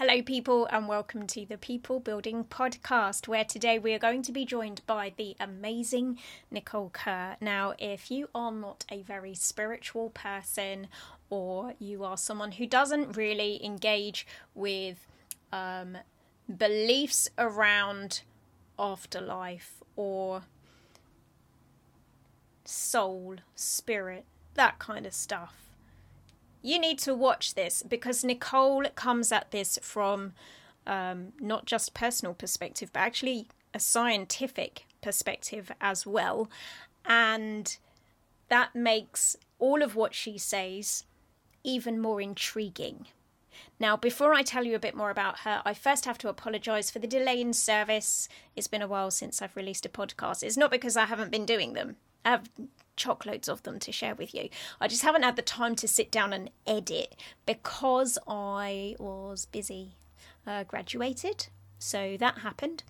Hello, 0.00 0.22
people, 0.22 0.66
and 0.70 0.88
welcome 0.88 1.26
to 1.26 1.44
the 1.44 1.58
People 1.58 2.00
Building 2.00 2.42
Podcast, 2.44 3.28
where 3.28 3.44
today 3.44 3.78
we 3.78 3.92
are 3.92 3.98
going 3.98 4.22
to 4.22 4.32
be 4.32 4.46
joined 4.46 4.80
by 4.86 5.12
the 5.14 5.36
amazing 5.38 6.18
Nicole 6.50 6.88
Kerr. 6.88 7.36
Now, 7.38 7.74
if 7.78 8.10
you 8.10 8.30
are 8.34 8.50
not 8.50 8.86
a 8.90 9.02
very 9.02 9.34
spiritual 9.34 10.08
person 10.08 10.86
or 11.28 11.74
you 11.78 12.02
are 12.02 12.16
someone 12.16 12.52
who 12.52 12.66
doesn't 12.66 13.14
really 13.14 13.62
engage 13.62 14.26
with 14.54 15.06
um, 15.52 15.98
beliefs 16.48 17.28
around 17.36 18.22
afterlife 18.78 19.82
or 19.96 20.44
soul, 22.64 23.36
spirit, 23.54 24.24
that 24.54 24.78
kind 24.78 25.04
of 25.04 25.12
stuff, 25.12 25.69
you 26.62 26.78
need 26.78 26.98
to 27.00 27.14
watch 27.14 27.54
this 27.54 27.82
because 27.82 28.24
Nicole 28.24 28.84
comes 28.94 29.32
at 29.32 29.50
this 29.50 29.78
from 29.82 30.32
um, 30.86 31.32
not 31.40 31.66
just 31.66 31.94
personal 31.94 32.34
perspective, 32.34 32.90
but 32.92 33.00
actually 33.00 33.48
a 33.72 33.80
scientific 33.80 34.86
perspective 35.02 35.70
as 35.80 36.06
well, 36.06 36.50
and 37.04 37.76
that 38.48 38.74
makes 38.74 39.36
all 39.58 39.82
of 39.82 39.94
what 39.94 40.14
she 40.14 40.36
says 40.36 41.04
even 41.62 42.00
more 42.00 42.20
intriguing. 42.20 43.06
Now, 43.78 43.96
before 43.96 44.34
I 44.34 44.42
tell 44.42 44.64
you 44.64 44.74
a 44.74 44.80
bit 44.80 44.94
more 44.94 45.10
about 45.10 45.40
her, 45.40 45.62
I 45.64 45.74
first 45.74 46.04
have 46.04 46.18
to 46.18 46.28
apologise 46.28 46.90
for 46.90 46.98
the 46.98 47.06
delay 47.06 47.40
in 47.40 47.52
service. 47.52 48.28
It's 48.56 48.66
been 48.66 48.82
a 48.82 48.88
while 48.88 49.10
since 49.10 49.40
I've 49.40 49.56
released 49.56 49.86
a 49.86 49.88
podcast. 49.88 50.42
It's 50.42 50.56
not 50.56 50.70
because 50.70 50.96
I 50.96 51.06
haven't 51.06 51.30
been 51.30 51.46
doing 51.46 51.72
them. 51.72 51.96
I 52.24 52.30
have 52.30 52.50
chockloads 53.00 53.48
of 53.48 53.62
them 53.62 53.78
to 53.80 53.92
share 53.92 54.14
with 54.14 54.34
you. 54.34 54.48
I 54.80 54.88
just 54.88 55.02
haven't 55.02 55.22
had 55.22 55.36
the 55.36 55.42
time 55.42 55.74
to 55.76 55.88
sit 55.88 56.10
down 56.10 56.32
and 56.32 56.50
edit 56.66 57.16
because 57.46 58.18
I 58.26 58.96
was 58.98 59.46
busy. 59.46 59.96
Uh, 60.46 60.64
graduated, 60.64 61.48
so 61.78 62.16
that 62.18 62.38
happened. 62.38 62.82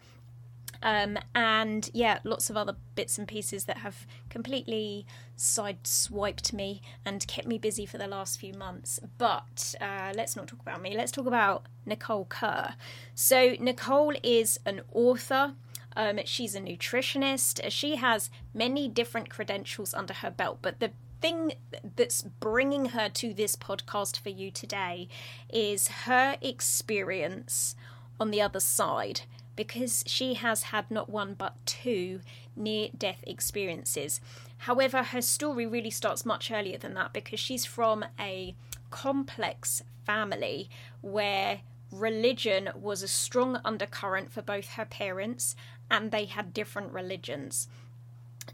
Um, 0.83 1.19
and 1.35 1.91
yeah, 1.93 2.21
lots 2.25 2.49
of 2.49 2.57
other 2.57 2.77
bits 2.95 3.19
and 3.19 3.29
pieces 3.29 3.65
that 3.65 3.79
have 3.79 4.07
completely 4.29 5.07
sideswiped 5.37 6.53
me 6.53 6.81
and 7.05 7.27
kept 7.27 7.47
me 7.47 7.59
busy 7.59 7.87
for 7.87 7.99
the 7.99 8.07
last 8.07 8.41
few 8.41 8.55
months. 8.55 9.01
But 9.19 9.75
uh, 9.81 10.13
let's 10.15 10.37
not 10.37 10.47
talk 10.47 10.61
about 10.61 10.81
me. 10.81 10.97
Let's 10.97 11.13
talk 11.13 11.27
about 11.27 11.67
Nicole 11.85 12.27
Kerr. 12.27 12.75
So 13.15 13.57
Nicole 13.61 14.15
is 14.23 14.59
an 14.65 14.83
author. 14.93 15.55
Um, 15.97 16.21
she's 16.25 16.55
a 16.55 16.61
nutritionist. 16.61 17.71
She 17.71 17.97
has 17.97 18.31
many 18.55 18.89
different 18.89 19.29
credentials 19.29 19.95
under 19.95 20.15
her 20.15 20.31
belt, 20.31 20.59
but 20.63 20.81
the 20.81 20.93
thing 21.21 21.53
that's 21.97 22.23
bringing 22.23 22.87
her 22.87 23.09
to 23.09 23.35
this 23.35 23.57
podcast 23.57 24.19
for 24.19 24.31
you 24.31 24.51
today 24.51 25.09
is 25.53 25.89
her 25.89 26.37
experience 26.41 27.75
on 28.19 28.31
the 28.31 28.41
other 28.41 28.61
side 28.61 29.23
because 29.57 30.03
she 30.07 30.35
has 30.35 30.65
had 30.65 30.91
not 30.91 31.11
one 31.11 31.35
but 31.35 31.55
two 31.67 32.21
near 32.57 32.89
death 32.97 33.23
experiences. 33.27 34.21
However, 34.59 35.03
her 35.03 35.23
story 35.23 35.67
really 35.67 35.91
starts 35.91 36.25
much 36.25 36.51
earlier 36.51 36.79
than 36.79 36.95
that 36.95 37.13
because 37.13 37.41
she's 37.41 37.65
from 37.65 38.05
a 38.19 38.55
complex 38.91 39.83
family 40.05 40.69
where 41.01 41.61
religion 41.93 42.71
was 42.75 43.03
a 43.03 43.09
strong 43.09 43.61
undercurrent 43.65 44.33
for 44.33 44.43
both 44.43 44.71
her 44.71 44.85
parents 44.85 45.57
and 45.91 46.11
they 46.11 46.27
had 46.27 46.55
different 46.55 46.93
religions. 46.93 47.69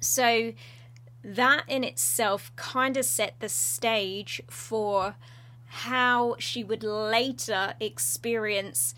So 0.01 0.53
that 1.23 1.65
in 1.67 1.85
itself 1.85 2.55
kind 2.57 2.97
of 2.97 3.05
set 3.05 3.41
the 3.41 3.49
stage 3.49 4.41
for 4.49 5.17
how 5.67 6.37
she 6.39 6.63
would 6.63 6.83
later 6.83 7.75
experience 7.81 8.95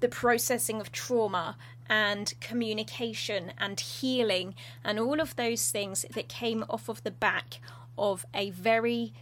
the 0.00 0.08
processing 0.08 0.80
of 0.80 0.92
trauma 0.92 1.56
and 1.88 2.34
communication 2.40 3.52
and 3.58 3.78
healing 3.78 4.54
and 4.84 4.98
all 4.98 5.20
of 5.20 5.36
those 5.36 5.70
things 5.70 6.04
that 6.12 6.28
came 6.28 6.64
off 6.68 6.88
of 6.88 7.02
the 7.04 7.10
back 7.10 7.60
of 7.96 8.26
a 8.34 8.50
very 8.50 9.12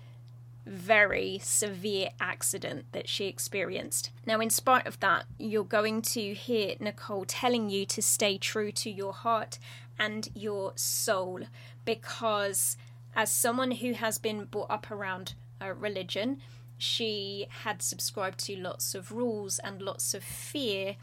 very 0.66 1.38
severe 1.42 2.08
accident 2.20 2.86
that 2.92 3.08
she 3.08 3.26
experienced. 3.26 4.10
Now, 4.26 4.40
in 4.40 4.50
spite 4.50 4.86
of 4.86 4.98
that, 5.00 5.26
you're 5.38 5.64
going 5.64 6.02
to 6.02 6.34
hear 6.34 6.74
Nicole 6.80 7.24
telling 7.26 7.68
you 7.70 7.84
to 7.86 8.00
stay 8.00 8.38
true 8.38 8.72
to 8.72 8.90
your 8.90 9.12
heart 9.12 9.58
and 9.98 10.28
your 10.34 10.72
soul 10.76 11.40
because, 11.84 12.76
as 13.14 13.30
someone 13.30 13.72
who 13.72 13.92
has 13.92 14.18
been 14.18 14.44
brought 14.44 14.70
up 14.70 14.90
around 14.90 15.34
religion, 15.78 16.40
she 16.76 17.46
had 17.62 17.80
subscribed 17.80 18.38
to 18.40 18.56
lots 18.56 18.94
of 18.94 19.12
rules 19.12 19.58
and 19.58 19.80
lots 19.80 20.14
of 20.14 20.24
fear. 20.24 20.96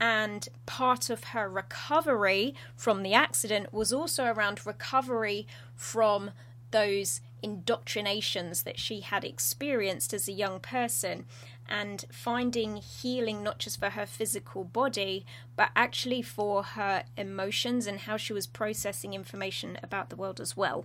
And 0.00 0.48
part 0.66 1.10
of 1.10 1.24
her 1.24 1.48
recovery 1.48 2.54
from 2.74 3.02
the 3.02 3.14
accident 3.14 3.72
was 3.72 3.92
also 3.92 4.24
around 4.24 4.66
recovery 4.66 5.46
from 5.76 6.32
those 6.72 7.20
indoctrinations 7.42 8.62
that 8.62 8.78
she 8.78 9.00
had 9.00 9.24
experienced 9.24 10.14
as 10.14 10.28
a 10.28 10.32
young 10.32 10.60
person 10.60 11.24
and 11.68 12.04
finding 12.10 12.76
healing 12.76 13.42
not 13.42 13.58
just 13.58 13.78
for 13.78 13.90
her 13.90 14.06
physical 14.06 14.64
body 14.64 15.24
but 15.56 15.70
actually 15.76 16.20
for 16.22 16.62
her 16.62 17.04
emotions 17.16 17.86
and 17.86 18.00
how 18.00 18.16
she 18.16 18.32
was 18.32 18.46
processing 18.46 19.14
information 19.14 19.78
about 19.82 20.10
the 20.10 20.16
world 20.16 20.40
as 20.40 20.56
well. 20.56 20.84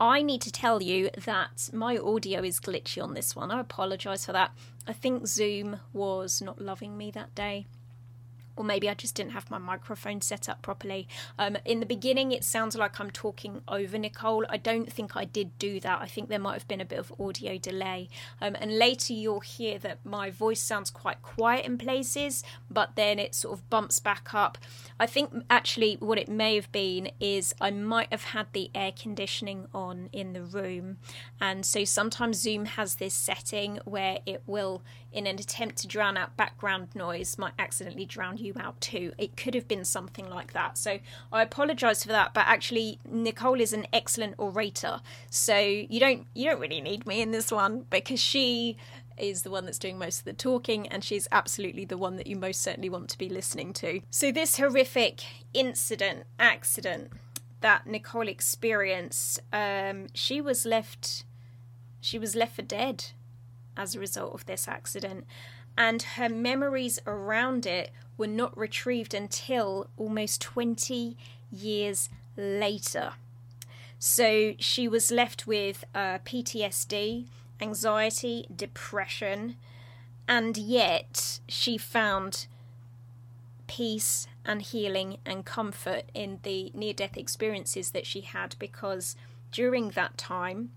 I 0.00 0.22
need 0.22 0.40
to 0.42 0.52
tell 0.52 0.82
you 0.82 1.10
that 1.24 1.70
my 1.72 1.96
audio 1.96 2.42
is 2.42 2.58
glitchy 2.58 3.02
on 3.02 3.14
this 3.14 3.36
one. 3.36 3.50
I 3.50 3.60
apologize 3.60 4.26
for 4.26 4.32
that. 4.32 4.52
I 4.86 4.92
think 4.92 5.26
Zoom 5.26 5.80
was 5.92 6.42
not 6.42 6.60
loving 6.60 6.96
me 6.96 7.10
that 7.12 7.34
day 7.34 7.66
or 8.56 8.64
maybe 8.64 8.88
I 8.88 8.94
just 8.94 9.14
didn't 9.14 9.32
have 9.32 9.50
my 9.50 9.58
microphone 9.58 10.20
set 10.20 10.48
up 10.48 10.62
properly. 10.62 11.08
Um, 11.38 11.56
in 11.64 11.80
the 11.80 11.86
beginning, 11.86 12.32
it 12.32 12.44
sounds 12.44 12.76
like 12.76 13.00
I'm 13.00 13.10
talking 13.10 13.62
over 13.68 13.98
Nicole. 13.98 14.46
I 14.48 14.56
don't 14.56 14.92
think 14.92 15.16
I 15.16 15.24
did 15.24 15.58
do 15.58 15.80
that. 15.80 16.00
I 16.00 16.06
think 16.06 16.28
there 16.28 16.38
might 16.38 16.54
have 16.54 16.68
been 16.68 16.80
a 16.80 16.84
bit 16.84 16.98
of 16.98 17.12
audio 17.18 17.58
delay. 17.58 18.08
Um, 18.40 18.56
and 18.60 18.78
later, 18.78 19.12
you'll 19.12 19.40
hear 19.40 19.78
that 19.78 19.98
my 20.04 20.30
voice 20.30 20.60
sounds 20.60 20.90
quite 20.90 21.22
quiet 21.22 21.66
in 21.66 21.78
places, 21.78 22.42
but 22.70 22.96
then 22.96 23.18
it 23.18 23.34
sort 23.34 23.54
of 23.54 23.68
bumps 23.70 23.98
back 23.98 24.34
up. 24.34 24.58
I 24.98 25.06
think 25.06 25.44
actually 25.50 25.96
what 26.00 26.18
it 26.18 26.28
may 26.28 26.54
have 26.56 26.70
been 26.72 27.10
is 27.20 27.54
I 27.60 27.70
might 27.70 28.10
have 28.10 28.24
had 28.24 28.46
the 28.52 28.70
air 28.74 28.92
conditioning 28.92 29.66
on 29.74 30.08
in 30.12 30.32
the 30.32 30.42
room. 30.42 30.98
And 31.40 31.66
so 31.66 31.84
sometimes 31.84 32.40
Zoom 32.40 32.64
has 32.64 32.96
this 32.96 33.14
setting 33.14 33.80
where 33.84 34.18
it 34.26 34.42
will, 34.46 34.82
in 35.14 35.26
an 35.28 35.36
attempt 35.36 35.76
to 35.78 35.86
drown 35.86 36.16
out 36.16 36.36
background 36.36 36.88
noise, 36.94 37.38
might 37.38 37.54
accidentally 37.58 38.04
drown 38.04 38.36
you 38.36 38.52
out 38.58 38.80
too. 38.80 39.12
It 39.16 39.36
could 39.36 39.54
have 39.54 39.68
been 39.68 39.84
something 39.84 40.28
like 40.28 40.52
that. 40.52 40.76
So 40.76 40.98
I 41.32 41.42
apologise 41.42 42.02
for 42.02 42.10
that, 42.10 42.34
but 42.34 42.44
actually 42.46 42.98
Nicole 43.08 43.60
is 43.60 43.72
an 43.72 43.86
excellent 43.92 44.34
orator. 44.38 45.00
So 45.30 45.56
you 45.56 46.00
don't 46.00 46.26
you 46.34 46.50
don't 46.50 46.60
really 46.60 46.80
need 46.80 47.06
me 47.06 47.22
in 47.22 47.30
this 47.30 47.52
one 47.52 47.86
because 47.90 48.20
she 48.20 48.76
is 49.16 49.42
the 49.42 49.50
one 49.50 49.64
that's 49.64 49.78
doing 49.78 49.96
most 49.96 50.18
of 50.18 50.24
the 50.24 50.32
talking, 50.32 50.88
and 50.88 51.04
she's 51.04 51.28
absolutely 51.30 51.84
the 51.84 51.96
one 51.96 52.16
that 52.16 52.26
you 52.26 52.34
most 52.34 52.60
certainly 52.60 52.88
want 52.88 53.08
to 53.10 53.16
be 53.16 53.28
listening 53.28 53.72
to. 53.72 54.00
So, 54.10 54.32
this 54.32 54.56
horrific 54.56 55.22
incident, 55.52 56.24
accident 56.40 57.12
that 57.60 57.86
Nicole 57.86 58.26
experienced, 58.26 59.40
um, 59.52 60.08
she 60.14 60.40
was 60.40 60.66
left, 60.66 61.24
she 62.00 62.18
was 62.18 62.34
left 62.34 62.56
for 62.56 62.62
dead 62.62 63.04
as 63.76 63.94
a 63.94 64.00
result 64.00 64.34
of 64.34 64.46
this 64.46 64.68
accident, 64.68 65.26
and 65.76 66.02
her 66.02 66.28
memories 66.28 67.00
around 67.06 67.66
it 67.66 67.90
were 68.16 68.26
not 68.26 68.56
retrieved 68.56 69.14
until 69.14 69.88
almost 69.96 70.40
20 70.40 71.16
years 71.50 72.08
later. 72.36 73.14
So 73.98 74.54
she 74.58 74.86
was 74.86 75.10
left 75.10 75.46
with 75.46 75.84
uh, 75.94 76.18
PTSD, 76.18 77.26
anxiety, 77.60 78.46
depression, 78.54 79.56
and 80.28 80.56
yet 80.56 81.40
she 81.48 81.78
found 81.78 82.46
peace 83.66 84.26
and 84.44 84.62
healing 84.62 85.18
and 85.24 85.44
comfort 85.44 86.04
in 86.12 86.38
the 86.42 86.70
near 86.74 86.92
death 86.92 87.16
experiences 87.16 87.90
that 87.90 88.06
she 88.06 88.20
had 88.20 88.56
because 88.58 89.16
during 89.50 89.90
that 89.90 90.18
time 90.18 90.70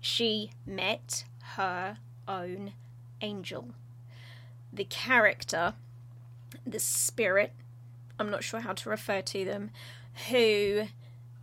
she 0.00 0.50
met 0.66 1.24
her 1.56 1.98
own 2.28 2.72
angel. 3.20 3.70
The 4.72 4.84
character 4.84 5.74
the 6.66 6.78
spirit, 6.78 7.52
I'm 8.18 8.30
not 8.30 8.44
sure 8.44 8.60
how 8.60 8.72
to 8.72 8.90
refer 8.90 9.20
to 9.22 9.44
them, 9.44 9.70
who 10.30 10.88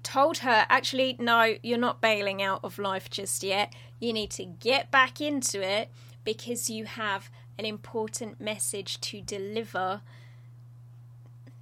told 0.03 0.39
her, 0.39 0.65
actually, 0.69 1.15
no, 1.19 1.55
you're 1.63 1.77
not 1.77 2.01
bailing 2.01 2.41
out 2.41 2.61
of 2.63 2.77
life 2.77 3.09
just 3.09 3.43
yet. 3.43 3.73
You 3.99 4.13
need 4.13 4.31
to 4.31 4.45
get 4.45 4.91
back 4.91 5.19
into 5.21 5.61
it 5.61 5.89
because 6.23 6.69
you 6.69 6.85
have 6.85 7.29
an 7.57 7.65
important 7.65 8.39
message 8.39 8.99
to 9.01 9.21
deliver 9.21 10.01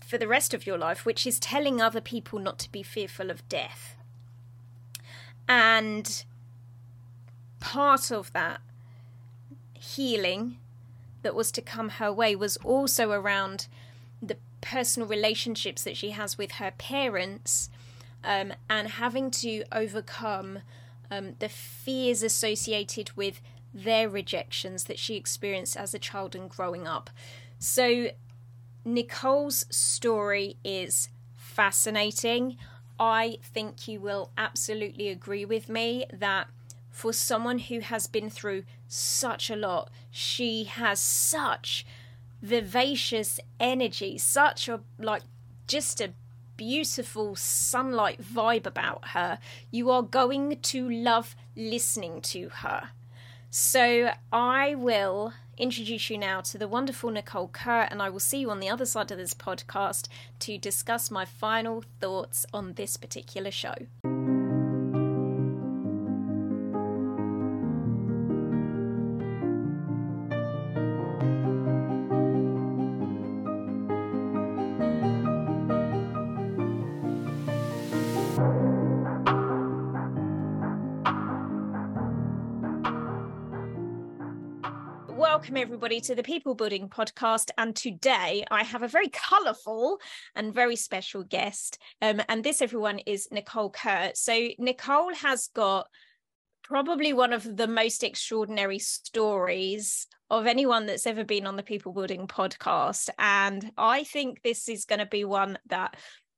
for 0.02 0.18
the 0.18 0.28
rest 0.28 0.54
of 0.54 0.66
your 0.66 0.78
life, 0.78 1.06
which 1.06 1.26
is 1.26 1.40
telling 1.40 1.82
other 1.82 2.02
people 2.02 2.40
not 2.40 2.60
to 2.60 2.72
be 2.72 2.84
fearful 2.84 3.30
of 3.30 3.48
death. 3.48 3.96
And 5.48 6.24
part 7.60 8.12
of 8.12 8.32
that 8.34 8.62
healing 9.96 10.58
that 11.22 11.36
was 11.36 11.52
to 11.52 11.62
come 11.62 11.90
her 11.90 12.12
way 12.12 12.36
was 12.36 12.58
also 12.58 13.12
around 13.12 13.68
the 14.22 14.38
personal 14.62 15.08
relationships 15.08 15.84
that 15.84 15.98
she 15.98 16.12
has 16.12 16.38
with 16.38 16.54
her 16.54 16.72
parents 16.78 17.70
um, 18.24 18.54
and 18.70 18.88
having 18.90 19.30
to 19.30 19.64
overcome 19.72 20.60
um, 21.12 21.36
the 21.40 21.50
fears 21.50 22.24
associated 22.24 23.12
with 23.16 23.42
their 23.74 24.08
rejections 24.08 24.86
that 24.86 25.00
she 25.00 25.16
experienced 25.16 25.76
as 25.76 25.94
a 25.94 26.00
child 26.00 26.36
and 26.36 26.50
growing 26.50 26.88
up. 26.88 27.10
So, 27.60 28.10
Nicole's 28.86 29.66
story 29.70 30.58
is 30.64 31.10
fascinating. 31.34 32.58
I 33.00 33.38
think 33.42 33.88
you 33.88 34.00
will 34.00 34.32
absolutely 34.38 35.10
agree 35.10 35.46
with 35.46 35.70
me 35.70 36.06
that 36.12 36.48
for 36.94 37.12
someone 37.12 37.58
who 37.58 37.80
has 37.80 38.06
been 38.06 38.30
through 38.30 38.64
such 38.88 39.50
a 39.50 39.56
lot, 39.56 39.90
she 40.12 40.66
has 40.66 41.02
such 41.02 41.86
vivacious 42.42 43.40
energy, 43.60 44.18
such 44.18 44.70
a 44.70 44.80
like 45.00 45.24
just 45.68 46.00
a 46.00 46.14
beautiful 46.56 47.36
sunlight 47.36 48.22
vibe 48.22 48.68
about 48.68 49.10
her. 49.10 49.40
You 49.72 49.90
are 49.90 50.04
going 50.04 50.60
to 50.62 50.90
love 50.90 51.36
listening 51.56 52.22
to 52.22 52.50
her. 52.50 52.90
So 53.50 54.12
I 54.32 54.76
will 54.76 55.34
introduce 55.58 56.12
you 56.12 56.18
now 56.20 56.42
to 56.42 56.60
the 56.60 56.68
wonderful 56.68 57.10
Nicole 57.10 57.48
Kerr, 57.48 57.88
and 57.90 58.04
I 58.04 58.10
will 58.10 58.20
see 58.20 58.40
you 58.40 58.52
on 58.52 58.60
the 58.60 58.70
other 58.70 58.86
side 58.86 59.12
of 59.12 59.18
this 59.18 59.34
podcast 59.34 60.08
to 60.40 60.60
discuss 60.60 61.10
my 61.10 61.26
final 61.26 61.84
thoughts 62.00 62.46
on 62.54 62.74
this 62.74 62.98
particular 62.98 63.52
show. 63.52 63.76
Welcome 85.54 85.68
everybody 85.68 86.02
to 86.02 86.16
the 86.16 86.24
People 86.24 86.56
Building 86.56 86.90
podcast. 86.90 87.52
And 87.60 87.76
today 87.76 88.44
I 88.50 88.64
have 88.64 88.82
a 88.82 88.88
very 88.88 89.10
colourful 89.10 90.00
and 90.34 90.52
very 90.52 90.76
special 90.76 91.22
guest. 91.22 91.78
Um, 92.02 92.24
and 92.28 92.44
this, 92.44 92.60
everyone, 92.60 92.98
is 92.98 93.28
Nicole 93.32 93.70
Kerr. 93.70 94.14
So, 94.16 94.50
Nicole 94.58 95.14
has 95.14 95.50
got 95.54 95.86
probably 96.64 97.14
one 97.14 97.34
of 97.34 97.56
the 97.56 97.68
most 97.68 98.04
extraordinary 98.04 98.80
stories 98.80 100.08
of 100.32 100.48
anyone 100.48 100.88
that's 100.88 101.06
ever 101.06 101.24
been 101.24 101.46
on 101.46 101.56
the 101.56 101.62
People 101.62 101.94
Building 101.94 102.26
podcast. 102.26 103.10
And 103.20 103.72
I 103.78 104.06
think 104.06 104.42
this 104.42 104.68
is 104.68 104.86
going 104.86 105.00
to 105.00 105.06
be 105.06 105.24
one 105.24 105.60
that 105.68 105.96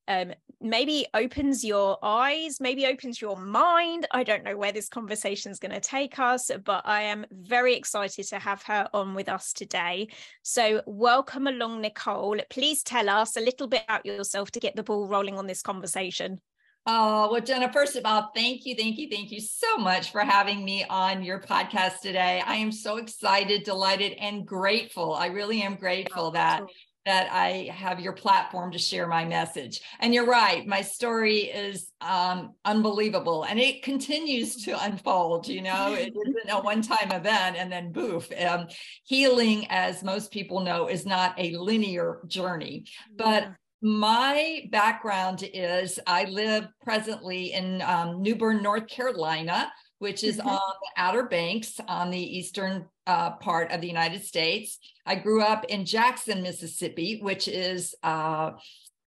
um, 0.09 0.33
maybe 0.61 1.05
opens 1.13 1.63
your 1.63 1.97
eyes, 2.03 2.59
maybe 2.59 2.85
opens 2.85 3.21
your 3.21 3.37
mind. 3.37 4.07
I 4.11 4.23
don't 4.23 4.43
know 4.43 4.57
where 4.57 4.71
this 4.71 4.89
conversation 4.89 5.51
is 5.51 5.59
going 5.59 5.73
to 5.73 5.79
take 5.79 6.19
us, 6.19 6.51
but 6.63 6.83
I 6.85 7.03
am 7.03 7.25
very 7.31 7.75
excited 7.75 8.27
to 8.27 8.39
have 8.39 8.63
her 8.63 8.87
on 8.93 9.15
with 9.15 9.29
us 9.29 9.53
today. 9.53 10.07
So, 10.43 10.81
welcome 10.85 11.47
along, 11.47 11.81
Nicole. 11.81 12.39
Please 12.49 12.83
tell 12.83 13.09
us 13.09 13.37
a 13.37 13.41
little 13.41 13.67
bit 13.67 13.83
about 13.87 14.05
yourself 14.05 14.51
to 14.51 14.59
get 14.59 14.75
the 14.75 14.83
ball 14.83 15.07
rolling 15.07 15.37
on 15.37 15.47
this 15.47 15.61
conversation. 15.61 16.41
Oh, 16.87 17.31
well, 17.31 17.41
Jenna, 17.41 17.73
first 17.73 17.95
of 17.95 18.05
all, 18.05 18.29
thank 18.35 18.63
you, 18.63 18.75
thank 18.75 18.99
you, 18.99 19.09
thank 19.09 19.31
you 19.31 19.41
so 19.41 19.77
much 19.77 20.11
for 20.11 20.21
having 20.21 20.63
me 20.63 20.85
on 20.87 21.23
your 21.23 21.41
podcast 21.41 22.01
today. 22.01 22.43
I 22.45 22.57
am 22.57 22.71
so 22.71 22.97
excited, 22.97 23.63
delighted, 23.63 24.13
and 24.19 24.45
grateful. 24.45 25.15
I 25.15 25.27
really 25.27 25.63
am 25.63 25.77
grateful 25.77 26.25
oh, 26.25 26.31
that 26.31 26.61
that 27.05 27.31
I 27.31 27.69
have 27.71 27.99
your 27.99 28.13
platform 28.13 28.71
to 28.71 28.79
share 28.79 29.07
my 29.07 29.25
message. 29.25 29.81
And 29.99 30.13
you're 30.13 30.25
right, 30.25 30.65
my 30.65 30.81
story 30.81 31.41
is 31.43 31.91
um, 32.01 32.53
unbelievable 32.65 33.43
and 33.43 33.59
it 33.59 33.83
continues 33.83 34.63
to 34.63 34.83
unfold. 34.83 35.47
You 35.47 35.61
know, 35.61 35.93
it 35.93 36.13
isn't 36.27 36.49
a 36.49 36.61
one 36.61 36.81
time 36.81 37.11
event 37.11 37.57
and 37.57 37.71
then 37.71 37.91
boof. 37.91 38.29
Um, 38.39 38.67
healing, 39.03 39.67
as 39.69 40.03
most 40.03 40.31
people 40.31 40.61
know, 40.61 40.87
is 40.87 41.05
not 41.05 41.35
a 41.37 41.55
linear 41.57 42.21
journey. 42.27 42.85
But 43.15 43.49
my 43.81 44.67
background 44.71 45.47
is 45.53 45.99
I 46.07 46.23
live 46.25 46.67
presently 46.81 47.53
in 47.53 47.83
um, 47.83 48.21
New 48.21 48.35
Bern, 48.35 48.63
North 48.63 48.87
Carolina 48.87 49.71
which 50.05 50.23
is 50.23 50.37
mm-hmm. 50.37 50.49
on 50.49 50.59
the 50.83 51.01
Outer 51.01 51.23
Banks 51.23 51.79
on 51.87 52.11
the 52.11 52.37
eastern 52.37 52.85
uh, 53.07 53.31
part 53.31 53.71
of 53.71 53.81
the 53.81 53.87
United 53.87 54.23
States. 54.23 54.77
I 55.03 55.15
grew 55.15 55.41
up 55.41 55.65
in 55.65 55.83
Jackson, 55.83 56.43
Mississippi, 56.43 57.17
which 57.23 57.47
is 57.47 57.95
uh, 58.03 58.51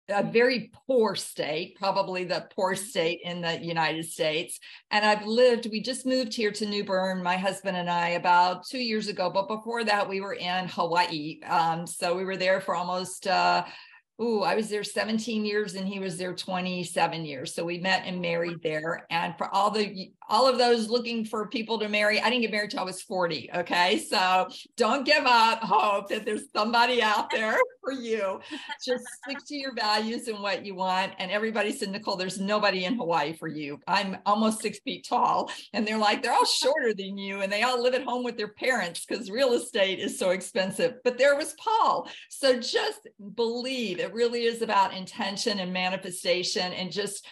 a 0.07 0.23
very 0.23 0.71
poor 0.87 1.13
state, 1.15 1.75
probably 1.75 2.23
the 2.23 2.47
poorest 2.55 2.83
mm-hmm. 2.83 2.89
state 2.91 3.19
in 3.25 3.41
the 3.41 3.61
United 3.61 4.05
States. 4.05 4.57
And 4.89 5.03
I've 5.03 5.25
lived, 5.25 5.67
we 5.69 5.81
just 5.81 6.05
moved 6.05 6.33
here 6.33 6.51
to 6.51 6.65
New 6.65 6.85
Bern, 6.85 7.21
my 7.21 7.35
husband 7.35 7.75
and 7.75 7.89
I, 7.89 8.11
about 8.11 8.65
two 8.65 8.79
years 8.79 9.09
ago. 9.09 9.29
But 9.29 9.49
before 9.49 9.83
that, 9.83 10.07
we 10.07 10.21
were 10.21 10.35
in 10.35 10.69
Hawaii. 10.69 11.41
Um, 11.43 11.85
so 11.85 12.15
we 12.15 12.23
were 12.23 12.37
there 12.37 12.61
for 12.61 12.73
almost 12.73 13.27
uh, 13.27 13.65
Ooh, 14.21 14.43
I 14.43 14.55
was 14.55 14.69
there 14.69 14.83
17 14.83 15.43
years 15.43 15.75
and 15.75 15.85
he 15.85 15.99
was 15.99 16.17
there 16.17 16.33
27 16.33 17.25
years. 17.25 17.53
So 17.53 17.65
we 17.65 17.79
met 17.79 18.03
and 18.05 18.21
married 18.21 18.61
there. 18.63 19.05
And 19.09 19.37
for 19.37 19.53
all 19.53 19.71
the 19.71 20.11
all 20.29 20.47
of 20.47 20.57
those 20.57 20.89
looking 20.89 21.25
for 21.25 21.47
people 21.47 21.79
to 21.79 21.87
marry, 21.87 22.19
I 22.19 22.29
didn't 22.29 22.41
get 22.41 22.51
married 22.51 22.71
till 22.71 22.79
I 22.79 22.83
was 22.83 23.01
40. 23.01 23.49
Okay. 23.55 23.99
So 23.99 24.47
don't 24.77 25.05
give 25.05 25.25
up 25.25 25.59
hope 25.59 26.09
that 26.09 26.25
there's 26.25 26.45
somebody 26.55 27.01
out 27.01 27.29
there 27.29 27.57
for 27.83 27.93
you. 27.93 28.39
Just 28.85 29.05
stick 29.23 29.37
to 29.47 29.55
your 29.55 29.73
values 29.73 30.27
and 30.27 30.39
what 30.39 30.65
you 30.65 30.75
want. 30.75 31.13
And 31.19 31.31
everybody 31.31 31.71
said, 31.71 31.89
Nicole, 31.89 32.15
there's 32.15 32.39
nobody 32.39 32.85
in 32.85 32.95
Hawaii 32.95 33.33
for 33.33 33.47
you. 33.47 33.79
I'm 33.87 34.17
almost 34.25 34.61
six 34.61 34.79
feet 34.79 35.05
tall. 35.07 35.51
And 35.73 35.87
they're 35.87 35.97
like, 35.97 36.23
they're 36.23 36.33
all 36.33 36.45
shorter 36.45 36.93
than 36.93 37.17
you. 37.17 37.41
And 37.41 37.51
they 37.51 37.63
all 37.63 37.81
live 37.81 37.93
at 37.93 38.03
home 38.03 38.23
with 38.23 38.37
their 38.37 38.53
parents 38.53 39.05
because 39.05 39.29
real 39.29 39.53
estate 39.53 39.99
is 39.99 40.17
so 40.17 40.31
expensive. 40.31 40.95
But 41.03 41.17
there 41.17 41.35
was 41.35 41.53
Paul. 41.53 42.09
So 42.29 42.59
just 42.59 43.07
believe 43.35 43.99
it 43.99 44.13
really 44.13 44.43
is 44.43 44.61
about 44.61 44.93
intention 44.93 45.59
and 45.59 45.71
manifestation 45.71 46.73
and 46.73 46.91
just 46.91 47.25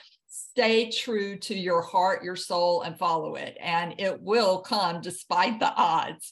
stay 0.53 0.91
true 0.91 1.35
to 1.35 1.55
your 1.55 1.81
heart, 1.81 2.23
your 2.23 2.35
soul, 2.35 2.83
and 2.83 2.95
follow 2.95 3.33
it. 3.33 3.57
And 3.59 3.95
it 3.97 4.21
will 4.21 4.59
come 4.59 5.01
despite 5.01 5.59
the 5.59 5.73
odds. 5.73 6.31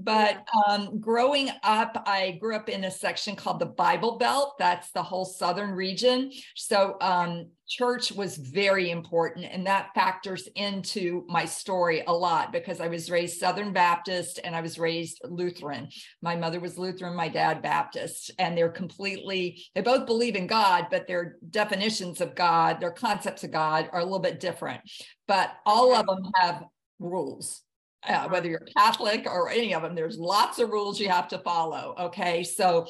But 0.00 0.42
um, 0.66 1.00
growing 1.00 1.50
up, 1.62 2.02
I 2.06 2.38
grew 2.40 2.56
up 2.56 2.70
in 2.70 2.84
a 2.84 2.90
section 2.90 3.36
called 3.36 3.60
the 3.60 3.66
Bible 3.66 4.16
Belt. 4.16 4.54
That's 4.58 4.90
the 4.92 5.02
whole 5.02 5.26
southern 5.26 5.72
region. 5.72 6.32
So 6.54 6.96
um, 7.02 7.48
church 7.68 8.10
was 8.12 8.36
very 8.38 8.90
important 8.90 9.44
and 9.44 9.66
that 9.66 9.90
factors 9.94 10.48
into 10.54 11.24
my 11.28 11.44
story 11.44 12.02
a 12.06 12.12
lot 12.12 12.50
because 12.50 12.80
i 12.80 12.88
was 12.88 13.10
raised 13.10 13.38
southern 13.38 13.74
baptist 13.74 14.40
and 14.42 14.56
i 14.56 14.60
was 14.60 14.78
raised 14.78 15.20
lutheran 15.24 15.86
my 16.22 16.34
mother 16.34 16.60
was 16.60 16.78
lutheran 16.78 17.14
my 17.14 17.28
dad 17.28 17.60
baptist 17.60 18.30
and 18.38 18.56
they're 18.56 18.70
completely 18.70 19.62
they 19.74 19.82
both 19.82 20.06
believe 20.06 20.34
in 20.34 20.46
god 20.46 20.86
but 20.90 21.06
their 21.06 21.36
definitions 21.50 22.22
of 22.22 22.34
god 22.34 22.80
their 22.80 22.90
concepts 22.90 23.44
of 23.44 23.50
god 23.50 23.57
are 23.58 24.00
a 24.00 24.04
little 24.04 24.18
bit 24.18 24.40
different 24.40 24.80
but 25.26 25.52
all 25.66 25.94
of 25.94 26.06
them 26.06 26.30
have 26.36 26.64
rules 26.98 27.62
uh, 28.06 28.28
whether 28.28 28.48
you're 28.48 28.60
Catholic 28.76 29.26
or 29.26 29.50
any 29.50 29.74
of 29.74 29.82
them, 29.82 29.94
there's 29.94 30.18
lots 30.18 30.58
of 30.58 30.70
rules 30.70 31.00
you 31.00 31.08
have 31.08 31.28
to 31.28 31.38
follow. 31.38 31.94
Okay. 31.98 32.44
So 32.44 32.86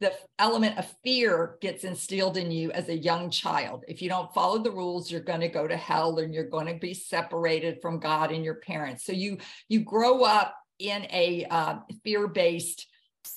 the 0.00 0.12
element 0.38 0.78
of 0.78 0.92
fear 1.04 1.56
gets 1.60 1.84
instilled 1.84 2.36
in 2.36 2.50
you 2.50 2.72
as 2.72 2.88
a 2.88 2.96
young 2.96 3.30
child. 3.30 3.84
If 3.86 4.02
you 4.02 4.08
don't 4.08 4.34
follow 4.34 4.58
the 4.58 4.72
rules, 4.72 5.10
you're 5.10 5.20
going 5.20 5.40
to 5.40 5.48
go 5.48 5.68
to 5.68 5.76
hell 5.76 6.18
and 6.18 6.34
you're 6.34 6.48
going 6.48 6.66
to 6.66 6.74
be 6.74 6.92
separated 6.92 7.78
from 7.80 8.00
God 8.00 8.32
and 8.32 8.44
your 8.44 8.56
parents. 8.56 9.04
So 9.04 9.12
you 9.12 9.38
you 9.68 9.80
grow 9.80 10.24
up 10.24 10.56
in 10.80 11.06
a 11.10 11.46
uh, 11.48 11.76
fear-based 12.02 12.86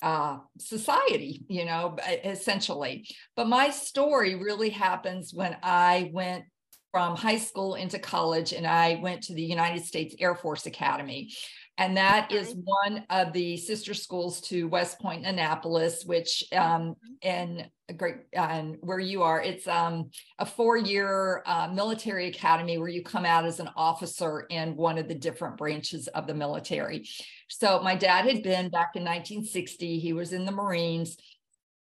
uh, 0.02 0.38
society, 0.58 1.44
you 1.48 1.64
know, 1.64 1.96
essentially. 2.24 3.08
But 3.36 3.46
my 3.46 3.70
story 3.70 4.34
really 4.34 4.70
happens 4.70 5.32
when 5.32 5.56
I 5.62 6.10
went 6.12 6.44
from 6.90 7.16
high 7.16 7.38
school 7.38 7.74
into 7.74 7.98
college 7.98 8.52
and 8.52 8.66
I 8.66 8.98
went 9.02 9.22
to 9.24 9.34
the 9.34 9.42
United 9.42 9.84
States 9.84 10.14
Air 10.18 10.34
Force 10.34 10.66
Academy. 10.66 11.32
And 11.78 11.96
that 11.98 12.32
is 12.32 12.54
one 12.64 13.04
of 13.10 13.34
the 13.34 13.58
sister 13.58 13.92
schools 13.92 14.40
to 14.42 14.66
West 14.66 14.98
Point, 14.98 15.26
Annapolis, 15.26 16.04
which 16.06 16.42
um, 16.52 16.94
in 17.20 17.66
a 17.90 17.92
great 17.92 18.16
and 18.32 18.78
where 18.80 18.98
you 18.98 19.22
are, 19.22 19.42
it's 19.42 19.68
um, 19.68 20.10
a 20.38 20.46
four-year 20.46 21.42
uh, 21.44 21.68
military 21.72 22.28
academy 22.28 22.78
where 22.78 22.88
you 22.88 23.02
come 23.02 23.26
out 23.26 23.44
as 23.44 23.60
an 23.60 23.68
officer 23.76 24.46
in 24.48 24.74
one 24.74 24.96
of 24.96 25.06
the 25.06 25.14
different 25.14 25.58
branches 25.58 26.08
of 26.08 26.26
the 26.26 26.34
military. 26.34 27.06
So 27.48 27.80
my 27.82 27.94
dad 27.94 28.24
had 28.24 28.42
been 28.42 28.70
back 28.70 28.92
in 28.94 29.04
1960. 29.04 29.98
He 29.98 30.12
was 30.14 30.32
in 30.32 30.46
the 30.46 30.52
Marines. 30.52 31.18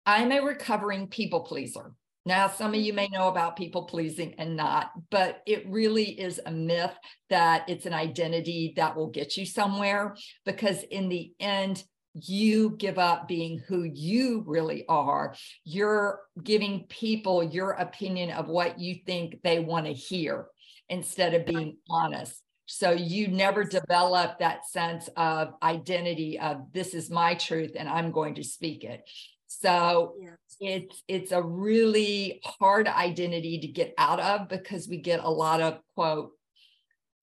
I'm 0.06 0.32
a 0.32 0.40
recovering 0.40 1.08
people 1.08 1.42
pleaser. 1.42 1.94
Now, 2.30 2.48
some 2.48 2.76
of 2.76 2.80
you 2.80 2.94
may 2.94 3.08
know 3.08 3.28
about 3.28 3.56
people 3.56 3.86
pleasing 3.86 4.36
and 4.38 4.56
not, 4.56 4.92
but 5.10 5.42
it 5.48 5.68
really 5.68 6.12
is 6.12 6.40
a 6.46 6.52
myth 6.52 6.96
that 7.32 7.68
it's 7.68 7.88
an 7.88 7.94
identity 7.96 8.74
that 8.76 8.96
will 8.96 9.08
get 9.08 9.36
you 9.36 9.48
somewhere 9.48 10.16
because, 10.46 10.84
in 10.84 11.10
the 11.10 11.34
end, 11.40 11.84
you 12.14 12.76
give 12.78 13.00
up 13.00 13.28
being 13.28 13.64
who 13.68 13.82
you 13.82 14.44
really 14.46 14.86
are. 14.88 15.36
You're 15.64 16.20
giving 16.44 16.86
people 16.88 17.42
your 17.44 17.72
opinion 17.72 18.30
of 18.30 18.48
what 18.48 18.80
you 18.80 18.98
think 19.08 19.42
they 19.44 19.60
want 19.60 19.88
to 19.88 19.94
hear 19.94 20.50
instead 20.88 21.34
of 21.34 21.48
being 21.48 21.78
honest. 21.90 22.44
So 22.68 22.92
you 22.92 23.28
never 23.30 23.64
develop 23.64 24.38
that 24.38 24.68
sense 24.68 25.10
of 25.18 25.56
identity 25.64 26.38
of 26.38 26.72
this 26.74 26.94
is 26.94 27.10
my 27.10 27.34
truth 27.34 27.72
and 27.76 27.90
I'm 27.90 28.12
going 28.12 28.36
to 28.36 28.44
speak 28.44 28.84
it. 28.84 29.02
So 29.48 30.14
yes. 30.22 30.38
It's 30.60 31.04
it's 31.08 31.32
a 31.32 31.42
really 31.42 32.42
hard 32.44 32.88
identity 32.88 33.60
to 33.60 33.68
get 33.68 33.94
out 33.98 34.20
of 34.20 34.50
because 34.50 34.88
we 34.88 34.98
get 34.98 35.22
a 35.24 35.30
lot 35.30 35.62
of 35.62 35.80
quote 35.96 36.32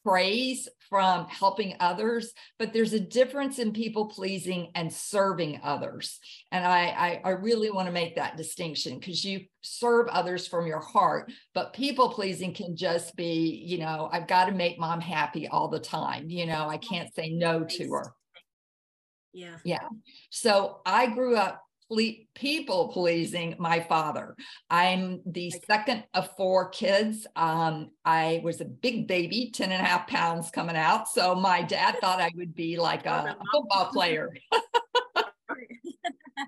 praise 0.06 0.68
from 0.88 1.26
helping 1.26 1.74
others, 1.80 2.32
but 2.60 2.72
there's 2.72 2.92
a 2.92 3.00
difference 3.00 3.58
in 3.58 3.72
people 3.72 4.06
pleasing 4.06 4.70
and 4.76 4.92
serving 4.92 5.58
others. 5.64 6.20
And 6.52 6.64
I, 6.64 6.86
I, 6.86 7.20
I 7.24 7.30
really 7.30 7.72
want 7.72 7.86
to 7.86 7.92
make 7.92 8.14
that 8.14 8.36
distinction 8.36 9.00
because 9.00 9.24
you 9.24 9.46
serve 9.62 10.06
others 10.06 10.46
from 10.46 10.68
your 10.68 10.78
heart, 10.78 11.32
but 11.54 11.72
people 11.72 12.10
pleasing 12.10 12.54
can 12.54 12.76
just 12.76 13.16
be, 13.16 13.64
you 13.66 13.78
know, 13.78 14.08
I've 14.12 14.28
got 14.28 14.44
to 14.44 14.52
make 14.52 14.78
mom 14.78 15.00
happy 15.00 15.48
all 15.48 15.66
the 15.66 15.80
time. 15.80 16.30
You 16.30 16.46
know, 16.46 16.68
I 16.68 16.76
can't 16.76 17.12
say 17.12 17.30
no 17.30 17.64
to 17.64 17.88
her. 17.90 18.12
Yeah. 19.32 19.56
Yeah. 19.64 19.88
So 20.30 20.82
I 20.86 21.08
grew 21.08 21.36
up 21.36 21.65
people 22.34 22.88
pleasing 22.88 23.54
my 23.58 23.80
father. 23.80 24.36
I'm 24.70 25.20
the 25.26 25.52
second 25.66 26.04
of 26.14 26.30
four 26.36 26.68
kids. 26.70 27.26
Um, 27.36 27.90
I 28.04 28.40
was 28.44 28.60
a 28.60 28.64
big 28.64 29.06
baby, 29.06 29.50
10 29.52 29.72
and 29.72 29.82
a 29.82 29.84
half 29.84 30.06
pounds 30.06 30.50
coming 30.50 30.76
out. 30.76 31.08
So 31.08 31.34
my 31.34 31.62
dad 31.62 31.98
thought 32.00 32.20
I 32.20 32.30
would 32.34 32.54
be 32.54 32.76
like 32.76 33.06
a 33.06 33.36
football 33.52 33.86
player. 33.86 34.34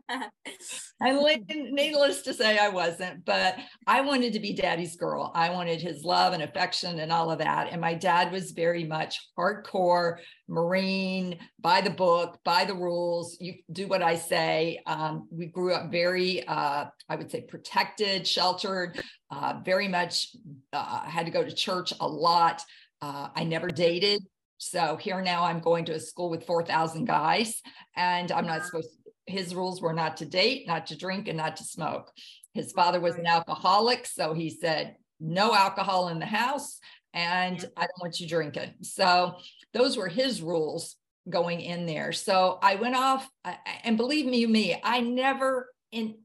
and 0.08 1.72
needless 1.72 2.22
to 2.22 2.34
say, 2.34 2.58
I 2.58 2.68
wasn't, 2.68 3.24
but 3.24 3.56
I 3.86 4.00
wanted 4.00 4.32
to 4.32 4.40
be 4.40 4.52
daddy's 4.52 4.96
girl. 4.96 5.30
I 5.34 5.50
wanted 5.50 5.80
his 5.80 6.04
love 6.04 6.32
and 6.32 6.42
affection 6.42 7.00
and 7.00 7.12
all 7.12 7.30
of 7.30 7.38
that. 7.38 7.68
And 7.70 7.80
my 7.80 7.94
dad 7.94 8.32
was 8.32 8.52
very 8.52 8.84
much 8.84 9.18
hardcore 9.38 10.16
Marine, 10.48 11.38
by 11.60 11.80
the 11.80 11.90
book, 11.90 12.38
by 12.44 12.64
the 12.64 12.74
rules. 12.74 13.36
You 13.40 13.54
do 13.70 13.86
what 13.86 14.02
I 14.02 14.16
say. 14.16 14.80
Um, 14.86 15.28
we 15.30 15.46
grew 15.46 15.74
up 15.74 15.90
very, 15.90 16.46
uh, 16.46 16.86
I 17.08 17.16
would 17.16 17.30
say, 17.30 17.42
protected, 17.42 18.26
sheltered, 18.26 19.00
uh, 19.30 19.60
very 19.64 19.88
much 19.88 20.34
uh, 20.72 21.02
had 21.02 21.26
to 21.26 21.32
go 21.32 21.44
to 21.44 21.52
church 21.52 21.92
a 22.00 22.08
lot. 22.08 22.62
Uh, 23.02 23.28
I 23.34 23.44
never 23.44 23.68
dated. 23.68 24.22
So 24.56 24.96
here 24.96 25.20
now 25.22 25.44
I'm 25.44 25.60
going 25.60 25.84
to 25.84 25.92
a 25.92 26.00
school 26.00 26.30
with 26.30 26.44
4,000 26.44 27.04
guys, 27.04 27.62
and 27.96 28.32
I'm 28.32 28.46
not 28.46 28.64
supposed 28.64 28.90
to 28.90 29.07
his 29.28 29.54
rules 29.54 29.80
were 29.80 29.92
not 29.92 30.16
to 30.18 30.26
date, 30.26 30.66
not 30.66 30.86
to 30.86 30.96
drink, 30.96 31.28
and 31.28 31.36
not 31.36 31.56
to 31.56 31.64
smoke. 31.64 32.10
His 32.54 32.72
father 32.72 33.00
was 33.00 33.16
an 33.16 33.26
alcoholic, 33.26 34.06
so 34.06 34.34
he 34.34 34.50
said, 34.50 34.96
no 35.20 35.54
alcohol 35.54 36.08
in 36.08 36.18
the 36.18 36.26
house, 36.26 36.78
and 37.12 37.58
I 37.76 37.80
don't 37.80 38.00
want 38.00 38.20
you 38.20 38.28
drinking. 38.28 38.74
So 38.82 39.36
those 39.72 39.96
were 39.96 40.08
his 40.08 40.42
rules 40.42 40.96
going 41.28 41.60
in 41.60 41.86
there. 41.86 42.12
So 42.12 42.58
I 42.62 42.76
went 42.76 42.96
off, 42.96 43.28
and 43.84 43.96
believe 43.96 44.26
me, 44.26 44.46
me, 44.46 44.80
I 44.82 45.00
never 45.00 45.68
in 45.92 46.16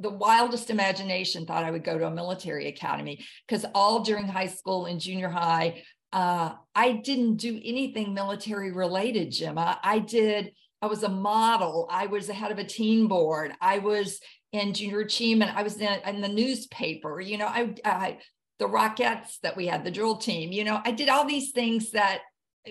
the 0.00 0.10
wildest 0.10 0.70
imagination 0.70 1.46
thought 1.46 1.64
I 1.64 1.70
would 1.70 1.84
go 1.84 1.98
to 1.98 2.06
a 2.06 2.10
military 2.10 2.66
academy 2.66 3.24
because 3.46 3.64
all 3.74 4.00
during 4.00 4.26
high 4.26 4.48
school 4.48 4.86
and 4.86 5.00
junior 5.00 5.28
high, 5.28 5.84
uh, 6.12 6.54
I 6.74 6.92
didn't 6.92 7.36
do 7.36 7.60
anything 7.62 8.12
military 8.12 8.72
related, 8.72 9.30
Gemma. 9.30 9.78
I 9.82 10.00
did 10.00 10.52
I 10.80 10.86
was 10.86 11.02
a 11.02 11.08
model. 11.08 11.88
I 11.90 12.06
was 12.06 12.26
the 12.26 12.34
head 12.34 12.52
of 12.52 12.58
a 12.58 12.64
teen 12.64 13.08
board. 13.08 13.52
I 13.60 13.78
was 13.78 14.20
in 14.52 14.74
junior 14.74 15.00
achievement. 15.00 15.56
I 15.56 15.62
was 15.62 15.76
in, 15.80 16.00
in 16.06 16.20
the 16.20 16.28
newspaper. 16.28 17.20
You 17.20 17.38
know, 17.38 17.46
I, 17.46 17.74
I 17.84 18.18
the 18.58 18.68
Rockettes 18.68 19.40
that 19.42 19.56
we 19.56 19.66
had, 19.66 19.84
the 19.84 19.90
drill 19.90 20.16
team. 20.16 20.52
You 20.52 20.64
know, 20.64 20.80
I 20.84 20.90
did 20.92 21.08
all 21.08 21.26
these 21.26 21.52
things 21.52 21.92
that 21.92 22.20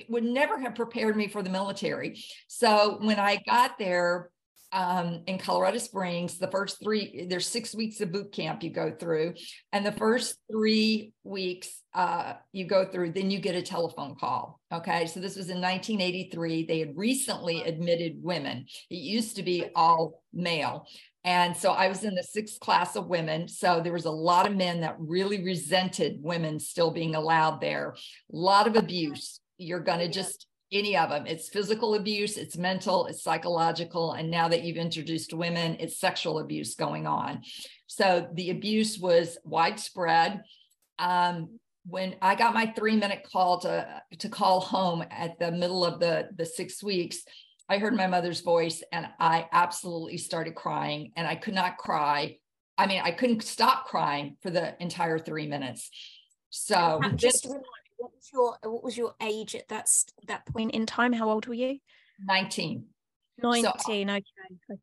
would 0.10 0.24
never 0.24 0.60
have 0.60 0.76
prepared 0.76 1.16
me 1.16 1.28
for 1.28 1.42
the 1.42 1.50
military. 1.50 2.24
So 2.48 2.98
when 3.02 3.20
I 3.20 3.42
got 3.48 3.78
there, 3.78 4.30
um, 4.72 5.22
in 5.28 5.38
Colorado 5.38 5.78
Springs, 5.78 6.38
the 6.38 6.52
first 6.52 6.82
three, 6.84 7.26
there's 7.30 7.48
six 7.48 7.74
weeks 7.74 8.02
of 8.02 8.12
boot 8.12 8.32
camp 8.32 8.64
you 8.64 8.70
go 8.70 8.92
through. 8.92 9.34
And 9.72 9.86
the 9.86 9.92
first 9.94 10.38
three 10.52 11.14
weeks 11.24 11.82
uh, 11.94 12.34
you 12.52 12.66
go 12.66 12.86
through, 12.86 13.14
then 13.14 13.32
you 13.32 13.40
get 13.40 13.56
a 13.56 13.62
telephone 13.62 14.16
call. 14.20 14.60
Okay. 14.72 15.08
So 15.08 15.20
this 15.20 15.36
was 15.36 15.50
in 15.50 15.62
1983. 15.62 16.66
They 16.66 16.80
had 16.80 16.98
recently 16.98 17.64
admitted 17.64 18.22
women, 18.22 18.66
it 18.90 18.96
used 18.96 19.36
to 19.38 19.44
be 19.44 19.66
all 19.76 20.22
male. 20.34 20.86
And 21.24 21.58
so 21.58 21.74
I 21.74 21.90
was 21.90 22.06
in 22.06 22.16
the 22.16 22.24
sixth 22.24 22.60
class 22.62 22.96
of 22.96 23.08
women. 23.08 23.50
So 23.50 23.82
there 23.82 23.92
was 23.92 24.06
a 24.06 24.12
lot 24.12 24.48
of 24.48 24.56
men 24.56 24.80
that 24.82 24.96
really 24.98 25.44
resented 25.44 26.20
women 26.22 26.58
still 26.58 26.90
being 26.90 27.16
allowed 27.16 27.60
there. 27.60 27.96
A 28.32 28.36
lot 28.36 28.66
of 28.66 28.78
abuse. 28.78 29.42
You're 29.58 29.82
going 29.82 30.00
to 30.00 30.08
just 30.08 30.48
any 30.72 30.98
of 30.98 31.10
them. 31.10 31.26
It's 31.26 31.50
physical 31.50 31.96
abuse, 31.96 32.38
it's 32.38 32.58
mental, 32.58 33.06
it's 33.06 33.24
psychological. 33.24 34.14
And 34.14 34.30
now 34.30 34.48
that 34.50 34.64
you've 34.64 34.78
introduced 34.78 35.34
women, 35.34 35.78
it's 35.80 36.00
sexual 36.00 36.40
abuse 36.40 36.76
going 36.76 37.08
on. 37.08 37.42
So 37.88 38.28
the 38.34 38.50
abuse 38.50 39.00
was 39.00 39.38
widespread. 39.44 40.44
Um, 41.00 41.60
when 41.86 42.16
I 42.22 42.36
got 42.36 42.54
my 42.54 42.66
three 42.76 42.98
minute 42.98 43.26
call 43.32 43.60
to, 43.60 44.02
to 44.20 44.30
call 44.30 44.60
home 44.60 45.06
at 45.10 45.40
the 45.40 45.52
middle 45.52 45.86
of 45.86 46.00
the, 46.00 46.30
the 46.36 46.46
six 46.46 46.84
weeks, 46.84 47.20
I 47.70 47.78
heard 47.78 47.96
my 47.96 48.08
mother's 48.08 48.42
voice 48.42 48.84
and 48.92 49.08
I 49.20 49.48
absolutely 49.52 50.18
started 50.18 50.56
crying 50.56 51.12
and 51.16 51.28
I 51.28 51.36
could 51.36 51.54
not 51.54 51.78
cry. 51.78 52.38
I 52.78 52.88
mean, 52.88 53.02
I 53.04 53.12
couldn't 53.12 53.44
stop 53.44 53.86
crying 53.86 54.38
for 54.42 54.50
the 54.50 54.82
entire 54.82 55.18
three 55.18 55.48
minutes. 55.48 55.90
So 56.50 57.02
just 57.16 57.48
what 57.98 58.12
was 58.14 58.30
your 58.32 58.58
what 58.64 58.84
was 58.84 58.98
your 58.98 59.16
age 59.22 59.56
at 59.56 59.68
that 59.70 59.90
that 60.28 60.46
point 60.46 60.72
in 60.72 60.86
time? 60.86 61.14
How 61.14 61.30
old 61.30 61.48
were 61.48 61.54
you? 61.54 61.80
19. 62.26 62.86
Uh, 62.86 62.92
19 63.44 63.64
so, 63.64 63.94
okay 63.94 64.24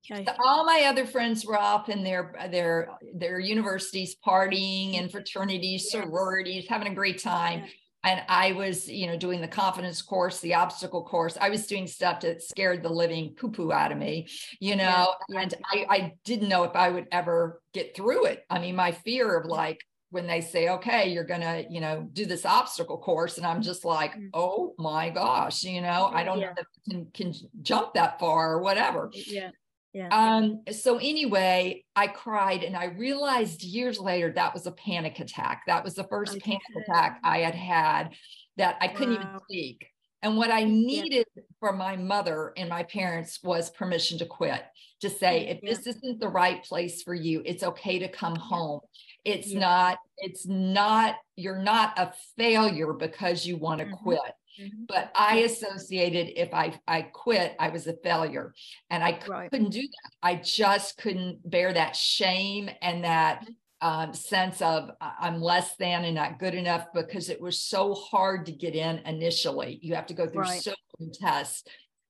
okay 0.09 0.25
so 0.25 0.33
all 0.45 0.65
my 0.65 0.85
other 0.87 1.05
friends 1.05 1.45
were 1.45 1.61
up 1.61 1.89
in 1.89 2.05
their 2.05 2.35
their 2.51 2.89
their 3.15 3.41
universities 3.41 4.17
partying 4.25 4.97
and 4.97 5.11
fraternities 5.11 5.91
yeah. 5.93 6.03
sororities 6.03 6.67
having 6.69 6.87
a 6.87 6.95
great 6.95 7.21
time 7.21 7.65
yeah. 8.05 8.13
and 8.13 8.23
i 8.29 8.53
was 8.53 8.89
you 8.89 9.09
know 9.09 9.17
doing 9.17 9.41
the 9.41 9.49
confidence 9.49 10.01
course 10.01 10.39
the 10.41 10.55
obstacle 10.55 11.03
course 11.05 11.37
i 11.41 11.49
was 11.49 11.67
doing 11.67 11.87
stuff 11.87 12.21
that 12.21 12.43
scared 12.43 12.83
the 12.85 12.89
living 12.89 13.35
poo 13.35 13.51
poo 13.51 13.73
out 13.73 13.91
of 13.91 13.99
me 13.99 14.29
you 14.61 14.77
know 14.77 15.15
yeah. 15.29 15.41
and 15.41 15.55
I, 15.73 15.87
I 15.91 16.13
didn't 16.25 16.49
know 16.49 16.63
if 16.63 16.77
i 16.77 16.89
would 16.89 17.09
ever 17.11 17.61
get 17.73 17.97
through 17.97 18.27
it 18.27 18.45
i 18.51 18.61
mean 18.61 18.77
my 18.77 18.93
fear 18.93 19.37
of 19.37 19.47
like 19.47 19.81
when 20.15 20.29
they 20.29 20.41
say, 20.41 20.69
okay, 20.69 21.13
you're 21.13 21.25
going 21.25 21.41
to, 21.41 21.67
you 21.69 21.81
know, 21.81 22.09
do 22.13 22.25
this 22.25 22.47
obstacle 22.47 22.99
course. 22.99 23.37
And 23.37 23.45
I'm 23.45 23.61
just 23.61 23.85
like, 23.85 24.15
mm. 24.15 24.29
oh 24.33 24.73
my 24.79 25.11
gosh, 25.11 25.65
you 25.65 25.81
know, 25.81 26.09
I 26.15 26.23
don't 26.23 26.39
yeah. 26.39 26.47
know 26.47 26.53
if 26.57 26.67
I 26.67 26.91
can, 26.91 27.07
can 27.13 27.35
jump 27.63 27.95
that 27.95 28.21
far 28.21 28.53
or 28.53 28.63
whatever. 28.63 29.11
Yeah. 29.13 29.51
Yeah. 29.93 30.09
Um, 30.11 30.63
so 30.71 30.99
anyway, 30.99 31.85
I 31.97 32.07
cried 32.07 32.63
and 32.63 32.77
I 32.77 32.87
realized 32.87 33.65
years 33.65 33.99
later 33.99 34.33
that 34.33 34.55
was 34.55 34.67
a 34.67 34.73
panic 34.73 35.19
attack. 35.19 35.63
That 35.67 35.83
was 35.83 35.95
the 35.95 36.05
first 36.05 36.37
okay. 36.37 36.41
panic 36.53 36.87
attack 36.89 37.19
I 37.25 37.39
had 37.39 37.57
had 37.57 38.11
that 38.57 38.77
I 38.81 38.87
couldn't 38.87 39.17
wow. 39.17 39.29
even 39.29 39.41
speak. 39.49 39.87
And 40.23 40.37
what 40.37 40.51
I 40.51 40.63
needed 40.63 41.27
yeah. 41.35 41.43
from 41.59 41.77
my 41.77 41.97
mother 41.97 42.53
and 42.57 42.69
my 42.69 42.85
parents 42.85 43.41
was 43.43 43.71
permission 43.71 44.17
to 44.19 44.27
quit, 44.27 44.63
to 45.01 45.11
say, 45.11 45.49
if 45.49 45.59
yeah. 45.63 45.75
this 45.75 45.87
isn't 45.89 46.21
the 46.21 46.29
right 46.29 46.63
place 46.63 47.03
for 47.03 47.15
you, 47.15 47.43
it's 47.45 47.65
okay 47.65 47.99
to 47.99 48.09
come 48.09 48.37
home. 48.37 48.81
It's 49.25 49.49
yeah. 49.49 49.61
not, 49.61 49.99
it's 50.19 50.47
not, 50.47 51.17
you're 51.37 51.63
not 51.63 51.99
a 51.99 52.13
failure 52.37 52.93
because 52.93 53.47
you 53.47 53.57
want 53.57 53.81
to 53.81 53.87
mm-hmm. 53.87 53.95
quit. 53.95 54.21
Mm-hmm. 54.61 54.85
But 54.87 55.11
I 55.17 55.39
associated 55.39 56.41
if 56.41 56.53
I, 56.55 56.79
I 56.87 57.03
quit, 57.03 57.57
I 57.59 57.71
was 57.71 57.87
a 57.87 57.97
failure. 58.05 58.55
And 58.91 59.03
I 59.03 59.19
right. 59.27 59.51
couldn't 59.51 59.71
do 59.71 59.81
that. 59.81 60.11
I 60.23 60.37
just 60.37 60.99
couldn't 60.99 61.49
bear 61.49 61.73
that 61.73 61.97
shame 61.97 62.71
and 62.83 63.05
that 63.05 63.43
mm-hmm. 63.43 63.89
um, 63.89 64.15
sense 64.15 64.63
of 64.63 64.91
I'm 65.01 65.41
less 65.41 65.77
than 65.77 66.05
and 66.05 66.15
not 66.15 66.39
good 66.39 66.55
enough 66.55 66.87
because 66.95 67.31
it 67.31 67.41
was 67.41 67.59
so 67.59 67.95
hard 67.95 68.47
to 68.47 68.53
get 68.53 68.75
in 68.75 68.99
initially. 68.99 69.79
You 69.83 69.95
have 69.95 70.07
to 70.07 70.15
go 70.15 70.29
through 70.29 70.43
right. 70.43 70.63
so 70.63 70.75
many 71.01 71.13
tests. 71.13 71.65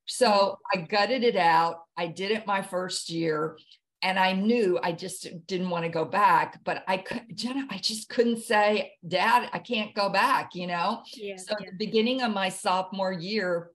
So 0.07 0.59
I 0.75 0.83
gutted 0.83 1.25
it 1.25 1.37
out. 1.37 1.77
I 1.97 2.09
did 2.09 2.31
it 2.31 2.47
my 2.47 2.61
first 2.61 3.09
year 3.09 3.57
and 4.05 4.19
I 4.19 4.33
knew 4.33 4.79
I 4.83 4.93
just 4.93 5.27
didn't 5.47 5.71
want 5.71 5.85
to 5.85 5.89
go 5.89 6.05
back, 6.05 6.63
but 6.63 6.85
I 6.87 6.99
could, 6.99 7.23
Jenna, 7.35 7.67
I 7.71 7.79
just 7.79 8.11
couldn't 8.11 8.43
say, 8.43 8.93
Dad, 9.09 9.49
I 9.55 9.59
can't 9.59 9.95
go 9.95 10.11
back, 10.11 10.51
you 10.55 10.67
know? 10.67 11.03
Yeah, 11.15 11.37
so 11.39 11.57
yeah. 11.59 11.69
at 11.69 11.73
the 11.73 11.87
beginning 11.87 12.21
of 12.21 12.31
my 12.31 12.51
sophomore 12.51 13.15
year, 13.15 13.71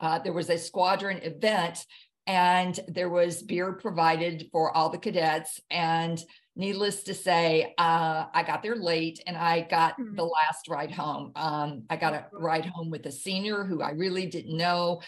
uh, 0.00 0.20
there 0.20 0.32
was 0.32 0.48
a 0.48 0.56
squadron 0.56 1.18
event 1.18 1.84
and 2.26 2.80
there 2.88 3.10
was 3.10 3.42
beer 3.42 3.74
provided 3.74 4.48
for 4.52 4.74
all 4.74 4.88
the 4.88 4.96
cadets. 4.96 5.60
And 5.70 6.18
needless 6.56 7.02
to 7.04 7.14
say, 7.14 7.74
uh, 7.76 8.24
I 8.32 8.42
got 8.42 8.62
there 8.62 8.76
late 8.76 9.22
and 9.26 9.36
I 9.36 9.60
got 9.60 9.92
mm-hmm. 10.00 10.16
the 10.16 10.24
last 10.24 10.68
ride 10.68 10.90
home. 10.90 11.32
Um, 11.36 11.82
I 11.90 11.96
got 11.96 12.14
a 12.14 12.26
ride 12.32 12.64
home 12.64 12.90
with 12.90 13.04
a 13.06 13.12
senior 13.12 13.64
who 13.64 13.82
I 13.82 13.90
really 13.90 14.26
didn't 14.26 14.56
know. 14.56 15.02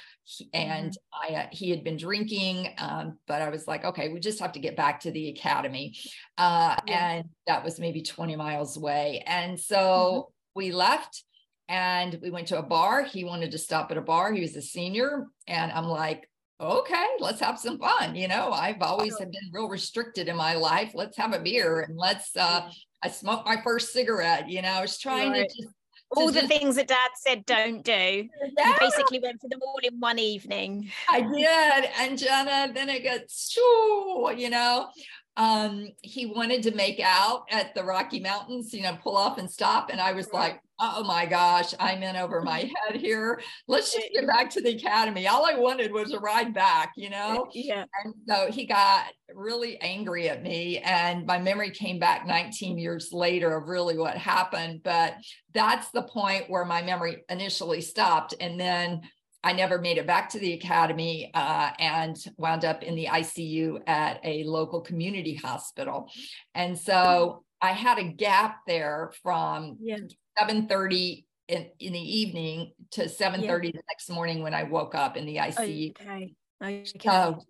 And 0.52 0.92
mm-hmm. 0.92 1.34
I, 1.34 1.38
uh, 1.38 1.46
he 1.50 1.70
had 1.70 1.82
been 1.82 1.96
drinking, 1.96 2.74
um, 2.76 3.18
but 3.26 3.40
I 3.40 3.48
was 3.48 3.66
like, 3.66 3.84
okay, 3.84 4.10
we 4.10 4.20
just 4.20 4.40
have 4.40 4.52
to 4.52 4.60
get 4.60 4.76
back 4.76 5.00
to 5.00 5.10
the 5.10 5.30
academy. 5.30 5.96
Uh, 6.36 6.76
yeah. 6.86 7.10
And 7.12 7.28
that 7.46 7.64
was 7.64 7.80
maybe 7.80 8.02
20 8.02 8.36
miles 8.36 8.76
away. 8.76 9.24
And 9.26 9.58
so 9.58 9.76
mm-hmm. 9.76 10.30
we 10.54 10.72
left 10.72 11.24
and 11.68 12.18
we 12.22 12.30
went 12.30 12.48
to 12.48 12.58
a 12.58 12.62
bar. 12.62 13.04
He 13.04 13.24
wanted 13.24 13.52
to 13.52 13.58
stop 13.58 13.90
at 13.90 13.96
a 13.96 14.02
bar. 14.02 14.32
He 14.32 14.42
was 14.42 14.56
a 14.56 14.62
senior. 14.62 15.26
And 15.46 15.72
I'm 15.72 15.86
like, 15.86 16.27
okay, 16.60 17.06
let's 17.20 17.40
have 17.40 17.58
some 17.58 17.78
fun. 17.78 18.14
You 18.14 18.28
know, 18.28 18.50
I've 18.52 18.82
always 18.82 19.18
have 19.18 19.30
been 19.30 19.50
real 19.52 19.68
restricted 19.68 20.28
in 20.28 20.36
my 20.36 20.54
life. 20.54 20.92
Let's 20.94 21.16
have 21.16 21.32
a 21.32 21.38
beer 21.38 21.80
and 21.80 21.96
let's 21.96 22.36
uh 22.36 22.70
I 23.02 23.08
smoked 23.08 23.46
my 23.46 23.60
first 23.62 23.92
cigarette, 23.92 24.48
you 24.48 24.60
know, 24.62 24.68
I 24.70 24.80
was 24.80 24.98
trying 24.98 25.30
right. 25.30 25.48
to 25.48 25.62
just 25.62 25.74
all 26.10 26.32
the 26.32 26.48
things 26.48 26.76
that 26.76 26.88
dad 26.88 27.10
said 27.16 27.44
don't 27.44 27.84
do. 27.84 27.92
Yeah. 27.92 28.68
You 28.70 28.74
basically 28.80 29.20
went 29.20 29.40
for 29.40 29.48
them 29.48 29.60
all 29.62 29.78
in 29.82 30.00
one 30.00 30.18
evening. 30.18 30.90
I 31.10 31.20
did. 31.20 31.90
And 31.98 32.18
Jenna, 32.18 32.72
then 32.72 32.88
it 32.88 33.02
gets, 33.02 33.54
you 33.56 34.50
know, 34.50 34.88
um, 35.36 35.88
he 36.02 36.26
wanted 36.26 36.62
to 36.64 36.74
make 36.74 37.00
out 37.00 37.44
at 37.50 37.74
the 37.74 37.84
Rocky 37.84 38.20
Mountains, 38.20 38.72
you 38.72 38.82
know, 38.82 38.96
pull 39.02 39.16
off 39.16 39.38
and 39.38 39.50
stop. 39.50 39.90
And 39.90 40.00
I 40.00 40.12
was 40.12 40.26
right. 40.32 40.52
like, 40.52 40.62
oh 40.80 41.02
my 41.04 41.26
gosh, 41.26 41.74
I'm 41.80 42.02
in 42.02 42.16
over 42.16 42.40
my 42.40 42.70
head 42.88 43.00
here. 43.00 43.40
Let's 43.66 43.92
just 43.92 44.08
get 44.12 44.26
back 44.26 44.50
to 44.50 44.60
the 44.60 44.76
academy. 44.76 45.26
All 45.26 45.44
I 45.44 45.54
wanted 45.54 45.92
was 45.92 46.12
a 46.12 46.20
ride 46.20 46.54
back, 46.54 46.92
you 46.96 47.10
know? 47.10 47.48
Yeah. 47.52 47.84
And 48.04 48.14
so 48.28 48.50
he 48.50 48.64
got 48.66 49.06
really 49.34 49.80
angry 49.80 50.28
at 50.28 50.42
me. 50.42 50.78
And 50.78 51.26
my 51.26 51.38
memory 51.38 51.70
came 51.70 51.98
back 51.98 52.26
19 52.26 52.78
years 52.78 53.12
later 53.12 53.56
of 53.56 53.68
really 53.68 53.98
what 53.98 54.16
happened. 54.16 54.82
But 54.84 55.16
that's 55.52 55.90
the 55.90 56.02
point 56.02 56.48
where 56.48 56.64
my 56.64 56.82
memory 56.82 57.24
initially 57.28 57.80
stopped. 57.80 58.34
And 58.40 58.58
then 58.58 59.02
I 59.42 59.52
never 59.52 59.78
made 59.78 59.98
it 59.98 60.06
back 60.06 60.28
to 60.30 60.38
the 60.38 60.54
academy 60.54 61.30
uh, 61.34 61.70
and 61.78 62.16
wound 62.36 62.64
up 62.64 62.82
in 62.82 62.94
the 62.94 63.06
ICU 63.06 63.80
at 63.86 64.20
a 64.24 64.44
local 64.44 64.80
community 64.80 65.34
hospital. 65.34 66.10
And 66.54 66.76
so 66.76 67.44
I 67.60 67.72
had 67.72 67.98
a 67.98 68.04
gap 68.04 68.60
there 68.66 69.12
from 69.22 69.78
yeah. 69.80 69.98
7:30 70.40 71.24
in, 71.48 71.66
in 71.80 71.92
the 71.92 72.18
evening 72.18 72.72
to 72.92 73.02
7:30 73.04 73.42
yeah. 73.42 73.70
the 73.72 73.82
next 73.90 74.10
morning 74.10 74.42
when 74.42 74.54
I 74.54 74.64
woke 74.64 74.94
up 74.94 75.16
in 75.16 75.26
the 75.26 75.36
ICU. 75.36 75.94
Oh, 76.00 76.04
okay. 76.04 76.34
okay. 76.62 76.84
So 77.02 77.10
um, 77.10 77.40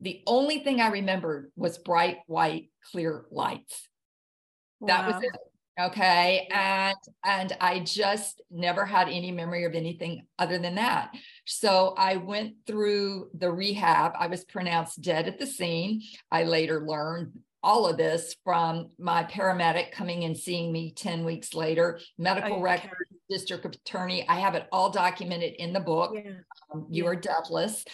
the 0.00 0.22
only 0.26 0.58
thing 0.58 0.80
I 0.80 0.88
remembered 0.88 1.50
was 1.56 1.78
bright 1.78 2.18
white 2.26 2.70
clear 2.90 3.24
lights. 3.30 3.88
Wow. 4.80 4.88
That 4.88 5.06
was 5.06 5.22
it 5.22 5.30
okay 5.80 6.46
and 6.52 6.96
and 7.24 7.56
i 7.60 7.80
just 7.80 8.40
never 8.50 8.84
had 8.84 9.08
any 9.08 9.32
memory 9.32 9.64
of 9.64 9.74
anything 9.74 10.24
other 10.38 10.58
than 10.58 10.76
that 10.76 11.12
so 11.46 11.94
i 11.98 12.16
went 12.16 12.54
through 12.66 13.28
the 13.34 13.50
rehab 13.50 14.12
i 14.18 14.28
was 14.28 14.44
pronounced 14.44 15.02
dead 15.02 15.26
at 15.26 15.38
the 15.38 15.46
scene 15.46 16.00
i 16.30 16.44
later 16.44 16.86
learned 16.86 17.32
all 17.64 17.86
of 17.86 17.96
this 17.96 18.36
from 18.44 18.90
my 18.98 19.24
paramedic 19.24 19.90
coming 19.90 20.24
and 20.24 20.36
seeing 20.36 20.70
me 20.70 20.92
10 20.92 21.24
weeks 21.24 21.54
later 21.54 21.98
medical 22.18 22.54
okay. 22.54 22.62
record 22.62 23.06
district 23.28 23.64
attorney 23.64 24.28
i 24.28 24.38
have 24.38 24.54
it 24.54 24.68
all 24.70 24.90
documented 24.90 25.54
in 25.54 25.72
the 25.72 25.80
book 25.80 26.12
yeah. 26.14 26.32
um, 26.72 26.86
you 26.90 27.04
yeah. 27.04 27.10
are 27.10 27.16
deathless 27.16 27.84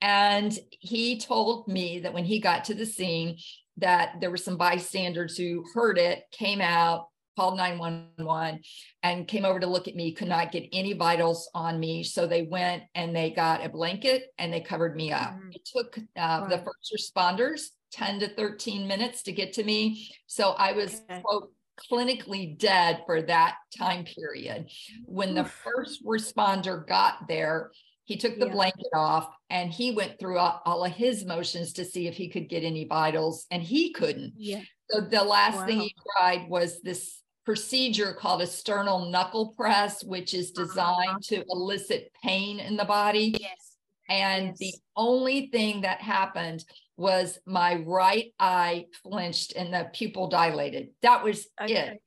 and 0.00 0.58
he 0.70 1.18
told 1.18 1.68
me 1.68 2.00
that 2.00 2.14
when 2.14 2.24
he 2.24 2.40
got 2.40 2.64
to 2.64 2.74
the 2.74 2.86
scene 2.86 3.36
that 3.76 4.14
there 4.20 4.30
were 4.30 4.36
some 4.36 4.56
bystanders 4.56 5.36
who 5.36 5.64
heard 5.74 5.98
it 5.98 6.24
came 6.32 6.60
out 6.60 7.08
called 7.38 7.56
911 7.56 8.60
and 9.04 9.28
came 9.28 9.44
over 9.44 9.60
to 9.60 9.66
look 9.68 9.86
at 9.86 9.94
me, 9.94 10.10
could 10.10 10.26
not 10.26 10.50
get 10.50 10.68
any 10.72 10.92
vitals 10.92 11.48
on 11.54 11.78
me. 11.78 12.02
So 12.02 12.26
they 12.26 12.42
went 12.42 12.82
and 12.96 13.14
they 13.14 13.30
got 13.30 13.64
a 13.64 13.68
blanket 13.68 14.24
and 14.38 14.52
they 14.52 14.60
covered 14.60 14.96
me 14.96 15.12
up. 15.12 15.34
Mm-hmm. 15.34 15.50
It 15.52 15.64
took 15.64 15.98
uh, 15.98 16.02
wow. 16.16 16.46
the 16.48 16.58
first 16.58 16.92
responders 16.92 17.68
10 17.92 18.20
to 18.20 18.28
13 18.28 18.86
minutes 18.86 19.22
to 19.24 19.32
get 19.32 19.52
to 19.54 19.64
me. 19.64 20.10
So 20.26 20.50
I 20.50 20.72
was, 20.72 21.02
okay. 21.10 21.20
quote, 21.24 21.52
clinically 21.90 22.58
dead 22.58 23.02
for 23.06 23.22
that 23.22 23.56
time 23.76 24.04
period. 24.04 24.68
When 25.04 25.34
the 25.34 25.44
first 25.44 26.04
responder 26.04 26.86
got 26.86 27.28
there, 27.28 27.70
he 28.04 28.16
took 28.16 28.38
the 28.38 28.46
yeah. 28.46 28.52
blanket 28.52 28.88
off 28.94 29.28
and 29.50 29.70
he 29.70 29.92
went 29.92 30.18
through 30.18 30.38
all, 30.38 30.62
all, 30.64 30.84
of 30.84 30.92
his 30.92 31.24
motions 31.24 31.74
to 31.74 31.84
see 31.84 32.06
if 32.06 32.14
he 32.14 32.28
could 32.28 32.48
get 32.48 32.64
any 32.64 32.84
vitals, 32.84 33.46
and 33.50 33.62
he 33.62 33.92
couldn't. 33.92 34.32
Yeah. 34.36 34.62
So 34.90 35.02
the 35.02 35.22
last 35.22 35.56
wow. 35.56 35.66
thing 35.66 35.80
he 35.80 35.94
tried 36.16 36.48
was 36.48 36.80
this 36.80 37.22
procedure 37.44 38.12
called 38.12 38.42
a 38.42 38.46
sternal 38.46 39.10
knuckle 39.10 39.54
press, 39.56 40.02
which 40.04 40.34
is 40.34 40.52
uh-huh. 40.56 40.64
designed 40.66 41.22
to 41.24 41.44
elicit 41.48 42.10
pain 42.22 42.60
in 42.60 42.76
the 42.76 42.84
body. 42.84 43.34
Yes. 43.38 43.76
And 44.08 44.48
yes. 44.48 44.58
the 44.58 44.74
only 44.96 45.48
thing 45.48 45.82
that 45.82 46.00
happened 46.00 46.64
was 46.98 47.38
my 47.46 47.76
right 47.86 48.34
eye 48.40 48.86
flinched 49.02 49.54
and 49.54 49.72
the 49.72 49.88
pupil 49.92 50.28
dilated. 50.28 50.88
That 51.02 51.22
was 51.24 51.46
okay. 51.62 51.74
it. 51.74 52.02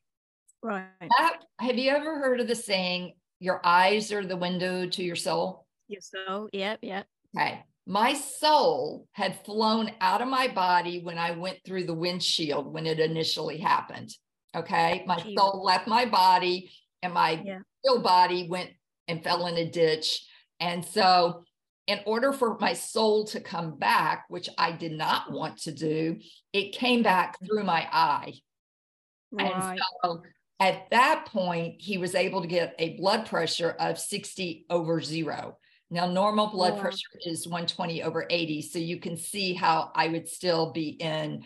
Right. 0.61 0.85
That, 0.99 1.37
have 1.59 1.77
you 1.77 1.89
ever 1.89 2.19
heard 2.19 2.41
of 2.41 2.47
the 2.47 2.55
saying, 2.55 3.13
your 3.39 3.61
eyes 3.63 4.11
are 4.11 4.23
the 4.23 4.37
window 4.37 4.85
to 4.85 5.03
your 5.03 5.15
soul? 5.15 5.65
Your 5.87 6.01
soul. 6.01 6.49
Yep. 6.51 6.79
Yep. 6.83 7.07
Okay. 7.35 7.63
My 7.87 8.13
soul 8.13 9.07
had 9.13 9.43
flown 9.43 9.91
out 10.01 10.21
of 10.21 10.27
my 10.27 10.47
body 10.49 11.01
when 11.01 11.17
I 11.17 11.31
went 11.31 11.59
through 11.65 11.85
the 11.85 11.93
windshield 11.93 12.71
when 12.71 12.85
it 12.85 12.99
initially 12.99 13.57
happened. 13.57 14.11
Okay. 14.55 15.03
My 15.07 15.17
soul 15.35 15.63
left 15.63 15.87
my 15.87 16.05
body 16.05 16.71
and 17.01 17.13
my 17.13 17.41
yeah. 17.43 17.59
real 17.85 18.01
body 18.01 18.47
went 18.49 18.69
and 19.07 19.23
fell 19.23 19.47
in 19.47 19.55
a 19.55 19.69
ditch. 19.69 20.27
And 20.59 20.85
so, 20.85 21.43
in 21.87 21.99
order 22.05 22.31
for 22.31 22.57
my 22.59 22.73
soul 22.73 23.25
to 23.25 23.39
come 23.39 23.77
back, 23.77 24.25
which 24.29 24.49
I 24.57 24.71
did 24.71 24.93
not 24.93 25.31
want 25.31 25.57
to 25.63 25.71
do, 25.71 26.19
it 26.53 26.73
came 26.73 27.03
back 27.03 27.35
mm-hmm. 27.35 27.45
through 27.45 27.63
my 27.63 27.87
eye. 27.91 28.33
Right. 29.31 29.51
And 29.51 29.79
so 30.03 30.21
at 30.59 30.89
that 30.91 31.25
point, 31.25 31.81
he 31.81 31.97
was 31.97 32.15
able 32.15 32.41
to 32.41 32.47
get 32.47 32.75
a 32.77 32.97
blood 32.97 33.25
pressure 33.25 33.75
of 33.79 33.97
60 33.97 34.65
over 34.69 35.01
zero. 35.01 35.57
Now, 35.89 36.07
normal 36.07 36.47
blood 36.47 36.75
yeah. 36.75 36.81
pressure 36.81 37.19
is 37.25 37.47
120 37.47 38.03
over 38.03 38.25
80. 38.29 38.61
So 38.61 38.79
you 38.79 38.99
can 38.99 39.17
see 39.17 39.53
how 39.53 39.91
I 39.93 40.07
would 40.07 40.27
still 40.29 40.71
be 40.71 40.89
in 40.89 41.43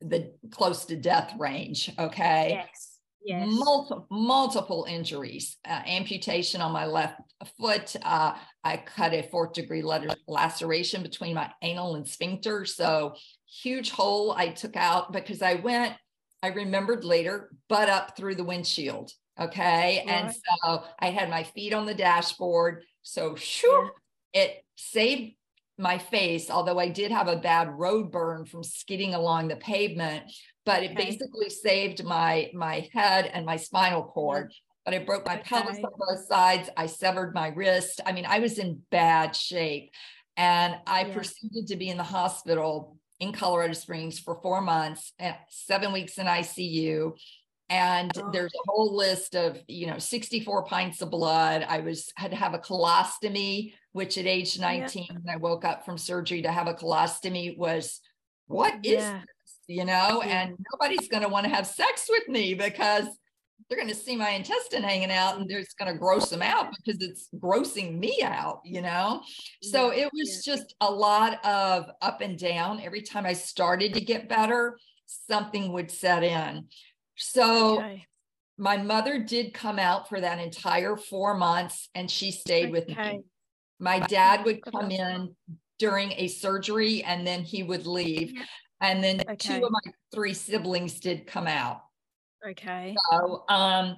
the 0.00 0.32
close 0.50 0.84
to 0.86 0.96
death 0.96 1.34
range. 1.38 1.92
Okay. 1.98 2.48
Yes. 2.50 2.85
Yes. 3.26 3.48
Multiple, 3.50 4.06
multiple 4.08 4.86
injuries, 4.88 5.56
uh, 5.68 5.82
amputation 5.84 6.60
on 6.60 6.70
my 6.70 6.86
left 6.86 7.20
foot. 7.58 7.96
Uh, 8.00 8.34
I 8.62 8.76
cut 8.76 9.14
a 9.14 9.22
fourth 9.22 9.52
degree 9.52 9.82
laceration 10.28 11.02
between 11.02 11.34
my 11.34 11.50
anal 11.60 11.96
and 11.96 12.06
sphincter. 12.06 12.64
So, 12.64 13.16
huge 13.48 13.90
hole 13.90 14.30
I 14.30 14.50
took 14.50 14.76
out 14.76 15.12
because 15.12 15.42
I 15.42 15.54
went, 15.56 15.94
I 16.40 16.48
remembered 16.48 17.04
later, 17.04 17.50
butt 17.68 17.88
up 17.88 18.16
through 18.16 18.36
the 18.36 18.44
windshield. 18.44 19.10
Okay. 19.40 20.04
Right. 20.06 20.14
And 20.14 20.32
so 20.32 20.84
I 21.00 21.10
had 21.10 21.28
my 21.28 21.42
feet 21.42 21.74
on 21.74 21.84
the 21.84 21.94
dashboard. 21.94 22.84
So, 23.02 23.34
shoo, 23.34 23.90
yeah. 24.34 24.42
it 24.42 24.64
saved 24.76 25.34
my 25.78 25.98
face, 25.98 26.48
although 26.48 26.78
I 26.78 26.88
did 26.88 27.10
have 27.10 27.26
a 27.26 27.36
bad 27.36 27.68
road 27.70 28.12
burn 28.12 28.44
from 28.44 28.62
skidding 28.62 29.14
along 29.14 29.48
the 29.48 29.56
pavement, 29.56 30.30
but 30.66 30.82
it 30.82 30.92
okay. 30.92 31.06
basically 31.06 31.48
saved 31.48 32.04
my 32.04 32.50
my 32.52 32.88
head 32.92 33.30
and 33.32 33.46
my 33.46 33.56
spinal 33.56 34.02
cord. 34.02 34.52
But 34.84 34.94
I 34.94 34.98
broke 34.98 35.26
my 35.26 35.38
okay. 35.38 35.44
pelvis 35.44 35.78
on 35.78 35.90
both 35.98 36.26
sides. 36.26 36.68
I 36.76 36.86
severed 36.86 37.34
my 37.34 37.48
wrist. 37.48 38.00
I 38.04 38.12
mean, 38.12 38.26
I 38.26 38.40
was 38.40 38.58
in 38.58 38.82
bad 38.90 39.34
shape. 39.34 39.90
And 40.36 40.76
I 40.86 41.06
yeah. 41.06 41.14
proceeded 41.14 41.68
to 41.68 41.76
be 41.76 41.88
in 41.88 41.96
the 41.96 42.02
hospital 42.02 42.98
in 43.18 43.32
Colorado 43.32 43.72
Springs 43.72 44.18
for 44.18 44.38
four 44.42 44.60
months, 44.60 45.14
eh, 45.18 45.32
seven 45.48 45.92
weeks 45.92 46.18
in 46.18 46.26
ICU 46.26 47.14
and 47.68 48.12
oh. 48.16 48.30
there's 48.32 48.52
a 48.54 48.70
whole 48.70 48.94
list 48.94 49.34
of 49.34 49.58
you 49.66 49.86
know 49.86 49.98
64 49.98 50.64
pints 50.66 51.02
of 51.02 51.10
blood 51.10 51.66
i 51.68 51.80
was 51.80 52.12
had 52.16 52.30
to 52.30 52.36
have 52.36 52.54
a 52.54 52.58
colostomy 52.58 53.72
which 53.92 54.18
at 54.18 54.26
age 54.26 54.58
19 54.58 55.06
yeah. 55.08 55.16
when 55.20 55.34
i 55.34 55.36
woke 55.36 55.64
up 55.64 55.84
from 55.84 55.98
surgery 55.98 56.42
to 56.42 56.52
have 56.52 56.68
a 56.68 56.74
colostomy 56.74 57.56
was 57.56 58.00
what 58.46 58.74
is 58.84 59.02
yeah. 59.02 59.22
You 59.66 59.84
know 59.84 60.22
and 60.24 60.56
nobody's 60.72 61.08
going 61.08 61.22
to 61.22 61.28
want 61.28 61.44
to 61.44 61.50
have 61.50 61.66
sex 61.66 62.06
with 62.08 62.28
me 62.28 62.54
because 62.54 63.06
they're 63.68 63.78
going 63.78 63.88
to 63.88 63.94
see 63.94 64.14
my 64.14 64.30
intestine 64.30 64.82
hanging 64.82 65.10
out 65.10 65.38
and 65.38 65.50
it's 65.50 65.74
going 65.74 65.92
to 65.92 65.98
gross 65.98 66.28
them 66.28 66.42
out 66.42 66.68
because 66.70 67.02
it's 67.02 67.28
grossing 67.40 67.98
me 67.98 68.20
out 68.22 68.60
you 68.64 68.80
know 68.80 69.22
so 69.62 69.90
it 69.90 70.08
was 70.12 70.42
just 70.44 70.74
a 70.80 70.90
lot 70.90 71.44
of 71.44 71.86
up 72.02 72.20
and 72.20 72.38
down 72.38 72.80
every 72.80 73.02
time 73.02 73.26
i 73.26 73.32
started 73.32 73.92
to 73.94 74.00
get 74.00 74.28
better 74.28 74.78
something 75.28 75.72
would 75.72 75.90
set 75.90 76.22
in 76.22 76.66
so 77.16 77.78
okay. 77.78 78.06
my 78.58 78.76
mother 78.76 79.18
did 79.18 79.54
come 79.54 79.78
out 79.78 80.08
for 80.08 80.20
that 80.20 80.38
entire 80.38 80.96
four 80.96 81.34
months 81.34 81.88
and 81.94 82.10
she 82.10 82.30
stayed 82.30 82.64
okay. 82.64 82.70
with 82.70 82.88
me. 82.88 83.20
My 83.78 84.00
dad 84.00 84.44
would 84.44 84.62
come 84.62 84.90
in 84.90 85.34
during 85.78 86.12
a 86.12 86.28
surgery 86.28 87.02
and 87.02 87.26
then 87.26 87.42
he 87.42 87.62
would 87.62 87.86
leave. 87.86 88.32
And 88.80 89.02
then 89.02 89.22
okay. 89.22 89.36
two 89.36 89.64
of 89.64 89.70
my 89.70 89.92
three 90.12 90.34
siblings 90.34 91.00
did 91.00 91.26
come 91.26 91.46
out. 91.46 91.82
Okay. 92.46 92.94
So, 93.10 93.44
um, 93.48 93.96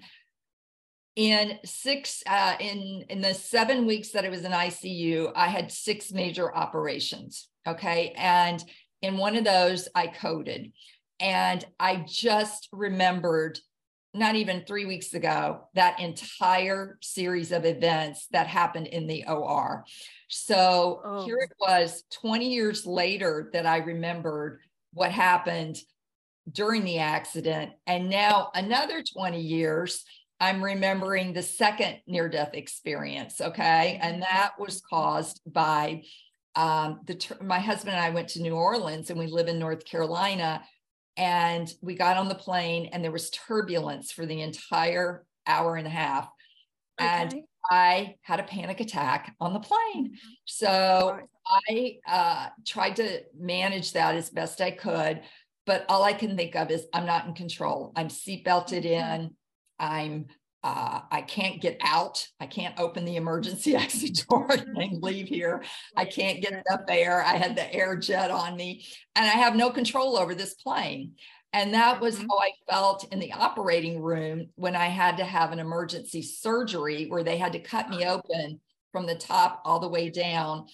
in 1.17 1.59
six, 1.64 2.23
uh, 2.29 2.55
in 2.61 3.05
in 3.09 3.21
the 3.21 3.35
seven 3.35 3.87
weeks 3.87 4.11
that 4.11 4.25
I 4.25 4.29
was 4.29 4.45
in 4.45 4.53
ICU, 4.53 5.33
I 5.35 5.49
had 5.49 5.73
six 5.73 6.12
major 6.12 6.55
operations. 6.55 7.49
Okay, 7.67 8.14
and 8.17 8.62
in 9.03 9.17
one 9.17 9.35
of 9.35 9.45
those, 9.45 9.88
I 9.97 10.07
coded, 10.07 10.73
and 11.19 11.64
I 11.81 12.05
just 12.07 12.69
remembered 12.73 13.59
not 14.14 14.37
even 14.37 14.64
three 14.64 14.87
weeks 14.87 15.14
ago, 15.14 15.69
that 15.75 16.01
entire 16.01 16.99
series 17.03 17.53
of 17.53 17.64
events 17.64 18.27
that 18.33 18.47
happened 18.47 18.87
in 18.87 19.07
the 19.07 19.25
OR. 19.29 19.85
So 20.29 21.03
oh. 21.05 21.25
here 21.25 21.38
it 21.38 21.53
was 21.61 22.05
20 22.12 22.49
years 22.49 22.87
later 22.87 23.51
that 23.53 23.67
I 23.67 23.79
remembered 23.79 24.61
what 24.92 25.12
happened 25.12 25.77
during 26.51 26.85
the 26.85 26.98
accident. 26.98 27.72
And 27.87 28.09
now 28.09 28.51
another 28.55 29.03
20 29.03 29.40
years, 29.40 30.05
I'm 30.40 30.62
remembering 30.62 31.33
the 31.33 31.42
second 31.42 31.98
near 32.07 32.29
death 32.29 32.55
experience. 32.55 33.40
Okay. 33.40 33.98
And 34.01 34.22
that 34.22 34.53
was 34.59 34.81
caused 34.88 35.40
by 35.46 36.03
um, 36.55 37.01
the, 37.07 37.37
my 37.42 37.59
husband 37.59 37.96
and 37.96 38.05
I 38.05 38.11
went 38.11 38.29
to 38.31 38.42
New 38.42 38.55
Orleans 38.55 39.11
and 39.11 39.18
we 39.18 39.27
live 39.27 39.48
in 39.48 39.59
North 39.59 39.85
Carolina 39.85 40.62
and 41.16 41.72
we 41.83 41.94
got 41.94 42.16
on 42.16 42.29
the 42.29 42.35
plane 42.35 42.87
and 42.92 43.03
there 43.03 43.12
was 43.12 43.31
turbulence 43.31 44.12
for 44.12 44.24
the 44.24 44.40
entire 44.40 45.24
hour 45.46 45.77
and 45.77 45.87
a 45.87 45.90
half 45.90 46.29
okay. 47.01 47.09
and 47.09 47.35
i 47.70 48.14
had 48.22 48.40
a 48.40 48.44
panic 48.44 48.81
attack 48.81 49.35
on 49.40 49.52
the 49.52 49.61
plane 49.61 50.09
mm-hmm. 50.09 50.28
so 50.44 51.18
i 51.68 51.96
uh, 52.07 52.48
tried 52.66 52.96
to 52.96 53.22
manage 53.38 53.92
that 53.92 54.14
as 54.14 54.31
best 54.31 54.61
i 54.61 54.70
could 54.70 55.22
but 55.66 55.85
all 55.88 56.02
i 56.02 56.12
can 56.12 56.37
think 56.37 56.54
of 56.57 56.70
is 56.70 56.87
i'm 56.92 57.07
not 57.07 57.26
in 57.26 57.35
control 57.35 57.92
i'm 57.96 58.09
seatbelted 58.09 58.85
mm-hmm. 58.85 59.22
in 59.22 59.31
i'm 59.78 60.26
uh, 60.64 61.00
I 61.11 61.22
can't 61.22 61.61
get 61.61 61.78
out. 61.83 62.26
I 62.40 62.46
can't 62.46 62.78
open 62.81 63.04
the 63.04 63.16
emergency 63.16 63.76
exit 63.76 64.24
door 64.28 64.48
and 64.50 65.02
leave 65.02 65.28
here. 65.28 65.62
I 65.96 66.04
can't 66.04 66.40
get 66.40 66.52
enough 66.52 66.83
air. 66.88 67.22
I 67.22 67.37
had 67.37 67.57
the 67.57 67.72
air 67.72 67.96
jet 67.96 68.31
on 68.31 68.57
me, 68.57 68.85
and 69.14 69.24
I 69.24 69.35
have 69.35 69.54
no 69.54 69.70
control 69.70 70.18
over 70.18 70.35
this 70.35 70.54
plane. 70.54 71.12
And 71.53 71.75
that 71.75 72.01
was 72.01 72.17
mm-hmm. 72.17 72.27
how 72.29 72.39
I 72.39 72.51
felt 72.71 73.13
in 73.13 73.19
the 73.19 73.33
operating 73.33 74.03
room 74.03 74.49
when 74.57 74.77
I 74.77 74.87
had 74.87 75.17
to 75.17 75.25
have 75.25 75.53
an 75.53 75.59
emergency 75.59 76.23
surgery 76.23 77.07
where 77.07 77.25
they 77.25 77.39
had 77.39 77.53
to 77.53 77.59
cut 77.59 77.89
me 77.89 78.07
open 78.07 78.61
from 78.93 79.07
the 79.07 79.15
top 79.15 79.63
all 79.65 79.81
the 79.81 79.89
way 79.89 80.11
down 80.11 80.67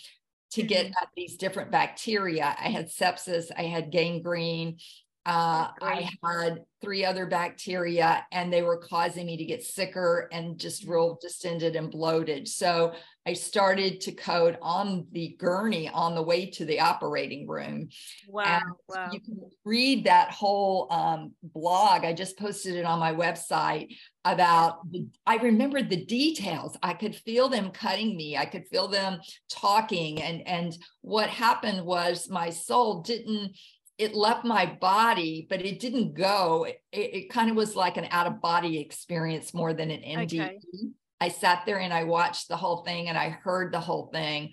to 0.53 0.63
get 0.63 0.87
mm-hmm. 0.87 1.03
at 1.03 1.09
these 1.17 1.37
different 1.37 1.71
bacteria. 1.71 2.57
I 2.59 2.69
had 2.69 2.89
sepsis, 2.89 3.51
I 3.57 3.63
had 3.63 3.91
gangrene, 3.91 4.79
uh, 5.27 5.69
I 5.81 6.11
had 6.23 6.65
three 6.83 7.05
other 7.05 7.25
bacteria 7.25 8.27
and 8.31 8.53
they 8.53 8.61
were 8.61 8.77
causing 8.77 9.25
me 9.25 9.39
to 9.39 9.45
get 9.45 9.63
sicker 9.63 10.29
and 10.33 10.59
just 10.59 10.87
real 10.87 11.19
distended 11.21 11.77
and 11.77 11.91
bloated. 11.91 12.47
So 12.47 12.93
I 13.27 13.33
started 13.33 14.03
to 14.03 14.13
code 14.13 14.59
on 14.61 15.07
the 15.13 15.35
gurney 15.39 15.89
on 15.89 16.15
the 16.15 16.23
way 16.23 16.51
to 16.51 16.67
the 16.67 16.81
operating 16.81 17.49
room. 17.49 17.89
Wow. 18.29 18.61
wow. 18.87 19.09
You 19.11 19.21
can 19.21 19.39
read 19.65 20.05
that 20.05 20.31
whole 20.31 20.93
um, 20.93 21.33
blog. 21.43 22.05
I 22.05 22.13
just 22.13 22.39
posted 22.39 22.75
it 22.75 22.85
on 22.85 22.99
my 22.99 23.15
website 23.15 23.97
about 24.27 24.91
the, 24.91 25.07
I 25.27 25.37
remembered 25.37 25.89
the 25.89 26.05
details. 26.05 26.77
I 26.83 26.93
could 26.93 27.17
feel 27.17 27.49
them 27.49 27.71
cutting 27.71 28.15
me. 28.15 28.37
I 28.37 28.45
could 28.45 28.69
feel 28.69 28.89
them 28.89 29.21
talking. 29.51 30.21
And, 30.21 30.47
and 30.47 30.77
what 31.01 31.31
happened 31.31 31.83
was 31.87 32.29
my 32.29 32.51
soul 32.51 33.01
didn't 33.01 33.57
it 33.98 34.14
left 34.14 34.44
my 34.44 34.66
body, 34.66 35.46
but 35.48 35.64
it 35.64 35.78
didn't 35.78 36.14
go. 36.14 36.64
It, 36.64 36.80
it 36.92 37.30
kind 37.30 37.50
of 37.50 37.57
was 37.57 37.76
like 37.76 37.96
an 37.96 38.09
out 38.11 38.26
of 38.26 38.40
body 38.40 38.80
experience 38.80 39.54
more 39.54 39.72
than 39.72 39.90
an 39.90 40.00
NDE. 40.00 40.40
Okay. 40.40 40.59
I 41.20 41.28
sat 41.28 41.62
there 41.64 41.78
and 41.78 41.92
I 41.92 42.04
watched 42.04 42.48
the 42.48 42.57
whole 42.57 42.85
thing 42.85 43.09
and 43.09 43.16
I 43.16 43.30
heard 43.30 43.72
the 43.72 43.80
whole 43.80 44.11
thing. 44.12 44.52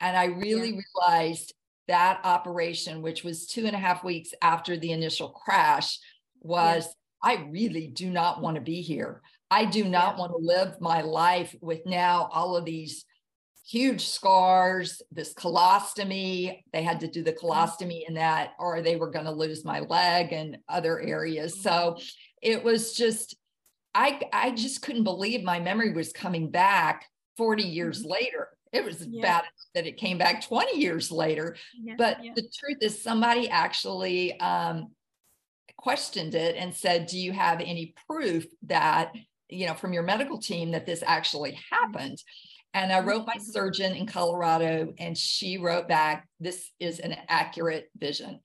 And 0.00 0.16
I 0.16 0.26
really 0.26 0.70
yeah. 0.70 0.80
realized 1.02 1.54
that 1.88 2.20
operation, 2.24 3.02
which 3.02 3.22
was 3.22 3.46
two 3.46 3.66
and 3.66 3.76
a 3.76 3.78
half 3.78 4.02
weeks 4.02 4.30
after 4.42 4.76
the 4.76 4.92
initial 4.92 5.28
crash, 5.28 5.98
was 6.40 6.86
yeah. 7.24 7.32
I 7.32 7.46
really 7.50 7.86
do 7.86 8.10
not 8.10 8.40
want 8.40 8.56
to 8.56 8.60
be 8.60 8.82
here. 8.82 9.22
I 9.50 9.64
do 9.66 9.84
not 9.84 10.14
yeah. 10.14 10.20
want 10.20 10.32
to 10.32 10.38
live 10.38 10.80
my 10.80 11.02
life 11.02 11.54
with 11.60 11.86
now 11.86 12.28
all 12.32 12.56
of 12.56 12.64
these 12.64 13.04
huge 13.70 14.06
scars, 14.06 15.00
this 15.12 15.32
colostomy. 15.32 16.62
They 16.72 16.82
had 16.82 17.00
to 17.00 17.08
do 17.08 17.22
the 17.22 17.32
mm-hmm. 17.32 17.46
colostomy 17.46 18.02
in 18.06 18.14
that, 18.14 18.52
or 18.58 18.82
they 18.82 18.96
were 18.96 19.10
going 19.10 19.26
to 19.26 19.30
lose 19.30 19.64
my 19.64 19.80
leg 19.80 20.32
and 20.32 20.58
other 20.68 21.00
areas. 21.00 21.62
So 21.62 21.98
it 22.42 22.64
was 22.64 22.94
just, 22.94 23.36
I, 23.94 24.20
I 24.32 24.50
just 24.50 24.82
couldn't 24.82 25.04
believe 25.04 25.44
my 25.44 25.60
memory 25.60 25.92
was 25.92 26.12
coming 26.12 26.50
back 26.50 27.06
40 27.36 27.62
years 27.62 28.00
mm-hmm. 28.00 28.12
later. 28.12 28.48
It 28.72 28.84
was 28.84 29.06
yeah. 29.06 29.22
bad 29.22 29.44
that 29.74 29.86
it 29.86 29.96
came 29.96 30.18
back 30.18 30.46
20 30.46 30.78
years 30.78 31.10
later. 31.10 31.56
Yeah, 31.80 31.94
but 31.96 32.24
yeah. 32.24 32.32
the 32.34 32.42
truth 32.42 32.78
is, 32.80 33.02
somebody 33.02 33.48
actually 33.48 34.38
um, 34.38 34.92
questioned 35.76 36.34
it 36.34 36.56
and 36.56 36.74
said, 36.74 37.06
Do 37.06 37.18
you 37.18 37.32
have 37.32 37.60
any 37.60 37.94
proof 38.08 38.46
that, 38.66 39.12
you 39.48 39.66
know, 39.66 39.74
from 39.74 39.92
your 39.92 40.04
medical 40.04 40.38
team 40.38 40.70
that 40.70 40.86
this 40.86 41.02
actually 41.04 41.52
mm-hmm. 41.52 41.74
happened? 41.74 42.18
And 42.74 42.92
I 42.92 43.00
wrote 43.00 43.26
my 43.26 43.34
mm-hmm. 43.34 43.50
surgeon 43.50 43.94
in 43.94 44.06
Colorado, 44.06 44.92
and 44.98 45.16
she 45.16 45.58
wrote 45.58 45.88
back, 45.88 46.28
This 46.38 46.70
is 46.78 47.00
an 47.00 47.16
accurate 47.28 47.90
vision. 47.96 48.40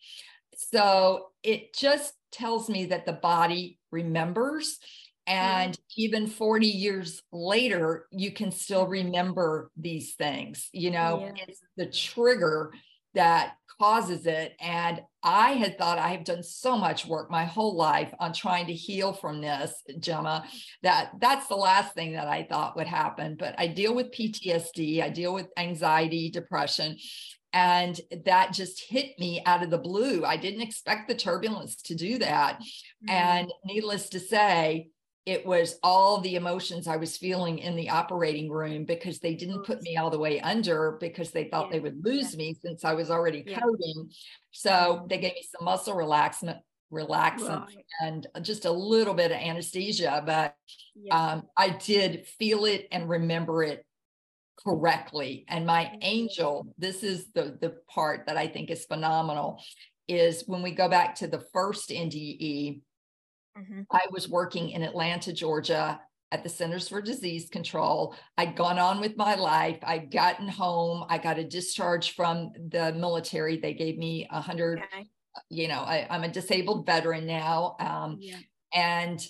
So 0.55 1.27
it 1.43 1.75
just 1.75 2.13
tells 2.31 2.69
me 2.69 2.85
that 2.87 3.05
the 3.05 3.13
body 3.13 3.79
remembers. 3.91 4.79
And 5.27 5.77
even 5.97 6.27
40 6.27 6.67
years 6.67 7.21
later, 7.31 8.05
you 8.11 8.31
can 8.31 8.51
still 8.51 8.85
remember 8.85 9.71
these 9.75 10.13
things. 10.13 10.69
You 10.71 10.91
know, 10.91 11.31
yeah. 11.35 11.43
it's 11.47 11.61
the 11.77 11.87
trigger 11.87 12.71
that 13.15 13.55
causes 13.79 14.25
it. 14.25 14.53
And 14.59 15.01
I 15.23 15.51
had 15.51 15.77
thought 15.77 15.97
I 15.97 16.09
have 16.09 16.23
done 16.23 16.43
so 16.43 16.77
much 16.77 17.05
work 17.05 17.29
my 17.29 17.45
whole 17.45 17.75
life 17.75 18.13
on 18.19 18.31
trying 18.31 18.67
to 18.67 18.73
heal 18.73 19.13
from 19.13 19.41
this, 19.41 19.73
Gemma, 19.99 20.45
that 20.83 21.11
that's 21.19 21.47
the 21.47 21.55
last 21.55 21.93
thing 21.93 22.13
that 22.13 22.27
I 22.27 22.43
thought 22.43 22.75
would 22.75 22.87
happen. 22.87 23.35
But 23.37 23.55
I 23.57 23.67
deal 23.67 23.95
with 23.95 24.11
PTSD, 24.11 25.01
I 25.01 25.09
deal 25.09 25.33
with 25.33 25.47
anxiety, 25.57 26.29
depression. 26.29 26.97
And 27.53 27.99
that 28.25 28.51
just 28.51 28.83
hit 28.83 29.17
me 29.17 29.41
out 29.45 29.63
of 29.63 29.69
the 29.69 29.77
blue. 29.77 30.25
I 30.25 30.35
didn't 30.35 30.61
expect 30.61 31.07
the 31.07 31.15
turbulence 31.15 31.77
to 31.83 31.95
do 31.95 32.17
that. 32.17 32.59
Mm-hmm. 32.59 33.09
And 33.09 33.53
needless 33.63 34.09
to 34.09 34.19
say, 34.19 34.89
it 35.25 35.43
was 35.43 35.79
all 35.81 36.21
the 36.21 36.35
emotions 36.35 36.87
I 36.87 36.97
was 36.97 37.17
feeling 37.17 37.57
in 37.57 37.75
the 37.75 37.89
operating 37.89 38.49
room 38.49 38.85
because 38.85 39.19
they 39.19 39.33
didn't 39.33 39.65
put 39.65 39.81
me 39.81 39.97
all 39.97 40.11
the 40.11 40.19
way 40.19 40.39
under 40.39 40.97
because 40.99 41.31
they 41.31 41.45
thought 41.45 41.67
yeah. 41.67 41.73
they 41.73 41.79
would 41.79 42.05
lose 42.05 42.33
yeah. 42.33 42.37
me 42.37 42.55
since 42.61 42.85
I 42.85 42.93
was 42.93 43.09
already 43.09 43.43
yeah. 43.45 43.59
coding. 43.59 44.11
So 44.51 44.69
mm-hmm. 44.71 45.07
they 45.07 45.17
gave 45.17 45.33
me 45.33 45.43
some 45.51 45.65
muscle 45.65 45.95
relaxant, 45.95 46.59
relaxant 46.93 47.65
right. 47.65 47.85
and 48.01 48.27
just 48.43 48.65
a 48.65 48.71
little 48.71 49.15
bit 49.15 49.31
of 49.31 49.37
anesthesia, 49.37 50.21
but 50.25 50.55
um, 51.09 51.43
I 51.57 51.69
did 51.69 52.27
feel 52.39 52.65
it 52.65 52.87
and 52.91 53.09
remember 53.09 53.63
it 53.63 53.83
correctly. 54.63 55.45
And 55.47 55.65
my 55.65 55.85
mm-hmm. 55.85 55.97
angel, 56.01 56.67
this 56.77 57.01
is 57.01 57.31
the 57.33 57.57
the 57.59 57.77
part 57.89 58.27
that 58.27 58.37
I 58.37 58.47
think 58.47 58.69
is 58.69 58.85
phenomenal, 58.85 59.59
is 60.07 60.43
when 60.45 60.61
we 60.61 60.69
go 60.69 60.87
back 60.87 61.15
to 61.15 61.27
the 61.27 61.43
first 61.51 61.89
NDE 61.89 62.81
Mm-hmm. 63.57 63.81
I 63.91 64.05
was 64.11 64.27
working 64.27 64.71
in 64.71 64.83
Atlanta, 64.83 65.31
Georgia 65.33 65.99
at 66.31 66.43
the 66.43 66.49
Centers 66.49 66.89
for 66.89 67.01
Disease 67.01 67.49
Control. 67.49 68.15
I'd 68.37 68.55
gone 68.55 68.79
on 68.79 68.99
with 68.99 69.15
my 69.15 69.35
life. 69.35 69.79
I'd 69.83 70.11
gotten 70.11 70.47
home. 70.47 71.05
I 71.09 71.17
got 71.17 71.39
a 71.39 71.43
discharge 71.43 72.15
from 72.15 72.51
the 72.69 72.93
military. 72.93 73.57
They 73.57 73.73
gave 73.73 73.97
me 73.97 74.27
a 74.31 74.41
hundred, 74.41 74.79
okay. 74.79 75.07
you 75.49 75.67
know, 75.67 75.81
I, 75.81 76.07
am 76.09 76.23
a 76.23 76.31
disabled 76.31 76.85
veteran 76.85 77.25
now. 77.25 77.75
Um, 77.79 78.17
yeah. 78.19 78.37
And 78.73 79.21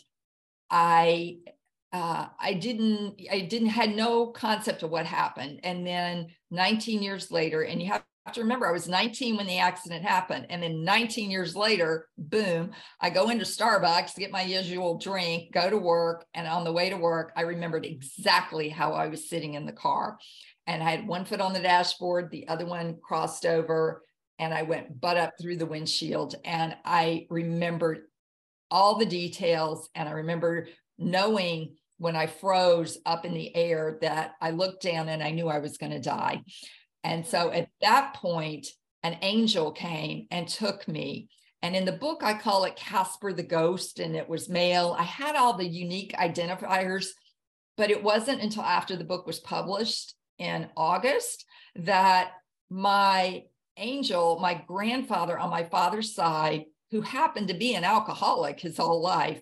I 0.71 1.37
uh, 1.93 2.27
I 2.39 2.55
didn't, 2.55 3.21
I 3.31 3.41
didn't 3.41 3.69
had 3.69 3.95
no 3.95 4.27
concept 4.27 4.83
of 4.83 4.89
what 4.89 5.05
happened. 5.05 5.61
And 5.63 5.87
then 5.87 6.27
19 6.51 7.01
years 7.01 7.31
later, 7.31 7.61
and 7.61 7.81
you 7.81 7.87
have 7.87 8.01
have 8.01 8.03
to 8.33 8.41
remember 8.41 8.67
I 8.67 8.71
was 8.71 8.87
19 8.87 9.37
when 9.37 9.45
the 9.45 9.59
accident 9.59 10.03
happened. 10.03 10.47
And 10.49 10.61
then 10.61 10.83
19 10.83 11.29
years 11.29 11.55
later, 11.55 12.07
boom, 12.17 12.71
I 12.99 13.09
go 13.09 13.29
into 13.29 13.45
Starbucks 13.45 14.15
get 14.15 14.31
my 14.31 14.41
usual 14.41 14.97
drink, 14.97 15.51
go 15.51 15.69
to 15.69 15.77
work. 15.77 16.25
And 16.33 16.47
on 16.47 16.63
the 16.63 16.73
way 16.73 16.89
to 16.89 16.97
work, 16.97 17.31
I 17.35 17.41
remembered 17.41 17.85
exactly 17.85 18.69
how 18.69 18.93
I 18.93 19.07
was 19.07 19.29
sitting 19.29 19.53
in 19.53 19.65
the 19.65 19.71
car. 19.71 20.17
And 20.67 20.81
I 20.81 20.89
had 20.89 21.07
one 21.07 21.25
foot 21.25 21.41
on 21.41 21.53
the 21.53 21.59
dashboard, 21.59 22.31
the 22.31 22.47
other 22.47 22.65
one 22.65 22.97
crossed 23.03 23.45
over, 23.45 24.01
and 24.39 24.53
I 24.53 24.63
went 24.63 24.99
butt 24.99 25.17
up 25.17 25.33
through 25.39 25.57
the 25.57 25.65
windshield. 25.67 26.35
And 26.43 26.75
I 26.83 27.27
remembered 27.29 27.99
all 28.71 28.95
the 28.95 29.05
details. 29.05 29.89
And 29.93 30.09
I 30.09 30.13
remember 30.13 30.67
knowing 30.97 31.75
when 31.97 32.15
I 32.15 32.27
froze 32.27 32.97
up 33.05 33.25
in 33.25 33.33
the 33.33 33.55
air 33.55 33.99
that 34.01 34.33
I 34.41 34.51
looked 34.51 34.81
down 34.81 35.07
and 35.07 35.23
I 35.23 35.31
knew 35.31 35.47
I 35.47 35.59
was 35.59 35.77
going 35.77 35.91
to 35.91 35.99
die. 35.99 36.41
And 37.05 37.25
so 37.25 37.51
at 37.51 37.69
that 37.81 38.15
point, 38.15 38.67
an 39.03 39.19
angel 39.21 39.71
came 39.71 40.25
and 40.31 40.47
took 40.47 40.87
me. 40.87 41.29
And 41.61 41.75
in 41.75 41.85
the 41.85 41.91
book, 41.91 42.23
I 42.23 42.33
call 42.33 42.63
it 42.63 42.75
Casper 42.75 43.31
the 43.31 43.43
Ghost, 43.43 43.99
and 43.99 44.15
it 44.15 44.27
was 44.27 44.49
male. 44.49 44.95
I 44.97 45.03
had 45.03 45.35
all 45.35 45.55
the 45.55 45.67
unique 45.67 46.13
identifiers, 46.13 47.09
but 47.77 47.91
it 47.91 48.03
wasn't 48.03 48.41
until 48.41 48.63
after 48.63 48.95
the 48.95 49.03
book 49.03 49.27
was 49.27 49.39
published 49.39 50.15
in 50.39 50.67
August 50.75 51.45
that 51.75 52.31
my 52.71 53.43
angel, 53.77 54.39
my 54.39 54.63
grandfather 54.67 55.37
on 55.37 55.51
my 55.51 55.63
father's 55.63 56.15
side, 56.15 56.65
who 56.89 57.01
happened 57.01 57.49
to 57.49 57.53
be 57.53 57.75
an 57.75 57.83
alcoholic 57.83 58.59
his 58.59 58.77
whole 58.77 59.01
life, 59.01 59.41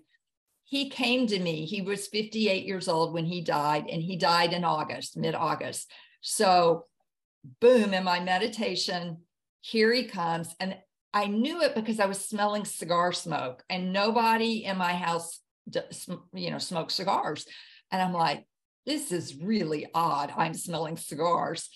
he 0.65 0.89
came 0.89 1.28
to 1.28 1.39
me. 1.39 1.65
He 1.65 1.82
was 1.82 2.08
58 2.08 2.65
years 2.65 2.89
old 2.89 3.13
when 3.13 3.26
he 3.26 3.39
died, 3.39 3.88
and 3.89 4.04
he 4.04 4.17
died 4.17 4.52
in 4.52 4.65
August, 4.65 5.15
mid 5.15 5.34
August. 5.34 5.89
So, 6.19 6.86
boom, 7.60 7.93
in 7.93 8.03
my 8.03 8.19
meditation, 8.19 9.17
here 9.62 9.91
he 9.93 10.06
comes. 10.06 10.56
And 10.60 10.77
I 11.13 11.27
knew 11.27 11.62
it 11.62 11.75
because 11.75 11.99
I 11.99 12.06
was 12.06 12.23
smelling 12.23 12.65
cigar 12.65 13.13
smoke, 13.13 13.63
and 13.69 13.93
nobody 13.93 14.65
in 14.65 14.77
my 14.77 14.93
house, 14.93 15.39
you 16.34 16.51
know, 16.51 16.58
smokes 16.58 16.95
cigars. 16.95 17.45
And 17.91 18.01
I'm 18.01 18.13
like, 18.13 18.45
this 18.86 19.12
is 19.12 19.36
really 19.36 19.88
odd. 19.93 20.34
I'm 20.36 20.53
smelling 20.53 20.97
cigars. 20.97 21.69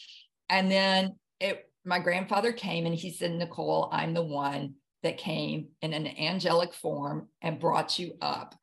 And 0.49 0.71
then 0.71 1.15
it, 1.39 1.69
my 1.85 1.99
grandfather 1.99 2.51
came 2.51 2.85
and 2.85 2.95
he 2.95 3.11
said, 3.11 3.31
Nicole, 3.31 3.89
I'm 3.91 4.13
the 4.13 4.23
one 4.23 4.75
that 5.03 5.17
came 5.17 5.67
in 5.81 5.93
an 5.93 6.07
angelic 6.07 6.73
form 6.73 7.27
and 7.41 7.59
brought 7.59 7.99
you 7.99 8.13
up. 8.21 8.55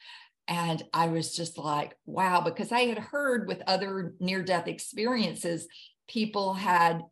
And 0.47 0.83
I 0.93 1.07
was 1.07 1.35
just 1.35 1.57
like, 1.57 1.97
wow, 2.05 2.43
because 2.43 2.71
I 2.71 2.81
had 2.81 2.99
heard 2.99 3.49
with 3.49 3.63
other 3.67 4.15
near 4.21 4.43
death 4.43 4.67
experiences, 4.67 5.67
people 6.09 6.55
had 6.55 7.03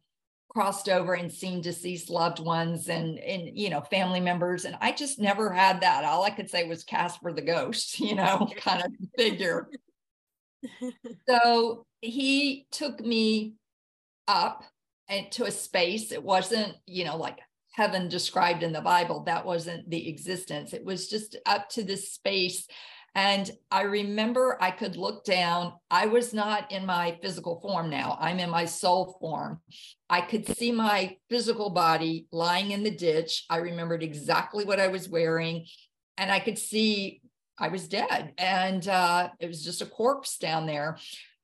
crossed 0.48 0.88
over 0.88 1.14
and 1.14 1.32
seen 1.32 1.62
deceased 1.62 2.10
loved 2.10 2.38
ones 2.38 2.88
and 2.88 3.18
and 3.18 3.56
you 3.58 3.70
know 3.70 3.80
family 3.80 4.20
members. 4.20 4.64
And 4.64 4.76
i 4.80 4.92
just 4.92 5.18
never 5.18 5.50
had 5.50 5.80
that. 5.80 6.04
All 6.04 6.24
i 6.24 6.30
could 6.30 6.50
say 6.50 6.68
was 6.68 6.84
casper 6.84 7.32
the 7.32 7.42
ghost 7.42 7.98
you 8.00 8.14
know 8.14 8.48
kind 8.56 8.82
of 8.82 8.92
figure. 9.16 9.68
So 11.28 11.86
he 12.00 12.68
took 12.70 13.00
me 13.00 13.54
up 14.28 14.62
and 15.08 15.28
to 15.32 15.46
a 15.46 15.50
space. 15.50 16.12
It 16.12 16.22
wasn't 16.22 16.74
you 16.86 17.04
know 17.04 17.16
like 17.16 17.38
heaven 17.72 18.08
described 18.08 18.62
in 18.62 18.72
the 18.72 18.80
bible. 18.80 19.24
That 19.24 19.44
wasn't 19.44 19.90
the 19.90 20.08
existence. 20.08 20.72
It 20.72 20.84
was 20.84 21.08
just 21.08 21.36
up 21.46 21.68
to 21.70 21.82
this 21.82 22.12
space 22.12 22.68
and 23.14 23.50
I 23.70 23.82
remember 23.82 24.56
I 24.60 24.70
could 24.70 24.96
look 24.96 25.24
down. 25.24 25.74
I 25.90 26.06
was 26.06 26.32
not 26.32 26.72
in 26.72 26.86
my 26.86 27.18
physical 27.22 27.60
form 27.60 27.90
now, 27.90 28.16
I'm 28.20 28.38
in 28.38 28.50
my 28.50 28.64
soul 28.64 29.16
form. 29.20 29.60
I 30.08 30.20
could 30.20 30.46
see 30.56 30.72
my 30.72 31.16
physical 31.30 31.70
body 31.70 32.26
lying 32.32 32.70
in 32.70 32.82
the 32.82 32.90
ditch. 32.90 33.44
I 33.48 33.58
remembered 33.58 34.02
exactly 34.02 34.64
what 34.64 34.80
I 34.80 34.88
was 34.88 35.08
wearing, 35.08 35.66
and 36.18 36.30
I 36.30 36.38
could 36.38 36.58
see 36.58 37.22
I 37.58 37.68
was 37.68 37.88
dead. 37.88 38.32
And 38.38 38.86
uh, 38.88 39.30
it 39.38 39.46
was 39.46 39.64
just 39.64 39.82
a 39.82 39.86
corpse 39.86 40.36
down 40.38 40.66
there. 40.66 40.98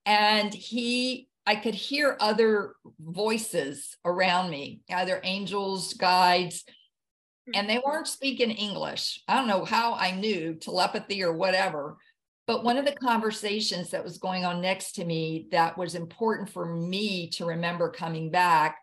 And 0.04 0.52
he, 0.52 1.28
I 1.46 1.54
could 1.54 1.74
hear 1.74 2.16
other 2.20 2.74
voices 2.98 3.96
around 4.04 4.50
me, 4.50 4.80
either 4.90 5.20
angels, 5.22 5.94
guides, 5.94 6.64
and 7.54 7.68
they 7.68 7.76
mm-hmm. 7.76 7.88
weren't 7.88 8.08
speaking 8.08 8.50
English. 8.50 9.22
I 9.28 9.36
don't 9.36 9.48
know 9.48 9.64
how 9.64 9.94
I 9.94 10.12
knew 10.12 10.54
telepathy 10.54 11.22
or 11.22 11.32
whatever. 11.32 11.96
But 12.46 12.64
one 12.64 12.78
of 12.78 12.86
the 12.86 12.92
conversations 12.92 13.90
that 13.90 14.02
was 14.02 14.16
going 14.16 14.46
on 14.46 14.62
next 14.62 14.92
to 14.92 15.04
me 15.04 15.48
that 15.50 15.76
was 15.76 15.94
important 15.94 16.48
for 16.48 16.64
me 16.64 17.28
to 17.32 17.44
remember 17.44 17.90
coming 17.90 18.30
back 18.30 18.78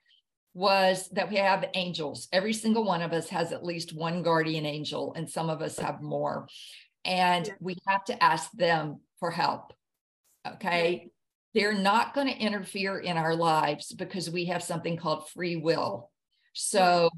was 0.54 1.10
that 1.10 1.30
we 1.30 1.38
have 1.38 1.65
angels. 1.73 2.28
Every 2.32 2.54
single 2.54 2.84
one 2.84 3.01
of 3.01 3.12
us 3.12 3.28
has 3.30 3.51
at 3.51 3.65
least 3.65 3.95
one 3.95 4.21
guardian 4.21 4.67
angel, 4.67 5.13
and 5.15 5.30
some 5.30 5.49
of 5.49 5.62
us 5.63 5.80
have 5.80 6.01
more. 6.01 6.47
And 7.04 7.54
we 7.60 7.75
have 7.88 8.04
to 8.06 8.23
ask 8.23 8.51
them 8.51 9.01
for 9.19 9.32
help. 9.32 9.73
Okay. 10.47 11.10
They're 11.56 11.73
not 11.73 12.13
going 12.13 12.28
to 12.28 12.38
interfere 12.38 12.99
in 12.99 13.17
our 13.17 13.36
lives 13.36 13.91
because 13.93 14.30
we 14.30 14.45
have 14.45 14.62
something 14.62 14.95
called 14.95 15.30
free 15.30 15.56
will. 15.56 16.12
So 16.54 17.10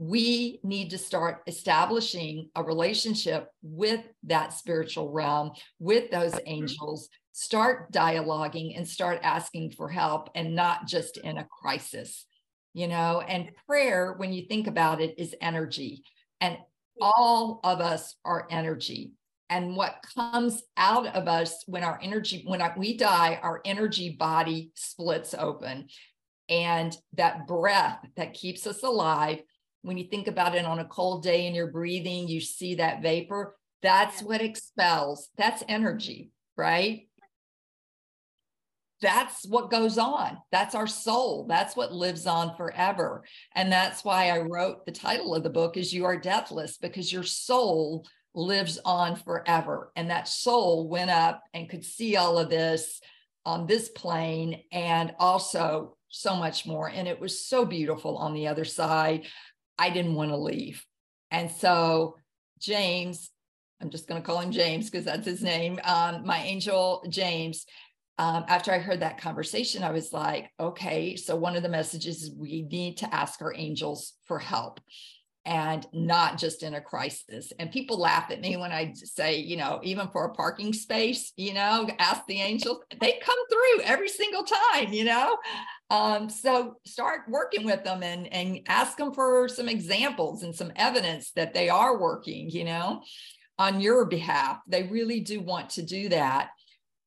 we 0.00 0.58
need 0.62 0.88
to 0.88 0.96
start 0.96 1.42
establishing 1.46 2.48
a 2.56 2.64
relationship 2.64 3.50
with 3.60 4.00
that 4.22 4.54
spiritual 4.54 5.12
realm, 5.12 5.50
with 5.78 6.10
those 6.10 6.32
angels, 6.46 7.10
start 7.32 7.92
dialoguing 7.92 8.78
and 8.78 8.88
start 8.88 9.20
asking 9.22 9.72
for 9.72 9.90
help 9.90 10.30
and 10.34 10.56
not 10.56 10.86
just 10.86 11.18
in 11.18 11.36
a 11.36 11.44
crisis, 11.44 12.24
you 12.72 12.88
know. 12.88 13.22
And 13.28 13.50
prayer, 13.66 14.14
when 14.16 14.32
you 14.32 14.46
think 14.46 14.68
about 14.68 15.02
it, 15.02 15.18
is 15.18 15.36
energy. 15.42 16.02
And 16.40 16.56
all 16.98 17.60
of 17.62 17.80
us 17.80 18.16
are 18.24 18.48
energy. 18.50 19.12
And 19.50 19.76
what 19.76 20.02
comes 20.14 20.62
out 20.78 21.08
of 21.08 21.28
us 21.28 21.62
when 21.66 21.84
our 21.84 22.00
energy, 22.02 22.42
when 22.46 22.62
we 22.78 22.96
die, 22.96 23.38
our 23.42 23.60
energy 23.66 24.16
body 24.18 24.70
splits 24.76 25.34
open. 25.34 25.88
And 26.48 26.96
that 27.18 27.46
breath 27.46 27.98
that 28.16 28.32
keeps 28.32 28.66
us 28.66 28.82
alive 28.82 29.42
when 29.82 29.98
you 29.98 30.04
think 30.04 30.26
about 30.26 30.54
it 30.54 30.64
on 30.64 30.78
a 30.78 30.84
cold 30.84 31.22
day 31.22 31.46
and 31.46 31.56
you're 31.56 31.70
breathing, 31.70 32.28
you 32.28 32.40
see 32.40 32.76
that 32.76 33.02
vapor. 33.02 33.56
That's 33.82 34.22
what 34.22 34.42
expels. 34.42 35.28
That's 35.36 35.62
energy, 35.68 36.30
right? 36.56 37.08
That's 39.00 39.46
what 39.46 39.70
goes 39.70 39.96
on. 39.96 40.36
That's 40.52 40.74
our 40.74 40.86
soul. 40.86 41.46
That's 41.48 41.74
what 41.74 41.92
lives 41.92 42.26
on 42.26 42.54
forever. 42.56 43.24
And 43.54 43.72
that's 43.72 44.04
why 44.04 44.28
I 44.28 44.40
wrote 44.40 44.84
the 44.84 44.92
title 44.92 45.34
of 45.34 45.42
the 45.42 45.48
book 45.48 45.78
is 45.78 45.94
You 45.94 46.04
Are 46.04 46.18
Deathless, 46.18 46.76
because 46.76 47.10
your 47.10 47.22
soul 47.22 48.06
lives 48.34 48.78
on 48.84 49.16
forever. 49.16 49.90
And 49.96 50.10
that 50.10 50.28
soul 50.28 50.88
went 50.88 51.10
up 51.10 51.42
and 51.54 51.68
could 51.68 51.84
see 51.84 52.16
all 52.16 52.38
of 52.38 52.50
this 52.50 53.00
on 53.46 53.66
this 53.66 53.88
plane 53.88 54.62
and 54.70 55.14
also 55.18 55.96
so 56.10 56.36
much 56.36 56.66
more. 56.66 56.90
And 56.90 57.08
it 57.08 57.18
was 57.18 57.46
so 57.46 57.64
beautiful 57.64 58.18
on 58.18 58.34
the 58.34 58.48
other 58.48 58.64
side. 58.64 59.26
I 59.80 59.88
didn't 59.88 60.14
want 60.14 60.30
to 60.30 60.36
leave. 60.36 60.84
And 61.30 61.50
so 61.50 62.16
James, 62.60 63.30
I'm 63.80 63.88
just 63.88 64.06
going 64.06 64.20
to 64.20 64.26
call 64.26 64.40
him 64.40 64.52
James 64.52 64.90
because 64.90 65.06
that's 65.06 65.24
his 65.26 65.42
name, 65.42 65.80
um, 65.84 66.26
my 66.26 66.38
angel 66.42 67.02
James. 67.08 67.64
Um, 68.18 68.44
after 68.48 68.70
I 68.70 68.78
heard 68.78 69.00
that 69.00 69.18
conversation, 69.18 69.82
I 69.82 69.92
was 69.92 70.12
like, 70.12 70.50
okay, 70.60 71.16
so 71.16 71.34
one 71.34 71.56
of 71.56 71.62
the 71.62 71.70
messages 71.70 72.24
is 72.24 72.30
we 72.30 72.66
need 72.70 72.98
to 72.98 73.14
ask 73.14 73.40
our 73.40 73.54
angels 73.56 74.12
for 74.26 74.38
help 74.38 74.78
and 75.46 75.86
not 75.92 76.38
just 76.38 76.62
in 76.62 76.74
a 76.74 76.80
crisis. 76.80 77.52
And 77.58 77.72
people 77.72 77.98
laugh 77.98 78.30
at 78.30 78.40
me 78.40 78.56
when 78.56 78.72
I 78.72 78.92
say, 78.94 79.38
you 79.38 79.56
know, 79.56 79.80
even 79.82 80.08
for 80.08 80.26
a 80.26 80.34
parking 80.34 80.72
space, 80.72 81.32
you 81.36 81.54
know, 81.54 81.88
ask 81.98 82.26
the 82.26 82.40
angels, 82.40 82.82
they 83.00 83.18
come 83.22 83.38
through 83.48 83.84
every 83.84 84.08
single 84.08 84.44
time, 84.44 84.92
you 84.92 85.04
know. 85.04 85.38
Um, 85.88 86.28
so 86.28 86.76
start 86.84 87.22
working 87.28 87.64
with 87.64 87.84
them 87.84 88.02
and, 88.02 88.32
and 88.32 88.60
ask 88.68 88.96
them 88.96 89.12
for 89.14 89.48
some 89.48 89.68
examples 89.68 90.42
and 90.42 90.54
some 90.54 90.72
evidence 90.76 91.32
that 91.32 91.54
they 91.54 91.68
are 91.68 91.98
working, 91.98 92.50
you 92.50 92.64
know, 92.64 93.02
on 93.58 93.80
your 93.80 94.04
behalf. 94.04 94.58
They 94.68 94.84
really 94.84 95.20
do 95.20 95.40
want 95.40 95.70
to 95.70 95.82
do 95.82 96.10
that. 96.10 96.50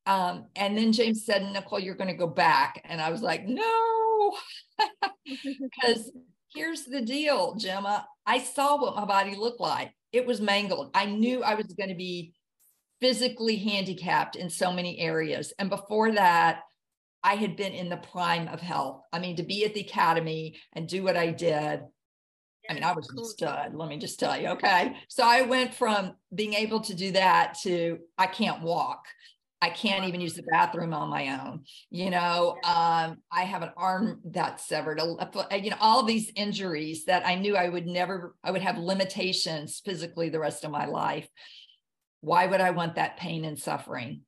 Um, 0.06 0.46
and 0.54 0.76
then 0.76 0.92
James 0.92 1.24
said, 1.24 1.50
Nicole, 1.52 1.80
you're 1.80 1.94
going 1.94 2.10
to 2.10 2.14
go 2.14 2.26
back. 2.26 2.82
And 2.84 3.00
I 3.00 3.10
was 3.10 3.22
like, 3.22 3.46
no, 3.46 4.36
because 5.24 6.10
here's 6.54 6.84
the 6.84 7.02
deal, 7.02 7.54
Gemma. 7.56 8.06
I 8.26 8.38
saw 8.38 8.80
what 8.80 8.96
my 8.96 9.04
body 9.04 9.36
looked 9.36 9.60
like. 9.60 9.92
It 10.12 10.26
was 10.26 10.40
mangled. 10.40 10.90
I 10.94 11.06
knew 11.06 11.42
I 11.42 11.54
was 11.54 11.66
going 11.66 11.90
to 11.90 11.94
be 11.94 12.32
physically 13.00 13.56
handicapped 13.56 14.36
in 14.36 14.48
so 14.48 14.72
many 14.72 14.98
areas. 15.00 15.52
And 15.58 15.68
before 15.68 16.12
that, 16.12 16.60
I 17.22 17.34
had 17.34 17.56
been 17.56 17.72
in 17.72 17.88
the 17.88 17.96
prime 17.96 18.48
of 18.48 18.60
health. 18.60 19.02
I 19.12 19.18
mean, 19.18 19.36
to 19.36 19.42
be 19.42 19.64
at 19.64 19.74
the 19.74 19.80
academy 19.80 20.58
and 20.74 20.86
do 20.86 21.02
what 21.02 21.16
I 21.16 21.30
did, 21.30 21.80
I 22.68 22.72
mean, 22.72 22.84
I 22.84 22.92
was 22.92 23.08
a 23.10 23.24
stud, 23.24 23.74
let 23.74 23.88
me 23.88 23.98
just 23.98 24.18
tell 24.18 24.40
you. 24.40 24.48
Okay. 24.48 24.96
So 25.08 25.22
I 25.22 25.42
went 25.42 25.74
from 25.74 26.14
being 26.34 26.54
able 26.54 26.80
to 26.80 26.94
do 26.94 27.12
that 27.12 27.56
to 27.62 27.98
I 28.16 28.26
can't 28.26 28.62
walk. 28.62 29.04
I 29.64 29.70
can't 29.70 30.04
even 30.04 30.20
use 30.20 30.34
the 30.34 30.42
bathroom 30.42 30.92
on 30.92 31.08
my 31.08 31.40
own. 31.40 31.64
You 31.88 32.10
know, 32.10 32.58
um, 32.64 33.16
I 33.32 33.44
have 33.44 33.62
an 33.62 33.70
arm 33.78 34.20
that's 34.22 34.68
severed, 34.68 35.00
you 35.00 35.70
know, 35.70 35.76
all 35.80 36.00
of 36.00 36.06
these 36.06 36.30
injuries 36.36 37.06
that 37.06 37.26
I 37.26 37.36
knew 37.36 37.56
I 37.56 37.70
would 37.70 37.86
never, 37.86 38.34
I 38.44 38.50
would 38.50 38.60
have 38.60 38.76
limitations 38.76 39.80
physically 39.82 40.28
the 40.28 40.38
rest 40.38 40.64
of 40.64 40.70
my 40.70 40.84
life. 40.84 41.26
Why 42.20 42.44
would 42.44 42.60
I 42.60 42.72
want 42.72 42.96
that 42.96 43.16
pain 43.16 43.46
and 43.46 43.58
suffering? 43.58 44.20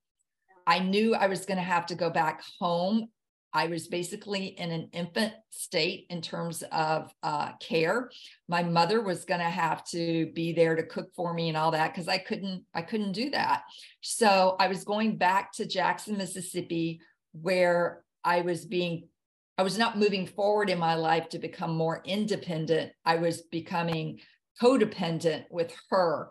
I 0.67 0.79
knew 0.79 1.15
I 1.15 1.27
was 1.27 1.45
going 1.45 1.59
to 1.59 1.63
have 1.63 1.85
to 1.87 1.95
go 1.95 2.09
back 2.09 2.43
home 2.59 3.09
I 3.57 3.69
was 3.69 3.89
basically 3.89 4.49
in 4.49 4.71
an 4.71 4.91
infant 4.93 5.33
state 5.49 6.05
in 6.11 6.21
terms 6.21 6.63
of 6.71 7.11
uh, 7.23 7.53
care. 7.59 8.11
My 8.49 8.63
mother 8.63 9.01
was 9.01 9.25
going 9.25 9.41
to 9.41 9.47
have 9.47 9.83
to 9.87 10.31
be 10.35 10.53
there 10.53 10.77
to 10.77 10.83
cook 10.83 11.09
for 11.17 11.33
me 11.33 11.49
and 11.49 11.57
all 11.57 11.71
that 11.71 11.95
because 11.95 12.07
I 12.07 12.19
couldn't 12.19 12.65
I 12.75 12.83
couldn't 12.83 13.13
do 13.13 13.31
that. 13.31 13.63
So 14.03 14.57
I 14.61 14.69
was 14.69 14.85
going 14.85 15.17
back 15.17 15.53
to 15.53 15.65
Jackson, 15.65 16.19
Mississippi, 16.19 17.01
where 17.33 18.05
I 18.23 18.43
was 18.43 18.67
being 18.67 19.09
I 19.57 19.63
was 19.63 19.79
not 19.79 19.97
moving 19.97 20.27
forward 20.27 20.69
in 20.69 20.79
my 20.79 20.95
life 20.95 21.31
to 21.31 21.39
become 21.39 21.75
more 21.75 22.03
independent. 22.05 22.93
I 23.07 23.17
was 23.17 23.41
becoming 23.41 24.21
codependent 24.61 25.47
with 25.51 25.73
her. 25.89 26.31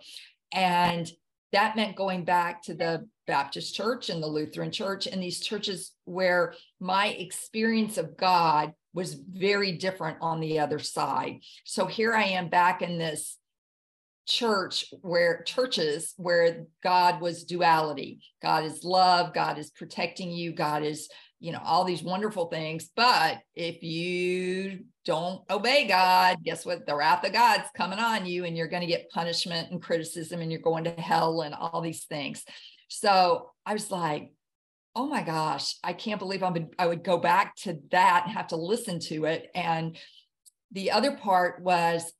And 0.54 1.12
that 1.56 1.78
meant 1.78 1.96
going 1.96 2.26
back 2.26 2.62
to 2.64 2.74
the 2.74 3.08
Baptist 3.28 3.74
church 3.74 4.10
and 4.10 4.22
the 4.22 4.28
Lutheran 4.28 4.72
church 4.72 5.08
and 5.08 5.24
these 5.24 5.40
churches 5.40 5.94
where 6.04 6.54
my 6.82 7.08
experience 7.08 7.98
of 7.98 8.18
God 8.18 8.74
was 8.94 9.14
very 9.14 9.78
different 9.78 10.18
on 10.22 10.42
the 10.42 10.60
other 10.60 10.80
side. 10.80 11.40
So 11.64 11.86
here 11.86 12.14
I 12.14 12.24
am 12.24 12.50
back 12.50 12.82
in 12.82 12.98
this 12.98 13.38
church 14.28 14.94
where 15.02 15.44
churches 15.44 16.14
where 16.18 16.66
God 16.84 17.22
was 17.22 17.46
duality. 17.46 18.20
God 18.42 18.66
is 18.66 18.84
love, 18.84 19.34
God 19.34 19.58
is 19.58 19.70
protecting 19.70 20.32
you, 20.32 20.52
God 20.52 20.84
is, 20.84 21.08
you 21.40 21.52
know, 21.52 21.62
all 21.64 21.84
these 21.84 22.04
wonderful 22.04 22.48
things. 22.48 22.90
But 22.96 23.40
if 23.54 23.84
you 23.84 24.86
don't 25.04 25.42
obey 25.50 25.88
God, 25.88 26.38
guess 26.44 26.66
what? 26.66 26.86
The 26.86 26.96
wrath 26.96 27.26
of 27.26 27.34
God's 27.34 27.70
coming 27.76 28.00
on 28.00 28.26
you, 28.26 28.46
and 28.46 28.58
you're 28.58 28.68
going 28.68 28.82
to 28.82 28.88
get 28.88 29.10
punishment 29.12 29.72
and 29.72 29.82
criticism, 29.82 30.42
and 30.42 30.52
you're 30.52 30.62
going 30.62 30.86
to 30.86 30.92
hell 30.92 31.42
and 31.42 31.54
all 31.54 31.82
these 31.82 32.06
things. 32.06 32.44
So 32.88 33.52
I 33.66 33.74
was 33.74 33.92
like, 33.92 34.32
oh 34.96 35.08
my 35.08 35.22
gosh, 35.22 35.76
I 35.84 35.94
can't 35.94 36.20
believe 36.20 36.42
I 36.42 36.50
would, 36.50 36.70
I 36.80 36.88
would 36.88 37.04
go 37.04 37.18
back 37.18 37.56
to 37.58 37.80
that 37.92 38.24
and 38.26 38.34
have 38.34 38.48
to 38.48 38.56
listen 38.56 39.00
to 39.02 39.26
it. 39.26 39.50
And 39.54 39.98
the 40.72 40.92
other 40.92 41.18
part 41.18 41.62
was 41.62 42.14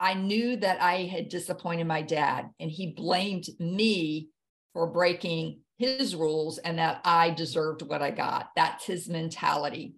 I 0.00 0.14
knew 0.14 0.56
that 0.56 0.80
I 0.82 1.02
had 1.04 1.28
disappointed 1.28 1.86
my 1.86 2.02
dad, 2.02 2.48
and 2.58 2.70
he 2.70 2.92
blamed 2.92 3.44
me 3.58 4.28
for 4.72 4.86
breaking 4.86 5.60
his 5.78 6.14
rules 6.14 6.58
and 6.58 6.78
that 6.78 7.00
I 7.04 7.30
deserved 7.30 7.82
what 7.82 8.02
I 8.02 8.10
got. 8.10 8.50
That's 8.56 8.84
his 8.86 9.08
mentality. 9.08 9.96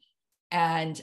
And 0.51 1.01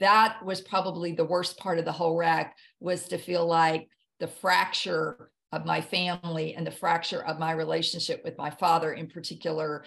that 0.00 0.44
was 0.44 0.60
probably 0.60 1.12
the 1.12 1.24
worst 1.24 1.58
part 1.58 1.78
of 1.78 1.84
the 1.84 1.92
whole 1.92 2.16
wreck 2.16 2.56
was 2.80 3.08
to 3.08 3.18
feel 3.18 3.46
like 3.46 3.88
the 4.20 4.26
fracture 4.26 5.30
of 5.52 5.64
my 5.64 5.80
family 5.80 6.54
and 6.54 6.66
the 6.66 6.70
fracture 6.70 7.24
of 7.24 7.38
my 7.38 7.52
relationship 7.52 8.22
with 8.24 8.36
my 8.36 8.50
father 8.50 8.92
in 8.92 9.06
particular 9.08 9.84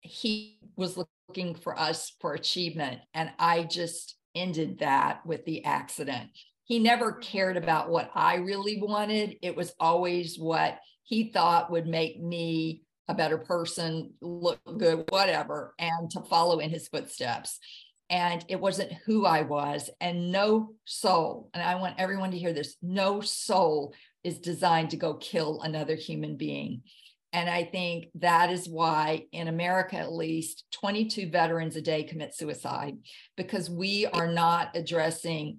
he 0.00 0.58
was 0.76 0.98
looking 1.28 1.54
for 1.54 1.78
us 1.78 2.12
for 2.20 2.34
achievement 2.34 3.00
and 3.14 3.30
i 3.38 3.62
just 3.62 4.16
ended 4.34 4.78
that 4.80 5.24
with 5.24 5.44
the 5.44 5.64
accident 5.64 6.28
he 6.64 6.78
never 6.78 7.12
cared 7.12 7.56
about 7.56 7.90
what 7.90 8.10
i 8.14 8.36
really 8.36 8.80
wanted 8.82 9.36
it 9.40 9.56
was 9.56 9.72
always 9.78 10.38
what 10.38 10.78
he 11.04 11.30
thought 11.30 11.70
would 11.70 11.86
make 11.86 12.20
me 12.20 12.82
a 13.08 13.14
better 13.14 13.38
person 13.38 14.12
look 14.20 14.60
good 14.78 15.04
whatever 15.08 15.74
and 15.78 16.10
to 16.10 16.20
follow 16.20 16.58
in 16.58 16.70
his 16.70 16.88
footsteps 16.88 17.58
and 18.10 18.44
it 18.48 18.60
wasn't 18.60 18.92
who 19.04 19.26
I 19.26 19.42
was, 19.42 19.90
and 20.00 20.32
no 20.32 20.74
soul. 20.84 21.50
And 21.52 21.62
I 21.62 21.74
want 21.74 21.96
everyone 21.98 22.30
to 22.30 22.38
hear 22.38 22.52
this 22.52 22.76
no 22.80 23.20
soul 23.20 23.94
is 24.24 24.38
designed 24.38 24.90
to 24.90 24.96
go 24.96 25.14
kill 25.14 25.60
another 25.60 25.94
human 25.94 26.36
being. 26.36 26.82
And 27.34 27.50
I 27.50 27.64
think 27.64 28.06
that 28.14 28.50
is 28.50 28.68
why, 28.68 29.26
in 29.32 29.48
America 29.48 29.96
at 29.96 30.12
least, 30.12 30.64
22 30.72 31.28
veterans 31.28 31.76
a 31.76 31.82
day 31.82 32.02
commit 32.02 32.34
suicide 32.34 32.96
because 33.36 33.68
we 33.68 34.06
are 34.06 34.32
not 34.32 34.70
addressing 34.74 35.58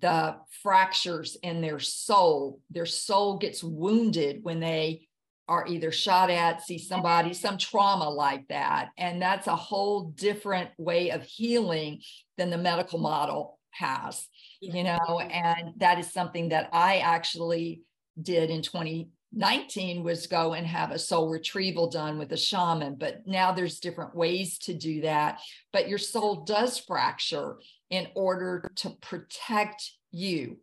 the 0.00 0.36
fractures 0.62 1.36
in 1.42 1.60
their 1.60 1.80
soul. 1.80 2.60
Their 2.70 2.86
soul 2.86 3.38
gets 3.38 3.64
wounded 3.64 4.44
when 4.44 4.60
they 4.60 5.07
are 5.48 5.66
either 5.66 5.90
shot 5.90 6.30
at, 6.30 6.62
see 6.62 6.78
somebody, 6.78 7.32
some 7.32 7.58
trauma 7.58 8.08
like 8.08 8.46
that. 8.48 8.90
And 8.98 9.20
that's 9.20 9.46
a 9.46 9.56
whole 9.56 10.10
different 10.10 10.70
way 10.76 11.10
of 11.10 11.22
healing 11.22 12.02
than 12.36 12.50
the 12.50 12.58
medical 12.58 12.98
model 12.98 13.58
has, 13.70 14.28
you 14.60 14.84
know, 14.84 15.20
and 15.20 15.72
that 15.78 15.98
is 15.98 16.12
something 16.12 16.50
that 16.50 16.68
I 16.72 16.98
actually 16.98 17.82
did 18.20 18.50
in 18.50 18.62
2019 18.62 20.02
was 20.02 20.26
go 20.26 20.52
and 20.52 20.66
have 20.66 20.90
a 20.90 20.98
soul 20.98 21.28
retrieval 21.28 21.88
done 21.88 22.18
with 22.18 22.32
a 22.32 22.36
shaman. 22.36 22.96
But 22.96 23.26
now 23.26 23.52
there's 23.52 23.80
different 23.80 24.14
ways 24.14 24.58
to 24.60 24.74
do 24.74 25.02
that. 25.02 25.40
But 25.72 25.88
your 25.88 25.98
soul 25.98 26.44
does 26.44 26.78
fracture 26.78 27.56
in 27.90 28.08
order 28.14 28.70
to 28.76 28.90
protect 29.00 29.92
you. 30.10 30.58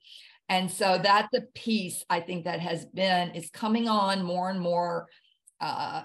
And 0.48 0.70
so 0.70 1.00
that's 1.02 1.34
a 1.34 1.42
piece 1.56 2.06
I 2.10 2.20
think 2.20 2.46
that 2.46 2.60
has 2.60 2.86
been 2.86 3.32
is 3.32 3.50
coming 3.50 3.88
on 3.88 4.24
more 4.24 4.50
and 4.50 4.60
more 4.60 5.08
uh, 5.60 6.04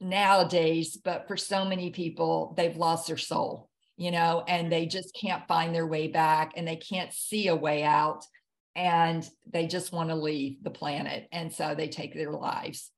nowadays. 0.00 0.96
But 0.96 1.26
for 1.26 1.36
so 1.36 1.64
many 1.64 1.90
people, 1.90 2.54
they've 2.56 2.76
lost 2.76 3.08
their 3.08 3.16
soul, 3.16 3.68
you 3.96 4.10
know, 4.10 4.44
and 4.46 4.70
they 4.70 4.86
just 4.86 5.16
can't 5.20 5.46
find 5.48 5.74
their 5.74 5.86
way 5.86 6.08
back, 6.08 6.52
and 6.56 6.66
they 6.66 6.76
can't 6.76 7.12
see 7.12 7.48
a 7.48 7.56
way 7.56 7.82
out, 7.82 8.24
and 8.76 9.28
they 9.50 9.66
just 9.66 9.92
want 9.92 10.10
to 10.10 10.14
leave 10.14 10.62
the 10.62 10.70
planet, 10.70 11.28
and 11.32 11.52
so 11.52 11.74
they 11.74 11.88
take 11.88 12.14
their 12.14 12.32
lives. 12.32 12.90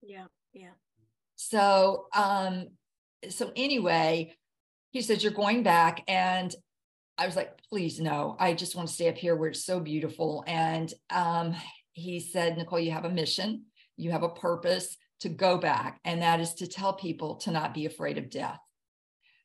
Yeah, 0.00 0.26
yeah. 0.52 0.74
So, 1.36 2.06
um, 2.14 2.68
so 3.28 3.50
anyway, 3.56 4.36
he 4.92 5.02
says 5.02 5.24
you're 5.24 5.32
going 5.32 5.64
back, 5.64 6.04
and 6.06 6.54
I 7.16 7.26
was 7.26 7.36
like, 7.36 7.60
please 7.70 8.00
no, 8.00 8.36
I 8.38 8.54
just 8.54 8.74
want 8.74 8.88
to 8.88 8.94
stay 8.94 9.08
up 9.08 9.16
here 9.16 9.36
where 9.36 9.50
it's 9.50 9.64
so 9.64 9.80
beautiful. 9.80 10.44
And 10.46 10.92
um, 11.10 11.54
he 11.92 12.20
said, 12.20 12.56
Nicole, 12.56 12.80
you 12.80 12.90
have 12.90 13.04
a 13.04 13.10
mission, 13.10 13.66
you 13.96 14.10
have 14.10 14.24
a 14.24 14.28
purpose 14.28 14.96
to 15.20 15.28
go 15.28 15.58
back, 15.58 16.00
and 16.04 16.22
that 16.22 16.40
is 16.40 16.54
to 16.54 16.66
tell 16.66 16.92
people 16.92 17.36
to 17.36 17.50
not 17.50 17.72
be 17.72 17.86
afraid 17.86 18.18
of 18.18 18.30
death. 18.30 18.58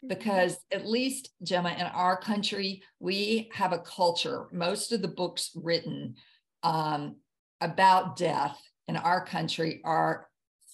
Mm-hmm. 0.03 0.07
Because 0.07 0.57
at 0.71 0.87
least, 0.87 1.29
Gemma, 1.43 1.75
in 1.77 1.85
our 1.85 2.17
country, 2.17 2.81
we 2.99 3.49
have 3.53 3.71
a 3.71 3.79
culture. 3.79 4.47
Most 4.51 4.91
of 4.91 5.01
the 5.01 5.07
books 5.07 5.51
written 5.55 6.15
um, 6.63 7.17
about 7.61 8.15
death 8.15 8.59
in 8.87 8.97
our 8.97 9.23
country 9.23 9.81
are 9.85 10.28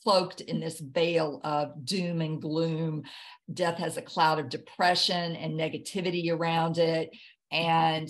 cloaked 0.06 0.41
in 0.41 0.60
this 0.60 0.80
veil 0.80 1.41
of 1.44 1.84
doom 1.84 2.22
and 2.22 2.41
gloom. 2.41 3.04
Death 3.52 3.80
has 3.80 3.98
a 3.98 4.02
cloud 4.02 4.39
of 4.39 4.50
depression 4.50 5.36
and 5.36 5.60
negativity 5.60 6.32
around 6.32 6.78
it. 6.78 7.10
And 7.52 8.08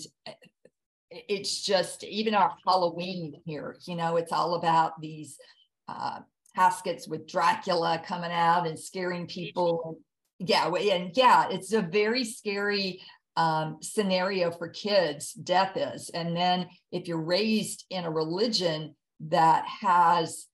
it's 1.10 1.62
just 1.62 2.04
even 2.04 2.34
our 2.34 2.52
Halloween 2.66 3.40
here, 3.44 3.76
you 3.86 3.96
know, 3.96 4.16
it's 4.16 4.32
all 4.32 4.56
about 4.56 5.00
these 5.00 5.38
uh, 5.88 6.20
caskets 6.54 7.08
with 7.08 7.28
Dracula 7.28 8.02
coming 8.04 8.32
out 8.32 8.66
and 8.66 8.78
scaring 8.78 9.26
people. 9.26 9.98
Yeah, 10.38 10.68
and 10.68 11.12
yeah, 11.14 11.48
it's 11.50 11.72
a 11.72 11.80
very 11.80 12.24
scary 12.24 13.00
um, 13.36 13.78
scenario 13.80 14.50
for 14.50 14.68
kids, 14.68 15.32
death 15.32 15.76
is. 15.76 16.10
And 16.10 16.36
then 16.36 16.68
if 16.92 17.08
you're 17.08 17.22
raised 17.22 17.86
in 17.90 18.04
a 18.04 18.10
religion 18.10 18.94
that 19.28 19.64
has 19.80 20.46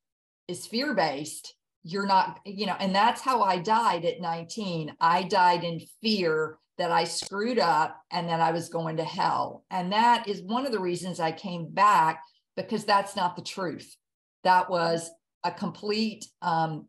is 0.48 0.66
fear 0.66 0.94
based 0.94 1.54
you're 1.84 2.06
not 2.06 2.38
you 2.44 2.66
know 2.66 2.76
and 2.78 2.94
that's 2.94 3.20
how 3.20 3.42
i 3.42 3.58
died 3.58 4.04
at 4.04 4.20
19 4.20 4.94
i 5.00 5.22
died 5.22 5.64
in 5.64 5.80
fear 6.00 6.58
that 6.78 6.90
i 6.90 7.04
screwed 7.04 7.58
up 7.58 8.00
and 8.10 8.28
that 8.28 8.40
i 8.40 8.50
was 8.50 8.68
going 8.68 8.96
to 8.96 9.04
hell. 9.04 9.64
And 9.70 9.92
that 9.92 10.28
is 10.28 10.42
one 10.42 10.66
of 10.66 10.72
the 10.72 10.80
reasons 10.80 11.20
i 11.20 11.32
came 11.32 11.68
back 11.68 12.22
because 12.56 12.84
that's 12.84 13.16
not 13.16 13.36
the 13.36 13.42
truth. 13.42 13.96
That 14.44 14.68
was 14.68 15.10
a 15.44 15.50
complete 15.50 16.26
um, 16.42 16.88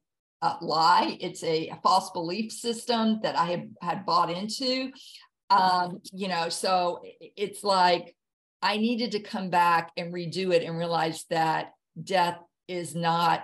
lie. 0.61 1.17
It's 1.21 1.43
a, 1.43 1.69
a, 1.69 1.79
false 1.81 2.09
belief 2.11 2.51
system 2.51 3.19
that 3.23 3.37
i 3.37 3.45
had, 3.45 3.69
had 3.81 4.05
bought 4.05 4.29
into. 4.29 4.91
Um, 5.49 6.01
you 6.11 6.27
know 6.27 6.49
so 6.49 7.03
it's 7.19 7.63
like 7.63 8.15
i 8.63 8.77
needed 8.77 9.11
to 9.11 9.19
come 9.19 9.51
back 9.51 9.91
and 9.97 10.11
redo 10.11 10.51
it 10.51 10.63
and 10.63 10.75
realize 10.75 11.25
that 11.29 11.73
death 12.01 12.39
is 12.67 12.95
not 12.95 13.43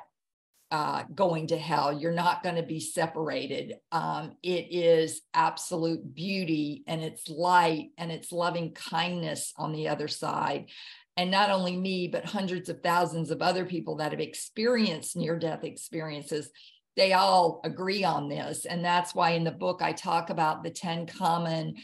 uh, 0.71 1.03
going 1.13 1.47
to 1.47 1.58
hell. 1.58 1.91
You're 1.91 2.12
not 2.12 2.43
going 2.43 2.55
to 2.55 2.63
be 2.63 2.79
separated. 2.79 3.75
Um, 3.91 4.34
it 4.43 4.67
is 4.71 5.21
absolute 5.34 6.13
beauty 6.13 6.84
and 6.88 7.01
it's 7.01 7.27
light 7.27 7.89
and 7.97 8.12
it's 8.12 8.32
loving 8.32 8.73
kindness 8.73 9.53
on 9.58 9.71
the 9.71 9.88
other 9.88 10.08
side. 10.08 10.69
And 11.17 11.32
not 11.32 11.49
only 11.49 11.75
me, 11.75 12.08
but 12.08 12.23
hundreds 12.23 12.69
of 12.69 12.82
thousands 12.82 13.32
of 13.32 13.41
other 13.41 13.65
people 13.65 13.97
that 13.97 14.12
have 14.12 14.21
experienced 14.21 15.17
near 15.17 15.38
death 15.38 15.63
experiences, 15.63 16.51
they 16.95 17.13
all 17.13 17.62
agree 17.63 18.03
on 18.03 18.29
this. 18.29 18.65
And 18.65 18.86
that's 18.86 19.15
why 19.15 19.32
in 19.32 19.43
the 19.43 19.51
book 19.51 19.82
I 19.82 19.91
talk 19.91 20.30
about 20.30 20.63
the 20.63 20.70
10 20.70 21.07
common 21.07 21.76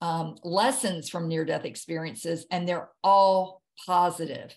um, 0.00 0.36
lessons 0.42 1.08
from 1.08 1.28
near 1.28 1.44
death 1.44 1.64
experiences, 1.64 2.44
and 2.50 2.68
they're 2.68 2.90
all 3.04 3.62
positive 3.86 4.52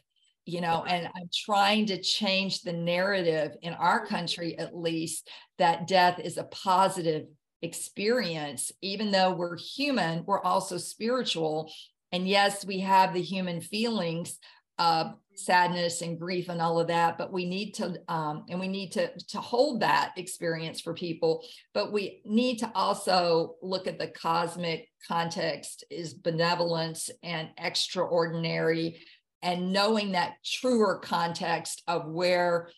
you 0.45 0.61
know 0.61 0.85
and 0.87 1.07
i'm 1.15 1.29
trying 1.33 1.85
to 1.85 2.01
change 2.01 2.61
the 2.61 2.73
narrative 2.73 3.51
in 3.61 3.73
our 3.73 4.05
country 4.05 4.57
at 4.57 4.75
least 4.75 5.29
that 5.57 5.87
death 5.87 6.19
is 6.19 6.37
a 6.37 6.43
positive 6.45 7.25
experience. 7.61 8.71
Even 8.81 9.11
though 9.11 9.33
we're 9.33 9.57
human 9.57 10.23
we're 10.25 10.41
also 10.41 10.77
spiritual. 10.77 11.71
And 12.11 12.27
yes 12.27 12.65
we 12.65 12.79
have 12.79 13.13
the 13.13 13.21
human 13.21 13.59
feelings 13.59 14.37
of 14.77 15.13
sadness 15.35 16.01
and 16.01 16.19
grief 16.19 16.47
and 16.47 16.61
all 16.61 16.79
of 16.79 16.87
that 16.87 17.17
but 17.17 17.31
we 17.31 17.45
need 17.45 17.71
to 17.71 17.93
um, 18.07 18.45
and 18.49 18.57
we 18.57 18.69
need 18.69 18.91
to 18.91 19.09
to 19.27 19.39
hold 19.39 19.81
that 19.81 20.13
experience 20.15 20.79
for 20.79 20.93
people. 20.93 21.43
But 21.73 21.91
we 21.91 22.21
need 22.25 22.59
to 22.59 22.71
also 22.73 23.55
look 23.61 23.87
at 23.87 23.99
the 23.99 24.07
cosmic 24.07 24.87
context 25.07 25.83
is 25.89 26.13
benevolence 26.13 27.09
and 27.23 27.49
extraordinary 27.57 29.01
and 29.45 29.71
knowing 29.71 30.11
that 30.13 30.43
truer 30.43 30.99
context 31.01 31.83
of 31.87 32.07
where 32.07 32.69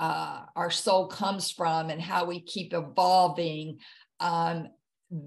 uh, 0.00 0.42
our 0.56 0.70
soul 0.70 1.06
comes 1.06 1.50
from 1.50 1.90
and 1.90 2.02
how 2.02 2.24
we 2.24 2.40
keep 2.40 2.74
evolving 2.74 3.78
um, 4.20 4.66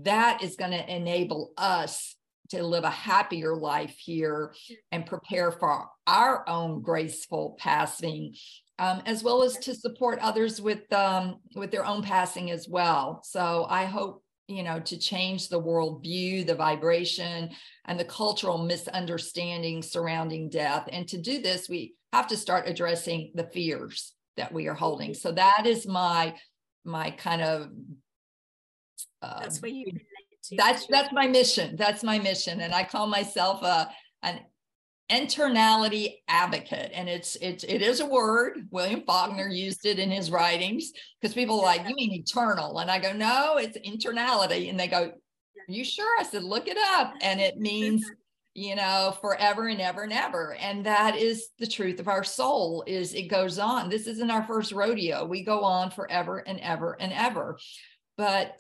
that 0.03 0.43
is 0.43 0.57
going 0.57 0.71
to 0.71 0.95
enable 0.95 1.53
us 1.57 2.15
to 2.49 2.61
live 2.61 2.83
a 2.83 2.89
happier 2.89 3.55
life 3.55 3.95
here 3.97 4.53
and 4.91 5.05
prepare 5.05 5.51
for 5.51 5.87
our 6.05 6.47
own 6.47 6.81
graceful 6.81 7.55
passing 7.57 8.35
um, 8.77 9.01
as 9.05 9.23
well 9.23 9.43
as 9.43 9.57
to 9.59 9.73
support 9.73 10.19
others 10.19 10.59
with 10.59 10.91
um, 10.91 11.37
with 11.55 11.71
their 11.71 11.85
own 11.85 12.01
passing 12.01 12.51
as 12.51 12.67
well. 12.67 13.21
So 13.23 13.65
i 13.69 13.85
hope 13.85 14.23
you 14.52 14.64
know 14.64 14.80
to 14.80 14.97
change 14.97 15.47
the 15.47 15.60
world 15.60 16.04
view 16.04 16.43
the 16.43 16.56
vibration 16.56 17.49
and 17.86 17.99
the 17.99 18.06
cultural 18.06 18.58
misunderstanding 18.58 19.82
surrounding 19.82 20.49
death. 20.49 20.88
And 20.91 21.08
to 21.08 21.18
do 21.18 21.41
this 21.41 21.70
we 21.70 21.95
have 22.14 22.28
to 22.28 22.38
start 22.38 22.68
addressing 22.68 23.32
the 23.36 23.45
fears 23.45 24.14
that 24.38 24.52
we 24.52 24.68
are 24.68 24.74
holding. 24.74 25.14
So 25.14 25.32
that 25.32 25.66
is 25.66 25.88
my 25.88 26.36
my 26.84 27.12
kind 27.12 27.41
of 27.41 27.70
uh, 29.22 29.39
that's 29.39 29.62
where 29.62 29.72
you 29.72 29.86
that's 30.58 30.88
that's 30.88 31.14
my 31.14 31.28
mission. 31.28 31.76
That's 31.76 32.04
my 32.04 32.20
mission. 32.20 32.62
And 32.62 32.74
i 32.74 32.84
call 32.84 33.08
myself 33.08 33.62
a 33.64 33.89
an 34.24 34.39
eternality 35.12 36.16
advocate. 36.28 36.91
And 36.93 37.09
it's 37.09 37.36
it's 37.38 37.64
it 37.64 37.82
is 37.82 37.99
a 37.99 38.05
word. 38.05 38.68
William 38.72 39.03
faulkner 39.05 39.45
mm-hmm. 39.45 39.55
used 39.55 39.86
it 39.86 39.99
in 39.99 40.09
his 40.09 40.32
writings 40.32 40.91
because 41.20 41.34
people 41.34 41.59
are 41.59 41.66
like 41.66 41.88
you 41.88 41.95
mean 41.95 42.14
eternal 42.14 42.80
and 42.80 42.89
i 42.89 42.99
go 42.99 43.14
no 43.14 43.57
it's 43.57 43.78
eternality. 43.78 44.70
And 44.70 44.80
they 44.80 44.88
go 44.88 45.03
are 45.03 45.74
you 45.74 45.84
sure? 45.84 46.20
I 46.20 46.24
said 46.24 46.43
look 46.43 46.68
it 46.68 46.78
up. 46.93 47.14
And 47.22 47.39
it 47.39 47.57
means 47.57 48.09
you 48.53 48.76
know 48.76 49.16
forever 49.22 49.68
and 49.68 49.82
ever 49.82 50.03
and 50.03 50.14
ever. 50.14 50.55
And 50.59 50.86
that 50.86 51.16
is 51.18 51.49
the 51.59 51.68
truth 51.68 51.99
of 51.99 52.07
our 52.07 52.24
soul 52.24 52.84
is 52.88 53.14
it 53.14 53.28
goes 53.28 53.59
on. 53.59 53.89
This 53.89 54.07
isn't 54.07 54.32
our 54.32 54.45
first 54.45 54.72
rodeo. 54.72 55.26
We 55.26 55.43
go 55.43 55.64
on 55.64 55.91
forever 55.91 56.39
and 56.39 56.59
ever 56.59 56.97
and 56.99 57.14
ever. 57.14 57.57
But 58.18 58.55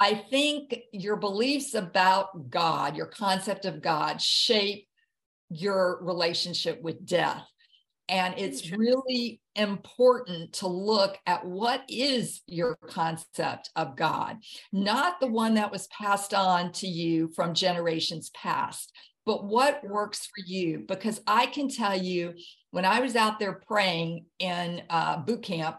I 0.00 0.14
think 0.14 0.76
your 0.92 1.16
beliefs 1.16 1.74
about 1.74 2.50
God, 2.50 2.96
your 2.96 3.06
concept 3.06 3.64
of 3.64 3.80
God, 3.80 4.20
shape 4.20 4.88
your 5.50 5.98
relationship 6.02 6.82
with 6.82 7.06
death. 7.06 7.44
And 8.08 8.34
it's 8.36 8.70
really 8.70 9.40
important 9.56 10.52
to 10.54 10.66
look 10.66 11.16
at 11.26 11.46
what 11.46 11.84
is 11.88 12.42
your 12.46 12.76
concept 12.86 13.70
of 13.76 13.96
God, 13.96 14.38
not 14.72 15.20
the 15.20 15.26
one 15.26 15.54
that 15.54 15.72
was 15.72 15.86
passed 15.86 16.34
on 16.34 16.72
to 16.72 16.86
you 16.86 17.30
from 17.34 17.54
generations 17.54 18.30
past, 18.34 18.92
but 19.24 19.46
what 19.46 19.82
works 19.88 20.26
for 20.26 20.44
you. 20.44 20.84
Because 20.86 21.22
I 21.26 21.46
can 21.46 21.68
tell 21.68 21.96
you, 21.96 22.34
when 22.72 22.84
I 22.84 23.00
was 23.00 23.16
out 23.16 23.38
there 23.38 23.60
praying 23.66 24.26
in 24.38 24.82
uh, 24.90 25.18
boot 25.18 25.42
camp, 25.42 25.78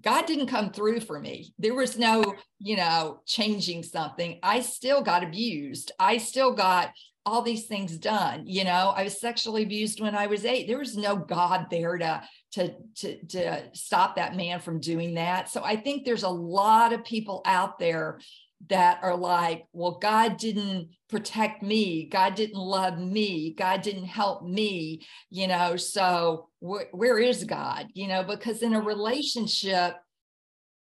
God 0.00 0.26
didn't 0.26 0.46
come 0.46 0.72
through 0.72 1.00
for 1.00 1.20
me. 1.20 1.54
There 1.58 1.74
was 1.74 1.98
no, 1.98 2.34
you 2.58 2.76
know, 2.76 3.20
changing 3.26 3.82
something. 3.82 4.38
I 4.42 4.60
still 4.60 5.02
got 5.02 5.22
abused. 5.22 5.92
I 5.98 6.16
still 6.16 6.52
got 6.52 6.90
all 7.24 7.42
these 7.42 7.66
things 7.66 7.96
done. 7.98 8.44
You 8.46 8.64
know, 8.64 8.92
I 8.96 9.04
was 9.04 9.20
sexually 9.20 9.62
abused 9.62 10.00
when 10.00 10.14
I 10.14 10.26
was 10.26 10.44
eight. 10.44 10.66
There 10.66 10.78
was 10.78 10.96
no 10.96 11.16
God 11.16 11.66
there 11.70 11.96
to 11.98 12.22
to 12.52 12.74
to 12.96 13.24
to 13.26 13.62
stop 13.74 14.16
that 14.16 14.36
man 14.36 14.60
from 14.60 14.80
doing 14.80 15.14
that. 15.14 15.48
So 15.48 15.62
I 15.62 15.76
think 15.76 16.04
there's 16.04 16.24
a 16.24 16.28
lot 16.28 16.92
of 16.92 17.04
people 17.04 17.42
out 17.44 17.78
there 17.78 18.20
that 18.68 19.00
are 19.02 19.16
like, 19.16 19.64
well, 19.72 19.98
God 20.00 20.36
didn't 20.36 20.90
protect 21.08 21.62
me. 21.62 22.06
God 22.06 22.34
didn't 22.34 22.58
love 22.58 22.98
me. 22.98 23.54
God 23.54 23.82
didn't 23.82 24.04
help 24.04 24.44
me, 24.44 25.02
you 25.30 25.48
know. 25.48 25.76
So 25.76 26.48
wh- 26.60 26.92
where 26.92 27.18
is 27.18 27.44
God, 27.44 27.88
you 27.94 28.06
know? 28.06 28.22
Because 28.22 28.62
in 28.62 28.74
a 28.74 28.80
relationship, 28.80 29.96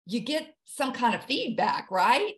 you 0.07 0.21
get 0.21 0.55
some 0.65 0.93
kind 0.93 1.15
of 1.15 1.25
feedback, 1.25 1.89
right? 1.91 2.35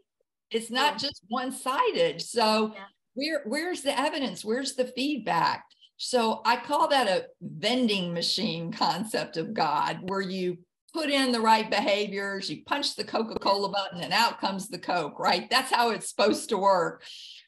It's 0.51 0.71
not 0.71 0.95
yeah. 0.95 1.09
just 1.09 1.23
one 1.29 1.53
sided. 1.53 2.21
So 2.21 2.73
yeah. 2.75 2.85
Where 3.15 3.43
where's 3.47 3.83
the 3.83 3.99
evidence? 3.99 4.45
Where's 4.45 4.75
the 4.75 4.87
feedback? 4.87 5.65
So 5.97 6.43
I 6.45 6.57
call 6.57 6.89
that 6.89 7.09
a 7.09 7.27
vending 7.41 8.13
machine 8.13 8.73
concept 8.77 9.37
of 9.37 9.55
God, 9.55 10.01
where 10.03 10.21
you 10.21 10.59
put 10.93 11.11
in 11.11 11.33
the 11.33 11.41
right 11.41 11.69
behaviors, 11.69 12.49
you 12.49 12.63
punch 12.65 12.95
the 12.95 13.05
Coca 13.05 13.39
Cola 13.41 13.69
button, 13.69 14.01
and 14.01 14.13
out 14.13 14.41
comes 14.41 14.69
the 14.69 14.79
Coke, 14.79 15.19
right? 15.19 15.51
That's 15.51 15.73
how 15.73 15.91
it's 15.91 16.09
supposed 16.09 16.49
to 16.51 16.59
work. 16.59 17.03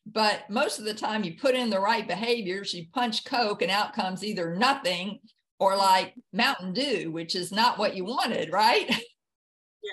But 0.05 0.49
most 0.51 0.79
of 0.79 0.85
the 0.85 0.95
time, 0.95 1.25
you 1.25 1.37
put 1.37 1.55
in 1.55 1.71
the 1.71 1.81
right 1.81 2.07
behaviors, 2.07 2.75
you 2.75 2.87
punch 2.93 3.25
Coke, 3.25 3.63
and 3.63 3.71
out 3.71 3.93
comes 3.93 4.25
either 4.25 4.55
nothing 4.57 5.19
or 5.59 5.77
like 5.77 6.15
Mountain 6.33 6.75
Dew, 6.75 7.11
which 7.11 7.35
is 7.35 7.51
not 7.51 7.79
what 7.79 7.97
you 7.97 8.05
wanted, 8.05 8.53
right? 8.53 8.89
Yeah. 8.89 8.97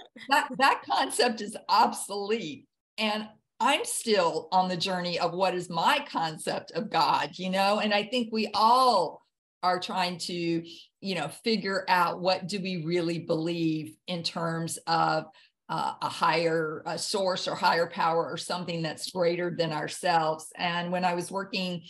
that, 0.29 0.49
that 0.57 0.81
concept 0.89 1.41
is 1.41 1.57
obsolete. 1.69 2.67
And 2.97 3.27
I'm 3.63 3.85
still 3.85 4.49
on 4.51 4.67
the 4.67 4.75
journey 4.75 5.17
of 5.17 5.33
what 5.33 5.55
is 5.55 5.69
my 5.69 6.05
concept 6.11 6.71
of 6.71 6.89
God, 6.89 7.31
you 7.39 7.49
know? 7.49 7.79
And 7.79 7.93
I 7.93 8.03
think 8.03 8.27
we 8.31 8.49
all 8.53 9.21
are 9.63 9.79
trying 9.79 10.17
to 10.17 10.63
you 10.99 11.15
know 11.15 11.29
figure 11.43 11.85
out 11.87 12.19
what 12.19 12.47
do 12.47 12.59
we 12.59 12.83
really 12.85 13.19
believe 13.19 13.95
in 14.07 14.21
terms 14.21 14.77
of 14.87 15.25
uh, 15.69 15.93
a 16.01 16.09
higher 16.09 16.83
a 16.85 16.97
source 16.97 17.47
or 17.47 17.55
higher 17.55 17.87
power 17.87 18.29
or 18.29 18.35
something 18.37 18.81
that's 18.81 19.11
greater 19.11 19.55
than 19.57 19.71
ourselves 19.71 20.47
and 20.57 20.91
when 20.91 21.05
i 21.05 21.13
was 21.13 21.31
working 21.31 21.81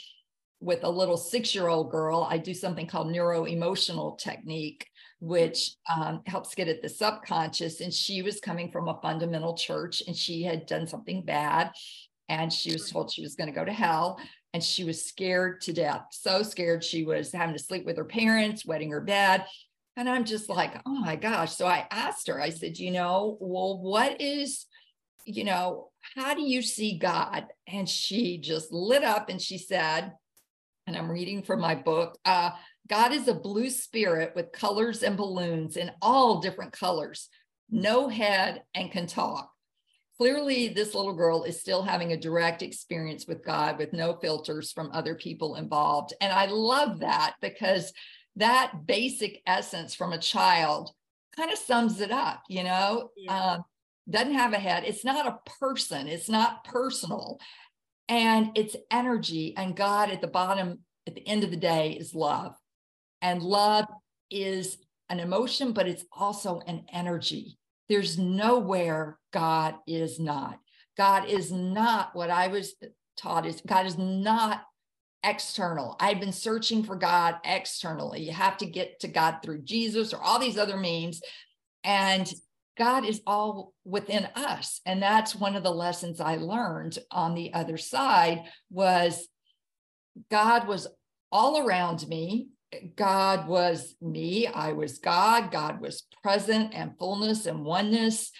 with 0.60 0.84
a 0.84 0.90
little 0.90 1.18
six 1.18 1.56
year 1.56 1.68
old 1.68 1.92
girl 1.92 2.28
i 2.30 2.38
do 2.38 2.54
something 2.54 2.86
called 2.86 3.12
neuro 3.12 3.46
emotional 3.46 4.16
technique 4.16 4.88
which 5.24 5.76
um, 5.96 6.22
helps 6.28 6.54
get 6.54 6.68
at 6.68 6.82
the 6.82 6.90
subconscious 6.90 7.80
and 7.80 7.94
she 7.94 8.22
was 8.22 8.42
coming 8.42 8.70
from 8.70 8.90
a 8.90 9.00
fundamental 9.02 9.54
church 9.54 10.04
and 10.06 10.18
she 10.18 10.44
had 10.44 10.66
done 10.66 10.86
something 10.86 11.22
bad 11.22 11.72
and 12.28 12.52
she 12.52 12.74
was 12.74 12.90
told 12.90 13.10
she 13.10 13.22
was 13.22 13.34
going 13.34 13.48
to 13.48 13.56
go 13.56 13.64
to 13.64 13.72
hell 13.72 14.20
and 14.54 14.62
she 14.62 14.84
was 14.84 15.06
scared 15.06 15.62
to 15.62 15.72
death 15.72 16.08
so 16.12 16.44
scared 16.44 16.84
she 16.84 17.06
was 17.06 17.32
having 17.32 17.56
to 17.56 17.64
sleep 17.64 17.86
with 17.86 17.96
her 17.96 18.04
parents 18.04 18.66
wetting 18.66 18.92
her 18.92 19.00
bed 19.00 19.46
and 19.96 20.10
i'm 20.10 20.26
just 20.26 20.50
like 20.50 20.74
oh 20.86 21.00
my 21.00 21.16
gosh. 21.16 21.56
So 21.56 21.68
i 21.68 21.88
asked 21.90 22.28
her 22.28 22.42
i 22.42 22.50
said 22.50 22.78
you 22.78 22.92
know 22.92 23.38
well 23.40 23.80
what 23.80 24.20
is 24.20 24.66
you 25.24 25.46
know 25.46 25.88
how 26.18 26.34
do 26.34 26.42
you 26.42 26.62
see 26.62 26.98
god? 26.98 27.46
And 27.66 27.88
she 27.88 28.40
just 28.40 28.74
lit 28.74 29.06
up 29.06 29.30
and 29.30 29.42
she 29.42 29.58
said 29.58 30.12
and 30.86 30.98
i'm 30.98 31.10
reading 31.10 31.44
from 31.44 31.62
my 31.62 31.76
book 31.76 32.18
uh, 32.26 32.50
god 32.88 33.12
is 33.12 33.28
a 33.28 33.34
blue 33.34 33.70
spirit 33.70 34.34
with 34.36 34.52
colors 34.52 35.04
and 35.04 35.18
balloons 35.18 35.78
in 35.78 35.92
all 36.02 36.40
different 36.40 36.72
colors 36.72 37.30
no 37.70 38.08
head 38.08 38.64
and 38.76 38.92
can 38.92 39.08
talk 39.08 39.54
clearly 40.18 40.70
this 40.70 40.94
little 40.94 41.14
girl 41.14 41.44
is 41.44 41.60
still 41.60 41.84
having 41.84 42.12
a 42.12 42.18
direct 42.18 42.62
experience 42.62 43.28
with 43.28 43.44
God 43.44 43.78
with 43.78 43.94
no 43.94 44.14
filters 44.14 44.72
from 44.72 44.92
other 44.94 45.16
people 45.16 45.56
involved. 45.56 46.14
And 46.22 46.32
I 46.32 46.46
love 46.46 47.00
that 47.00 47.36
because 47.42 47.92
that 48.36 48.86
basic 48.86 49.42
essence 49.46 49.96
from 49.96 50.14
a 50.14 50.18
child 50.18 50.92
kind 51.36 51.52
of 51.52 51.58
sums 51.58 52.00
it 52.00 52.12
up, 52.12 52.44
you 52.48 52.64
know, 52.64 53.10
yeah. 53.18 53.54
um, 53.54 53.64
doesn't 54.10 54.34
have 54.34 54.54
a 54.54 54.60
head. 54.60 54.84
It's 54.86 55.06
not 55.06 55.28
a 55.28 55.50
person, 55.60 56.08
it's 56.08 56.30
not 56.30 56.64
personal. 56.64 57.40
And 58.10 58.52
it's 58.56 58.76
energy. 58.92 59.56
And 59.58 59.76
God 59.76 60.12
at 60.12 60.22
the 60.22 60.28
bottom, 60.28 60.80
at 61.08 61.16
the 61.16 61.28
end 61.28 61.44
of 61.44 61.52
the 61.52 61.58
day, 61.58 61.92
is 61.92 62.14
love. 62.14 62.56
And 63.24 63.42
love 63.42 63.86
is 64.30 64.78
an 65.10 65.20
emotion, 65.20 65.72
but 65.72 65.88
it's 65.88 66.06
also 66.12 66.60
an 66.68 66.86
energy. 66.92 67.58
There's 67.88 68.20
nowhere 68.20 69.18
God 69.32 69.76
is 69.88 70.20
not. 70.20 70.60
God 70.98 71.28
is 71.28 71.52
not 71.52 72.14
what 72.16 72.30
I 72.30 72.48
was 72.48 72.76
taught 73.18 73.46
is 73.46 73.62
God 73.66 73.86
is 73.86 73.98
not 73.98 74.64
external. 75.24 75.96
I've 76.00 76.20
been 76.20 76.34
searching 76.34 76.84
for 76.84 76.98
God 76.98 77.36
externally. 77.46 78.22
You 78.22 78.34
have 78.34 78.58
to 78.58 78.66
get 78.66 79.00
to 79.00 79.08
God 79.08 79.38
through 79.42 79.62
Jesus 79.62 80.14
or 80.14 80.22
all 80.22 80.38
these 80.38 80.58
other 80.58 80.78
means. 80.78 81.22
And 81.86 82.30
God 82.78 83.06
is 83.06 83.22
all 83.26 83.74
within 83.86 84.28
us. 84.36 84.82
And 84.86 85.02
that's 85.02 85.34
one 85.34 85.56
of 85.56 85.64
the 85.64 85.72
lessons 85.72 86.20
I 86.20 86.36
learned 86.36 87.00
on 87.10 87.36
the 87.36 87.54
other 87.54 87.78
side 87.78 88.44
was 88.70 89.28
God 90.30 90.68
was 90.68 90.88
all 91.32 91.66
around 91.66 92.06
me 92.08 92.50
God 92.96 93.48
was 93.48 93.96
me, 94.02 94.48
I 94.48 94.74
was 94.74 95.00
God, 95.00 95.52
God 95.52 95.82
was 95.82 96.04
present 96.22 96.74
and 96.74 96.98
fullness 96.98 97.46
and 97.46 97.66
oneness. 97.66 98.32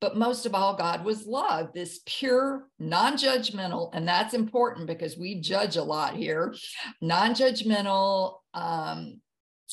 but 0.00 0.16
most 0.16 0.46
of 0.46 0.54
all, 0.54 0.74
God 0.76 1.04
was 1.04 1.26
love, 1.26 1.72
this 1.72 2.00
pure, 2.06 2.68
non 2.78 3.14
judgmental, 3.16 3.90
and 3.92 4.06
that's 4.06 4.34
important 4.34 4.86
because 4.86 5.16
we 5.16 5.40
judge 5.40 5.76
a 5.76 5.82
lot 5.82 6.16
here, 6.16 6.54
non 7.00 7.34
judgmental 7.34 8.38
um, 8.52 9.20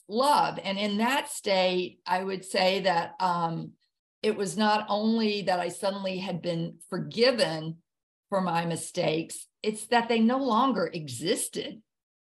love. 0.07 0.60
And 0.64 0.78
in 0.78 0.97
that 0.97 1.30
state, 1.30 1.99
I 2.05 2.24
would 2.24 2.45
say 2.45 2.82
that 2.82 3.16
um, 3.20 3.72
it 4.22 4.36
was 4.36 4.57
not 4.57 4.86
only 4.89 5.43
that 5.43 5.60
I 5.60 5.70
suddenly 5.70 6.18
had 6.18 6.41
been 6.41 6.76
forgiven 6.89 7.78
for 8.30 8.41
my 8.41 8.66
mistakes, 8.66 9.47
it's 9.64 9.88
that 9.88 10.10
they 10.10 10.20
no 10.20 10.38
longer 10.38 10.89
existed. 10.93 11.82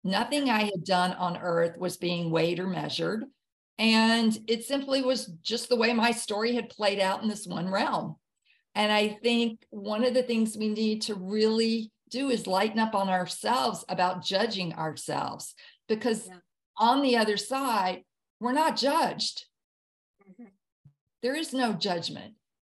Nothing 0.02 0.48
I 0.48 0.64
had 0.64 0.84
done 0.84 1.12
on 1.12 1.36
earth 1.36 1.76
was 1.78 1.96
being 1.96 2.30
weighed 2.30 2.58
or 2.58 2.66
measured. 2.66 3.24
And 3.78 4.36
it 4.46 4.64
simply 4.64 5.02
was 5.02 5.26
just 5.42 5.68
the 5.68 5.76
way 5.76 5.92
my 5.92 6.10
story 6.10 6.54
had 6.54 6.68
played 6.68 7.00
out 7.00 7.22
in 7.22 7.28
this 7.28 7.46
one 7.46 7.70
realm. 7.70 8.16
And 8.74 8.92
I 8.92 9.18
think 9.22 9.64
one 9.70 10.04
of 10.04 10.14
the 10.14 10.22
things 10.22 10.56
we 10.56 10.68
need 10.68 11.02
to 11.02 11.14
really 11.14 11.90
do 12.10 12.30
is 12.30 12.46
lighten 12.46 12.78
up 12.78 12.94
on 12.94 13.08
ourselves 13.08 13.84
about 13.88 14.24
judging 14.24 14.74
ourselves 14.74 15.54
because 15.88 16.26
yeah. 16.26 16.36
on 16.76 17.02
the 17.02 17.16
other 17.16 17.36
side, 17.36 18.04
we're 18.40 18.52
not 18.52 18.76
judged. 18.76 19.46
Mm-hmm. 20.28 20.50
There 21.22 21.34
is 21.34 21.52
no 21.52 21.72
judgment. 21.72 22.34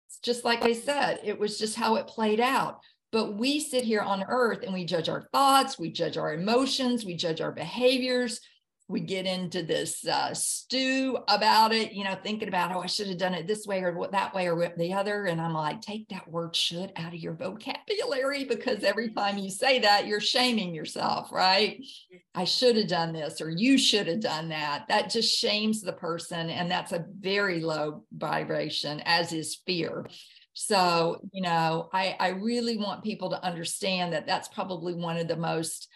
It's 0.08 0.20
just 0.20 0.46
like 0.46 0.64
I 0.64 0.74
said, 0.74 1.20
it 1.24 1.40
was 1.40 1.58
just 1.58 1.76
how 1.76 1.96
it 1.96 2.08
played 2.08 2.40
out. 2.40 2.80
But 3.14 3.36
we 3.36 3.60
sit 3.60 3.84
here 3.84 4.02
on 4.02 4.26
earth 4.28 4.64
and 4.64 4.74
we 4.74 4.86
judge 4.86 5.08
our 5.08 5.22
thoughts, 5.32 5.78
we 5.78 5.92
judge 5.92 6.18
our 6.18 6.34
emotions, 6.34 7.06
we 7.06 7.16
judge 7.16 7.42
our 7.42 7.52
behaviors, 7.52 8.42
we 8.88 9.02
get 9.02 9.28
into 9.28 9.62
this 9.62 10.06
uh, 10.08 10.34
stew 10.34 11.18
about 11.28 11.72
it, 11.74 11.94
you 11.94 12.04
know, 12.04 12.18
thinking 12.22 12.48
about, 12.48 12.76
oh, 12.76 12.82
I 12.82 12.88
should 12.88 13.08
have 13.08 13.20
done 13.20 13.36
it 13.36 13.48
this 13.48 13.68
way 13.68 13.82
or 13.82 14.10
that 14.12 14.34
way 14.34 14.50
or 14.50 14.74
the 14.78 14.94
other. 14.94 15.26
And 15.26 15.40
I'm 15.40 15.54
like, 15.54 15.82
take 15.82 16.10
that 16.10 16.28
word 16.28 16.56
should 16.56 16.92
out 16.96 17.14
of 17.14 17.20
your 17.20 17.36
vocabulary 17.36 18.46
because 18.46 18.84
every 18.84 19.12
time 19.12 19.38
you 19.38 19.52
say 19.52 19.80
that, 19.80 20.08
you're 20.08 20.20
shaming 20.20 20.74
yourself, 20.74 21.32
right? 21.32 21.86
I 22.34 22.44
should 22.46 22.76
have 22.78 22.88
done 22.88 23.14
this 23.14 23.42
or 23.42 23.50
you 23.52 23.78
should 23.78 24.08
have 24.08 24.22
done 24.22 24.50
that. 24.50 24.86
That 24.90 25.12
just 25.12 25.38
shames 25.38 25.82
the 25.82 25.94
person. 25.94 26.50
And 26.50 26.70
that's 26.70 26.92
a 26.92 27.06
very 27.20 27.62
low 27.62 28.06
vibration, 28.12 29.02
as 29.06 29.34
is 29.34 29.62
fear. 29.68 30.08
So, 30.54 31.20
you 31.32 31.42
know, 31.42 31.90
I, 31.94 32.16
I 32.20 32.30
really 32.30 32.78
want 32.78 33.04
people 33.04 33.32
to 33.32 33.44
understand 33.44 34.14
that 34.14 34.28
that's 34.28 34.48
probably 34.48 34.94
one 34.94 35.18
of 35.18 35.28
the 35.28 35.36
most 35.36 35.88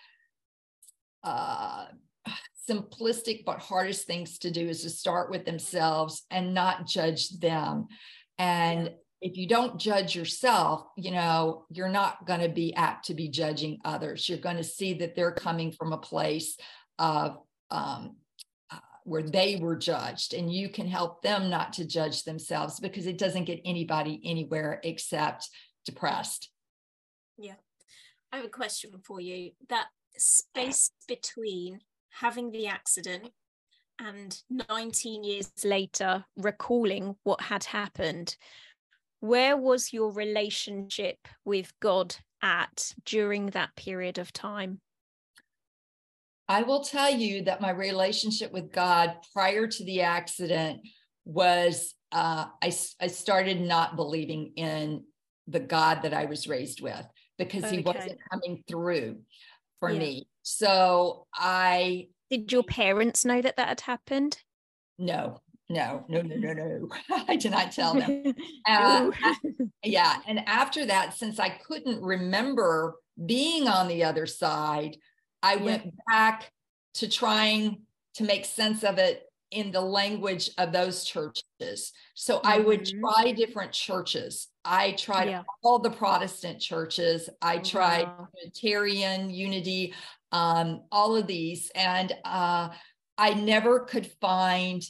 uh, 1.24 1.86
simplistic 2.70 3.46
but 3.46 3.60
hardest 3.60 4.08
things 4.08 4.40
to 4.40 4.52
do 4.52 4.68
is 4.68 4.82
to 4.82 4.90
start 4.90 5.30
with 5.30 5.46
themselves 5.46 6.24
and 6.32 6.54
not 6.54 6.88
judge 6.88 7.30
them. 7.40 7.88
And 8.38 8.92
if 9.22 9.36
you 9.38 9.48
don't 9.48 9.80
judge 9.80 10.16
yourself, 10.16 10.84
you 10.96 11.12
know, 11.12 11.66
you're 11.70 11.90
not 11.90 12.26
going 12.26 12.42
to 12.42 12.50
be 12.50 12.74
apt 12.76 13.06
to 13.06 13.14
be 13.14 13.30
judging 13.30 13.80
others. 13.84 14.28
You're 14.28 14.38
going 14.38 14.58
to 14.58 14.64
see 14.64 14.94
that 14.96 15.16
they're 15.16 15.32
coming 15.32 15.72
from 15.72 15.94
a 15.94 15.98
place 15.98 16.58
of 17.00 17.38
um, 17.72 18.18
where 19.08 19.24
they 19.24 19.56
were 19.56 19.76
judged, 19.76 20.34
and 20.34 20.52
you 20.52 20.70
can 20.70 20.88
help 20.88 21.22
them 21.22 21.50
not 21.50 21.74
to 21.74 21.86
judge 21.86 22.24
themselves 22.24 22.80
because 22.80 23.08
it 23.08 23.18
doesn't 23.18 23.46
get 23.46 23.62
anybody 23.64 24.22
anywhere 24.26 24.82
except 24.84 25.50
depressed. 25.86 26.50
Yeah. 27.38 27.56
I 28.32 28.38
have 28.38 28.46
a 28.46 28.50
question 28.50 28.92
for 29.06 29.22
you. 29.22 29.52
That 29.70 29.88
space 30.18 30.92
between 31.08 31.80
having 32.10 32.52
the 32.52 32.68
accident 32.68 33.30
and 34.00 34.42
19 34.50 35.24
years 35.24 35.52
later 35.64 36.26
recalling 36.36 37.16
what 37.24 37.42
had 37.42 37.64
happened 37.64 38.36
where 39.20 39.58
was 39.58 39.92
your 39.94 40.12
relationship 40.12 41.18
with 41.46 41.74
god 41.80 42.16
at 42.44 42.94
during 43.06 43.48
that 43.48 43.76
period 43.76 44.18
of 44.20 44.32
time 44.32 44.80
i 46.48 46.62
will 46.62 46.84
tell 46.84 47.12
you 47.12 47.44
that 47.44 47.62
my 47.62 47.72
relationship 47.72 48.52
with 48.52 48.72
god 48.72 49.16
prior 49.34 49.68
to 49.68 49.84
the 49.86 50.02
accident 50.02 50.82
was 51.26 51.94
uh, 52.14 52.46
I, 52.64 52.74
I 53.02 53.08
started 53.08 53.60
not 53.60 53.98
believing 53.98 54.54
in 54.56 55.04
the 55.48 55.60
god 55.60 56.04
that 56.04 56.14
i 56.14 56.26
was 56.26 56.48
raised 56.48 56.82
with 56.82 57.06
because 57.38 57.66
okay. 57.66 57.78
he 57.78 57.82
wasn't 57.82 58.20
coming 58.32 58.64
through 58.68 59.20
for 59.80 59.92
yeah. 59.92 60.00
me 60.00 60.28
so 60.50 61.28
I 61.34 62.08
did 62.30 62.54
your 62.54 62.64
parents 62.64 63.26
know 63.26 63.42
that 63.42 63.58
that 63.58 63.68
had 63.68 63.82
happened? 63.82 64.38
No, 64.98 65.42
no, 65.70 66.06
no, 66.08 66.22
no, 66.22 66.36
no, 66.38 66.54
no. 66.54 66.90
I 67.28 67.36
did 67.36 67.52
not 67.52 67.74
tell 67.74 67.94
them. 67.94 68.34
uh, 68.66 69.12
yeah. 69.84 70.20
And 70.26 70.40
after 70.48 70.86
that, 70.86 71.16
since 71.16 71.38
I 71.38 71.50
couldn't 71.50 72.02
remember 72.02 72.96
being 73.26 73.68
on 73.68 73.90
the 73.90 74.06
other 74.06 74.26
side, 74.26 74.96
I 75.44 75.56
yeah. 75.56 75.64
went 75.64 75.94
back 76.08 76.52
to 76.96 77.10
trying 77.10 77.82
to 78.16 78.24
make 78.24 78.46
sense 78.46 78.84
of 78.84 78.98
it 78.98 79.24
in 79.52 79.72
the 79.72 79.82
language 79.82 80.50
of 80.58 80.72
those 80.72 81.06
churches. 81.06 81.94
So 82.16 82.38
mm-hmm. 82.38 82.48
I 82.48 82.60
would 82.60 82.86
mm-hmm. 82.86 83.00
try 83.00 83.32
different 83.32 83.72
churches. 83.72 84.48
I 84.66 84.92
tried 84.94 85.30
yeah. 85.30 85.44
all 85.64 85.80
the 85.80 85.90
Protestant 85.90 86.60
churches. 86.60 87.30
I 87.42 87.60
tried 87.60 88.08
wow. 88.08 88.28
Unitarian 88.42 89.30
Unity 89.30 89.94
um, 90.32 90.82
all 90.92 91.16
of 91.16 91.28
these. 91.28 91.72
And 91.76 92.12
uh, 92.26 92.70
I 93.18 93.34
never 93.34 93.82
could 93.82 94.08
find 94.20 94.84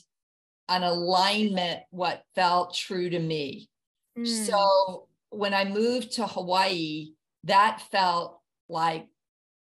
an 0.69 0.83
alignment 0.83 1.81
what 1.91 2.23
felt 2.35 2.73
true 2.73 3.09
to 3.09 3.19
me. 3.19 3.69
Mm. 4.17 4.27
So 4.27 5.07
when 5.29 5.53
I 5.53 5.65
moved 5.65 6.13
to 6.13 6.27
Hawaii, 6.27 7.11
that 7.43 7.81
felt 7.91 8.41
like 8.67 9.07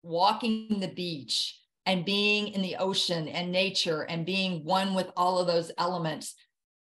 walking 0.02 0.80
the 0.80 0.88
beach 0.88 1.58
and 1.86 2.04
being 2.04 2.48
in 2.48 2.62
the 2.62 2.76
ocean 2.76 3.28
and 3.28 3.50
nature 3.50 4.02
and 4.02 4.26
being 4.26 4.64
one 4.64 4.94
with 4.94 5.10
all 5.16 5.38
of 5.38 5.46
those 5.46 5.72
elements. 5.78 6.34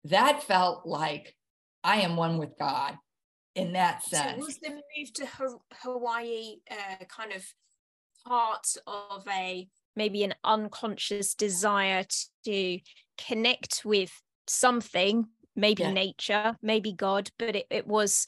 That 0.05 0.43
felt 0.43 0.85
like 0.85 1.35
I 1.83 2.01
am 2.01 2.15
one 2.15 2.37
with 2.37 2.57
God 2.57 2.97
in 3.55 3.73
that 3.73 4.03
sense. 4.03 4.39
So 4.39 4.45
was 4.45 4.57
the 4.57 4.69
move 4.69 5.13
to 5.13 5.27
Hawaii 5.83 6.55
uh, 6.71 7.05
kind 7.05 7.33
of 7.33 7.45
part 8.25 8.75
of 8.87 9.25
a 9.29 9.67
maybe 9.95 10.23
an 10.23 10.35
unconscious 10.43 11.35
desire 11.35 12.05
to 12.45 12.79
connect 13.17 13.83
with 13.85 14.11
something 14.47 15.25
maybe 15.55 15.83
yeah. 15.83 15.91
nature 15.91 16.55
maybe 16.61 16.93
god 16.93 17.29
but 17.37 17.55
it, 17.55 17.65
it 17.69 17.87
was 17.87 18.25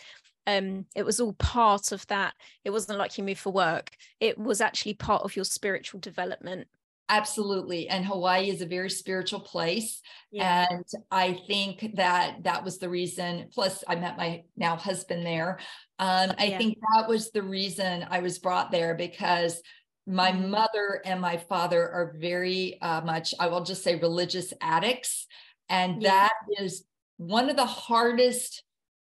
um 0.47 0.85
it 0.95 1.05
was 1.05 1.19
all 1.19 1.33
part 1.33 1.91
of 1.91 2.05
that 2.07 2.33
it 2.63 2.69
wasn't 2.69 2.97
like 2.97 3.17
you 3.17 3.23
moved 3.23 3.39
for 3.39 3.51
work 3.51 3.91
it 4.19 4.37
was 4.37 4.61
actually 4.61 4.93
part 4.93 5.23
of 5.23 5.35
your 5.35 5.45
spiritual 5.45 5.99
development 5.99 6.67
absolutely 7.09 7.89
and 7.89 8.05
hawaii 8.05 8.49
is 8.49 8.61
a 8.61 8.65
very 8.65 8.89
spiritual 8.89 9.39
place 9.39 10.01
yeah. 10.31 10.65
and 10.69 10.85
i 11.11 11.37
think 11.47 11.95
that 11.95 12.37
that 12.43 12.63
was 12.63 12.77
the 12.79 12.89
reason 12.89 13.47
plus 13.53 13.83
i 13.87 13.95
met 13.95 14.17
my 14.17 14.43
now 14.55 14.75
husband 14.75 15.25
there 15.25 15.59
um, 15.99 16.31
i 16.37 16.45
yeah. 16.45 16.57
think 16.57 16.77
that 16.95 17.07
was 17.07 17.31
the 17.31 17.43
reason 17.43 18.05
i 18.09 18.19
was 18.19 18.39
brought 18.39 18.71
there 18.71 18.95
because 18.95 19.61
my 20.07 20.31
mm-hmm. 20.31 20.51
mother 20.51 21.01
and 21.05 21.21
my 21.21 21.37
father 21.37 21.81
are 21.81 22.15
very 22.17 22.79
uh, 22.81 23.01
much, 23.01 23.33
I 23.39 23.47
will 23.47 23.63
just 23.63 23.83
say, 23.83 23.95
religious 23.95 24.53
addicts. 24.61 25.27
And 25.69 26.01
yeah. 26.01 26.09
that 26.09 26.33
is 26.59 26.83
one 27.17 27.49
of 27.49 27.55
the 27.55 27.65
hardest 27.65 28.63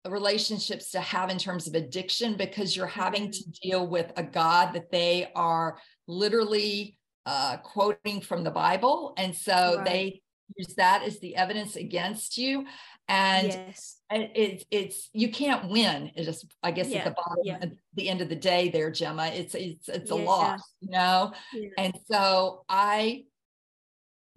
relationships 0.07 0.91
to 0.91 1.01
have 1.01 1.29
in 1.29 1.37
terms 1.37 1.67
of 1.67 1.75
addiction 1.75 2.35
because 2.37 2.75
you're 2.75 2.85
having 2.85 3.31
to 3.31 3.39
mm-hmm. 3.39 3.69
deal 3.69 3.87
with 3.87 4.11
a 4.15 4.23
God 4.23 4.73
that 4.73 4.91
they 4.91 5.29
are 5.35 5.77
literally 6.07 6.97
uh, 7.25 7.57
quoting 7.57 8.21
from 8.21 8.43
the 8.43 8.51
Bible. 8.51 9.13
And 9.17 9.35
so 9.35 9.77
right. 9.77 9.85
they 9.85 10.21
use 10.55 10.75
that 10.75 11.03
as 11.03 11.19
the 11.19 11.35
evidence 11.35 11.75
against 11.75 12.37
you 12.37 12.65
and 13.09 13.47
yes. 13.47 13.97
it's 14.11 14.65
it's 14.71 15.09
you 15.13 15.31
can't 15.31 15.69
win 15.69 16.11
it 16.15 16.23
just 16.23 16.45
i 16.63 16.71
guess 16.71 16.89
yeah. 16.89 16.99
at 16.99 17.05
the 17.05 17.11
bottom 17.11 17.43
yeah. 17.43 17.57
at 17.61 17.71
the 17.95 18.09
end 18.09 18.21
of 18.21 18.29
the 18.29 18.35
day 18.35 18.69
there 18.69 18.91
gemma 18.91 19.27
it's 19.27 19.55
it's 19.55 19.87
it's 19.89 20.11
a 20.11 20.15
yeah. 20.15 20.23
loss 20.23 20.61
you 20.81 20.89
know 20.89 21.31
and 21.77 21.93
so 22.09 22.63
i 22.69 23.23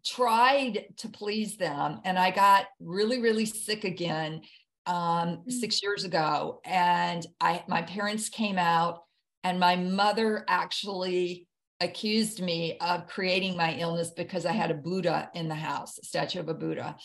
tried 0.04 0.86
to 0.96 1.08
please 1.08 1.56
them 1.56 2.00
and 2.04 2.18
i 2.18 2.30
got 2.30 2.66
really 2.80 3.20
really 3.20 3.46
sick 3.46 3.84
again 3.84 4.40
um, 4.86 4.94
mm-hmm. 4.94 5.50
six 5.50 5.82
years 5.82 6.04
ago 6.04 6.60
and 6.64 7.26
i 7.40 7.62
my 7.68 7.82
parents 7.82 8.28
came 8.28 8.58
out 8.58 9.02
and 9.44 9.58
my 9.58 9.76
mother 9.76 10.44
actually 10.48 11.46
accused 11.80 12.42
me 12.42 12.76
of 12.80 13.06
creating 13.06 13.56
my 13.56 13.74
illness 13.74 14.10
because 14.10 14.44
I 14.44 14.52
had 14.52 14.70
a 14.70 14.74
Buddha 14.74 15.30
in 15.34 15.48
the 15.48 15.54
house, 15.54 15.98
a 15.98 16.04
statue 16.04 16.40
of 16.40 16.48
a 16.48 16.54
Buddha. 16.54 16.96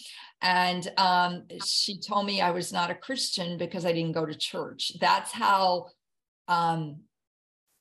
And 0.41 0.85
um, 0.97 1.43
she 1.65 1.97
told 1.97 2.25
me 2.25 2.41
I 2.41 2.51
was 2.51 2.73
not 2.73 2.91
a 2.91 2.95
Christian 2.95 3.57
because 3.57 3.85
I 3.85 3.93
didn't 3.93 4.11
go 4.11 4.25
to 4.25 4.35
church. 4.35 4.91
That's 4.99 5.31
how 5.31 5.87
um, 6.49 6.97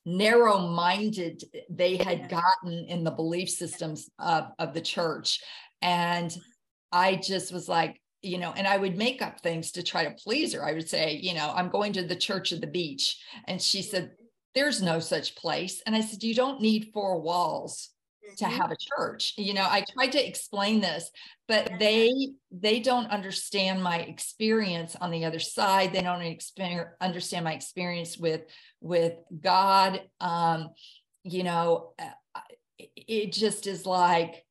narrow 0.05 0.57
minded 0.59 1.43
they 1.69 1.97
had 1.97 2.29
gotten 2.29 2.85
in 2.87 3.03
the 3.03 3.11
belief 3.11 3.49
systems 3.49 4.09
of, 4.17 4.45
of 4.57 4.73
the 4.73 4.81
church. 4.81 5.41
And 5.81 6.33
I 6.93 7.17
just 7.17 7.51
was 7.51 7.67
like, 7.67 8.01
you 8.25 8.37
know, 8.37 8.53
and 8.55 8.67
I 8.67 8.77
would 8.77 8.97
make 8.97 9.21
up 9.21 9.39
things 9.39 9.71
to 9.73 9.83
try 9.83 10.03
to 10.05 10.11
please 10.11 10.53
her. 10.53 10.65
I 10.65 10.73
would 10.73 10.89
say, 10.89 11.19
you 11.21 11.33
know, 11.33 11.53
I'm 11.55 11.69
going 11.69 11.93
to 11.93 12.03
the 12.03 12.15
church 12.15 12.51
of 12.51 12.61
the 12.61 12.67
beach. 12.67 13.17
And 13.45 13.61
she 13.61 13.81
said, 13.81 14.11
there's 14.55 14.81
no 14.81 14.99
such 14.99 15.35
place. 15.35 15.81
And 15.85 15.95
I 15.95 16.01
said, 16.01 16.23
you 16.23 16.33
don't 16.33 16.61
need 16.61 16.91
four 16.93 17.19
walls 17.19 17.89
to 18.37 18.45
mm-hmm. 18.45 18.55
have 18.55 18.71
a 18.71 18.77
church 18.97 19.33
you 19.37 19.53
know 19.53 19.67
i 19.69 19.85
tried 19.93 20.11
to 20.11 20.27
explain 20.27 20.81
this 20.81 21.11
but 21.47 21.71
they 21.79 22.11
they 22.51 22.79
don't 22.79 23.11
understand 23.11 23.83
my 23.83 23.99
experience 23.99 24.95
on 24.99 25.11
the 25.11 25.25
other 25.25 25.39
side 25.39 25.93
they 25.93 26.01
don't 26.01 26.41
understand 27.01 27.45
my 27.45 27.53
experience 27.53 28.17
with 28.17 28.41
with 28.81 29.13
god 29.41 30.01
um 30.21 30.69
you 31.23 31.43
know 31.43 31.93
uh, 31.99 32.39
it 32.79 33.31
just 33.31 33.67
is 33.67 33.85
like 33.85 34.43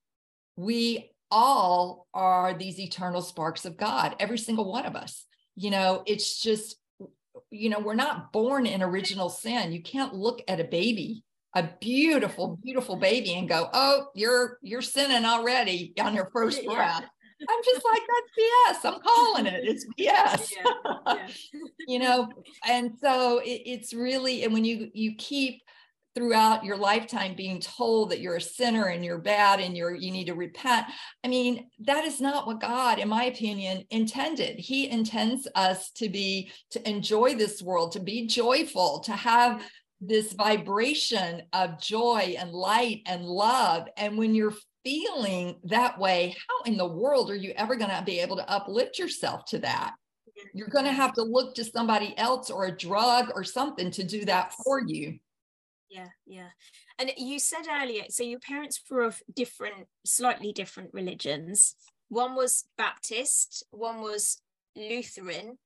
we 0.57 1.11
all 1.31 2.07
are 2.15 2.55
these 2.55 2.79
eternal 2.79 3.23
sparks 3.23 3.65
of 3.65 3.77
god 3.77 4.15
every 4.21 4.39
single 4.39 4.71
one 4.71 4.87
of 4.87 4.97
us 4.97 5.25
you 5.57 5.71
know 5.71 6.03
it's 6.07 6.41
just 6.41 6.77
you 7.51 7.69
know 7.69 7.81
we're 7.81 7.95
not 7.95 8.33
born 8.33 8.67
in 8.67 8.83
original 8.83 9.29
sin 9.29 9.73
you 9.73 9.83
can't 9.83 10.15
look 10.15 10.43
at 10.49 10.61
a 10.61 10.65
baby 10.65 11.25
a 11.55 11.71
beautiful, 11.81 12.59
beautiful 12.63 12.97
baby 12.97 13.35
and 13.35 13.49
go, 13.49 13.69
oh, 13.73 14.09
you're 14.15 14.59
you're 14.63 14.83
sinning 14.83 15.25
already 15.25 15.93
on 16.01 16.15
your 16.15 16.29
first 16.33 16.63
yeah. 16.63 16.75
breath. 16.75 17.05
I'm 17.49 17.65
just 17.65 17.85
like, 17.85 18.03
that's 18.09 18.85
BS. 18.85 18.93
I'm 18.93 19.01
calling 19.01 19.47
it. 19.47 19.65
It's 19.65 19.87
BS. 19.99 20.53
Yeah. 20.57 20.77
Yeah. 21.07 21.29
you 21.87 21.99
know, 21.99 22.29
and 22.67 22.93
so 23.01 23.39
it, 23.39 23.63
it's 23.67 23.95
really, 23.95 24.45
and 24.45 24.53
when 24.53 24.65
you 24.65 24.91
you 24.95 25.15
keep 25.17 25.63
throughout 26.15 26.65
your 26.65 26.77
lifetime 26.77 27.35
being 27.35 27.61
told 27.61 28.11
that 28.11 28.21
you're 28.21 28.37
a 28.37 28.41
sinner 28.41 28.87
and 28.87 29.05
you're 29.05 29.19
bad 29.19 29.61
and 29.61 29.77
you're 29.77 29.95
you 29.95 30.13
need 30.13 30.27
to 30.27 30.35
repent 30.35 30.87
i 31.25 31.29
mean 31.29 31.69
that 31.81 32.05
is 32.05 32.21
not 32.21 32.47
what 32.47 32.61
god 32.61 32.99
in 32.99 33.09
my 33.09 33.25
opinion 33.25 33.85
intended 33.91 34.59
he 34.59 34.89
intends 34.89 35.49
us 35.55 35.91
to 35.91 36.09
be 36.09 36.51
to 36.71 36.89
enjoy 36.89 37.35
this 37.35 37.61
world 37.61 37.93
to 37.93 38.01
be 38.01 38.27
joyful 38.27 39.01
to 39.01 39.13
have 39.13 39.63
this 40.07 40.33
vibration 40.33 41.43
of 41.53 41.81
joy 41.81 42.37
and 42.39 42.53
light 42.53 43.03
and 43.07 43.25
love. 43.25 43.87
And 43.97 44.19
when 44.19 44.35
you're 44.35 44.55
feeling 44.85 45.57
that 45.65 45.99
way, 45.99 46.37
how 46.49 46.71
in 46.71 46.77
the 46.77 46.87
world 46.87 47.31
are 47.31 47.37
you 47.37 47.53
ever 47.57 47.77
going 47.77 47.91
to 47.91 48.03
be 48.05 48.21
able 48.21 48.37
to 48.37 48.51
uplift 48.51 48.99
yourself 48.99 49.45
to 49.47 49.59
that? 49.61 49.95
You're 50.53 50.69
going 50.69 50.85
to 50.85 50.93
have 50.93 51.15
to 51.15 51.23
look 51.23 51.55
to 51.55 51.65
somebody 51.65 52.17
else 52.19 52.51
or 52.51 52.67
a 52.67 52.77
drug 52.77 53.31
or 53.35 53.45
something 53.45 53.91
to 53.93 54.05
do 54.05 54.25
that 54.27 54.53
for 54.65 54.83
you. 54.85 55.19
Yeah, 55.95 56.09
yeah. 56.27 56.49
And 56.99 57.13
you 57.17 57.39
said 57.39 57.67
earlier, 57.71 58.03
so 58.09 58.25
your 58.25 58.41
parents 58.41 58.81
were 58.91 59.03
of 59.03 59.23
different, 59.33 59.87
slightly 60.05 60.53
different 60.53 60.91
religions. 60.93 61.77
One 62.09 62.35
was 62.35 62.65
Baptist, 62.77 63.65
one 63.71 64.01
was 64.01 64.43
Lutheran 64.75 65.59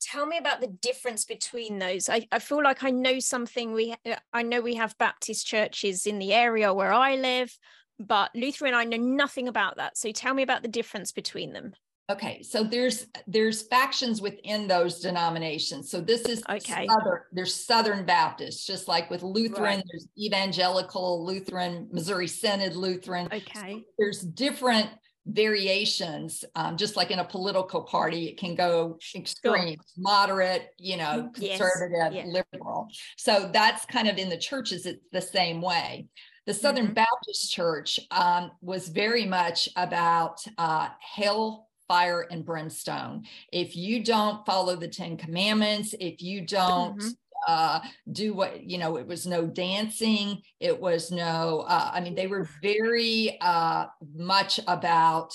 tell 0.00 0.26
me 0.26 0.38
about 0.38 0.60
the 0.60 0.68
difference 0.68 1.24
between 1.24 1.78
those 1.78 2.08
I, 2.08 2.26
I 2.30 2.38
feel 2.38 2.62
like 2.62 2.84
i 2.84 2.90
know 2.90 3.18
something 3.18 3.72
we 3.72 3.94
uh, 4.06 4.16
i 4.32 4.42
know 4.42 4.60
we 4.60 4.76
have 4.76 4.96
baptist 4.98 5.46
churches 5.46 6.06
in 6.06 6.18
the 6.18 6.32
area 6.32 6.72
where 6.72 6.92
i 6.92 7.16
live 7.16 7.56
but 7.98 8.30
lutheran 8.34 8.74
i 8.74 8.84
know 8.84 8.96
nothing 8.96 9.48
about 9.48 9.76
that 9.76 9.98
so 9.98 10.12
tell 10.12 10.34
me 10.34 10.42
about 10.42 10.62
the 10.62 10.68
difference 10.68 11.10
between 11.12 11.52
them 11.52 11.72
okay 12.10 12.42
so 12.42 12.64
there's 12.64 13.06
there's 13.26 13.62
factions 13.62 14.20
within 14.20 14.66
those 14.66 15.00
denominations 15.00 15.90
so 15.90 16.00
this 16.00 16.22
is 16.22 16.42
okay 16.48 16.86
southern, 16.86 17.20
there's 17.32 17.54
southern 17.54 18.04
Baptists, 18.04 18.66
just 18.66 18.88
like 18.88 19.10
with 19.10 19.22
lutheran 19.22 19.76
right. 19.76 19.84
there's 19.90 20.08
evangelical 20.18 21.24
lutheran 21.24 21.88
missouri 21.92 22.28
synod 22.28 22.74
lutheran 22.74 23.28
okay 23.32 23.84
there's 23.98 24.20
different 24.20 24.88
variations 25.26 26.44
um, 26.54 26.76
just 26.76 26.96
like 26.96 27.10
in 27.10 27.18
a 27.18 27.24
political 27.24 27.82
party 27.82 28.28
it 28.28 28.38
can 28.38 28.54
go 28.54 28.96
extreme 29.14 29.74
sure. 29.74 29.76
moderate 29.98 30.68
you 30.78 30.96
know 30.96 31.30
conservative 31.34 32.14
yes. 32.14 32.26
yeah. 32.26 32.42
liberal 32.52 32.88
so 33.18 33.50
that's 33.52 33.84
kind 33.84 34.08
of 34.08 34.16
in 34.16 34.30
the 34.30 34.38
churches 34.38 34.86
it's 34.86 35.04
the 35.12 35.20
same 35.20 35.60
way 35.60 36.06
the 36.46 36.54
southern 36.54 36.86
mm-hmm. 36.86 36.94
baptist 36.94 37.52
church 37.52 38.00
um, 38.10 38.50
was 38.62 38.88
very 38.88 39.26
much 39.26 39.68
about 39.76 40.42
uh, 40.56 40.88
hell 40.98 41.67
fire 41.88 42.26
and 42.30 42.44
brimstone 42.44 43.24
if 43.52 43.74
you 43.74 44.04
don't 44.04 44.44
follow 44.46 44.76
the 44.76 44.88
10 44.88 45.16
commandments 45.16 45.94
if 45.98 46.22
you 46.22 46.40
don't 46.42 46.98
mm-hmm 46.98 47.08
uh, 47.46 47.80
do 48.12 48.34
what 48.34 48.62
you 48.68 48.76
know 48.76 48.96
it 48.96 49.06
was 49.06 49.26
no 49.26 49.46
dancing 49.46 50.42
it 50.60 50.78
was 50.78 51.10
no 51.10 51.64
uh, 51.68 51.90
i 51.94 52.00
mean 52.00 52.14
they 52.14 52.26
were 52.26 52.48
very 52.60 53.38
uh, 53.40 53.86
much 54.14 54.60
about 54.66 55.34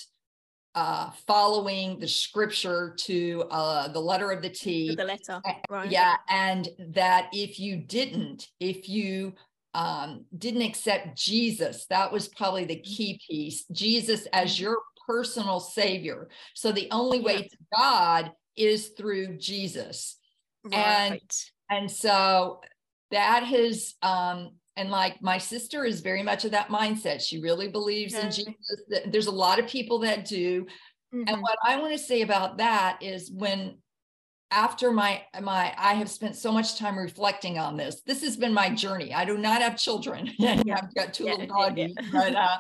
uh, 0.76 1.12
following 1.28 2.00
the 2.00 2.08
scripture 2.08 2.96
to 2.98 3.46
uh, 3.52 3.88
the 3.90 4.00
letter 4.00 4.32
of 4.32 4.42
the 4.42 4.50
T. 4.50 4.96
The 4.96 5.06
letter, 5.06 5.40
right? 5.70 5.90
Yeah, 5.90 6.16
and 6.30 6.68
that 6.96 7.30
if 7.32 7.60
you 7.60 7.78
didn't, 7.78 8.50
if 8.60 8.90
you 8.90 9.34
um, 9.76 10.26
didn't 10.38 10.64
accept 10.64 11.16
Jesus, 11.16 11.86
that 11.92 12.12
was 12.12 12.28
probably 12.28 12.66
the 12.66 12.76
mm-hmm. 12.76 12.92
key 12.92 13.20
piece. 13.28 13.66
Jesus 13.72 14.26
as 14.34 14.56
mm-hmm. 14.56 14.64
your 14.64 14.78
personal 15.08 15.60
savior. 15.60 16.30
So 16.54 16.72
the 16.72 16.90
only 16.92 17.20
way 17.20 17.34
yeah. 17.34 17.42
to 17.42 17.58
God 17.76 18.32
is 18.56 18.90
through 18.90 19.38
Jesus. 19.38 20.18
Right. 20.64 20.74
And 20.74 21.22
and 21.70 21.92
so 21.92 22.62
that 23.12 23.44
has 23.44 23.94
um 24.02 24.52
and 24.76 24.90
like 24.90 25.22
my 25.22 25.38
sister 25.38 25.86
is 25.86 26.02
very 26.02 26.24
much 26.24 26.46
of 26.46 26.52
that 26.52 26.70
mindset 26.70 27.22
she 27.22 27.40
really 27.40 27.68
believes 27.68 28.16
okay. 28.16 28.26
in 28.26 28.32
jesus 28.32 28.82
there's 29.08 29.28
a 29.28 29.32
lot 29.32 29.60
of 29.60 29.68
people 29.68 30.00
that 30.00 30.26
do 30.26 30.64
mm-hmm. 31.14 31.24
and 31.28 31.42
what 31.42 31.58
i 31.66 31.80
want 31.80 31.92
to 31.92 31.98
say 31.98 32.22
about 32.22 32.58
that 32.58 32.98
is 33.02 33.32
when 33.32 33.78
after 34.54 34.92
my 34.92 35.22
my 35.42 35.74
i 35.78 35.94
have 35.94 36.10
spent 36.10 36.36
so 36.36 36.52
much 36.52 36.78
time 36.78 36.98
reflecting 36.98 37.58
on 37.58 37.76
this 37.76 38.02
this 38.06 38.22
has 38.22 38.38
been 38.38 38.54
my 38.54 38.70
journey 38.70 39.14
i 39.14 39.26
do 39.26 39.38
not 39.38 39.62
have 39.62 39.76
children 39.76 40.30
yeah. 40.38 40.62
i've 40.76 40.94
got 40.94 41.14
two 41.14 41.26
yeah, 41.26 41.32
little 41.32 41.48
doggies 41.48 41.94
yeah, 42.00 42.10
but 42.12 42.36
uh, 42.36 42.58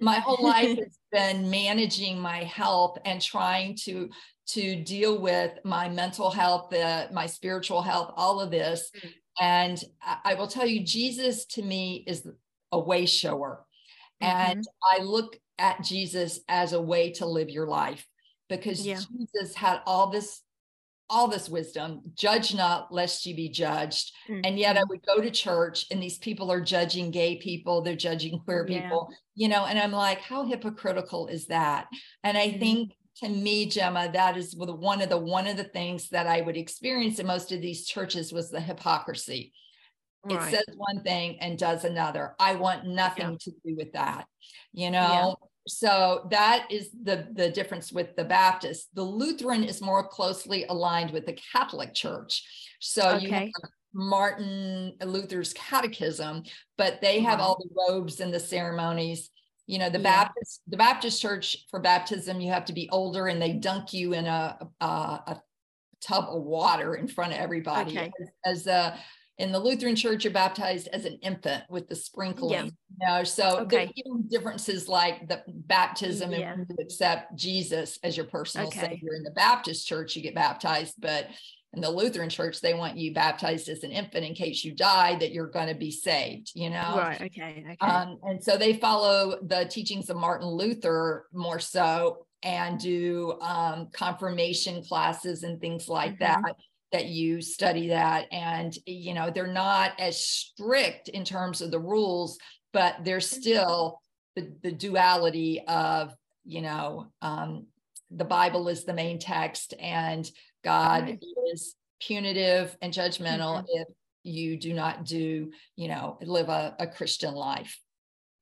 my 0.00 0.14
whole 0.14 0.42
life 0.42 0.78
has 0.78 0.98
been 1.10 1.50
managing 1.50 2.18
my 2.18 2.44
health 2.44 2.96
and 3.04 3.20
trying 3.20 3.76
to 3.76 4.08
to 4.46 4.76
deal 4.76 5.18
with 5.18 5.52
my 5.64 5.88
mental 5.88 6.30
health, 6.30 6.72
my 7.12 7.26
spiritual 7.26 7.80
health, 7.80 8.12
all 8.16 8.40
of 8.40 8.50
this. 8.50 8.90
Mm-hmm. 8.96 9.08
And 9.40 9.84
I, 10.02 10.34
will 10.34 10.46
tell 10.46 10.66
you, 10.66 10.84
Jesus 10.84 11.46
to 11.46 11.62
me 11.62 12.04
is 12.06 12.26
a 12.70 12.78
way 12.78 13.06
shower. 13.06 13.64
Mm-hmm. 14.22 14.50
And 14.50 14.64
I 14.92 15.02
look 15.02 15.38
at 15.58 15.82
Jesus 15.82 16.40
as 16.48 16.72
a 16.74 16.80
way 16.80 17.12
to 17.12 17.26
live 17.26 17.50
your 17.50 17.66
life 17.66 18.06
because. 18.48 18.82
Jesus 18.84 19.54
had 19.54 19.80
all 19.86 20.10
this 20.10 20.42
all 21.12 21.28
this 21.28 21.48
wisdom 21.48 22.00
judge 22.14 22.54
not 22.54 22.90
lest 22.90 23.26
you 23.26 23.36
be 23.36 23.48
judged 23.48 24.12
mm-hmm. 24.28 24.40
and 24.44 24.58
yet 24.58 24.78
i 24.78 24.84
would 24.84 25.04
go 25.04 25.20
to 25.20 25.30
church 25.30 25.84
and 25.90 26.02
these 26.02 26.16
people 26.18 26.50
are 26.50 26.60
judging 26.60 27.10
gay 27.10 27.36
people 27.36 27.82
they're 27.82 27.94
judging 27.94 28.40
queer 28.40 28.66
yeah. 28.66 28.80
people 28.80 29.12
you 29.34 29.46
know 29.46 29.66
and 29.66 29.78
i'm 29.78 29.92
like 29.92 30.20
how 30.20 30.44
hypocritical 30.44 31.26
is 31.26 31.46
that 31.46 31.86
and 32.24 32.38
i 32.38 32.48
mm-hmm. 32.48 32.58
think 32.58 32.92
to 33.16 33.28
me 33.28 33.66
gemma 33.66 34.10
that 34.10 34.38
is 34.38 34.56
one 34.56 35.02
of 35.02 35.10
the 35.10 35.18
one 35.18 35.46
of 35.46 35.58
the 35.58 35.64
things 35.64 36.08
that 36.08 36.26
i 36.26 36.40
would 36.40 36.56
experience 36.56 37.18
in 37.18 37.26
most 37.26 37.52
of 37.52 37.60
these 37.60 37.86
churches 37.86 38.32
was 38.32 38.50
the 38.50 38.60
hypocrisy 38.60 39.52
right. 40.24 40.48
it 40.48 40.50
says 40.50 40.76
one 40.76 41.02
thing 41.02 41.36
and 41.40 41.58
does 41.58 41.84
another 41.84 42.34
i 42.40 42.54
want 42.54 42.86
nothing 42.86 43.32
yeah. 43.32 43.36
to 43.38 43.50
do 43.66 43.76
with 43.76 43.92
that 43.92 44.26
you 44.72 44.90
know 44.90 45.36
yeah. 45.42 45.48
So 45.66 46.26
that 46.30 46.66
is 46.70 46.90
the 47.04 47.28
the 47.34 47.50
difference 47.50 47.92
with 47.92 48.14
the 48.16 48.24
baptist 48.24 48.88
the 48.94 49.02
lutheran 49.02 49.62
is 49.62 49.80
more 49.80 50.06
closely 50.06 50.64
aligned 50.68 51.10
with 51.12 51.24
the 51.26 51.38
catholic 51.52 51.94
church 51.94 52.42
so 52.80 53.10
okay. 53.10 53.24
you 53.24 53.32
have 53.32 53.48
martin 53.94 54.92
luther's 55.04 55.52
catechism 55.52 56.42
but 56.78 57.00
they 57.00 57.20
have 57.20 57.40
all 57.40 57.56
the 57.58 57.68
robes 57.88 58.20
and 58.20 58.32
the 58.32 58.40
ceremonies 58.40 59.30
you 59.66 59.78
know 59.78 59.90
the 59.90 59.98
yeah. 59.98 60.24
baptist 60.24 60.62
the 60.66 60.76
baptist 60.76 61.20
church 61.20 61.66
for 61.70 61.78
baptism 61.78 62.40
you 62.40 62.50
have 62.50 62.64
to 62.64 62.72
be 62.72 62.88
older 62.90 63.28
and 63.28 63.40
they 63.40 63.52
dunk 63.52 63.92
you 63.92 64.14
in 64.14 64.26
a 64.26 64.58
a, 64.80 64.84
a 64.84 65.42
tub 66.00 66.24
of 66.28 66.42
water 66.42 66.94
in 66.94 67.06
front 67.06 67.32
of 67.32 67.38
everybody 67.38 67.92
okay. 67.92 68.12
as, 68.44 68.64
as 68.64 68.66
a 68.66 68.98
in 69.38 69.50
the 69.50 69.58
Lutheran 69.58 69.96
church, 69.96 70.24
you're 70.24 70.32
baptized 70.32 70.88
as 70.88 71.04
an 71.04 71.18
infant 71.22 71.64
with 71.70 71.88
the 71.88 71.96
sprinkling. 71.96 72.52
Yeah. 72.52 72.64
You 72.64 73.18
know, 73.18 73.24
so 73.24 73.60
okay. 73.60 73.76
there's 73.76 73.90
even 73.96 74.28
differences 74.28 74.88
like 74.88 75.28
the 75.28 75.42
baptism 75.46 76.32
yeah. 76.32 76.52
and 76.52 76.66
you 76.68 76.76
accept 76.78 77.34
Jesus 77.36 77.98
as 78.02 78.16
your 78.16 78.26
personal 78.26 78.68
okay. 78.68 78.80
savior. 78.80 79.14
In 79.16 79.22
the 79.22 79.30
Baptist 79.30 79.86
church, 79.86 80.14
you 80.14 80.22
get 80.22 80.34
baptized, 80.34 80.94
but 80.98 81.28
in 81.74 81.80
the 81.80 81.90
Lutheran 81.90 82.28
church, 82.28 82.60
they 82.60 82.74
want 82.74 82.98
you 82.98 83.14
baptized 83.14 83.70
as 83.70 83.82
an 83.82 83.90
infant 83.90 84.26
in 84.26 84.34
case 84.34 84.62
you 84.62 84.74
die, 84.74 85.16
that 85.16 85.32
you're 85.32 85.46
going 85.46 85.68
to 85.68 85.74
be 85.74 85.90
saved, 85.90 86.52
you 86.54 86.68
know? 86.68 86.94
Right. 86.96 87.22
Okay. 87.22 87.64
Okay. 87.66 87.76
Um, 87.80 88.18
and 88.24 88.44
so 88.44 88.58
they 88.58 88.74
follow 88.74 89.38
the 89.42 89.64
teachings 89.64 90.10
of 90.10 90.18
Martin 90.18 90.48
Luther 90.48 91.26
more 91.32 91.58
so 91.58 92.26
and 92.42 92.78
do 92.78 93.38
um, 93.40 93.88
confirmation 93.92 94.84
classes 94.84 95.44
and 95.44 95.60
things 95.60 95.88
like 95.88 96.18
mm-hmm. 96.18 96.42
that 96.42 96.56
that 96.92 97.06
you 97.06 97.40
study 97.40 97.88
that 97.88 98.26
and 98.30 98.76
you 98.86 99.14
know 99.14 99.30
they're 99.30 99.46
not 99.46 99.92
as 99.98 100.20
strict 100.20 101.08
in 101.08 101.24
terms 101.24 101.60
of 101.60 101.70
the 101.70 101.78
rules 101.78 102.38
but 102.72 102.96
there's 103.04 103.30
mm-hmm. 103.30 103.40
still 103.40 104.00
the, 104.36 104.52
the 104.62 104.72
duality 104.72 105.62
of 105.66 106.14
you 106.44 106.60
know 106.62 107.06
um, 107.22 107.66
the 108.10 108.24
bible 108.24 108.68
is 108.68 108.84
the 108.84 108.94
main 108.94 109.18
text 109.18 109.74
and 109.80 110.30
god 110.64 111.04
Right. 111.04 111.24
is 111.52 111.74
punitive 112.00 112.76
and 112.82 112.92
judgmental 112.92 113.62
Mhm. 113.62 113.66
if 113.68 113.88
you 114.24 114.56
do 114.56 114.72
not 114.74 115.04
do 115.04 115.50
you 115.76 115.88
know 115.88 116.18
live 116.22 116.48
a, 116.48 116.76
a 116.78 116.86
christian 116.86 117.34
life 117.34 117.78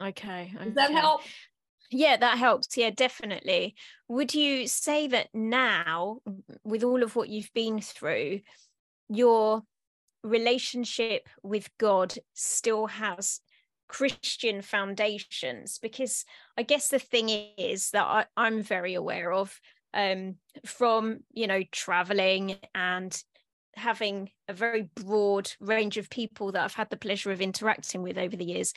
Okay. 0.03 0.51
does 0.64 0.74
that 0.74 0.90
help 0.90 1.20
Yeah, 1.91 2.16
that 2.16 2.38
helps. 2.38 2.76
Yeah, 2.76 2.91
definitely. 2.91 3.74
Would 4.09 4.34
you 4.34 4.68
say 4.68 5.09
that 5.09 5.28
now, 5.34 6.20
with 6.62 6.84
all 6.84 7.03
of 7.03 7.16
what 7.16 7.28
you've 7.28 7.53
been 7.53 7.80
through, 7.80 8.41
your 9.09 9.62
relationship 10.22 11.28
with 11.43 11.68
God 11.78 12.14
still 12.34 12.86
has 12.86 13.41
Christian 13.88 14.62
foundations? 14.62 15.78
Because 15.78 16.24
I 16.57 16.62
guess 16.62 16.88
the 16.88 17.01
thing 17.01 17.28
is 17.59 17.91
that 17.91 18.05
I, 18.05 18.26
I'm 18.36 18.62
very 18.62 18.95
aware 18.95 19.32
of 19.32 19.61
um, 19.93 20.36
from, 20.64 21.20
you 21.32 21.49
know, 21.49 21.62
traveling 21.72 22.57
and 22.72 23.20
having 23.74 24.30
a 24.47 24.53
very 24.53 24.88
broad 24.95 25.51
range 25.59 25.97
of 25.97 26.09
people 26.11 26.53
that 26.53 26.62
I've 26.62 26.74
had 26.74 26.91
the 26.91 26.97
pleasure 26.97 27.32
of 27.32 27.41
interacting 27.41 28.03
with 28.03 28.16
over 28.16 28.36
the 28.36 28.45
years 28.45 28.74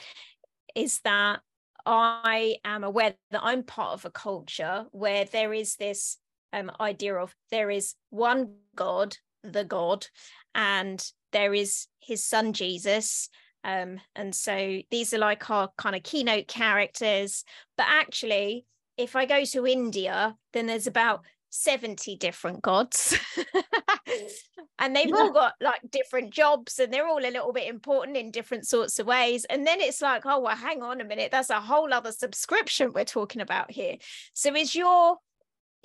is 0.75 0.99
that 1.01 1.41
I 1.85 2.57
am 2.63 2.83
aware 2.83 3.15
that 3.31 3.41
I'm 3.43 3.63
part 3.63 3.93
of 3.93 4.05
a 4.05 4.11
culture 4.11 4.85
where 4.91 5.25
there 5.25 5.53
is 5.53 5.75
this 5.75 6.17
um, 6.53 6.71
idea 6.79 7.15
of 7.15 7.35
there 7.51 7.69
is 7.69 7.95
one 8.09 8.55
God, 8.75 9.17
the 9.43 9.65
God, 9.65 10.07
and 10.55 11.03
there 11.31 11.53
is 11.53 11.87
his 11.99 12.23
son 12.23 12.53
Jesus. 12.53 13.29
Um, 13.63 13.99
and 14.15 14.33
so 14.35 14.81
these 14.91 15.13
are 15.13 15.19
like 15.19 15.49
our 15.49 15.69
kind 15.77 15.95
of 15.95 16.03
keynote 16.03 16.47
characters. 16.47 17.43
But 17.77 17.87
actually, 17.89 18.65
if 18.97 19.15
I 19.15 19.25
go 19.25 19.43
to 19.43 19.67
India, 19.67 20.35
then 20.53 20.67
there's 20.67 20.87
about 20.87 21.25
70 21.53 22.15
different 22.15 22.61
gods. 22.63 23.15
and 24.79 24.95
they've 24.95 25.13
Yeah. 25.13 25.13
all 25.13 25.31
got 25.31 25.53
like 25.61 25.81
different 25.91 26.33
jobs 26.33 26.79
and 26.79 26.91
they're 26.91 27.07
all 27.07 27.19
a 27.19 27.29
little 27.29 27.53
bit 27.53 27.67
important 27.67 28.17
in 28.17 28.31
different 28.31 28.65
sorts 28.65 28.97
of 28.97 29.05
ways. 29.05 29.45
And 29.45 29.65
then 29.65 29.79
it's 29.79 30.01
like, 30.01 30.23
oh, 30.25 30.39
well, 30.39 30.55
hang 30.55 30.81
on 30.81 30.99
a 30.99 31.05
minute, 31.05 31.31
that's 31.31 31.51
a 31.51 31.61
whole 31.61 31.93
other 31.93 32.11
subscription 32.11 32.91
we're 32.91 33.05
talking 33.05 33.41
about 33.41 33.69
here. 33.69 33.97
So 34.33 34.55
is 34.55 34.73
your 34.73 35.17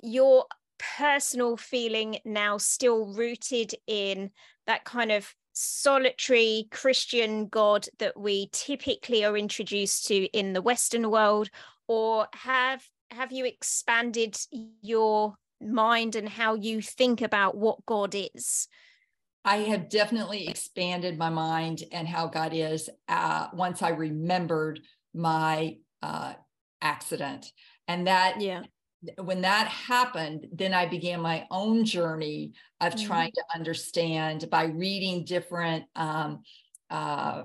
your 0.01 0.45
personal 0.97 1.55
feeling 1.55 2.17
now 2.25 2.57
still 2.57 3.13
rooted 3.13 3.75
in 3.85 4.31
that 4.65 4.85
kind 4.85 5.11
of 5.11 5.33
solitary 5.53 6.67
Christian 6.71 7.47
God 7.47 7.85
that 7.99 8.19
we 8.19 8.49
typically 8.53 9.23
are 9.25 9.37
introduced 9.37 10.07
to 10.07 10.25
in 10.37 10.53
the 10.53 10.61
Western 10.61 11.11
world, 11.11 11.49
or 11.87 12.27
have 12.33 12.83
have 13.11 13.31
you 13.31 13.45
expanded 13.45 14.35
your 14.81 15.35
mind 15.61 16.15
and 16.15 16.27
how 16.29 16.55
you 16.55 16.81
think 16.81 17.21
about 17.21 17.57
what 17.57 17.85
God 17.85 18.15
is? 18.15 18.67
I 19.45 19.57
have 19.57 19.89
definitely 19.89 20.47
expanded 20.47 21.17
my 21.17 21.29
mind 21.29 21.83
and 21.91 22.07
how 22.07 22.27
God 22.27 22.53
is 22.53 22.89
uh, 23.07 23.47
once 23.53 23.81
I 23.81 23.89
remembered 23.89 24.81
my 25.13 25.77
uh, 26.01 26.33
accident. 26.81 27.51
And 27.87 28.07
that 28.07 28.41
Yeah. 28.41 28.63
when 29.17 29.41
that 29.41 29.67
happened, 29.67 30.47
then 30.51 30.73
I 30.73 30.85
began 30.85 31.21
my 31.21 31.47
own 31.51 31.85
journey 31.85 32.51
of 32.81 32.95
Mhm. 32.95 33.05
trying 33.05 33.31
to 33.31 33.43
understand 33.55 34.49
by 34.49 34.65
reading 34.65 35.23
different 35.23 35.85
um, 35.95 36.43
uh, 36.89 37.43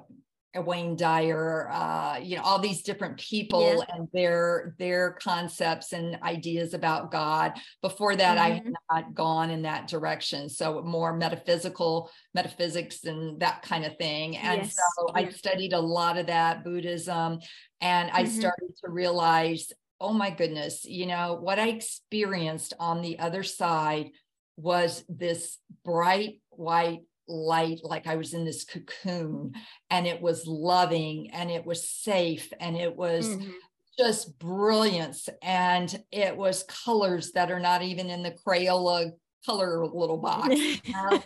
Wayne 0.54 0.96
Dyer, 0.96 1.68
uh, 1.70 2.18
you 2.22 2.36
know, 2.36 2.42
all 2.42 2.58
these 2.58 2.82
different 2.82 3.18
people 3.18 3.84
and 3.92 4.08
their 4.12 4.74
their 4.78 5.12
concepts 5.12 5.92
and 5.92 6.16
ideas 6.22 6.74
about 6.74 7.10
God. 7.10 7.52
Before 7.82 8.14
that, 8.16 8.38
I 8.38 8.48
had 8.50 8.64
Mhm. 8.64 8.72
not 8.90 9.14
gone 9.14 9.50
in 9.50 9.62
that 9.62 9.88
direction. 9.88 10.48
So 10.48 10.82
more 10.82 11.16
metaphysical, 11.16 12.10
metaphysics 12.34 13.04
and 13.04 13.40
that 13.40 13.62
kind 13.62 13.84
of 13.84 13.96
thing. 13.96 14.36
And 14.36 14.62
Yes, 14.62 14.76
so 14.96 15.10
I 15.14 15.28
studied 15.30 15.72
a 15.72 15.80
lot 15.80 16.16
of 16.18 16.26
that 16.26 16.64
Buddhism, 16.64 17.40
and 17.80 18.10
I 18.12 18.24
Mhm. 18.24 18.28
started 18.28 18.76
to 18.84 18.90
realize, 18.90 19.72
oh 20.00 20.12
my 20.12 20.30
goodness, 20.30 20.84
you 20.84 21.06
know, 21.06 21.34
what 21.34 21.58
I 21.58 21.68
experienced 21.68 22.74
on 22.78 23.00
the 23.02 23.18
other 23.18 23.42
side 23.42 24.10
was 24.56 25.04
this 25.08 25.58
bright 25.84 26.40
white 26.50 27.02
light 27.28 27.80
like 27.82 28.06
i 28.06 28.16
was 28.16 28.34
in 28.34 28.44
this 28.44 28.64
cocoon 28.64 29.52
and 29.90 30.06
it 30.06 30.20
was 30.20 30.46
loving 30.46 31.30
and 31.32 31.50
it 31.50 31.64
was 31.64 31.88
safe 31.88 32.52
and 32.60 32.76
it 32.76 32.94
was 32.94 33.28
Mhm. 33.36 33.52
just 33.98 34.38
brilliance 34.38 35.28
and 35.42 36.04
it 36.12 36.36
was 36.36 36.64
colors 36.64 37.32
that 37.32 37.50
are 37.50 37.60
not 37.60 37.82
even 37.82 38.10
in 38.10 38.22
the 38.22 38.32
crayola 38.46 39.12
color 39.46 39.86
little 39.86 40.18
box 40.18 40.48
know? 40.48 41.22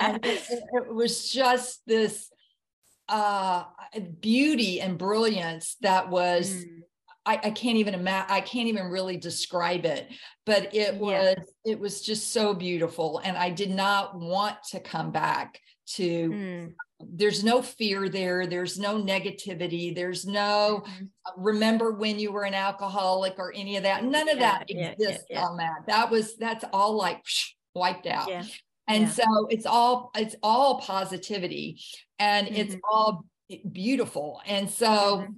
and 0.00 0.24
it, 0.24 0.42
it- 0.48 0.62
it 0.74 0.94
was 0.94 1.30
just 1.30 1.82
this 1.86 2.30
uh 3.08 3.64
beauty 4.20 4.80
and 4.80 4.96
brilliance 4.98 5.76
that 5.80 6.08
was 6.08 6.64
Mm. 6.64 6.78
I, 7.24 7.34
I 7.44 7.50
can't 7.50 7.76
even 7.78 7.94
imagine 7.94 8.30
i 8.30 8.40
can't 8.40 8.68
even 8.68 8.86
really 8.86 9.16
describe 9.16 9.84
it 9.84 10.08
but 10.44 10.74
it 10.74 10.94
Yeah. 10.94 10.98
was 10.98 11.36
it 11.64 11.78
was 11.78 12.02
just 12.02 12.32
so 12.32 12.54
beautiful 12.54 13.18
and 13.24 13.36
i 13.36 13.50
did 13.50 13.70
not 13.70 14.18
want 14.18 14.56
to 14.70 14.80
come 14.80 15.10
back 15.12 15.60
to 15.94 16.30
Mm. 16.32 16.72
there's 17.00 17.42
no 17.44 17.62
fear 17.62 18.08
there 18.08 18.46
there's 18.46 18.78
no 18.78 19.00
negativity 19.00 19.94
there's 19.94 20.24
no 20.26 20.82
Mhm. 20.86 21.08
remember 21.36 21.92
when 21.92 22.18
you 22.18 22.32
were 22.32 22.44
an 22.44 22.54
alcoholic 22.54 23.38
or 23.38 23.52
any 23.54 23.76
of 23.76 23.82
that 23.84 24.04
none 24.04 24.28
of 24.28 24.38
Yeah, 24.38 24.58
that 24.58 24.64
yeah, 24.68 24.90
exists 24.90 25.26
on 25.36 25.56
that 25.58 25.86
that 25.86 26.10
was 26.10 26.36
that's 26.36 26.64
all 26.72 26.94
like 26.96 27.22
wiped 27.74 28.06
out 28.06 28.28
and 28.88 29.08
so 29.08 29.46
it's 29.48 29.66
all 29.66 30.10
it's 30.16 30.36
all 30.42 30.80
positivity 30.80 31.80
and 32.18 32.48
it's 32.48 32.74
Mhm. 32.74 32.80
all 32.90 33.24
beautiful 33.70 34.40
and 34.46 34.68
so 34.68 35.18
Mhm. 35.18 35.34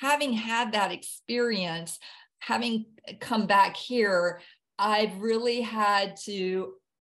Having 0.00 0.32
had 0.32 0.72
that 0.72 0.92
experience 0.92 1.98
having 2.40 2.84
come 3.20 3.46
back 3.46 3.76
here 3.76 4.40
i've 4.78 5.18
really 5.20 5.60
had 5.60 6.16
to 6.16 6.72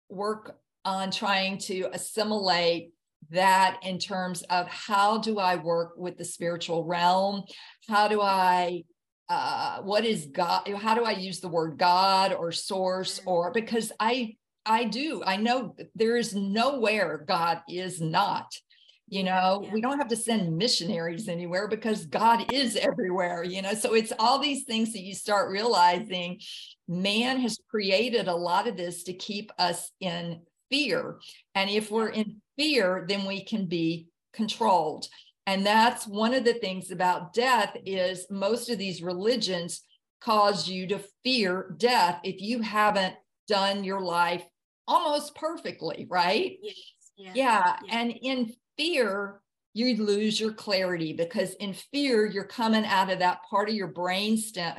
work 0.10 0.58
on 0.84 1.12
trying 1.12 1.58
to 1.58 1.88
assimilate 1.94 2.92
that 3.30 3.80
in 3.84 3.98
terms 4.00 4.42
of 4.44 4.68
how 4.68 5.18
do 5.18 5.38
i 5.38 5.56
work 5.56 5.94
with 5.96 6.18
the 6.18 6.26
spiritual 6.26 6.84
realm 6.86 7.44
how 7.88 8.08
do 8.08 8.22
i 8.22 8.84
uh, 9.30 9.82
what 9.84 10.04
is 10.04 10.26
god 10.26 10.68
how 10.76 10.94
do 10.94 11.06
i 11.06 11.12
use 11.12 11.40
the 11.40 11.48
word 11.48 11.78
god 11.78 12.34
or 12.34 12.52
source 12.52 13.20
Mm. 13.20 13.28
or 13.28 13.52
because 13.52 13.92
i 14.00 14.36
i 14.66 14.84
do 14.84 15.24
i 15.26 15.38
know 15.38 15.76
there 15.96 16.18
is 16.18 16.36
nowhere 16.36 17.24
god 17.28 17.62
is 17.70 18.02
not 18.02 18.48
you 19.12 19.24
know 19.24 19.62
yeah. 19.64 19.74
we 19.74 19.82
don't 19.82 20.00
have 20.00 20.08
to 20.08 20.16
send 20.16 20.58
missionaries 20.58 21.28
anywhere 21.28 21.68
because 21.68 22.06
god 22.08 22.52
is 22.52 22.76
everywhere 22.78 23.44
you 23.44 23.62
know 23.62 23.74
so 23.74 23.94
it's 23.94 24.14
all 24.18 24.40
these 24.40 24.64
things 24.64 24.94
that 24.94 25.02
you 25.02 25.14
start 25.14 25.52
realizing 25.52 26.40
man 26.88 27.38
has 27.40 27.60
created 27.70 28.28
a 28.28 28.36
lot 28.36 28.68
of 28.68 28.78
this 28.78 29.04
to 29.04 29.14
keep 29.14 29.52
us 29.60 29.92
in 30.00 30.42
fear 30.72 31.20
and 31.54 31.70
if 31.70 31.92
we're 31.92 32.10
in 32.10 32.38
fear 32.58 33.06
then 33.08 33.26
we 33.28 33.44
can 33.44 33.68
be 33.68 34.08
controlled 34.34 35.06
and 35.46 35.66
that's 35.66 36.08
one 36.08 36.34
of 36.34 36.46
the 36.46 36.54
things 36.54 36.90
about 36.90 37.34
death 37.34 37.76
is 37.86 38.26
most 38.32 38.70
of 38.70 38.78
these 38.78 39.04
religions 39.04 39.84
cause 40.22 40.70
you 40.70 40.88
to 40.88 41.04
fear 41.24 41.76
death 41.78 42.20
if 42.24 42.42
you 42.42 42.62
haven't 42.62 43.16
done 43.48 43.84
your 43.84 44.00
life 44.00 44.44
almost 44.88 45.36
perfectly 45.36 46.08
right 46.10 46.58
Yes, 46.62 46.76
yeah. 47.18 47.32
yeah. 47.36 47.76
Yeah. 47.86 48.00
And 48.00 48.14
in 48.22 48.54
fear, 48.78 49.42
you 49.74 50.04
lose 50.04 50.40
your 50.40 50.54
clarity 50.54 51.14
because 51.14 51.54
in 51.56 51.74
fear, 51.74 52.26
you're 52.26 52.44
coming 52.44 52.86
out 52.86 53.10
of 53.10 53.20
that 53.20 53.40
part 53.50 53.70
of 53.70 53.76
your 53.76 53.88
brain 53.88 54.38
stem, 54.38 54.76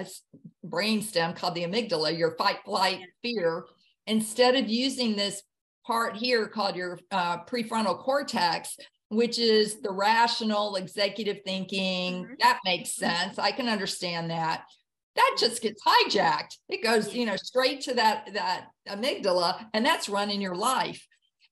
brain 0.63 1.01
stem 1.03 1.33
called 1.33 1.55
the 1.55 1.65
amygdala, 1.65 2.17
your 2.17 2.37
fight, 2.37 2.59
flight, 2.65 3.01
fear, 3.23 3.65
instead 4.07 4.55
of 4.55 4.69
using 4.69 5.17
this 5.17 5.43
part 5.87 6.17
here 6.17 6.47
called 6.47 6.77
your 6.77 6.99
uh, 7.11 7.43
prefrontal 7.45 7.99
cortex, 7.99 8.77
which 9.09 9.39
is 9.39 9.81
the 9.81 9.91
rational 9.91 10.77
executive 10.77 11.39
thinking. 11.45 12.25
Mhm. 12.25 12.39
That 12.41 12.61
makes 12.65 12.95
sense. 12.95 13.39
I 13.39 13.53
can 13.53 13.69
understand 13.69 14.31
that. 14.31 14.65
That 15.17 15.37
just 15.39 15.61
gets 15.61 15.83
hijacked. 15.83 16.57
It 16.69 16.83
goes, 16.83 17.15
you 17.15 17.27
know, 17.27 17.37
straight 17.37 17.83
to 17.83 17.95
that 17.95 18.33
that 18.35 18.69
amygdala, 18.89 19.69
and 19.75 19.85
that's 19.85 20.09
running 20.09 20.41
your 20.41 20.55
life. 20.55 21.07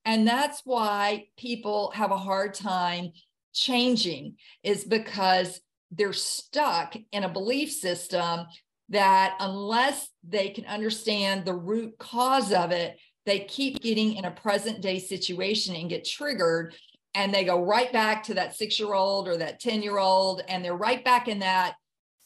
And 0.05 0.27
that's 0.27 0.63
why 0.65 1.27
people 1.37 1.93
have 1.95 2.11
a 2.11 2.17
hard 2.17 2.55
time 2.55 3.13
changing, 3.53 4.37
is 4.63 4.85
because 4.85 5.61
they're 5.91 6.13
stuck 6.13 6.97
in 7.13 7.25
a 7.25 7.29
belief 7.29 7.73
system 7.73 8.47
that 8.89 9.37
unless 9.41 10.09
they 10.27 10.51
can 10.51 10.65
understand 10.67 11.45
the 11.45 11.55
root 11.55 11.99
cause 11.99 12.53
of 12.53 12.71
it, 12.71 12.99
they 13.27 13.41
keep 13.41 13.81
getting 13.81 14.15
in 14.15 14.25
a 14.25 14.31
present 14.31 14.81
day 14.81 14.99
situation 14.99 15.75
and 15.77 15.91
get 15.91 16.05
triggered. 16.05 16.75
And 17.15 17.35
they 17.35 17.45
go 17.45 17.65
right 17.65 17.93
back 17.93 18.25
to 18.25 18.35
that 18.35 18.57
six 18.57 18.79
year 18.79 18.95
old 18.95 19.29
or 19.29 19.37
that 19.37 19.61
10 19.61 19.83
year 19.83 19.99
old, 19.99 20.43
and 20.49 20.65
they're 20.65 20.77
right 20.77 21.05
back 21.05 21.29
in 21.29 21.41
that, 21.41 21.75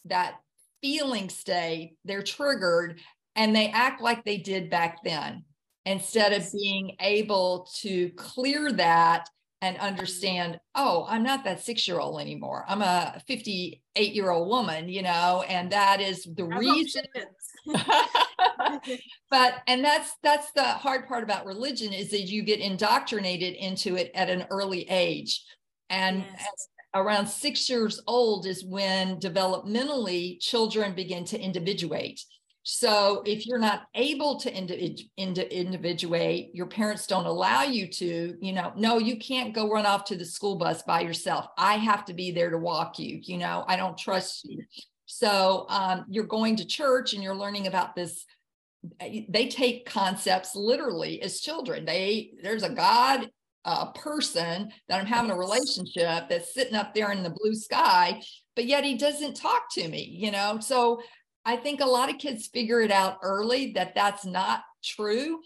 that 0.06 0.36
feeling 0.82 1.28
state. 1.28 1.96
They're 2.04 2.22
triggered 2.22 3.00
and 3.34 3.54
they 3.54 3.68
act 3.68 4.00
like 4.00 4.24
they 4.24 4.36
did 4.36 4.70
back 4.70 4.98
then 5.02 5.44
instead 5.86 6.32
of 6.32 6.50
being 6.52 6.96
able 7.00 7.68
to 7.80 8.10
clear 8.10 8.72
that 8.72 9.28
and 9.60 9.76
mm-hmm. 9.76 9.86
understand, 9.86 10.60
oh, 10.74 11.06
I'm 11.08 11.22
not 11.22 11.44
that 11.44 11.60
six 11.60 11.88
year 11.88 11.98
old 11.98 12.20
anymore. 12.20 12.64
I'm 12.68 12.82
a 12.82 13.20
58 13.26 14.14
year 14.14 14.30
old 14.30 14.48
woman, 14.48 14.88
you 14.88 15.02
know, 15.02 15.44
and 15.48 15.72
that 15.72 16.00
is 16.00 16.24
the 16.24 16.48
I 16.52 16.58
reason. 16.58 17.04
but 19.30 19.54
and 19.66 19.82
that's 19.82 20.12
that's 20.22 20.52
the 20.52 20.62
hard 20.62 21.08
part 21.08 21.22
about 21.22 21.46
religion 21.46 21.92
is 21.92 22.10
that 22.10 22.22
you 22.22 22.42
get 22.42 22.60
indoctrinated 22.60 23.54
into 23.54 23.96
it 23.96 24.10
at 24.14 24.28
an 24.28 24.44
early 24.50 24.88
age 24.90 25.42
and 25.88 26.24
yes. 26.30 26.68
around 26.94 27.26
six 27.26 27.70
years 27.70 28.02
old 28.06 28.46
is 28.46 28.64
when 28.64 29.18
developmentally 29.18 30.38
children 30.40 30.94
begin 30.94 31.24
to 31.24 31.40
individuate 31.40 32.20
so 32.66 33.22
if 33.26 33.46
you're 33.46 33.58
not 33.58 33.82
able 33.94 34.40
to 34.40 34.52
indi- 34.52 35.10
indi- 35.18 35.54
individuate, 35.54 36.48
your 36.54 36.64
parents 36.64 37.06
don't 37.06 37.26
allow 37.26 37.62
you 37.62 37.86
to, 37.88 38.38
you 38.40 38.52
know, 38.54 38.72
no, 38.74 38.98
you 38.98 39.18
can't 39.18 39.54
go 39.54 39.70
run 39.70 39.84
off 39.84 40.04
to 40.06 40.16
the 40.16 40.24
school 40.24 40.56
bus 40.56 40.82
by 40.82 41.02
yourself. 41.02 41.46
I 41.58 41.74
have 41.74 42.06
to 42.06 42.14
be 42.14 42.30
there 42.30 42.48
to 42.48 42.56
walk 42.56 42.98
you, 42.98 43.20
you 43.22 43.36
know, 43.36 43.64
I 43.68 43.76
don't 43.76 43.98
trust 43.98 44.46
you. 44.46 44.64
So 45.04 45.66
um, 45.68 46.06
you're 46.08 46.24
going 46.24 46.56
to 46.56 46.64
church 46.64 47.12
and 47.12 47.22
you're 47.22 47.34
learning 47.34 47.66
about 47.66 47.94
this. 47.94 48.24
Eh, 48.98 49.24
they 49.28 49.48
take 49.48 49.84
concepts 49.84 50.56
literally 50.56 51.20
as 51.20 51.40
children. 51.40 51.84
They 51.84 52.32
there's 52.42 52.62
a 52.62 52.70
God, 52.70 53.28
a 53.66 53.92
person 53.92 54.70
that 54.88 55.00
I'm 55.00 55.06
having 55.06 55.30
a 55.30 55.36
relationship 55.36 56.30
that's 56.30 56.54
sitting 56.54 56.74
up 56.74 56.94
there 56.94 57.12
in 57.12 57.22
the 57.22 57.34
blue 57.36 57.54
sky, 57.54 58.22
but 58.56 58.64
yet 58.64 58.84
he 58.84 58.96
doesn't 58.96 59.34
talk 59.34 59.64
to 59.72 59.86
me, 59.86 60.02
you 60.18 60.30
know. 60.30 60.60
So 60.60 61.02
I 61.44 61.56
think 61.56 61.80
a 61.80 61.86
lot 61.86 62.10
of 62.10 62.18
kids 62.18 62.46
figure 62.46 62.80
it 62.80 62.90
out 62.90 63.18
early 63.22 63.72
that 63.72 63.94
that's 63.94 64.24
not 64.24 64.62
true, 64.82 65.40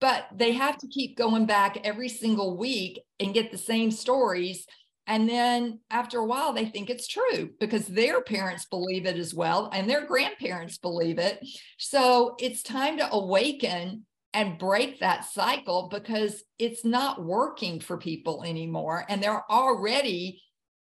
but 0.00 0.26
they 0.34 0.52
have 0.52 0.78
to 0.78 0.88
keep 0.88 1.16
going 1.16 1.46
back 1.46 1.78
every 1.84 2.08
single 2.08 2.56
week 2.56 3.00
and 3.18 3.34
get 3.34 3.50
the 3.50 3.58
same 3.58 3.90
stories. 3.90 4.66
And 5.06 5.28
then 5.28 5.80
after 5.90 6.18
a 6.18 6.24
while, 6.24 6.52
they 6.52 6.66
think 6.66 6.88
it's 6.88 7.08
true 7.08 7.50
because 7.58 7.86
their 7.86 8.20
parents 8.20 8.66
believe 8.66 9.06
it 9.06 9.16
as 9.16 9.34
well, 9.34 9.70
and 9.72 9.88
their 9.88 10.06
grandparents 10.06 10.78
believe 10.78 11.18
it. 11.18 11.44
So 11.78 12.36
it's 12.38 12.62
time 12.62 12.98
to 12.98 13.10
awaken 13.12 14.06
and 14.32 14.58
break 14.58 15.00
that 15.00 15.24
cycle 15.24 15.88
because 15.90 16.44
it's 16.58 16.84
not 16.84 17.24
working 17.24 17.80
for 17.80 17.98
people 17.98 18.44
anymore. 18.44 19.04
And 19.08 19.20
they're 19.20 19.50
already 19.50 20.40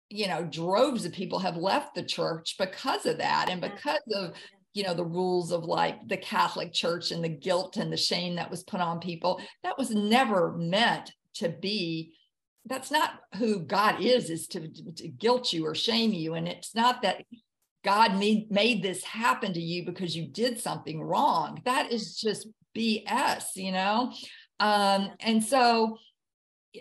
you 0.10 0.28
know 0.28 0.43
droves 0.43 1.05
of 1.05 1.14
people 1.14 1.39
have 1.39 1.55
left 1.57 1.93
the 1.95 2.03
church 2.03 2.55
because 2.57 3.05
of 3.05 3.18
that 3.20 3.49
and 3.49 3.62
because 3.62 4.01
of 4.16 4.34
you 4.74 4.84
know 4.84 4.93
the 4.93 5.05
rules 5.05 5.51
of 5.51 5.64
like 5.64 6.07
the 6.07 6.18
catholic 6.18 6.74
church 6.74 7.12
and 7.12 7.24
the 7.24 7.30
guilt 7.30 7.78
and 7.78 7.91
the 7.91 7.97
shame 7.97 8.36
that 8.36 8.49
was 8.49 8.64
put 8.64 8.82
on 8.82 8.99
people. 8.99 9.41
That 9.64 9.78
was 9.78 9.91
never 9.91 10.55
meant 10.57 11.12
to 11.36 11.49
be 11.49 12.14
that's 12.66 12.91
not 12.91 13.12
who 13.36 13.60
god 13.60 14.01
is 14.01 14.30
is 14.30 14.47
to, 14.47 14.68
to 14.93 15.07
guilt 15.07 15.53
you 15.53 15.66
or 15.66 15.76
shame 15.76 16.12
you. 16.14 16.36
And 16.36 16.47
it's 16.47 16.76
not 16.76 17.01
that 17.01 17.24
god 17.84 18.18
made 18.18 18.51
made 18.51 18.84
this 18.84 19.03
happen 19.03 19.53
to 19.53 19.62
you 19.62 19.86
because 19.86 20.16
you 20.16 20.28
did 20.28 20.60
something 20.60 21.01
wrong. 21.01 21.62
That 21.66 21.91
is 21.91 22.20
just 22.20 22.47
bs 22.78 23.55
you 23.55 23.72
know? 23.72 24.14
Um 24.60 25.12
and 25.20 25.43
so 25.43 25.97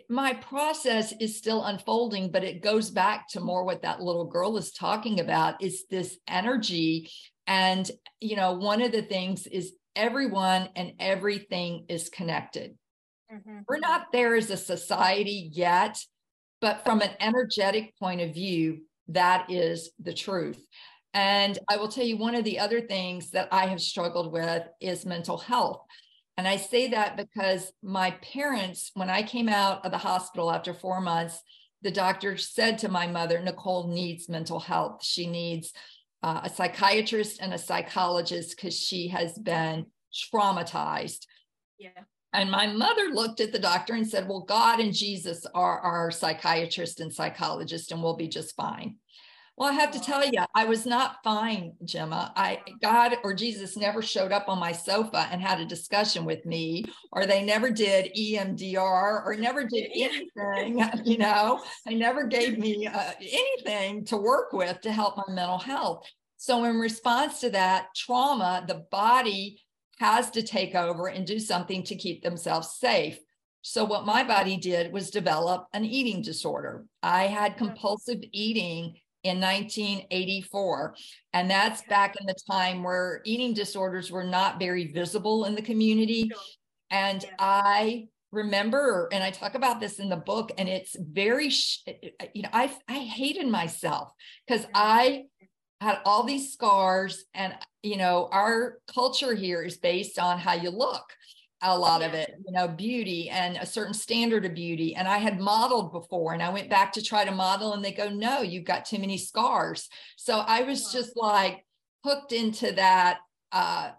my 0.08 0.34
process 0.34 1.12
is 1.20 1.36
still 1.36 1.64
unfolding, 1.64 2.30
but 2.30 2.44
it 2.44 2.62
goes 2.62 2.90
back 2.90 3.28
to 3.28 3.40
more 3.40 3.64
what 3.64 3.82
that 3.82 4.00
little 4.00 4.26
girl 4.26 4.56
is 4.56 4.72
talking 4.72 5.20
about 5.20 5.62
is 5.62 5.84
this 5.90 6.18
energy. 6.26 7.10
And, 7.46 7.90
you 8.20 8.36
know, 8.36 8.52
one 8.52 8.82
of 8.82 8.92
the 8.92 9.02
things 9.02 9.46
is 9.46 9.72
everyone 9.96 10.68
and 10.76 10.92
everything 10.98 11.86
is 11.88 12.10
connected. 12.10 12.76
Mm-hmm. 13.32 13.60
We're 13.68 13.78
not 13.78 14.12
there 14.12 14.34
as 14.34 14.50
a 14.50 14.56
society 14.56 15.50
yet, 15.52 15.98
but 16.60 16.84
from 16.84 17.00
an 17.00 17.10
energetic 17.20 17.96
point 17.98 18.20
of 18.20 18.34
view, 18.34 18.82
that 19.08 19.50
is 19.50 19.90
the 19.98 20.14
truth. 20.14 20.62
And 21.14 21.58
I 21.70 21.78
will 21.78 21.88
tell 21.88 22.04
you 22.04 22.18
one 22.18 22.34
of 22.34 22.44
the 22.44 22.58
other 22.58 22.82
things 22.82 23.30
that 23.30 23.48
I 23.50 23.66
have 23.66 23.80
struggled 23.80 24.32
with 24.32 24.62
is 24.80 25.06
mental 25.06 25.38
health. 25.38 25.80
And 26.38 26.46
I 26.46 26.56
say 26.56 26.86
that 26.90 27.16
because 27.16 27.72
my 27.82 28.12
parents, 28.12 28.92
when 28.94 29.10
I 29.10 29.24
came 29.24 29.48
out 29.48 29.84
of 29.84 29.90
the 29.90 29.98
hospital 29.98 30.52
after 30.52 30.72
four 30.72 31.00
months, 31.00 31.42
the 31.82 31.90
doctor 31.90 32.36
said 32.36 32.78
to 32.78 32.88
my 32.88 33.08
mother, 33.08 33.40
Nicole 33.40 33.88
needs 33.88 34.28
mental 34.28 34.60
health. 34.60 35.04
She 35.04 35.26
needs 35.26 35.72
uh, 36.22 36.42
a 36.44 36.48
psychiatrist 36.48 37.40
and 37.42 37.52
a 37.52 37.58
psychologist 37.58 38.54
because 38.54 38.78
she 38.78 39.08
has 39.08 39.36
been 39.36 39.86
traumatized. 40.32 41.26
Yeah. 41.76 41.90
And 42.32 42.52
my 42.52 42.68
mother 42.68 43.08
looked 43.12 43.40
at 43.40 43.50
the 43.50 43.58
doctor 43.58 43.94
and 43.94 44.06
said, 44.06 44.28
Well, 44.28 44.42
God 44.42 44.78
and 44.78 44.94
Jesus 44.94 45.44
are 45.54 45.80
our 45.80 46.12
psychiatrist 46.12 47.00
and 47.00 47.12
psychologist, 47.12 47.90
and 47.90 48.00
we'll 48.00 48.16
be 48.16 48.28
just 48.28 48.54
fine. 48.54 48.96
Well, 49.58 49.70
I 49.70 49.72
have 49.72 49.90
to 49.90 50.00
tell 50.00 50.24
you, 50.24 50.44
I 50.54 50.66
was 50.66 50.86
not 50.86 51.16
fine, 51.24 51.72
Gemma. 51.84 52.32
I 52.36 52.60
God 52.80 53.16
or 53.24 53.34
Jesus 53.34 53.76
never 53.76 54.02
showed 54.02 54.30
up 54.30 54.48
on 54.48 54.60
my 54.60 54.70
sofa 54.70 55.26
and 55.32 55.42
had 55.42 55.58
a 55.60 55.64
discussion 55.64 56.24
with 56.24 56.46
me, 56.46 56.84
or 57.10 57.26
they 57.26 57.44
never 57.44 57.68
did 57.68 58.14
EMDR, 58.16 59.26
or 59.26 59.34
never 59.36 59.64
did 59.64 59.90
anything. 59.94 60.88
You 61.04 61.18
know, 61.18 61.64
they 61.84 61.94
never 61.94 62.26
gave 62.26 62.58
me 62.58 62.86
uh, 62.86 63.12
anything 63.20 64.04
to 64.06 64.16
work 64.16 64.52
with 64.52 64.80
to 64.82 64.92
help 64.92 65.16
my 65.16 65.24
mental 65.28 65.58
health. 65.58 66.06
So, 66.36 66.64
in 66.64 66.78
response 66.78 67.40
to 67.40 67.50
that 67.50 67.88
trauma, 67.96 68.64
the 68.68 68.86
body 68.92 69.60
has 69.98 70.30
to 70.32 70.42
take 70.42 70.76
over 70.76 71.08
and 71.08 71.26
do 71.26 71.40
something 71.40 71.82
to 71.84 71.96
keep 71.96 72.22
themselves 72.22 72.76
safe. 72.78 73.18
So, 73.62 73.84
what 73.84 74.06
my 74.06 74.22
body 74.22 74.56
did 74.56 74.92
was 74.92 75.10
develop 75.10 75.66
an 75.72 75.84
eating 75.84 76.22
disorder. 76.22 76.84
I 77.02 77.24
had 77.24 77.56
compulsive 77.56 78.20
eating 78.32 78.94
in 79.24 79.40
1984. 79.40 80.94
And 81.32 81.50
that's 81.50 81.82
back 81.82 82.16
in 82.20 82.26
the 82.26 82.36
time 82.50 82.82
where 82.82 83.20
eating 83.24 83.54
disorders 83.54 84.10
were 84.10 84.24
not 84.24 84.58
very 84.58 84.92
visible 84.92 85.44
in 85.44 85.54
the 85.54 85.62
community. 85.62 86.30
And 86.90 87.24
I 87.38 88.08
remember, 88.32 89.08
and 89.12 89.22
I 89.22 89.30
talk 89.30 89.54
about 89.54 89.80
this 89.80 89.98
in 89.98 90.08
the 90.08 90.16
book, 90.16 90.52
and 90.58 90.68
it's 90.68 90.96
very, 90.98 91.50
you 92.34 92.42
know, 92.42 92.50
I, 92.52 92.72
I 92.88 92.98
hated 92.98 93.48
myself 93.48 94.10
because 94.46 94.66
I 94.74 95.24
had 95.80 96.00
all 96.04 96.24
these 96.24 96.52
scars. 96.52 97.24
And 97.34 97.54
you 97.82 97.96
know 97.96 98.28
our 98.32 98.78
culture 98.92 99.34
here 99.34 99.62
is 99.62 99.78
based 99.78 100.18
on 100.18 100.38
how 100.38 100.54
you 100.54 100.70
look 100.70 101.04
a 101.62 101.76
lot 101.76 102.02
of 102.02 102.14
it, 102.14 102.34
you 102.46 102.52
know, 102.52 102.68
beauty 102.68 103.28
and 103.30 103.56
a 103.56 103.66
certain 103.66 103.94
standard 103.94 104.44
of 104.44 104.54
beauty. 104.54 104.94
And 104.94 105.08
I 105.08 105.18
had 105.18 105.40
modeled 105.40 105.92
before 105.92 106.32
and 106.32 106.42
I 106.42 106.50
went 106.50 106.70
back 106.70 106.92
to 106.92 107.02
try 107.02 107.24
to 107.24 107.32
model 107.32 107.72
and 107.72 107.84
they 107.84 107.92
go, 107.92 108.08
no, 108.08 108.42
you've 108.42 108.64
got 108.64 108.84
too 108.84 108.98
many 108.98 109.18
scars. 109.18 109.88
So 110.16 110.38
I 110.38 110.62
was 110.62 110.92
just 110.92 111.16
like 111.16 111.64
hooked 112.04 112.32
into 112.32 112.72
that 112.72 113.18
uh, 113.50 113.90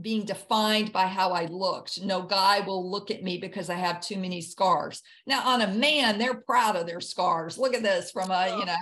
being 0.00 0.24
defined 0.24 0.92
by 0.92 1.06
how 1.06 1.30
I 1.30 1.46
looked. 1.46 2.02
No 2.02 2.22
guy 2.22 2.60
will 2.60 2.90
look 2.90 3.10
at 3.10 3.22
me 3.22 3.38
because 3.38 3.70
I 3.70 3.76
have 3.76 4.00
too 4.00 4.18
many 4.18 4.40
scars. 4.42 5.02
Now, 5.26 5.46
on 5.48 5.62
a 5.62 5.68
man, 5.68 6.18
they're 6.18 6.34
proud 6.34 6.76
of 6.76 6.86
their 6.86 7.00
scars. 7.00 7.56
Look 7.56 7.74
at 7.74 7.82
this 7.82 8.10
from 8.10 8.30
a, 8.30 8.48
oh, 8.50 8.58
you 8.58 8.66
know, 8.66 8.76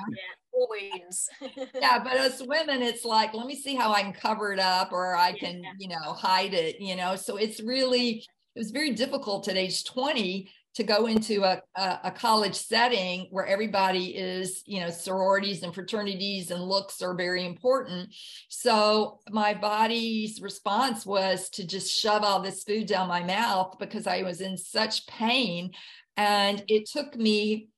yeah 1.75 1.99
but 2.05 2.17
as 2.17 2.43
women, 2.43 2.83
it's 2.83 3.05
like, 3.05 3.35
let 3.35 3.47
me 3.47 3.55
see 3.55 3.75
how 3.75 3.93
I 3.93 4.03
can 4.03 4.13
cover 4.13 4.53
it 4.53 4.59
up 4.59 4.93
or 4.93 5.17
I 5.17 5.33
can, 5.33 5.63
yeah. 5.63 5.73
you 5.79 5.89
know, 5.89 6.13
hide 6.13 6.55
it, 6.55 6.81
you 6.81 6.97
know. 6.97 7.17
So 7.17 7.37
it's 7.37 7.61
really, 7.61 8.25
it 8.55 8.59
was 8.59 8.71
very 8.71 8.93
difficult 8.93 9.49
at 9.49 9.57
age 9.57 9.85
20 9.85 10.51
to 10.73 10.85
go 10.85 11.07
into 11.07 11.43
a, 11.43 11.61
a, 11.77 11.99
a, 12.05 12.11
college 12.13 12.55
setting 12.55 13.27
where 13.31 13.47
everybody 13.47 14.17
is, 14.17 14.63
you 14.67 14.81
know, 14.81 14.89
sororities 14.89 15.65
and 15.65 15.75
fraternities 15.75 16.53
and 16.53 16.63
looks 16.63 17.03
are 17.03 17.15
very 17.15 17.45
important. 17.45 18.15
So 18.49 19.19
my 19.31 19.53
body's 19.53 20.41
response 20.41 21.05
was 21.05 21.51
to 21.51 21.67
just 21.67 21.93
shove 21.93 22.23
all 22.23 22.41
this 22.41 22.63
food 22.63 22.87
down 22.87 23.09
my 23.09 23.23
mouth 23.23 23.79
because 23.81 24.07
I 24.07 24.23
was 24.23 24.41
in 24.41 24.57
such 24.57 25.07
pain. 25.09 25.73
And 26.17 26.63
it 26.69 26.87
took 26.87 27.17
me 27.17 27.69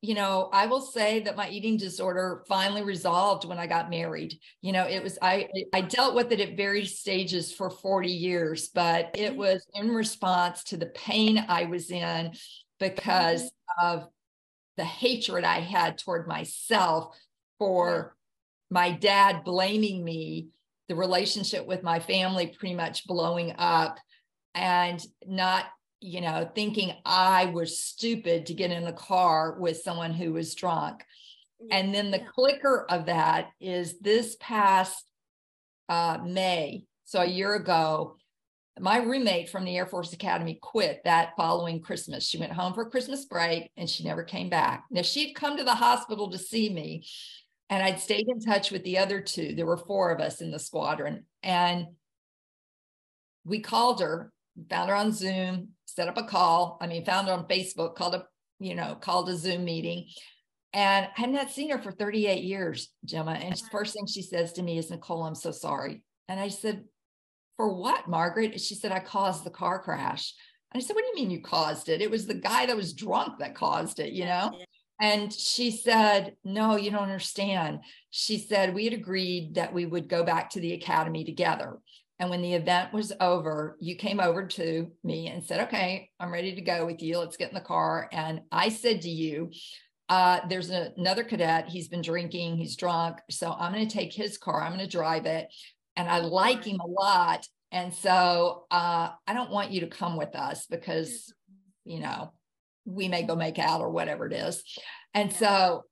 you 0.00 0.14
know, 0.14 0.48
I 0.52 0.66
will 0.66 0.80
say 0.80 1.20
that 1.20 1.36
my 1.36 1.48
eating 1.48 1.76
disorder 1.76 2.44
finally 2.46 2.82
resolved 2.82 3.44
when 3.44 3.58
I 3.58 3.66
got 3.66 3.90
married. 3.90 4.38
You 4.62 4.72
know, 4.72 4.84
it 4.84 5.02
was 5.02 5.18
I 5.20 5.48
I 5.74 5.80
dealt 5.80 6.14
with 6.14 6.30
it 6.30 6.40
at 6.40 6.56
various 6.56 7.00
stages 7.00 7.52
for 7.52 7.68
40 7.68 8.08
years, 8.08 8.68
but 8.68 9.10
it 9.14 9.30
mm-hmm. 9.30 9.38
was 9.38 9.66
in 9.74 9.88
response 9.88 10.62
to 10.64 10.76
the 10.76 10.86
pain 10.86 11.44
I 11.48 11.64
was 11.64 11.90
in 11.90 12.32
because 12.78 13.42
mm-hmm. 13.42 13.86
of 13.86 14.08
the 14.76 14.84
hatred 14.84 15.44
I 15.44 15.60
had 15.60 15.98
toward 15.98 16.28
myself 16.28 17.18
for 17.58 18.14
my 18.70 18.92
dad 18.92 19.42
blaming 19.44 20.04
me, 20.04 20.48
the 20.88 20.94
relationship 20.94 21.66
with 21.66 21.82
my 21.82 21.98
family 21.98 22.46
pretty 22.46 22.76
much 22.76 23.04
blowing 23.06 23.54
up 23.58 23.98
and 24.54 25.04
not 25.26 25.64
you 26.00 26.20
know, 26.20 26.48
thinking 26.54 26.92
I 27.04 27.46
was 27.46 27.78
stupid 27.78 28.46
to 28.46 28.54
get 28.54 28.70
in 28.70 28.84
a 28.84 28.92
car 28.92 29.56
with 29.58 29.82
someone 29.82 30.12
who 30.12 30.32
was 30.32 30.54
drunk. 30.54 31.02
And 31.70 31.92
then 31.92 32.10
the 32.10 32.20
clicker 32.20 32.86
of 32.88 33.06
that 33.06 33.50
is 33.60 33.98
this 33.98 34.36
past 34.38 35.04
uh, 35.88 36.18
May. 36.24 36.84
So 37.04 37.20
a 37.20 37.26
year 37.26 37.54
ago, 37.54 38.16
my 38.80 38.98
roommate 38.98 39.48
from 39.48 39.64
the 39.64 39.76
Air 39.76 39.86
Force 39.86 40.12
Academy 40.12 40.58
quit 40.60 41.00
that 41.04 41.32
following 41.36 41.80
Christmas. 41.80 42.24
She 42.28 42.38
went 42.38 42.52
home 42.52 42.74
for 42.74 42.90
Christmas 42.90 43.24
break 43.24 43.70
and 43.76 43.90
she 43.90 44.04
never 44.04 44.22
came 44.22 44.48
back. 44.48 44.84
Now 44.90 45.02
she'd 45.02 45.34
come 45.34 45.56
to 45.56 45.64
the 45.64 45.74
hospital 45.74 46.30
to 46.30 46.38
see 46.38 46.68
me 46.68 47.04
and 47.70 47.82
I'd 47.82 48.00
stayed 48.00 48.28
in 48.28 48.40
touch 48.40 48.70
with 48.70 48.84
the 48.84 48.98
other 48.98 49.20
two. 49.20 49.54
There 49.54 49.66
were 49.66 49.76
four 49.76 50.10
of 50.10 50.20
us 50.20 50.40
in 50.40 50.50
the 50.50 50.58
squadron 50.58 51.24
and 51.42 51.86
we 53.44 53.60
called 53.60 54.00
her, 54.00 54.32
found 54.68 54.90
her 54.90 54.96
on 54.96 55.12
Zoom, 55.12 55.68
set 55.84 56.08
up 56.08 56.16
a 56.16 56.24
call. 56.24 56.78
I 56.80 56.86
mean, 56.86 57.04
found 57.04 57.28
her 57.28 57.34
on 57.34 57.48
Facebook, 57.48 57.94
called 57.94 58.14
a, 58.14 58.24
you 58.58 58.74
know, 58.74 58.94
called 58.94 59.28
a 59.28 59.36
Zoom 59.36 59.64
meeting. 59.64 60.08
And 60.72 61.06
I 61.16 61.20
had 61.20 61.30
not 61.30 61.50
seen 61.50 61.70
her 61.70 61.78
for 61.78 61.92
38 61.92 62.44
years, 62.44 62.90
Gemma. 63.04 63.32
And 63.32 63.54
the 63.54 63.68
first 63.70 63.94
thing 63.94 64.06
she 64.06 64.22
says 64.22 64.52
to 64.54 64.62
me 64.62 64.78
is, 64.78 64.90
Nicole, 64.90 65.22
I'm 65.22 65.34
so 65.34 65.50
sorry. 65.50 66.02
And 66.28 66.38
I 66.38 66.48
said, 66.48 66.84
For 67.56 67.72
what, 67.74 68.08
Margaret? 68.08 68.60
She 68.60 68.74
said, 68.74 68.92
I 68.92 69.00
caused 69.00 69.44
the 69.44 69.50
car 69.50 69.82
crash. 69.82 70.34
And 70.72 70.82
I 70.82 70.84
said, 70.84 70.94
What 70.94 71.02
do 71.02 71.08
you 71.08 71.14
mean 71.14 71.30
you 71.30 71.40
caused 71.40 71.88
it? 71.88 72.02
It 72.02 72.10
was 72.10 72.26
the 72.26 72.34
guy 72.34 72.66
that 72.66 72.76
was 72.76 72.92
drunk 72.92 73.38
that 73.38 73.54
caused 73.54 73.98
it, 73.98 74.12
you 74.12 74.24
know? 74.24 74.58
And 75.00 75.32
she 75.32 75.70
said, 75.70 76.34
No, 76.44 76.76
you 76.76 76.90
don't 76.90 77.02
understand. 77.02 77.80
She 78.10 78.38
said, 78.38 78.74
We 78.74 78.84
had 78.84 78.92
agreed 78.92 79.54
that 79.54 79.72
we 79.72 79.86
would 79.86 80.08
go 80.08 80.22
back 80.22 80.50
to 80.50 80.60
the 80.60 80.74
academy 80.74 81.24
together. 81.24 81.78
And 82.20 82.30
when 82.30 82.42
the 82.42 82.54
event 82.54 82.92
was 82.92 83.12
over, 83.20 83.76
you 83.80 83.94
came 83.94 84.18
over 84.18 84.46
to 84.46 84.90
me 85.04 85.28
and 85.28 85.44
said, 85.44 85.60
Okay, 85.68 86.10
I'm 86.18 86.32
ready 86.32 86.54
to 86.54 86.60
go 86.60 86.84
with 86.84 87.00
you. 87.00 87.18
Let's 87.18 87.36
get 87.36 87.50
in 87.50 87.54
the 87.54 87.60
car. 87.60 88.08
And 88.12 88.40
I 88.50 88.70
said 88.70 89.02
to 89.02 89.08
you, 89.08 89.50
uh, 90.08 90.40
there's 90.48 90.70
a, 90.70 90.92
another 90.96 91.22
cadet. 91.22 91.68
He's 91.68 91.88
been 91.88 92.02
drinking, 92.02 92.56
he's 92.56 92.76
drunk. 92.76 93.18
So 93.30 93.52
I'm 93.52 93.72
going 93.72 93.86
to 93.86 93.94
take 93.94 94.12
his 94.12 94.38
car, 94.38 94.62
I'm 94.62 94.72
going 94.72 94.84
to 94.84 94.90
drive 94.90 95.26
it. 95.26 95.48
And 95.96 96.08
I 96.08 96.20
like 96.20 96.64
him 96.64 96.80
a 96.80 96.86
lot. 96.86 97.46
And 97.70 97.92
so 97.92 98.64
uh, 98.70 99.10
I 99.26 99.34
don't 99.34 99.50
want 99.50 99.70
you 99.70 99.80
to 99.80 99.88
come 99.88 100.16
with 100.16 100.34
us 100.34 100.66
because, 100.66 101.32
you 101.84 102.00
know, 102.00 102.32
we 102.86 103.08
may 103.08 103.24
go 103.24 103.36
make 103.36 103.58
out 103.58 103.80
or 103.80 103.90
whatever 103.90 104.26
it 104.26 104.32
is. 104.32 104.62
And 105.12 105.32
so 105.32 105.84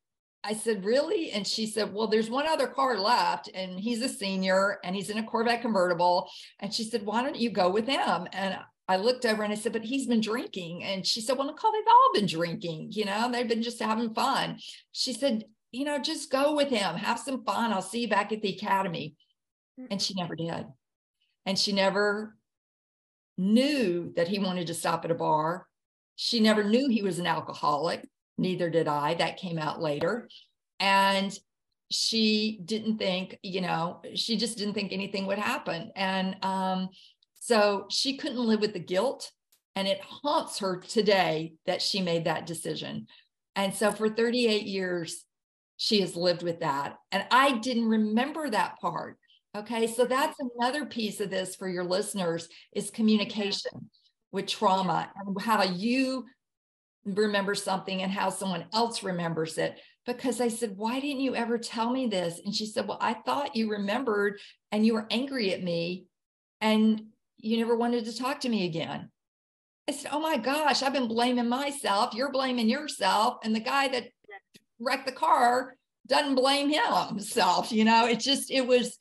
I 0.44 0.54
said, 0.54 0.84
Really? 0.84 1.30
And 1.32 1.46
she 1.46 1.66
said, 1.66 1.92
Well, 1.92 2.06
there's 2.06 2.30
one 2.30 2.46
other 2.46 2.66
car 2.66 2.98
left, 2.98 3.50
and 3.54 3.78
he's 3.78 4.02
a 4.02 4.08
senior 4.08 4.78
and 4.84 4.94
he's 4.94 5.10
in 5.10 5.18
a 5.18 5.22
Corvette 5.22 5.62
convertible. 5.62 6.28
And 6.60 6.72
she 6.72 6.84
said, 6.84 7.04
Why 7.04 7.22
don't 7.22 7.36
you 7.36 7.50
go 7.50 7.70
with 7.70 7.86
him? 7.86 8.26
And 8.32 8.58
I 8.88 8.96
looked 8.96 9.26
over 9.26 9.42
and 9.42 9.52
I 9.52 9.56
said, 9.56 9.72
But 9.72 9.84
he's 9.84 10.06
been 10.06 10.20
drinking. 10.20 10.84
And 10.84 11.04
she 11.04 11.20
said, 11.20 11.36
Well, 11.36 11.46
Nicole, 11.46 11.72
they've 11.72 11.82
all 11.88 12.10
been 12.14 12.26
drinking, 12.26 12.88
you 12.92 13.04
know, 13.04 13.30
they've 13.30 13.48
been 13.48 13.62
just 13.62 13.82
having 13.82 14.14
fun. 14.14 14.58
She 14.92 15.12
said, 15.12 15.44
You 15.72 15.84
know, 15.84 15.98
just 15.98 16.30
go 16.30 16.54
with 16.54 16.68
him, 16.68 16.94
have 16.96 17.18
some 17.18 17.44
fun. 17.44 17.72
I'll 17.72 17.82
see 17.82 18.02
you 18.02 18.08
back 18.08 18.32
at 18.32 18.42
the 18.42 18.54
academy. 18.54 19.16
And 19.90 20.00
she 20.00 20.14
never 20.14 20.34
did. 20.36 20.66
And 21.44 21.58
she 21.58 21.72
never 21.72 22.36
knew 23.36 24.12
that 24.16 24.28
he 24.28 24.38
wanted 24.38 24.68
to 24.68 24.74
stop 24.74 25.04
at 25.04 25.10
a 25.10 25.14
bar. 25.14 25.66
She 26.16 26.40
never 26.40 26.64
knew 26.64 26.88
he 26.88 27.02
was 27.02 27.18
an 27.18 27.26
alcoholic. 27.26 28.06
Neither 28.38 28.70
did 28.70 28.88
I. 28.88 29.14
That 29.14 29.38
came 29.38 29.58
out 29.58 29.80
later. 29.80 30.28
And 30.78 31.36
she 31.90 32.60
didn't 32.64 32.98
think, 32.98 33.38
you 33.42 33.60
know, 33.60 34.02
she 34.14 34.36
just 34.36 34.58
didn't 34.58 34.74
think 34.74 34.92
anything 34.92 35.26
would 35.26 35.38
happen. 35.38 35.92
And 35.94 36.36
um, 36.42 36.88
so 37.34 37.86
she 37.90 38.16
couldn't 38.16 38.44
live 38.44 38.60
with 38.60 38.72
the 38.72 38.80
guilt. 38.80 39.30
And 39.74 39.86
it 39.86 40.00
haunts 40.00 40.58
her 40.60 40.78
today 40.78 41.52
that 41.66 41.82
she 41.82 42.00
made 42.00 42.24
that 42.24 42.46
decision. 42.46 43.06
And 43.54 43.74
so 43.74 43.92
for 43.92 44.08
38 44.08 44.64
years, 44.64 45.24
she 45.76 46.00
has 46.00 46.16
lived 46.16 46.42
with 46.42 46.60
that. 46.60 46.96
And 47.12 47.24
I 47.30 47.58
didn't 47.58 47.88
remember 47.88 48.48
that 48.48 48.78
part. 48.80 49.18
Okay. 49.56 49.86
So 49.86 50.04
that's 50.04 50.38
another 50.38 50.84
piece 50.86 51.20
of 51.20 51.30
this 51.30 51.56
for 51.56 51.68
your 51.68 51.84
listeners 51.84 52.48
is 52.74 52.90
communication 52.90 53.90
with 54.32 54.46
trauma 54.46 55.10
and 55.16 55.40
how 55.40 55.62
you 55.62 56.26
remember 57.06 57.54
something 57.54 58.02
and 58.02 58.10
how 58.10 58.30
someone 58.30 58.66
else 58.72 59.02
remembers 59.02 59.58
it 59.58 59.78
because 60.06 60.40
I 60.40 60.48
said, 60.48 60.76
Why 60.76 61.00
didn't 61.00 61.20
you 61.20 61.34
ever 61.34 61.58
tell 61.58 61.90
me 61.90 62.06
this? 62.06 62.40
And 62.44 62.54
she 62.54 62.66
said, 62.66 62.88
Well, 62.88 62.98
I 63.00 63.14
thought 63.14 63.56
you 63.56 63.70
remembered 63.70 64.40
and 64.72 64.84
you 64.84 64.94
were 64.94 65.06
angry 65.10 65.52
at 65.52 65.62
me 65.62 66.06
and 66.60 67.02
you 67.38 67.58
never 67.58 67.76
wanted 67.76 68.04
to 68.06 68.16
talk 68.16 68.40
to 68.40 68.48
me 68.48 68.66
again. 68.66 69.10
I 69.88 69.92
said, 69.92 70.10
Oh 70.12 70.20
my 70.20 70.36
gosh, 70.36 70.82
I've 70.82 70.92
been 70.92 71.08
blaming 71.08 71.48
myself. 71.48 72.14
You're 72.14 72.32
blaming 72.32 72.68
yourself. 72.68 73.38
And 73.44 73.54
the 73.54 73.60
guy 73.60 73.88
that 73.88 74.08
wrecked 74.80 75.06
the 75.06 75.12
car 75.12 75.76
doesn't 76.06 76.34
blame 76.34 76.70
himself. 76.70 77.72
You 77.76 77.84
know, 77.84 78.06
it 78.06 78.20
just, 78.20 78.50
it 78.50 78.66
was, 78.66 78.96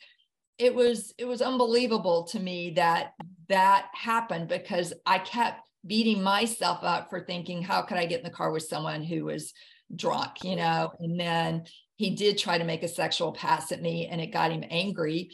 it 0.57 0.73
was, 0.73 1.13
it 1.17 1.25
was 1.25 1.41
unbelievable 1.41 2.23
to 2.31 2.39
me 2.39 2.71
that 2.71 3.13
that 3.49 3.87
happened 3.93 4.47
because 4.47 4.93
I 5.05 5.19
kept 5.19 5.64
beating 5.85 6.23
myself 6.23 6.79
up 6.83 7.09
for 7.09 7.21
thinking, 7.21 7.61
how 7.61 7.81
could 7.81 7.97
I 7.97 8.05
get 8.05 8.19
in 8.19 8.25
the 8.25 8.29
car 8.29 8.51
with 8.51 8.63
someone 8.63 9.03
who 9.03 9.25
was 9.25 9.53
drunk, 9.95 10.43
you 10.43 10.55
know? 10.55 10.91
And 10.99 11.19
then 11.19 11.65
he 11.95 12.15
did 12.15 12.37
try 12.37 12.57
to 12.57 12.63
make 12.63 12.83
a 12.83 12.87
sexual 12.87 13.31
pass 13.31 13.71
at 13.71 13.81
me 13.81 14.07
and 14.07 14.19
it 14.19 14.27
got 14.27 14.51
him 14.51 14.63
angry, 14.69 15.29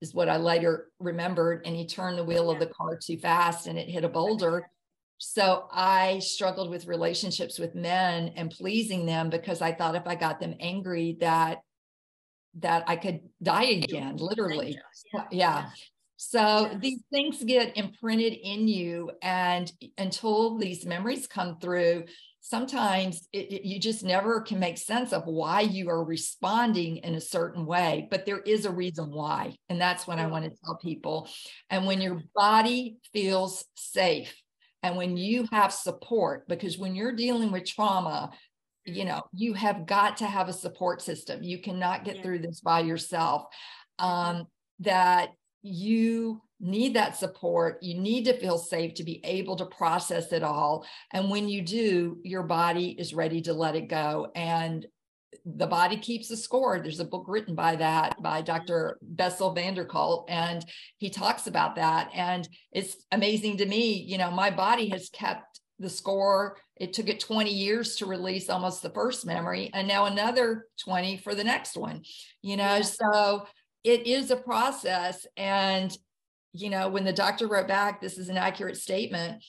is 0.00 0.14
what 0.14 0.28
I 0.28 0.36
later 0.36 0.90
remembered. 0.98 1.62
And 1.64 1.76
he 1.76 1.86
turned 1.86 2.18
the 2.18 2.24
wheel 2.24 2.50
of 2.50 2.58
the 2.58 2.66
car 2.66 2.98
too 2.98 3.18
fast 3.18 3.66
and 3.66 3.78
it 3.78 3.88
hit 3.88 4.04
a 4.04 4.08
boulder. 4.08 4.68
So 5.18 5.68
I 5.70 6.18
struggled 6.18 6.68
with 6.68 6.86
relationships 6.86 7.58
with 7.58 7.76
men 7.76 8.32
and 8.34 8.50
pleasing 8.50 9.06
them 9.06 9.30
because 9.30 9.62
I 9.62 9.72
thought 9.72 9.94
if 9.94 10.06
I 10.06 10.16
got 10.16 10.40
them 10.40 10.56
angry 10.58 11.16
that 11.20 11.60
that 12.58 12.84
I 12.86 12.96
could 12.96 13.20
die 13.42 13.64
again, 13.64 14.16
literally. 14.16 14.78
Yeah. 15.14 15.24
yeah. 15.30 15.70
So 16.24 16.68
yes. 16.70 16.76
these 16.80 17.00
things 17.10 17.42
get 17.42 17.76
imprinted 17.76 18.34
in 18.34 18.68
you, 18.68 19.10
and 19.22 19.70
until 19.98 20.56
these 20.56 20.86
memories 20.86 21.26
come 21.26 21.58
through, 21.58 22.04
sometimes 22.40 23.28
it, 23.32 23.52
it, 23.52 23.66
you 23.66 23.80
just 23.80 24.04
never 24.04 24.40
can 24.40 24.60
make 24.60 24.78
sense 24.78 25.12
of 25.12 25.26
why 25.26 25.62
you 25.62 25.90
are 25.90 26.04
responding 26.04 26.98
in 26.98 27.16
a 27.16 27.20
certain 27.20 27.66
way. 27.66 28.06
But 28.08 28.24
there 28.24 28.38
is 28.38 28.66
a 28.66 28.70
reason 28.70 29.10
why, 29.10 29.56
and 29.68 29.80
that's 29.80 30.06
what 30.06 30.20
I 30.20 30.28
want 30.28 30.44
to 30.44 30.56
tell 30.64 30.76
people. 30.76 31.28
And 31.70 31.86
when 31.86 32.00
your 32.00 32.22
body 32.36 32.98
feels 33.12 33.64
safe, 33.74 34.32
and 34.84 34.96
when 34.96 35.16
you 35.16 35.48
have 35.50 35.72
support, 35.72 36.46
because 36.46 36.78
when 36.78 36.94
you're 36.94 37.16
dealing 37.16 37.50
with 37.50 37.66
trauma, 37.66 38.30
you 38.84 39.04
know 39.04 39.22
you 39.32 39.54
have 39.54 39.86
got 39.86 40.18
to 40.18 40.26
have 40.26 40.48
a 40.48 40.52
support 40.52 41.02
system. 41.02 41.42
You 41.42 41.58
cannot 41.58 42.04
get 42.04 42.16
yeah. 42.16 42.22
through 42.22 42.38
this 42.38 42.60
by 42.60 42.80
yourself. 42.80 43.46
Um, 43.98 44.46
that 44.80 45.30
you 45.62 46.42
need 46.60 46.94
that 46.94 47.16
support. 47.16 47.82
You 47.82 47.98
need 47.98 48.24
to 48.24 48.38
feel 48.38 48.58
safe 48.58 48.94
to 48.94 49.04
be 49.04 49.20
able 49.24 49.56
to 49.56 49.66
process 49.66 50.32
it 50.32 50.42
all. 50.42 50.86
And 51.12 51.30
when 51.30 51.48
you 51.48 51.62
do, 51.62 52.18
your 52.22 52.44
body 52.44 52.96
is 52.98 53.14
ready 53.14 53.42
to 53.42 53.52
let 53.52 53.74
it 53.74 53.88
go. 53.88 54.30
And 54.34 54.86
the 55.44 55.66
body 55.66 55.96
keeps 55.96 56.30
a 56.30 56.36
score. 56.36 56.78
There's 56.78 57.00
a 57.00 57.04
book 57.04 57.24
written 57.26 57.54
by 57.54 57.76
that 57.76 58.20
by 58.22 58.42
Dr. 58.42 58.98
Bessel 59.02 59.52
van 59.52 59.74
der 59.74 59.84
Kolk, 59.84 60.26
and 60.28 60.64
he 60.98 61.10
talks 61.10 61.46
about 61.46 61.76
that. 61.76 62.10
And 62.14 62.48
it's 62.70 62.96
amazing 63.10 63.56
to 63.56 63.66
me, 63.66 64.04
you 64.06 64.18
know, 64.18 64.30
my 64.30 64.50
body 64.50 64.88
has 64.90 65.08
kept 65.08 65.60
the 65.78 65.88
score. 65.88 66.58
It 66.76 66.92
took 66.92 67.08
it 67.08 67.18
20 67.18 67.50
years 67.50 67.96
to 67.96 68.06
release 68.06 68.48
almost 68.48 68.82
the 68.82 68.90
first 68.90 69.26
memory, 69.26 69.70
and 69.74 69.88
now 69.88 70.04
another 70.04 70.66
20 70.84 71.16
for 71.18 71.34
the 71.34 71.44
next 71.44 71.76
one, 71.76 72.02
you 72.42 72.56
know. 72.56 72.76
Yeah. 72.76 72.82
So 72.82 73.46
it 73.84 74.06
is 74.06 74.30
a 74.30 74.36
process. 74.36 75.26
And, 75.36 75.96
you 76.52 76.70
know, 76.70 76.88
when 76.88 77.04
the 77.04 77.12
doctor 77.12 77.48
wrote 77.48 77.68
back, 77.68 78.00
this 78.00 78.18
is 78.18 78.28
an 78.28 78.36
accurate 78.36 78.76
statement. 78.76 79.42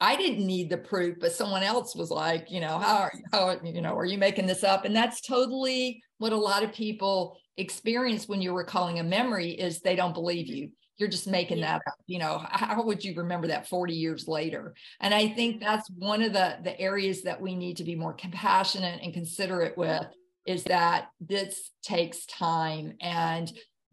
I 0.00 0.16
didn't 0.16 0.46
need 0.46 0.70
the 0.70 0.78
proof, 0.78 1.16
but 1.20 1.32
someone 1.32 1.62
else 1.62 1.96
was 1.96 2.10
like, 2.10 2.50
you 2.50 2.60
know, 2.60 2.78
how 2.78 2.98
are 2.98 3.12
how 3.32 3.56
you 3.64 3.80
know, 3.80 3.96
are 3.96 4.04
you 4.04 4.18
making 4.18 4.46
this 4.46 4.62
up? 4.62 4.84
And 4.84 4.94
that's 4.94 5.20
totally 5.20 6.00
what 6.18 6.32
a 6.32 6.36
lot 6.36 6.62
of 6.62 6.72
people 6.72 7.36
experience 7.56 8.28
when 8.28 8.40
you're 8.40 8.54
recalling 8.54 9.00
a 9.00 9.04
memory 9.04 9.50
is 9.50 9.80
they 9.80 9.96
don't 9.96 10.14
believe 10.14 10.46
you. 10.46 10.70
You're 10.98 11.08
just 11.08 11.26
making 11.26 11.58
yeah. 11.58 11.78
that 11.78 11.82
up. 11.86 11.94
You 12.06 12.18
know, 12.20 12.44
how 12.48 12.82
would 12.82 13.04
you 13.04 13.14
remember 13.14 13.48
that 13.48 13.68
40 13.68 13.94
years 13.94 14.28
later? 14.28 14.74
And 15.00 15.12
I 15.12 15.28
think 15.28 15.60
that's 15.60 15.88
one 15.90 16.22
of 16.22 16.32
the 16.32 16.58
the 16.62 16.78
areas 16.80 17.22
that 17.22 17.40
we 17.40 17.56
need 17.56 17.76
to 17.78 17.84
be 17.84 17.96
more 17.96 18.14
compassionate 18.14 19.00
and 19.02 19.12
considerate 19.12 19.76
with 19.76 20.06
is 20.48 20.64
that 20.64 21.08
this 21.20 21.70
takes 21.82 22.24
time 22.24 22.94
and 23.02 23.52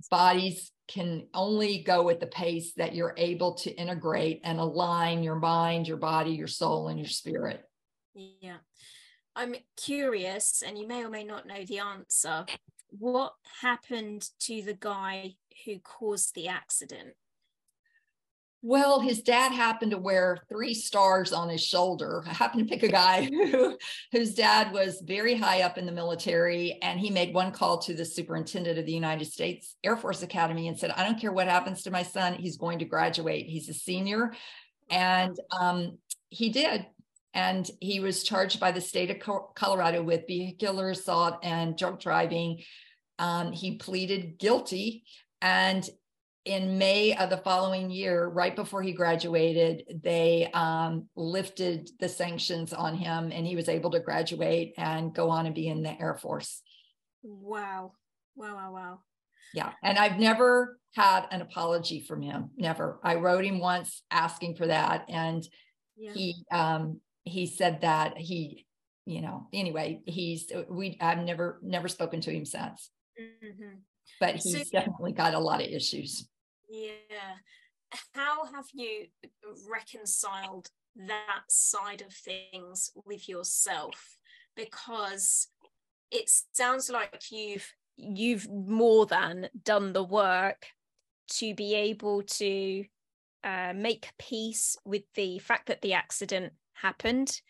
bodies 0.10 0.72
can 0.88 1.28
only 1.34 1.84
go 1.84 2.04
with 2.04 2.22
the 2.22 2.28
pace 2.28 2.74
that 2.78 2.96
you're 2.96 3.14
able 3.18 3.56
to 3.56 3.72
integrate 3.72 4.40
and 4.44 4.60
align 4.60 5.22
your 5.22 5.36
mind, 5.36 5.86
your 5.88 5.98
body, 5.98 6.32
your 6.32 6.48
soul, 6.48 6.88
and 6.88 6.98
your 6.98 7.10
spirit. 7.10 7.62
Yeah. 8.14 8.58
I'm 9.36 9.56
curious, 9.76 10.64
and 10.66 10.78
you 10.78 10.88
may 10.88 11.04
or 11.04 11.10
may 11.10 11.26
not 11.26 11.46
know 11.46 11.66
the 11.66 11.80
answer. 11.80 12.46
What 12.90 13.34
happened 13.62 14.30
to 14.42 14.62
the 14.62 14.78
guy 14.80 15.34
who 15.66 15.80
caused 15.80 16.36
the 16.36 16.48
accident? 16.48 17.16
Well, 18.68 19.00
his 19.00 19.22
dad 19.22 19.52
happened 19.52 19.92
to 19.92 20.00
wear 20.00 20.40
three 20.50 20.74
stars 20.74 21.32
on 21.32 21.50
his 21.50 21.64
shoulder. 21.64 22.24
I 22.26 22.34
happened 22.34 22.68
to 22.68 22.76
pick 22.76 22.82
a 22.82 22.92
guy 22.92 23.26
who, 23.32 23.78
whose 24.12 24.34
dad 24.34 24.74
was 24.74 25.04
very 25.06 25.36
high 25.36 25.62
up 25.62 25.78
in 25.78 25.86
the 25.86 25.92
military, 25.92 26.80
and 26.82 27.00
he 27.00 27.12
made 27.12 27.32
one 27.32 27.52
call 27.52 27.78
to 27.84 27.94
the 27.94 28.04
superintendent 28.04 28.80
of 28.80 28.88
the 28.88 28.92
United 28.92 29.26
States 29.26 29.76
Air 29.84 29.96
Force 29.96 30.24
Academy 30.24 30.68
and 30.68 30.80
said, 30.80 30.90
"I 30.90 31.04
don't 31.04 31.22
care 31.22 31.32
what 31.32 31.48
happens 31.48 31.84
to 31.84 31.92
my 31.92 32.02
son; 32.02 32.34
he's 32.34 32.58
going 32.58 32.80
to 32.80 32.86
graduate. 32.86 33.46
He's 33.46 33.70
a 33.70 33.74
senior," 33.76 34.34
and 34.90 35.40
um, 35.52 36.00
he 36.30 36.50
did. 36.50 36.88
And 37.36 37.70
he 37.80 38.00
was 38.00 38.24
charged 38.24 38.60
by 38.60 38.72
the 38.72 38.82
state 38.82 39.12
of 39.12 39.54
Colorado 39.54 40.02
with 40.02 40.26
vehicular 40.26 40.90
assault 40.90 41.38
and 41.44 41.78
drunk 41.78 42.00
driving. 42.00 42.64
Um, 43.20 43.52
he 43.52 43.76
pleaded 43.76 44.40
guilty, 44.40 45.04
and 45.40 45.88
in 46.46 46.78
May 46.78 47.16
of 47.16 47.32
the 47.32 47.38
following 47.38 47.90
year, 47.90 48.28
right 48.28 48.56
before 48.56 48.84
he 48.84 48.94
graduated, 48.94 50.00
they 50.04 50.50
um, 50.54 51.10
lifted 51.16 51.90
the 52.00 52.08
sanctions 52.08 52.72
on 52.72 52.96
him 52.96 53.32
and 53.34 53.48
he 53.48 53.56
was 53.56 53.68
able 53.68 53.90
to 53.92 54.00
graduate 54.00 54.76
and 54.78 55.14
go 55.14 55.32
on 55.32 55.48
and 55.48 55.56
be 55.56 55.68
in 55.68 55.82
the 55.82 56.00
Air 56.00 56.16
Force. 56.16 56.62
Wow. 57.24 57.94
Wow, 58.36 58.56
wow, 58.56 58.72
wow. 58.72 59.00
Yeah. 59.54 59.72
And 59.84 59.98
I've 59.98 60.20
never 60.20 60.78
had 60.94 61.26
an 61.32 61.42
apology 61.42 62.02
from 62.02 62.22
him. 62.22 62.52
Never. 62.58 63.00
I 63.04 63.16
wrote 63.16 63.44
him 63.44 63.60
once 63.60 64.04
asking 64.12 64.56
for 64.56 64.68
that. 64.68 65.06
And 65.10 65.48
yeah. 65.98 66.14
he 66.14 66.36
um 66.52 67.00
he 67.24 67.48
said 67.48 67.82
that 67.82 68.18
he, 68.18 68.68
you 69.06 69.22
know, 69.22 69.48
anyway, 69.52 70.02
he's 70.06 70.52
we 70.70 70.98
I've 71.02 71.20
never 71.20 71.60
never 71.64 71.88
spoken 71.88 72.22
to 72.22 72.32
him 72.32 72.46
since. 72.46 72.92
Mm-hmm. 73.20 73.78
But 74.20 74.36
he's 74.36 74.70
so, 74.70 74.80
definitely 74.80 75.14
got 75.14 75.34
a 75.34 75.40
lot 75.40 75.62
of 75.62 75.68
issues. 75.68 76.28
Yeah. 76.70 77.36
How 78.14 78.46
have 78.46 78.66
you 78.74 79.06
reconciled 79.70 80.70
that 80.96 81.44
side 81.48 82.02
of 82.02 82.14
things 82.14 82.92
with 83.06 83.30
yourself? 83.30 84.18
Because 84.56 85.48
it 86.12 86.30
sounds 86.54 86.90
like 86.90 87.24
you've 87.32 87.74
you've 87.98 88.50
more 88.50 89.06
than 89.06 89.48
done 89.64 89.94
the 89.94 90.04
work 90.04 90.66
to 91.28 91.56
be 91.56 91.74
able 91.74 92.22
to 92.24 92.84
uh, 93.44 93.74
make 93.74 94.12
peace 94.18 94.78
with 94.86 95.04
the 95.16 95.40
fact 95.40 95.68
that 95.68 95.82
the 95.82 95.94
accident 95.94 96.54
happened, 96.74 97.42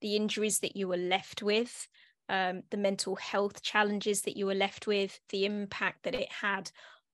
the 0.00 0.16
injuries 0.16 0.60
that 0.60 0.76
you 0.76 0.88
were 0.88 0.96
left 0.96 1.42
with, 1.42 1.86
um, 2.28 2.62
the 2.70 2.76
mental 2.76 3.16
health 3.16 3.62
challenges 3.62 4.22
that 4.22 4.36
you 4.36 4.46
were 4.46 4.54
left 4.54 4.86
with, 4.86 5.18
the 5.30 5.44
impact 5.44 6.04
that 6.04 6.14
it 6.14 6.30
had 6.30 6.70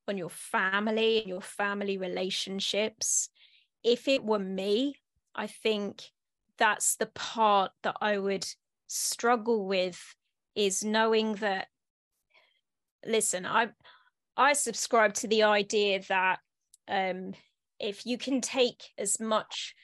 on 0.09 0.19
your 0.19 0.31
family 0.31 1.19
and 1.19 1.29
your 1.29 1.41
family 1.41 1.99
relationships. 1.99 3.29
If 3.83 4.09
it 4.09 4.25
were 4.25 4.39
me, 4.39 4.97
I 5.35 5.47
think 5.47 6.03
that's 6.59 6.97
the 6.97 7.07
part 7.07 7.73
that 7.83 7.97
I 8.01 8.19
would 8.19 8.47
struggle 8.87 9.67
with 9.67 10.15
is 10.55 10.85
knowing 10.85 11.35
that 11.37 11.69
listen, 13.05 13.47
I 13.47 13.69
I 14.37 14.53
subscribe 14.53 15.15
to 15.15 15.29
the 15.29 15.45
idea 15.45 16.03
that 16.09 16.41
um, 16.89 17.35
if 17.79 18.07
you 18.07 18.19
can 18.19 18.41
take 18.41 18.83
as 18.99 19.19
much 19.19 19.75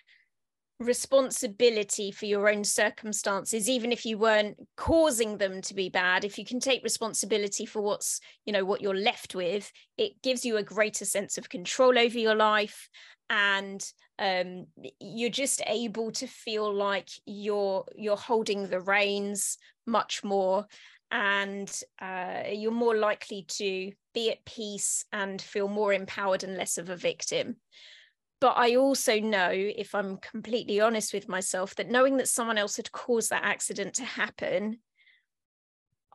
responsibility 0.83 2.11
for 2.11 2.27
your 2.27 2.49
own 2.49 2.65
circumstances 2.65 3.69
even 3.69 3.93
if 3.93 4.05
you 4.05 4.19
weren't 4.19 4.57
causing 4.77 5.39
them 5.39 5.61
to 5.63 5.75
be 5.75 5.89
bad. 5.89 6.25
If 6.25 6.39
you 6.39 6.45
can 6.45 6.61
take 6.61 6.83
responsibility 6.83 7.67
for 7.67 7.81
what's 7.81 8.21
you 8.45 8.53
know 8.53 8.65
what 8.65 8.81
you're 8.81 8.95
left 8.95 9.35
with 9.35 9.71
it 9.97 10.21
gives 10.23 10.45
you 10.45 10.57
a 10.57 10.63
greater 10.63 11.05
sense 11.05 11.39
of 11.39 11.49
control 11.49 11.99
over 11.99 12.19
your 12.19 12.35
life. 12.35 12.89
And 13.31 13.83
um, 14.19 14.67
you're 15.01 15.31
just 15.31 15.63
able 15.67 16.13
to 16.13 16.27
feel 16.27 16.73
like 16.73 17.09
you're 17.25 17.85
you're 17.95 18.17
holding 18.17 18.69
the 18.69 18.81
reins 18.81 19.59
much 19.87 20.23
more. 20.23 20.67
And 21.11 21.71
uh, 22.01 22.45
you're 22.51 22.73
more 22.73 22.97
likely 22.97 23.45
to 23.49 23.93
be 24.15 24.31
at 24.31 24.45
peace 24.47 25.05
and 25.13 25.41
feel 25.41 25.69
more 25.69 25.93
empowered 25.93 26.43
and 26.43 26.57
less 26.57 26.79
of 26.79 26.89
a 26.89 26.97
victim 26.97 27.57
but 28.43 28.57
I 28.57 28.75
also 28.75 29.21
know, 29.21 29.51
if 29.53 29.95
I'm 29.95 30.17
completely 30.17 30.81
honest 30.81 31.15
with 31.15 31.29
myself, 31.29 31.77
that 31.77 31.89
knowing 31.89 32.17
that 32.17 32.27
someone 32.27 32.59
else 32.59 32.77
had 32.77 32.91
caused 32.91 33.31
that 33.31 33.45
accident 33.45 33.95
to 33.95 34.05
happen, 34.05 34.79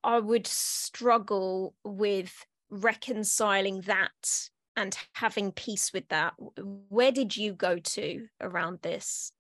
I 0.04 0.20
would 0.20 0.46
struggle 0.46 1.74
with 1.86 2.46
reconciling 2.70 3.80
that 3.88 4.50
and 4.76 4.98
having 5.14 5.54
peace 5.54 5.94
with 5.94 6.10
that. 6.10 6.34
Where 6.90 7.14
did 7.14 7.38
you 7.38 7.54
go 7.54 7.78
to 7.78 8.28
around 8.42 8.80
this? 8.82 9.32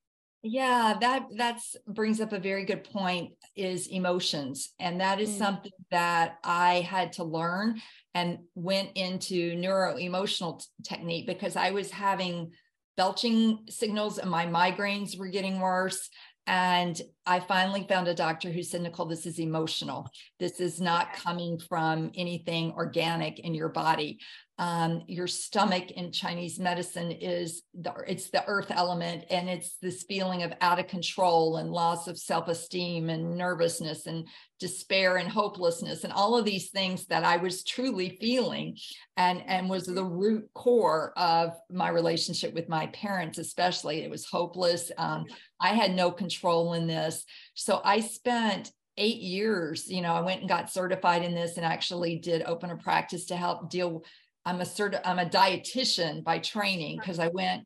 Yeah, 0.41 0.95
that 1.01 1.25
that's 1.35 1.75
brings 1.88 2.21
up 2.21 2.31
a 2.31 2.39
very 2.39 2.63
good 2.63 2.85
point 2.85 3.33
is 3.53 3.88
emotions. 3.88 4.73
And 4.79 5.01
that 5.01 5.19
is 5.19 5.31
mm. 5.31 5.38
something 5.39 5.73
that 5.91 6.38
I 6.41 6.75
had 6.75 7.11
to 7.13 7.25
learn 7.25 7.81
and 8.13 8.39
went 8.55 8.91
into 8.95 9.57
neuro 9.57 9.97
emotional 9.97 10.53
t- 10.53 10.65
technique 10.83 11.27
because 11.27 11.57
I 11.57 11.71
was 11.71 11.91
having 11.91 12.53
belching 12.97 13.59
signals 13.69 14.17
and 14.17 14.29
my 14.29 14.45
migraines 14.45 15.17
were 15.17 15.29
getting 15.29 15.59
worse. 15.59 16.09
And 16.47 16.99
I 17.25 17.41
finally 17.41 17.85
found 17.87 18.07
a 18.07 18.13
doctor 18.13 18.49
who 18.49 18.63
said, 18.63 18.81
Nicole, 18.81 19.05
this 19.05 19.25
is 19.25 19.39
emotional. 19.39 20.09
This 20.39 20.59
is 20.59 20.81
not 20.81 21.13
coming 21.13 21.59
from 21.59 22.11
anything 22.15 22.71
organic 22.71 23.39
in 23.39 23.53
your 23.53 23.69
body 23.69 24.19
um, 24.59 25.03
your 25.07 25.27
stomach 25.27 25.91
in 25.91 26.11
Chinese 26.11 26.59
medicine 26.59 27.11
is 27.11 27.61
the 27.79 27.93
it's 28.07 28.31
the 28.31 28.43
earth 28.47 28.71
element, 28.71 29.25
and 29.29 29.47
it's 29.47 29.77
this 29.83 30.03
feeling 30.03 30.41
of 30.41 30.51
out 30.61 30.79
of 30.79 30.87
control 30.87 31.57
and 31.57 31.69
loss 31.69 32.07
of 32.07 32.17
self-esteem 32.17 33.09
and 33.11 33.37
nervousness 33.37 34.07
and 34.07 34.27
despair 34.59 35.17
and 35.17 35.29
hopelessness 35.29 36.03
and 36.03 36.11
all 36.11 36.35
of 36.35 36.43
these 36.43 36.71
things 36.71 37.05
that 37.05 37.23
I 37.23 37.37
was 37.37 37.63
truly 37.63 38.17
feeling, 38.19 38.77
and 39.15 39.43
and 39.45 39.69
was 39.69 39.85
the 39.85 40.03
root 40.03 40.49
core 40.55 41.13
of 41.17 41.51
my 41.69 41.89
relationship 41.89 42.55
with 42.55 42.67
my 42.67 42.87
parents, 42.87 43.37
especially. 43.37 44.01
It 44.01 44.09
was 44.09 44.25
hopeless. 44.25 44.91
Um, 44.97 45.25
I 45.61 45.69
had 45.69 45.93
no 45.93 46.09
control 46.09 46.73
in 46.73 46.87
this, 46.87 47.25
so 47.53 47.79
I 47.83 47.99
spent 47.99 48.71
eight 48.99 49.21
years 49.21 49.87
you 49.87 50.01
know 50.01 50.13
i 50.13 50.21
went 50.21 50.39
and 50.39 50.49
got 50.49 50.71
certified 50.71 51.23
in 51.23 51.35
this 51.35 51.57
and 51.57 51.65
actually 51.65 52.17
did 52.17 52.41
open 52.47 52.71
a 52.71 52.77
practice 52.77 53.25
to 53.25 53.35
help 53.35 53.69
deal 53.69 54.01
I'm 54.47 54.61
a 54.61 54.63
certi- 54.63 55.01
I'm 55.03 55.19
a 55.19 55.25
dietitian 55.25 56.23
by 56.23 56.39
training 56.39 56.99
because 56.99 57.19
I 57.19 57.27
went 57.27 57.65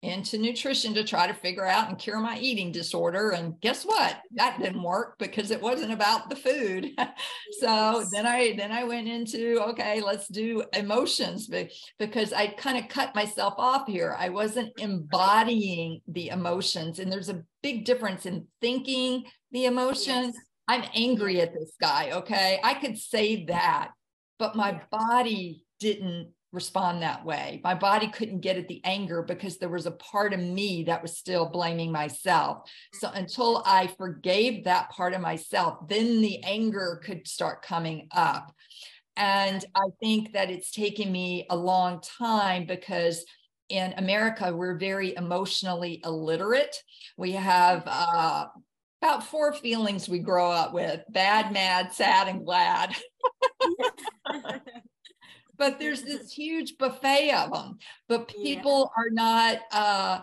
into 0.00 0.38
nutrition 0.38 0.94
to 0.94 1.04
try 1.04 1.26
to 1.26 1.34
figure 1.34 1.66
out 1.66 1.90
and 1.90 1.98
cure 1.98 2.20
my 2.20 2.38
eating 2.38 2.72
disorder. 2.72 3.30
And 3.30 3.60
guess 3.60 3.84
what? 3.84 4.16
That 4.32 4.58
didn't 4.58 4.82
work 4.82 5.18
because 5.18 5.50
it 5.50 5.60
wasn't 5.60 5.92
about 5.92 6.30
the 6.30 6.36
food. 6.36 6.92
so 7.60 8.02
then 8.12 8.26
I 8.26 8.54
then 8.56 8.72
I 8.72 8.84
went 8.84 9.08
into 9.08 9.60
okay, 9.70 10.00
let's 10.00 10.26
do 10.28 10.64
emotions 10.72 11.50
because 11.98 12.32
I 12.32 12.46
kind 12.46 12.78
of 12.78 12.88
cut 12.88 13.14
myself 13.14 13.52
off 13.58 13.86
here. 13.86 14.16
I 14.18 14.30
wasn't 14.30 14.72
embodying 14.78 16.00
the 16.08 16.28
emotions, 16.28 16.98
and 16.98 17.12
there's 17.12 17.28
a 17.28 17.42
big 17.62 17.84
difference 17.84 18.24
in 18.24 18.46
thinking 18.62 19.24
the 19.52 19.66
emotions. 19.66 20.34
Yes. 20.34 20.44
I'm 20.66 20.84
angry 20.94 21.42
at 21.42 21.52
this 21.52 21.72
guy. 21.78 22.12
Okay, 22.12 22.58
I 22.64 22.72
could 22.72 22.96
say 22.96 23.44
that, 23.46 23.90
but 24.38 24.56
my 24.56 24.80
body 24.90 25.65
didn't 25.80 26.32
respond 26.52 27.02
that 27.02 27.24
way. 27.24 27.60
My 27.62 27.74
body 27.74 28.08
couldn't 28.08 28.40
get 28.40 28.56
at 28.56 28.68
the 28.68 28.80
anger 28.84 29.22
because 29.22 29.58
there 29.58 29.68
was 29.68 29.86
a 29.86 29.90
part 29.90 30.32
of 30.32 30.40
me 30.40 30.84
that 30.84 31.02
was 31.02 31.16
still 31.16 31.46
blaming 31.46 31.92
myself. 31.92 32.68
So 32.94 33.10
until 33.12 33.62
I 33.66 33.88
forgave 33.88 34.64
that 34.64 34.90
part 34.90 35.12
of 35.12 35.20
myself, 35.20 35.86
then 35.88 36.20
the 36.20 36.42
anger 36.44 37.00
could 37.04 37.28
start 37.28 37.62
coming 37.62 38.08
up. 38.10 38.54
And 39.16 39.64
I 39.74 39.88
think 40.00 40.32
that 40.32 40.50
it's 40.50 40.70
taken 40.70 41.10
me 41.10 41.46
a 41.50 41.56
long 41.56 42.00
time 42.00 42.66
because 42.66 43.24
in 43.68 43.94
America, 43.96 44.54
we're 44.54 44.78
very 44.78 45.14
emotionally 45.14 46.00
illiterate. 46.04 46.76
We 47.16 47.32
have 47.32 47.82
uh, 47.86 48.46
about 49.02 49.24
four 49.24 49.52
feelings 49.52 50.08
we 50.08 50.20
grow 50.20 50.50
up 50.50 50.72
with 50.72 51.02
bad, 51.08 51.52
mad, 51.52 51.92
sad, 51.92 52.28
and 52.28 52.44
glad. 52.44 52.94
but 55.58 55.78
there's 55.78 56.02
this 56.02 56.32
huge 56.32 56.76
buffet 56.78 57.32
of 57.32 57.52
them 57.52 57.78
but 58.08 58.28
people 58.28 58.90
yeah. 58.96 59.02
are 59.02 59.10
not 59.10 59.58
uh 59.72 60.20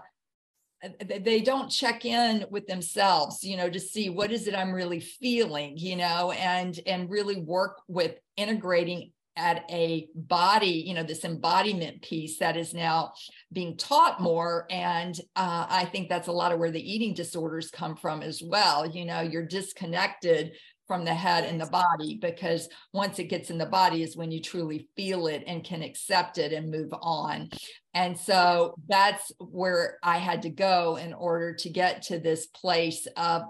they 1.21 1.39
don't 1.39 1.69
check 1.69 2.03
in 2.03 2.45
with 2.49 2.67
themselves 2.67 3.43
you 3.43 3.55
know 3.55 3.69
to 3.69 3.79
see 3.79 4.09
what 4.09 4.31
is 4.31 4.47
it 4.47 4.55
i'm 4.55 4.73
really 4.73 4.99
feeling 4.99 5.77
you 5.77 5.95
know 5.95 6.31
and 6.31 6.79
and 6.85 7.09
really 7.09 7.37
work 7.37 7.81
with 7.87 8.15
integrating 8.35 9.11
at 9.35 9.63
a 9.71 10.07
body 10.13 10.83
you 10.85 10.93
know 10.93 11.03
this 11.03 11.25
embodiment 11.25 12.01
piece 12.01 12.37
that 12.37 12.55
is 12.55 12.73
now 12.73 13.13
being 13.51 13.77
taught 13.77 14.21
more. 14.21 14.65
And 14.69 15.19
uh, 15.35 15.65
i 15.69 15.85
think 15.85 16.09
that's 16.09 16.27
a 16.27 16.31
lot 16.31 16.51
of 16.51 16.59
where 16.59 16.71
the 16.71 16.91
eating 16.91 17.13
disorders 17.13 17.69
come 17.71 17.95
from 17.95 18.21
as 18.21 18.41
well. 18.43 18.85
You 18.85 19.05
know 19.05 19.21
you're 19.21 19.45
disconnected 19.45 20.53
from 20.87 21.05
the 21.05 21.13
head 21.13 21.45
and 21.45 21.59
the 21.59 21.65
body 21.67 22.17
because 22.21 22.67
once 22.93 23.19
it 23.19 23.25
gets 23.25 23.49
in 23.49 23.57
the 23.57 23.65
body 23.65 24.03
is 24.03 24.17
when 24.17 24.31
you 24.31 24.41
truly 24.41 24.87
feel 24.95 25.27
it 25.27 25.43
and 25.47 25.63
can 25.63 25.81
accept 25.81 26.37
it 26.37 26.51
and 26.51 26.69
move 26.69 26.93
on. 27.01 27.49
And 27.93 28.17
so 28.17 28.75
that's 28.87 29.31
where 29.39 29.97
I 30.03 30.17
had 30.17 30.41
to 30.43 30.49
go 30.49 30.97
in 30.97 31.13
order 31.13 31.53
to 31.53 31.69
get 31.69 32.03
to 32.03 32.19
this 32.19 32.47
place 32.47 33.07
of 33.15 33.43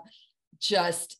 just 0.59 1.19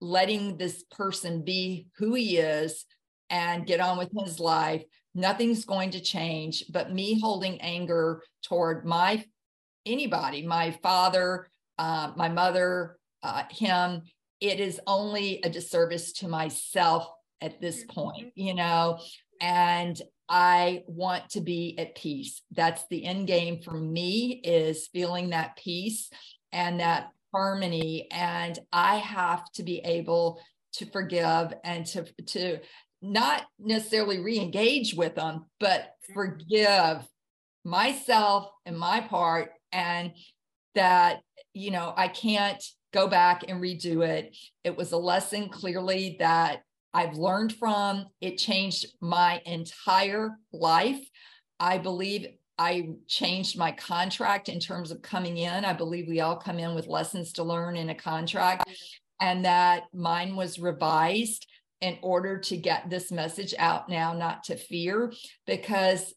letting 0.00 0.56
this 0.56 0.82
person 0.90 1.42
be 1.42 1.86
who 1.98 2.14
he 2.14 2.38
is 2.38 2.84
and 3.30 3.66
get 3.66 3.80
on 3.80 3.96
with 3.96 4.10
his 4.24 4.40
life. 4.40 4.82
Nothing's 5.14 5.64
going 5.64 5.90
to 5.92 6.00
change, 6.00 6.64
but 6.70 6.92
me 6.92 7.20
holding 7.20 7.60
anger 7.60 8.22
toward 8.42 8.84
my 8.84 9.24
anybody, 9.86 10.46
my 10.46 10.72
father, 10.82 11.48
uh, 11.78 12.12
my 12.16 12.28
mother, 12.28 12.96
uh, 13.22 13.44
him, 13.50 14.02
it 14.44 14.60
is 14.60 14.78
only 14.86 15.40
a 15.42 15.48
disservice 15.48 16.12
to 16.12 16.28
myself 16.28 17.08
at 17.40 17.60
this 17.62 17.82
mm-hmm. 17.82 17.92
point, 17.92 18.32
you 18.34 18.54
know, 18.54 18.98
and 19.40 20.00
I 20.28 20.84
want 20.86 21.30
to 21.30 21.40
be 21.40 21.78
at 21.78 21.94
peace. 21.94 22.42
That's 22.50 22.84
the 22.90 23.04
end 23.04 23.26
game 23.26 23.62
for 23.62 23.72
me 23.72 24.40
is 24.44 24.88
feeling 24.88 25.30
that 25.30 25.56
peace 25.56 26.10
and 26.52 26.80
that 26.80 27.10
harmony. 27.32 28.06
And 28.10 28.58
I 28.70 28.96
have 28.96 29.50
to 29.52 29.62
be 29.62 29.78
able 29.78 30.40
to 30.74 30.86
forgive 30.86 31.54
and 31.64 31.86
to, 31.86 32.04
to 32.26 32.58
not 33.00 33.44
necessarily 33.58 34.20
re-engage 34.20 34.94
with 34.94 35.14
them, 35.14 35.46
but 35.58 35.80
mm-hmm. 35.80 36.14
forgive 36.14 37.06
myself 37.64 38.50
and 38.66 38.78
my 38.78 39.00
part 39.00 39.52
and 39.72 40.12
that, 40.74 41.20
you 41.54 41.70
know, 41.70 41.94
I 41.96 42.08
can't 42.08 42.62
go 42.94 43.08
back 43.08 43.44
and 43.48 43.60
redo 43.60 44.06
it. 44.06 44.36
It 44.62 44.76
was 44.76 44.92
a 44.92 44.96
lesson 44.96 45.48
clearly 45.48 46.16
that 46.20 46.62
I've 46.94 47.16
learned 47.16 47.52
from. 47.56 48.06
It 48.20 48.38
changed 48.38 48.86
my 49.00 49.42
entire 49.44 50.30
life. 50.52 51.00
I 51.58 51.78
believe 51.78 52.28
I 52.56 52.90
changed 53.08 53.58
my 53.58 53.72
contract 53.72 54.48
in 54.48 54.60
terms 54.60 54.92
of 54.92 55.02
coming 55.02 55.36
in. 55.38 55.64
I 55.64 55.72
believe 55.72 56.06
we 56.06 56.20
all 56.20 56.36
come 56.36 56.60
in 56.60 56.76
with 56.76 56.86
lessons 56.86 57.32
to 57.32 57.42
learn 57.42 57.76
in 57.76 57.90
a 57.90 57.94
contract, 57.96 58.70
and 59.20 59.44
that 59.44 59.84
mine 59.92 60.36
was 60.36 60.60
revised 60.60 61.46
in 61.80 61.98
order 62.00 62.38
to 62.38 62.56
get 62.56 62.88
this 62.88 63.10
message 63.10 63.54
out 63.58 63.88
now, 63.88 64.12
not 64.12 64.44
to 64.44 64.56
fear, 64.56 65.12
because 65.46 66.14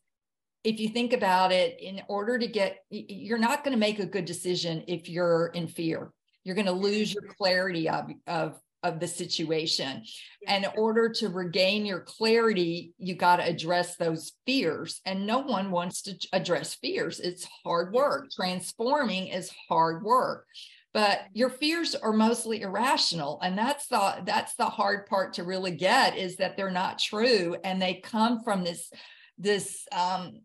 if 0.64 0.80
you 0.80 0.90
think 0.90 1.12
about 1.12 1.52
it, 1.52 1.80
in 1.82 2.02
order 2.08 2.38
to 2.38 2.48
get, 2.48 2.84
you're 2.90 3.38
not 3.40 3.64
going 3.64 3.74
to 3.74 3.80
make 3.80 4.00
a 4.00 4.06
good 4.06 4.26
decision 4.26 4.84
if 4.88 5.10
you're 5.10 5.48
in 5.56 5.68
fear. 5.68 6.12
You're 6.48 6.56
going 6.56 6.68
to 6.68 6.72
lose 6.72 7.14
your 7.14 7.24
clarity 7.24 7.90
of, 7.90 8.10
of, 8.26 8.58
of 8.82 9.02
the 9.02 9.08
situation. 9.08 10.02
And 10.48 10.64
in 10.64 10.72
order 10.78 11.10
to 11.10 11.28
regain 11.28 11.86
your 11.86 12.00
clarity, 12.00 12.94
you 12.98 13.16
got 13.16 13.36
to 13.36 13.46
address 13.46 13.98
those 13.98 14.32
fears. 14.46 15.02
And 15.06 15.28
no 15.28 15.40
one 15.40 15.72
wants 15.72 16.04
to 16.04 16.16
address 16.32 16.76
fears. 16.76 17.20
It's 17.20 17.46
hard 17.66 17.92
work. 17.92 18.28
Transforming 18.34 19.28
is 19.28 19.52
hard 19.68 20.04
work 20.04 20.46
but 20.94 21.26
your 21.34 21.50
fears 21.50 21.96
are 21.96 22.14
mostly 22.14 22.62
irrational 22.62 23.40
and 23.44 23.58
that's 23.58 23.88
the 23.88 24.16
that's 24.26 24.56
the 24.56 24.66
hard 24.66 25.06
part 25.06 25.34
to 25.34 25.44
really 25.44 25.70
get 25.70 26.18
is 26.18 26.38
that 26.38 26.56
they're 26.56 26.72
not 26.72 26.98
true 26.98 27.56
and 27.64 27.82
they 27.82 27.96
come 27.96 28.42
from 28.42 28.64
this 28.64 28.90
this 29.38 29.86
um, 29.92 30.42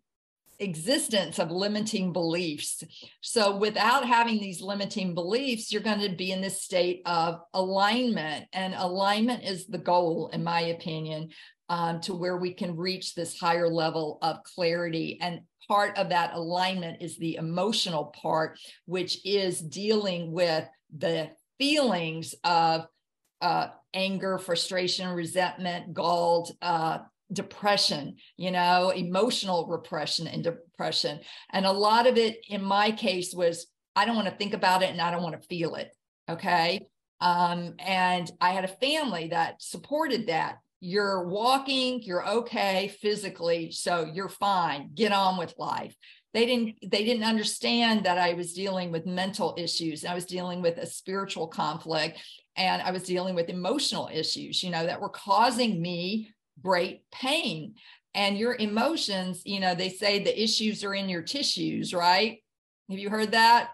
existence 0.63 1.39
of 1.39 1.51
limiting 1.51 2.13
beliefs. 2.13 2.83
So, 3.21 3.57
without 3.57 4.07
having 4.07 4.39
these 4.39 4.63
limiting 4.63 5.15
beliefs, 5.15 5.73
you're 5.73 5.83
going 5.83 6.01
to 6.01 6.17
be 6.17 6.33
in 6.33 6.41
this 6.41 6.63
state 6.63 7.03
of 7.07 7.41
alignment. 7.53 8.47
And 8.53 8.75
alignment 8.75 9.45
is 9.45 9.67
the 9.67 9.79
goal, 9.79 10.31
in 10.33 10.45
my 10.45 10.61
opinion, 10.61 11.31
um, 11.69 12.01
to 12.03 12.15
where 12.15 12.37
we 12.37 12.53
can 12.55 12.77
reach 12.77 13.15
this 13.15 13.39
higher 13.39 13.69
level 13.69 14.19
of 14.23 14.43
clarity. 14.43 15.19
And 15.21 15.41
part 15.69 15.97
of 15.99 16.11
that 16.11 16.35
alignment 16.35 17.03
is 17.03 17.17
the 17.17 17.37
emotional 17.37 18.07
part, 18.07 18.59
which 18.87 19.25
is 19.25 19.61
dealing 19.61 20.33
with 20.33 20.67
the 20.97 21.31
feelings 21.59 22.35
of 22.45 22.87
uh, 23.41 23.69
anger, 23.95 24.39
frustration, 24.39 25.09
resentment, 25.09 25.95
galled, 25.95 26.53
uh, 26.63 26.99
depression, 27.33 28.17
you 28.37 28.51
know, 28.51 28.91
emotional 28.91 29.67
repression 29.67 30.27
and 30.27 30.45
depression. 30.45 31.21
And 31.51 31.67
a 31.67 31.73
lot 31.73 32.07
of 32.07 32.17
it 32.17 32.45
in 32.49 32.63
my 32.63 32.91
case 32.91 33.35
was 33.35 33.67
I 33.95 34.05
don't 34.05 34.17
want 34.17 34.29
to 34.29 34.35
think 34.35 34.55
about 34.55 34.83
it 34.83 34.91
and 34.91 35.01
I 35.01 35.11
don't 35.11 35.23
want 35.23 35.41
to 35.41 35.49
feel 35.49 35.75
it. 35.75 35.95
Okay. 36.29 36.87
Um, 37.21 37.75
and 37.79 38.31
I 38.41 38.51
had 38.51 38.65
a 38.65 38.69
family 38.69 39.29
that 39.29 39.63
supported 39.63 40.27
that. 40.27 40.59
You're 40.81 41.29
walking, 41.29 42.03
you're 42.03 42.29
okay 42.29 42.89
physically, 43.01 43.71
so 43.71 44.11
you're 44.13 44.29
fine. 44.29 44.91
Get 44.95 45.13
on 45.13 45.39
with 45.39 45.55
life. 45.57 45.95
They 46.35 46.47
didn't 46.47 46.77
they 46.83 47.05
didn't 47.05 47.25
understand 47.25 48.05
that 48.05 48.19
I 48.19 48.33
was 48.33 48.55
dealing 48.55 48.91
with 48.91 49.07
mental 49.07 49.55
issues. 49.57 50.05
I 50.05 50.15
was 50.15 50.25
dealing 50.25 50.63
with 50.63 50.79
a 50.79 50.87
spiritual 50.87 51.47
conflict 51.47 52.19
and 52.57 52.83
I 52.83 52.91
was 52.91 53.05
dealing 53.05 53.35
with 53.35 53.49
emotional 53.49 54.11
issues, 54.13 54.63
you 54.63 54.71
know, 54.71 54.85
that 54.87 55.01
were 55.01 55.09
causing 55.09 55.81
me 55.81 56.33
great 56.63 57.11
pain. 57.11 57.75
And 58.15 58.37
your 58.37 58.55
emotions, 58.55 59.43
you 59.45 59.61
know, 59.61 59.75
they 59.75 59.89
say 59.89 60.23
the 60.23 60.43
issues 60.43 60.85
are 60.85 60.95
in 60.95 61.09
your 61.09 61.23
tissues, 61.23 61.95
right? 61.95 62.43
Have 62.91 62.99
you 62.99 63.09
heard 63.09 63.33
that? 63.33 63.71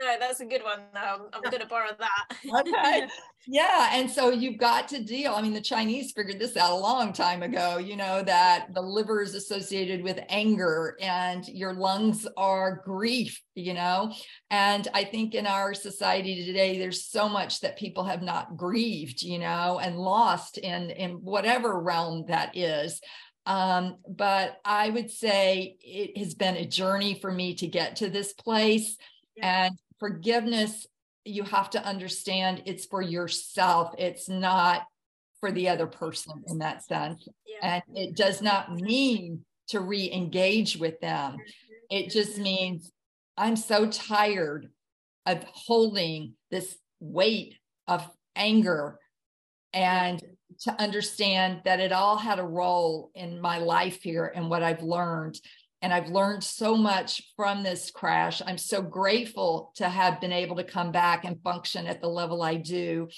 No, 0.00 0.16
that's 0.20 0.40
a 0.40 0.44
good 0.44 0.62
one. 0.62 0.80
though. 0.92 1.28
I'm 1.32 1.42
going 1.42 1.60
to 1.60 1.66
borrow 1.66 1.90
that. 1.98 2.36
okay. 2.60 3.06
Yeah. 3.48 3.90
And 3.92 4.10
so 4.10 4.30
you've 4.30 4.58
got 4.58 4.88
to 4.88 5.04
deal. 5.04 5.32
I 5.32 5.40
mean, 5.40 5.54
the 5.54 5.60
Chinese 5.60 6.10
figured 6.10 6.40
this 6.40 6.56
out 6.56 6.72
a 6.72 6.74
long 6.74 7.12
time 7.12 7.44
ago, 7.44 7.78
you 7.78 7.94
know, 7.94 8.20
that 8.24 8.74
the 8.74 8.80
liver 8.80 9.22
is 9.22 9.36
associated 9.36 10.02
with 10.02 10.18
anger 10.28 10.96
and 11.00 11.46
your 11.46 11.72
lungs 11.72 12.26
are 12.36 12.82
grief, 12.84 13.40
you 13.54 13.72
know. 13.72 14.12
And 14.50 14.88
I 14.94 15.04
think 15.04 15.36
in 15.36 15.46
our 15.46 15.74
society 15.74 16.44
today, 16.44 16.76
there's 16.80 17.04
so 17.04 17.28
much 17.28 17.60
that 17.60 17.78
people 17.78 18.02
have 18.02 18.20
not 18.22 18.56
grieved, 18.56 19.22
you 19.22 19.38
know, 19.38 19.78
and 19.80 19.96
lost 19.96 20.58
in, 20.58 20.90
in 20.90 21.12
whatever 21.22 21.80
realm 21.80 22.24
that 22.26 22.56
is. 22.56 23.00
Um, 23.46 23.98
but 24.08 24.56
I 24.64 24.90
would 24.90 25.12
say 25.12 25.76
it 25.80 26.18
has 26.18 26.34
been 26.34 26.56
a 26.56 26.66
journey 26.66 27.14
for 27.20 27.30
me 27.30 27.54
to 27.54 27.68
get 27.68 27.94
to 27.96 28.10
this 28.10 28.32
place. 28.32 28.96
And 29.40 29.78
forgiveness 29.98 30.86
you 31.24 31.42
have 31.42 31.70
to 31.70 31.84
understand 31.84 32.62
it's 32.66 32.86
for 32.86 33.02
yourself. 33.02 33.94
It's 33.98 34.28
not 34.28 34.82
for 35.40 35.50
the 35.50 35.68
other 35.68 35.86
person 35.86 36.44
in 36.46 36.58
that 36.58 36.84
sense. 36.84 37.28
Yeah. 37.46 37.80
and 37.88 37.96
it 37.96 38.16
does 38.16 38.40
not 38.40 38.74
mean 38.74 39.44
to 39.68 39.80
re-engage 39.80 40.76
with 40.76 41.00
them. 41.00 41.38
It 41.90 42.10
just 42.10 42.38
means 42.38 42.90
i'm 43.36 43.56
so 43.56 43.86
tired 43.86 44.68
of 45.26 45.42
holding 45.44 46.34
this 46.50 46.76
weight 47.00 47.54
of 47.88 48.08
anger 48.34 48.98
and 49.72 50.22
to 50.60 50.80
understand 50.80 51.60
that 51.64 51.80
it 51.80 51.92
all 51.92 52.16
had 52.16 52.38
a 52.38 52.44
role 52.44 53.10
in 53.14 53.40
my 53.40 53.58
life 53.58 54.02
here 54.02 54.32
and 54.34 54.48
what 54.48 54.62
i've 54.62 54.82
learned 54.82 55.38
and 55.82 55.92
I've 55.92 56.08
learned 56.08 56.42
so 56.42 56.76
much 56.76 57.22
from 57.36 57.62
this 57.62 57.90
crash. 57.90 58.40
I'm 58.44 58.58
so 58.58 58.80
grateful 58.82 59.72
to 59.76 59.88
have 59.88 60.20
been 60.20 60.32
able 60.32 60.56
to 60.56 60.64
come 60.64 60.90
back 60.90 61.24
and 61.24 61.42
function 61.42 61.86
at 61.86 62.00
the 62.00 62.08
level 62.08 62.42
I 62.42 62.56
do. 62.56 63.08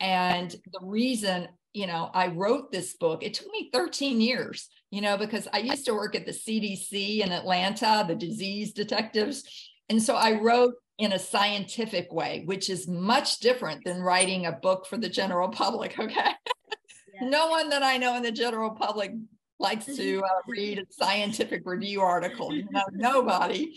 And 0.00 0.50
the 0.50 0.80
reason, 0.82 1.48
you 1.74 1.86
know, 1.86 2.10
I 2.14 2.28
wrote 2.28 2.72
this 2.72 2.94
book, 2.94 3.22
it 3.22 3.34
took 3.34 3.50
me 3.52 3.70
13 3.72 4.20
years, 4.20 4.68
you 4.90 5.00
know, 5.00 5.16
because 5.18 5.48
I 5.52 5.58
used 5.58 5.86
to 5.86 5.94
work 5.94 6.14
at 6.14 6.24
the 6.24 6.32
CDC 6.32 7.20
in 7.20 7.30
Atlanta, 7.30 8.04
the 8.06 8.14
disease 8.14 8.72
detectives. 8.72 9.44
And 9.88 10.02
so 10.02 10.14
I 10.14 10.40
wrote 10.40 10.74
in 10.98 11.12
a 11.12 11.18
scientific 11.18 12.12
way, 12.12 12.42
which 12.46 12.68
is 12.70 12.88
much 12.88 13.38
different 13.38 13.84
than 13.84 14.02
writing 14.02 14.46
a 14.46 14.52
book 14.52 14.86
for 14.86 14.96
the 14.96 15.08
general 15.08 15.48
public. 15.48 15.96
Okay. 16.08 16.30
Yeah. 17.20 17.28
no 17.28 17.48
one 17.48 17.70
that 17.70 17.82
I 17.82 17.96
know 17.96 18.16
in 18.16 18.22
the 18.22 18.30
general 18.30 18.70
public 18.70 19.12
likes 19.58 19.86
to 19.86 20.22
uh, 20.22 20.40
read 20.46 20.78
a 20.78 20.84
scientific 20.90 21.62
review 21.64 22.00
article. 22.00 22.54
You 22.54 22.66
know, 22.70 22.84
nobody. 22.92 23.74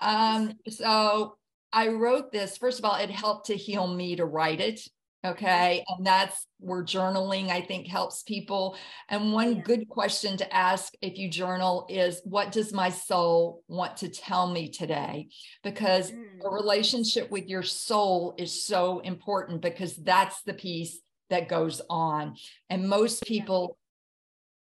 Um, 0.00 0.52
so 0.68 1.36
I 1.72 1.88
wrote 1.88 2.30
this. 2.32 2.56
First 2.56 2.78
of 2.78 2.84
all, 2.84 2.96
it 2.96 3.10
helped 3.10 3.46
to 3.46 3.56
heal 3.56 3.86
me 3.86 4.16
to 4.16 4.24
write 4.24 4.60
it. 4.60 4.80
Okay. 5.24 5.82
And 5.88 6.06
that's 6.06 6.46
where 6.58 6.84
journaling, 6.84 7.48
I 7.48 7.62
think, 7.62 7.86
helps 7.86 8.22
people. 8.22 8.76
And 9.08 9.32
one 9.32 9.56
yeah. 9.56 9.62
good 9.62 9.88
question 9.88 10.36
to 10.36 10.54
ask 10.54 10.92
if 11.00 11.16
you 11.16 11.30
journal 11.30 11.86
is 11.88 12.20
what 12.24 12.52
does 12.52 12.74
my 12.74 12.90
soul 12.90 13.62
want 13.66 13.96
to 13.98 14.10
tell 14.10 14.52
me 14.52 14.68
today? 14.68 15.28
Because 15.62 16.10
mm. 16.10 16.24
a 16.44 16.50
relationship 16.50 17.30
with 17.30 17.48
your 17.48 17.62
soul 17.62 18.34
is 18.36 18.66
so 18.66 19.00
important 19.00 19.62
because 19.62 19.96
that's 19.96 20.42
the 20.42 20.54
piece 20.54 21.00
that 21.30 21.48
goes 21.48 21.80
on. 21.88 22.36
And 22.68 22.86
most 22.86 23.24
people 23.24 23.78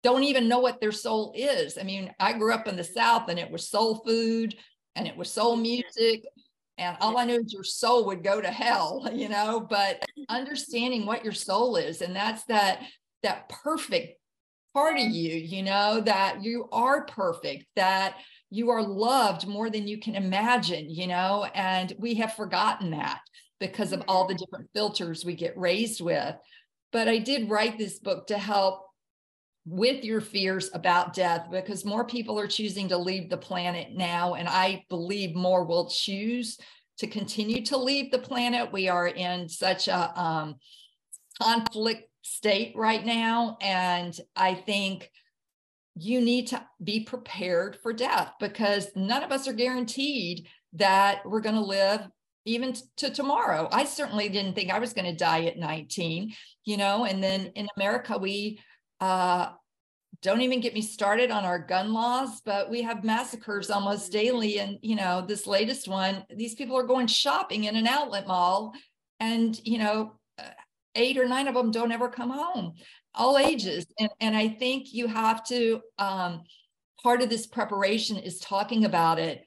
don't 0.05 0.23
even 0.23 0.47
know 0.47 0.59
what 0.59 0.79
their 0.79 0.91
soul 0.91 1.33
is. 1.35 1.79
I 1.79 1.83
mean, 1.83 2.13
I 2.19 2.33
grew 2.33 2.53
up 2.53 2.67
in 2.67 2.75
the 2.75 2.83
South 2.83 3.27
and 3.27 3.39
it 3.39 3.49
was 3.49 3.67
soul 3.67 4.03
food 4.05 4.55
and 4.95 5.07
it 5.07 5.17
was 5.17 5.31
soul 5.31 5.55
music. 5.55 6.23
and 6.77 6.95
all 7.01 7.17
I 7.17 7.25
know 7.25 7.37
is 7.37 7.51
your 7.51 7.63
soul 7.63 8.05
would 8.05 8.23
go 8.23 8.39
to 8.39 8.51
hell, 8.51 9.09
you 9.13 9.29
know, 9.29 9.65
but 9.67 10.05
understanding 10.29 11.07
what 11.07 11.23
your 11.23 11.33
soul 11.33 11.75
is, 11.75 12.03
and 12.03 12.15
that's 12.15 12.43
that 12.43 12.83
that 13.23 13.49
perfect 13.49 14.19
part 14.75 14.97
of 14.97 15.07
you, 15.07 15.37
you 15.37 15.63
know, 15.63 16.01
that 16.01 16.43
you 16.43 16.69
are 16.71 17.07
perfect, 17.07 17.65
that 17.75 18.17
you 18.51 18.69
are 18.69 18.83
loved 18.83 19.47
more 19.47 19.71
than 19.71 19.87
you 19.87 19.97
can 19.97 20.13
imagine, 20.13 20.87
you 20.87 21.07
know, 21.07 21.47
and 21.55 21.93
we 21.97 22.13
have 22.13 22.33
forgotten 22.33 22.91
that 22.91 23.21
because 23.59 23.91
of 23.91 24.03
all 24.07 24.27
the 24.27 24.35
different 24.35 24.69
filters 24.75 25.25
we 25.25 25.33
get 25.33 25.57
raised 25.57 25.99
with. 25.99 26.35
But 26.91 27.07
I 27.07 27.17
did 27.17 27.49
write 27.49 27.79
this 27.79 27.97
book 27.97 28.27
to 28.27 28.37
help 28.37 28.84
with 29.65 30.03
your 30.03 30.21
fears 30.21 30.69
about 30.73 31.13
death 31.13 31.47
because 31.51 31.83
more 31.83 32.05
people 32.05 32.39
are 32.39 32.47
choosing 32.47 32.87
to 32.89 32.97
leave 32.97 33.29
the 33.29 33.37
planet 33.37 33.89
now. 33.91 34.35
And 34.35 34.47
I 34.47 34.85
believe 34.89 35.35
more 35.35 35.65
will 35.65 35.89
choose 35.89 36.59
to 36.99 37.07
continue 37.07 37.65
to 37.65 37.77
leave 37.77 38.11
the 38.11 38.19
planet. 38.19 38.71
We 38.71 38.87
are 38.89 39.07
in 39.07 39.49
such 39.49 39.87
a 39.87 40.19
um, 40.19 40.55
conflict 41.41 42.09
state 42.21 42.73
right 42.75 43.03
now. 43.03 43.57
And 43.59 44.17
I 44.35 44.53
think 44.53 45.09
you 45.95 46.21
need 46.21 46.47
to 46.47 46.65
be 46.83 47.01
prepared 47.01 47.77
for 47.81 47.91
death 47.91 48.33
because 48.39 48.89
none 48.95 49.23
of 49.23 49.31
us 49.31 49.47
are 49.47 49.53
guaranteed 49.53 50.47
that 50.73 51.25
we're 51.25 51.41
going 51.41 51.55
to 51.55 51.61
live 51.61 52.07
even 52.45 52.73
t- 52.73 52.81
to 52.97 53.09
tomorrow. 53.09 53.67
I 53.71 53.85
certainly 53.85 54.29
didn't 54.29 54.53
think 54.53 54.71
I 54.71 54.79
was 54.79 54.93
going 54.93 55.05
to 55.05 55.15
die 55.15 55.45
at 55.45 55.57
19, 55.57 56.33
you 56.65 56.77
know, 56.77 57.05
and 57.05 57.23
then 57.23 57.51
in 57.55 57.67
America, 57.75 58.17
we 58.17 58.59
uh, 58.99 59.49
don't 60.21 60.41
even 60.41 60.59
get 60.59 60.73
me 60.73 60.81
started 60.81 61.31
on 61.31 61.45
our 61.45 61.59
gun 61.59 61.93
laws, 61.93 62.41
but 62.45 62.69
we 62.69 62.81
have 62.81 63.03
massacres 63.03 63.69
almost 63.69 64.11
daily. 64.11 64.59
And, 64.59 64.77
you 64.81 64.95
know, 64.95 65.23
this 65.25 65.45
latest 65.45 65.87
one, 65.87 66.25
these 66.35 66.55
people 66.55 66.77
are 66.77 66.83
going 66.83 67.07
shopping 67.07 67.65
in 67.65 67.75
an 67.75 67.87
outlet 67.87 68.27
mall 68.27 68.73
and, 69.19 69.59
you 69.63 69.77
know, 69.77 70.13
uh, 70.39 70.49
eight 70.95 71.17
or 71.17 71.27
nine 71.27 71.47
of 71.47 71.53
them 71.53 71.71
don't 71.71 71.91
ever 71.91 72.09
come 72.09 72.29
home, 72.29 72.73
all 73.13 73.37
ages. 73.37 73.85
And, 73.99 74.09
and 74.19 74.35
I 74.35 74.47
think 74.47 74.93
you 74.93 75.07
have 75.07 75.43
to, 75.47 75.81
um, 75.99 76.43
part 77.03 77.21
of 77.21 77.29
this 77.29 77.45
preparation 77.45 78.17
is 78.17 78.39
talking 78.39 78.85
about 78.85 79.19
it 79.19 79.45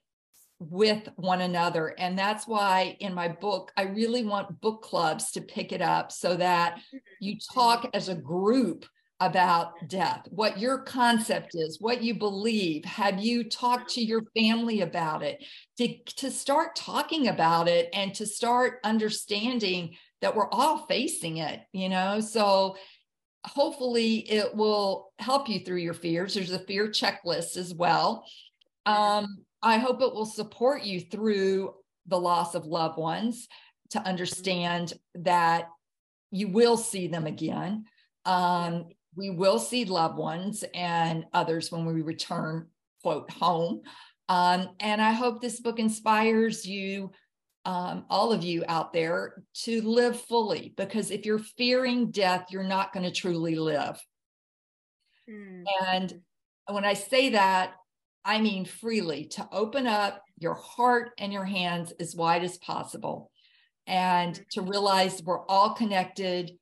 with 0.61 1.09
one 1.17 1.41
another. 1.41 1.95
And 1.99 2.19
that's 2.19 2.47
why 2.47 2.97
in 3.01 3.15
my 3.15 3.29
book, 3.29 3.73
I 3.77 3.83
really 3.83 4.25
want 4.25 4.61
book 4.61 4.83
clubs 4.83 5.33
to 5.33 5.41
pick 5.41 5.73
it 5.73 5.83
up 5.83 6.13
so 6.13 6.37
that 6.37 6.81
you 7.21 7.37
talk 7.53 7.89
as 7.95 8.09
a 8.09 8.15
group 8.15 8.85
about 9.21 9.89
death, 9.89 10.27
what 10.31 10.59
your 10.59 10.79
concept 10.79 11.55
is, 11.55 11.79
what 11.81 12.03
you 12.03 12.15
believe. 12.15 12.85
Have 12.85 13.19
you 13.19 13.45
talked 13.45 13.91
to 13.95 14.01
your 14.01 14.23
family 14.37 14.81
about 14.83 15.23
it? 15.23 15.45
To, 15.79 15.97
to 16.17 16.31
start 16.31 16.77
talking 16.77 17.27
about 17.29 17.69
it 17.69 17.89
and 17.93 18.15
to 18.15 18.27
start 18.27 18.79
understanding 18.85 19.97
that 20.21 20.37
we're 20.37 20.51
all 20.51 20.87
facing 20.87 21.39
it, 21.39 21.61
you 21.73 21.89
know? 21.89 22.21
So 22.21 22.77
hopefully 23.45 24.19
it 24.31 24.55
will 24.55 25.13
help 25.19 25.49
you 25.49 25.61
through 25.61 25.79
your 25.79 25.95
fears. 25.95 26.35
There's 26.35 26.53
a 26.53 26.59
fear 26.59 26.89
checklist 26.89 27.57
as 27.57 27.75
well. 27.75 28.25
Um, 28.87 29.39
I 29.63 29.79
hope 29.79 30.01
it 30.01 30.15
will 30.15 30.27
support 30.27 30.85
you 30.85 31.01
through 31.01 31.75
the 32.07 32.21
loss 32.21 32.55
of 32.55 32.67
loved 32.67 32.99
ones 32.99 33.49
to 33.91 34.01
understand 34.01 34.93
that 35.15 35.69
you 36.31 36.49
will 36.49 36.77
see 36.77 37.09
them 37.09 37.27
again. 37.27 37.85
Um, 38.25 38.87
we 39.19 39.31
will 39.31 39.59
see 39.59 39.85
loved 39.85 40.17
ones 40.17 40.65
and 40.73 41.27
others 41.35 41.73
when 41.73 41.85
we 41.85 42.03
return, 42.03 42.69
quote, 43.03 43.29
home. 43.33 43.83
Um, 44.29 44.69
and 44.79 45.03
I 45.03 45.13
hope 45.13 45.41
this 45.41 45.59
book 45.59 45.81
inspires 45.81 46.65
you, 46.65 47.11
um, 47.65 48.05
all 48.09 48.33
of 48.33 48.45
you 48.45 48.65
out 48.69 48.93
there, 48.93 49.43
to 49.65 49.83
live 49.83 50.21
fully 50.21 50.73
because 50.77 51.11
if 51.11 51.27
you're 51.27 51.41
fearing 51.41 52.13
death, 52.13 52.47
you're 52.51 52.63
not 52.63 52.93
going 52.93 53.05
to 53.05 53.11
truly 53.11 53.57
live. 53.57 54.01
Mm. 55.29 55.65
And 55.91 56.21
when 56.71 56.85
I 56.85 56.95
say 56.95 57.31
that, 57.31 57.73
I 58.25 58.41
mean 58.41 58.67
freely 58.67 59.25
to 59.33 59.49
open 59.51 59.89
up 59.89 60.23
your 60.39 60.55
heart 60.55 61.11
and 61.19 61.33
your 61.33 61.45
hands 61.45 61.93
as 61.99 62.15
wide 62.15 62.45
as 62.45 62.59
possible 62.59 63.33
and 63.89 64.35
mm. 64.35 64.49
to 64.51 64.63
realize 64.63 65.23
we're 65.25 65.45
all 65.47 65.75
connected 65.75 66.53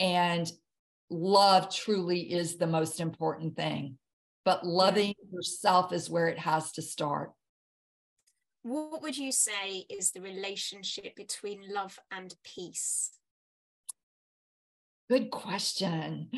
and 0.00 0.50
love 1.10 1.74
truly 1.74 2.32
is 2.32 2.56
the 2.56 2.66
most 2.66 3.00
important 3.00 3.56
thing. 3.56 3.98
But 4.44 4.64
loving 4.64 5.14
yourself 5.32 5.92
is 5.92 6.08
where 6.08 6.28
it 6.28 6.38
has 6.38 6.72
to 6.72 6.82
start. 6.82 7.32
What 8.62 9.02
would 9.02 9.16
you 9.16 9.32
say 9.32 9.86
is 9.90 10.10
the 10.10 10.20
relationship 10.20 11.14
between 11.16 11.72
love 11.72 11.98
and 12.10 12.34
peace? 12.44 13.10
Good 15.08 15.30
question. 15.30 16.30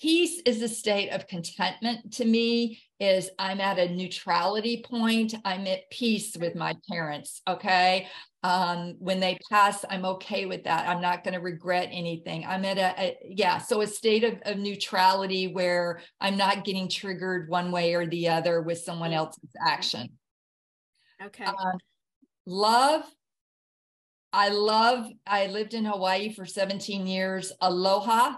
Peace 0.00 0.42
is 0.44 0.60
a 0.60 0.68
state 0.68 1.10
of 1.10 1.28
contentment 1.28 2.14
to 2.14 2.24
me 2.24 2.82
is 2.98 3.30
I'm 3.38 3.60
at 3.60 3.78
a 3.78 3.94
neutrality 3.94 4.82
point. 4.84 5.34
I'm 5.44 5.66
at 5.66 5.88
peace 5.90 6.36
with 6.36 6.56
my 6.56 6.74
parents. 6.90 7.42
Okay. 7.46 8.08
Um, 8.42 8.96
when 8.98 9.20
they 9.20 9.38
pass, 9.50 9.84
I'm 9.88 10.04
okay 10.04 10.46
with 10.46 10.64
that. 10.64 10.88
I'm 10.88 11.00
not 11.00 11.22
going 11.22 11.34
to 11.34 11.40
regret 11.40 11.88
anything. 11.92 12.44
I'm 12.44 12.64
at 12.64 12.76
a, 12.76 13.02
a 13.02 13.18
yeah, 13.24 13.58
so 13.58 13.80
a 13.80 13.86
state 13.86 14.24
of, 14.24 14.34
of, 14.44 14.58
neutrality 14.58 15.48
where 15.48 16.00
I'm 16.20 16.36
not 16.36 16.64
getting 16.64 16.88
triggered 16.88 17.48
one 17.48 17.70
way 17.70 17.94
or 17.94 18.04
the 18.06 18.28
other 18.28 18.60
with 18.60 18.78
someone 18.78 19.12
mm. 19.12 19.16
else's 19.16 19.50
action. 19.66 20.10
Okay. 21.22 21.44
Um, 21.44 21.78
love. 22.46 23.02
I 24.32 24.48
love, 24.48 25.06
I 25.26 25.46
lived 25.46 25.74
in 25.74 25.84
Hawaii 25.84 26.32
for 26.32 26.44
17 26.44 27.06
years. 27.06 27.52
Aloha 27.60 28.34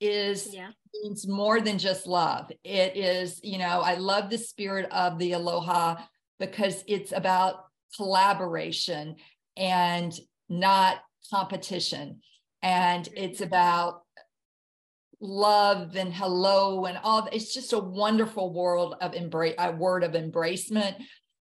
is 0.00 0.52
yeah. 0.52 0.70
Means 0.94 1.26
more 1.26 1.60
than 1.60 1.78
just 1.78 2.06
love. 2.06 2.50
It 2.64 2.96
is, 2.96 3.40
you 3.42 3.58
know, 3.58 3.80
I 3.80 3.94
love 3.94 4.30
the 4.30 4.38
spirit 4.38 4.90
of 4.92 5.18
the 5.18 5.32
aloha 5.32 5.96
because 6.38 6.82
it's 6.86 7.12
about 7.12 7.64
collaboration 7.96 9.16
and 9.56 10.12
not 10.48 10.98
competition. 11.30 12.20
And 12.62 13.08
it's 13.16 13.40
about 13.40 14.02
love 15.20 15.96
and 15.96 16.14
hello 16.14 16.86
and 16.86 16.98
all 17.02 17.28
it's 17.30 17.52
just 17.52 17.74
a 17.74 17.78
wonderful 17.78 18.54
world 18.54 18.96
of 19.02 19.14
embrace 19.14 19.54
a 19.58 19.70
word 19.70 20.02
of 20.02 20.12
embracement 20.12 20.96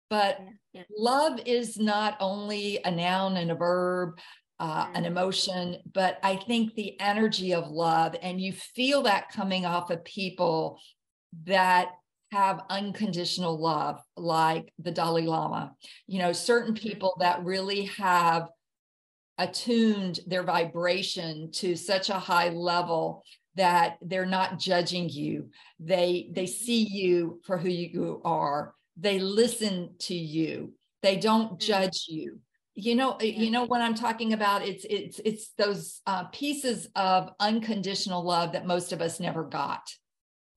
but 0.09 0.39
love 0.97 1.41
is 1.45 1.77
not 1.77 2.15
only 2.21 2.79
a 2.85 2.91
noun 2.91 3.35
and 3.35 3.51
a 3.51 3.55
verb 3.55 4.17
uh, 4.59 4.87
an 4.93 5.03
mm. 5.03 5.07
emotion 5.07 5.77
but 5.93 6.17
i 6.23 6.35
think 6.35 6.73
the 6.73 6.99
energy 6.99 7.53
of 7.53 7.67
love 7.69 8.15
and 8.21 8.39
you 8.39 8.53
feel 8.53 9.03
that 9.03 9.31
coming 9.31 9.65
off 9.65 9.89
of 9.89 10.03
people 10.05 10.79
that 11.43 11.89
have 12.35 12.63
unconditional 12.69 13.57
love, 13.57 14.01
like 14.17 14.71
the 14.79 14.91
Dalai 14.91 15.23
Lama. 15.23 15.73
You 16.07 16.19
know, 16.19 16.33
certain 16.33 16.73
mm-hmm. 16.73 16.87
people 16.87 17.17
that 17.19 17.43
really 17.43 17.85
have 17.97 18.49
attuned 19.37 20.19
their 20.27 20.43
vibration 20.43 21.51
to 21.51 21.75
such 21.75 22.09
a 22.09 22.19
high 22.19 22.49
level 22.49 23.23
that 23.55 23.97
they're 24.01 24.25
not 24.25 24.59
judging 24.59 25.09
you. 25.09 25.49
They 25.79 26.29
they 26.31 26.43
mm-hmm. 26.43 26.65
see 26.65 26.83
you 26.83 27.41
for 27.45 27.57
who 27.57 27.69
you 27.69 28.21
are. 28.25 28.73
They 28.97 29.19
listen 29.19 29.95
to 29.99 30.15
you. 30.15 30.73
They 31.01 31.17
don't 31.17 31.53
mm-hmm. 31.53 31.65
judge 31.65 32.05
you. 32.07 32.39
You 32.75 32.95
know, 32.95 33.17
you 33.21 33.51
know 33.51 33.63
what 33.63 33.81
I'm 33.81 33.95
talking 33.95 34.33
about. 34.33 34.61
It's 34.67 34.85
it's 34.89 35.21
it's 35.23 35.49
those 35.57 36.01
uh, 36.05 36.25
pieces 36.25 36.89
of 36.95 37.31
unconditional 37.39 38.23
love 38.23 38.51
that 38.51 38.67
most 38.67 38.91
of 38.91 39.01
us 39.01 39.19
never 39.19 39.43
got. 39.43 39.89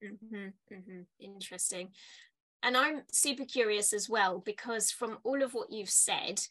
Mm-hmm, 0.03 0.47
mm-hmm. 0.73 1.01
Interesting. 1.19 1.89
And 2.61 2.75
I'm 2.75 3.03
super 3.11 3.45
curious 3.45 3.93
as 3.93 4.09
well 4.09 4.41
because 4.45 4.91
from 4.91 5.19
all 5.23 5.41
of 5.41 5.53
what 5.53 5.71
you've 5.71 5.89
said 5.89 6.41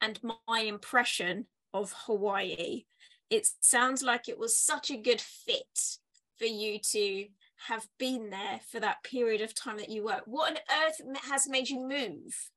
and 0.00 0.20
my 0.22 0.60
impression 0.60 1.46
of 1.74 1.94
Hawaii, 2.06 2.84
it 3.28 3.48
sounds 3.60 4.02
like 4.02 4.28
it 4.28 4.38
was 4.38 4.56
such 4.56 4.90
a 4.90 4.96
good 4.96 5.20
fit 5.20 5.98
for 6.38 6.44
you 6.44 6.78
to 6.92 7.26
have 7.68 7.86
been 7.98 8.30
there 8.30 8.60
for 8.70 8.80
that 8.80 9.02
period 9.02 9.40
of 9.40 9.54
time 9.54 9.78
that 9.78 9.88
you 9.88 10.04
were. 10.04 10.20
What 10.26 10.52
on 10.52 10.58
earth 10.84 11.00
has 11.24 11.48
made 11.48 11.68
you 11.68 11.86
move? 11.86 12.50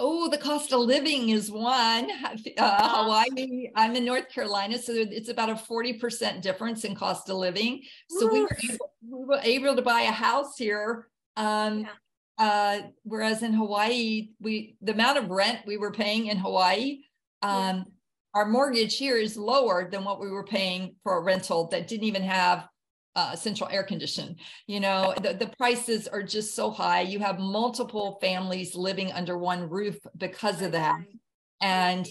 Oh, 0.00 0.28
the 0.28 0.38
cost 0.38 0.72
of 0.72 0.80
living 0.80 1.30
is 1.30 1.50
one. 1.50 2.08
Uh, 2.56 2.88
Hawaii, 2.88 3.68
I'm 3.74 3.96
in 3.96 4.04
North 4.04 4.28
Carolina, 4.28 4.78
so 4.78 4.92
it's 4.94 5.28
about 5.28 5.50
a 5.50 5.54
40% 5.54 6.40
difference 6.40 6.84
in 6.84 6.94
cost 6.94 7.28
of 7.28 7.36
living. 7.36 7.82
So 8.08 8.32
we 8.32 8.42
were, 8.42 8.56
able, 8.70 8.92
we 9.08 9.24
were 9.24 9.40
able 9.42 9.76
to 9.76 9.82
buy 9.82 10.02
a 10.02 10.12
house 10.12 10.56
here. 10.56 11.08
Um, 11.36 11.80
yeah. 11.80 11.88
uh, 12.38 12.80
whereas 13.02 13.42
in 13.42 13.52
Hawaii, 13.52 14.30
we 14.40 14.76
the 14.82 14.92
amount 14.92 15.18
of 15.18 15.30
rent 15.30 15.60
we 15.66 15.76
were 15.76 15.92
paying 15.92 16.26
in 16.26 16.38
Hawaii, 16.38 17.00
um, 17.42 17.58
yeah. 17.58 17.82
our 18.34 18.46
mortgage 18.46 18.96
here 18.96 19.16
is 19.16 19.36
lower 19.36 19.88
than 19.90 20.04
what 20.04 20.20
we 20.20 20.30
were 20.30 20.44
paying 20.44 20.94
for 21.02 21.18
a 21.18 21.22
rental 21.22 21.68
that 21.68 21.88
didn't 21.88 22.04
even 22.04 22.22
have 22.22 22.68
uh, 23.18 23.34
central 23.34 23.68
air 23.68 23.82
condition. 23.82 24.36
You 24.68 24.78
know, 24.78 25.12
the, 25.20 25.34
the 25.34 25.48
prices 25.58 26.06
are 26.06 26.22
just 26.22 26.54
so 26.54 26.70
high. 26.70 27.00
You 27.00 27.18
have 27.18 27.40
multiple 27.40 28.16
families 28.20 28.76
living 28.76 29.10
under 29.10 29.36
one 29.36 29.68
roof 29.68 29.96
because 30.16 30.62
of 30.62 30.70
that. 30.72 31.00
And 31.60 32.06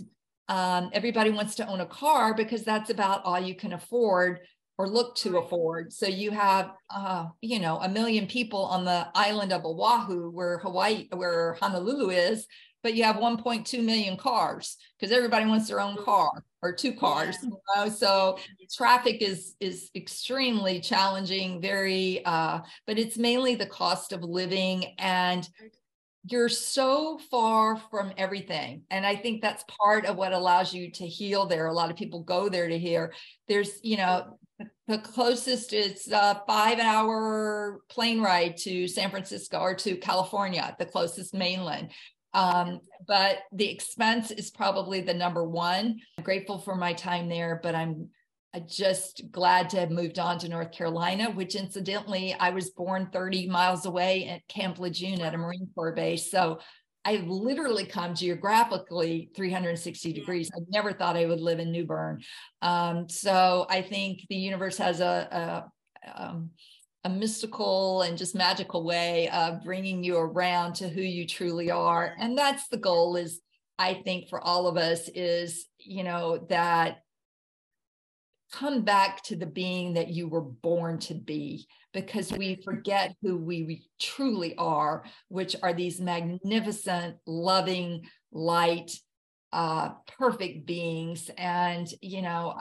um, 0.49 0.89
everybody 0.91 1.29
wants 1.29 1.55
to 1.55 1.67
own 1.67 1.79
a 1.79 1.85
car 1.85 2.33
because 2.33 2.63
that's 2.63 2.89
about 2.89 3.23
all 3.23 3.39
you 3.39 3.55
can 3.55 3.71
afford 3.71 4.39
or 4.77 4.89
look 4.89 5.15
to 5.15 5.37
afford. 5.37 5.93
So 5.93 6.07
you 6.07 6.31
have, 6.31 6.71
uh, 6.89 7.27
you 7.41 7.59
know, 7.59 7.77
a 7.77 7.87
million 7.87 8.27
people 8.27 8.65
on 8.65 8.83
the 8.83 9.07
island 9.15 9.53
of 9.53 9.63
Oahu, 9.63 10.29
where 10.29 10.57
Hawaii, 10.59 11.07
where 11.13 11.53
Honolulu 11.61 12.09
is, 12.09 12.45
but 12.87 12.95
you 12.95 13.03
have 13.03 13.17
1.2 13.17 13.83
million 13.83 14.15
cars 14.15 14.77
because 14.97 15.13
everybody 15.13 15.45
wants 15.45 15.67
their 15.67 15.81
own 15.81 15.97
car 15.97 16.31
or 16.61 16.71
two 16.71 16.93
cars. 16.93 17.35
You 17.43 17.59
know? 17.75 17.89
So 17.89 18.37
traffic 18.73 19.21
is 19.21 19.55
is 19.59 19.89
extremely 19.93 20.79
challenging. 20.79 21.59
Very, 21.59 22.23
uh, 22.23 22.59
but 22.85 22.97
it's 22.97 23.17
mainly 23.17 23.55
the 23.55 23.65
cost 23.65 24.13
of 24.13 24.23
living 24.23 24.95
and 24.99 25.45
you're 26.29 26.47
so 26.47 27.19
far 27.29 27.75
from 27.91 28.13
everything. 28.15 28.83
And 28.89 29.05
I 29.05 29.17
think 29.17 29.41
that's 29.41 29.65
part 29.81 30.05
of 30.05 30.15
what 30.15 30.31
allows 30.31 30.73
you 30.73 30.89
to 30.91 31.05
heal 31.05 31.45
there. 31.45 31.65
A 31.65 31.73
lot 31.73 31.91
of 31.91 31.97
people 31.97 32.23
go 32.23 32.47
there 32.47 32.69
to 32.69 32.79
hear. 32.79 33.11
There's, 33.49 33.81
you 33.83 33.97
know, 33.97 34.39
the 34.87 34.97
closest 34.97 35.73
it's 35.73 36.09
a 36.09 36.41
five 36.47 36.79
hour 36.79 37.81
plane 37.89 38.21
ride 38.21 38.55
to 38.57 38.87
San 38.87 39.09
Francisco 39.09 39.59
or 39.59 39.75
to 39.75 39.97
California, 39.97 40.73
the 40.79 40.85
closest 40.85 41.33
mainland. 41.33 41.91
Um, 42.37 42.81
but 43.07 43.39
the 43.51 43.67
expense 43.67 44.29
is 44.29 44.51
probably 44.51 45.01
the 45.01 45.13
number 45.13 45.43
one. 45.43 45.99
I'm 46.19 46.23
grateful 46.23 46.59
for 46.59 46.75
my 46.75 46.93
time 46.93 47.27
there, 47.29 47.59
but 47.63 47.73
I'm 47.73 48.09
just 48.67 49.31
glad 49.31 49.71
to 49.71 49.79
have 49.79 49.89
moved 49.89 50.19
on 50.19 50.37
to 50.39 50.47
North 50.47 50.71
Carolina, 50.71 51.31
which 51.31 51.55
incidentally, 51.55 52.35
I 52.39 52.51
was 52.51 52.69
born 52.69 53.09
30 53.11 53.47
miles 53.47 53.87
away 53.87 54.27
at 54.27 54.47
Camp 54.47 54.77
Lejeune 54.77 55.21
at 55.21 55.33
a 55.33 55.37
Marine 55.37 55.67
Corps 55.73 55.93
base. 55.93 56.29
So 56.29 56.59
I've 57.03 57.27
literally 57.27 57.85
come 57.85 58.13
geographically 58.13 59.31
360 59.35 60.13
degrees. 60.13 60.51
I 60.55 60.59
never 60.69 60.93
thought 60.93 61.17
I 61.17 61.25
would 61.25 61.41
live 61.41 61.59
in 61.59 61.71
New 61.71 61.85
Bern. 61.85 62.21
Um, 62.61 63.09
so 63.09 63.65
I 63.67 63.81
think 63.81 64.21
the 64.29 64.35
universe 64.35 64.77
has 64.77 64.99
a, 64.99 65.65
a, 66.05 66.21
um, 66.23 66.51
a 67.07 67.09
mystical 67.09 68.01
and 68.01 68.17
just 68.17 68.35
magical 68.35 68.83
way 68.83 69.29
of 69.29 69.63
bringing 69.63 70.03
you 70.03 70.17
around 70.17 70.73
to 70.73 70.89
who 70.89 70.99
you 70.99 71.25
truly 71.25 71.71
are. 71.71 72.13
And 72.19 72.37
that's 72.37 72.67
the 72.67 72.75
goal 72.75 73.15
is 73.15 73.39
I 73.79 73.93
think 73.93 74.27
for 74.27 74.41
all 74.41 74.67
of 74.67 74.75
us 74.75 75.07
is, 75.15 75.67
you 75.79 76.03
know, 76.03 76.45
that 76.49 76.97
come 78.51 78.81
back 78.81 79.23
to 79.23 79.37
the 79.37 79.45
being 79.45 79.93
that 79.93 80.09
you 80.09 80.27
were 80.27 80.41
born 80.41 80.99
to 80.99 81.13
be 81.13 81.67
because 81.93 82.29
we 82.33 82.61
forget 82.65 83.15
who 83.21 83.37
we 83.37 83.87
truly 84.01 84.53
are, 84.57 85.05
which 85.29 85.55
are 85.63 85.73
these 85.73 86.01
magnificent, 86.01 87.15
loving, 87.25 88.05
light, 88.33 88.91
uh, 89.53 89.91
perfect 90.19 90.65
beings. 90.65 91.31
And, 91.37 91.87
you 92.01 92.21
know, 92.21 92.53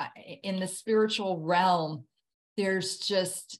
in 0.44 0.60
the 0.60 0.68
spiritual 0.68 1.40
realm, 1.40 2.04
there's 2.56 2.98
just, 2.98 3.58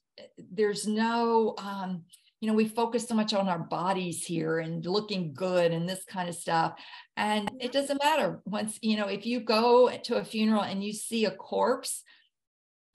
there's 0.51 0.87
no, 0.87 1.55
um, 1.57 2.03
you 2.39 2.47
know, 2.47 2.53
we 2.53 2.67
focus 2.67 3.07
so 3.07 3.15
much 3.15 3.33
on 3.33 3.49
our 3.49 3.59
bodies 3.59 4.25
here 4.25 4.59
and 4.59 4.85
looking 4.85 5.33
good 5.33 5.71
and 5.71 5.89
this 5.89 6.03
kind 6.05 6.29
of 6.29 6.35
stuff. 6.35 6.73
And 7.15 7.49
it 7.59 7.71
doesn't 7.71 8.03
matter 8.03 8.41
once, 8.45 8.77
you 8.81 8.95
know, 8.95 9.07
if 9.07 9.25
you 9.25 9.39
go 9.39 9.89
to 9.89 10.17
a 10.17 10.23
funeral 10.23 10.61
and 10.61 10.83
you 10.83 10.93
see 10.93 11.25
a 11.25 11.31
corpse, 11.31 12.03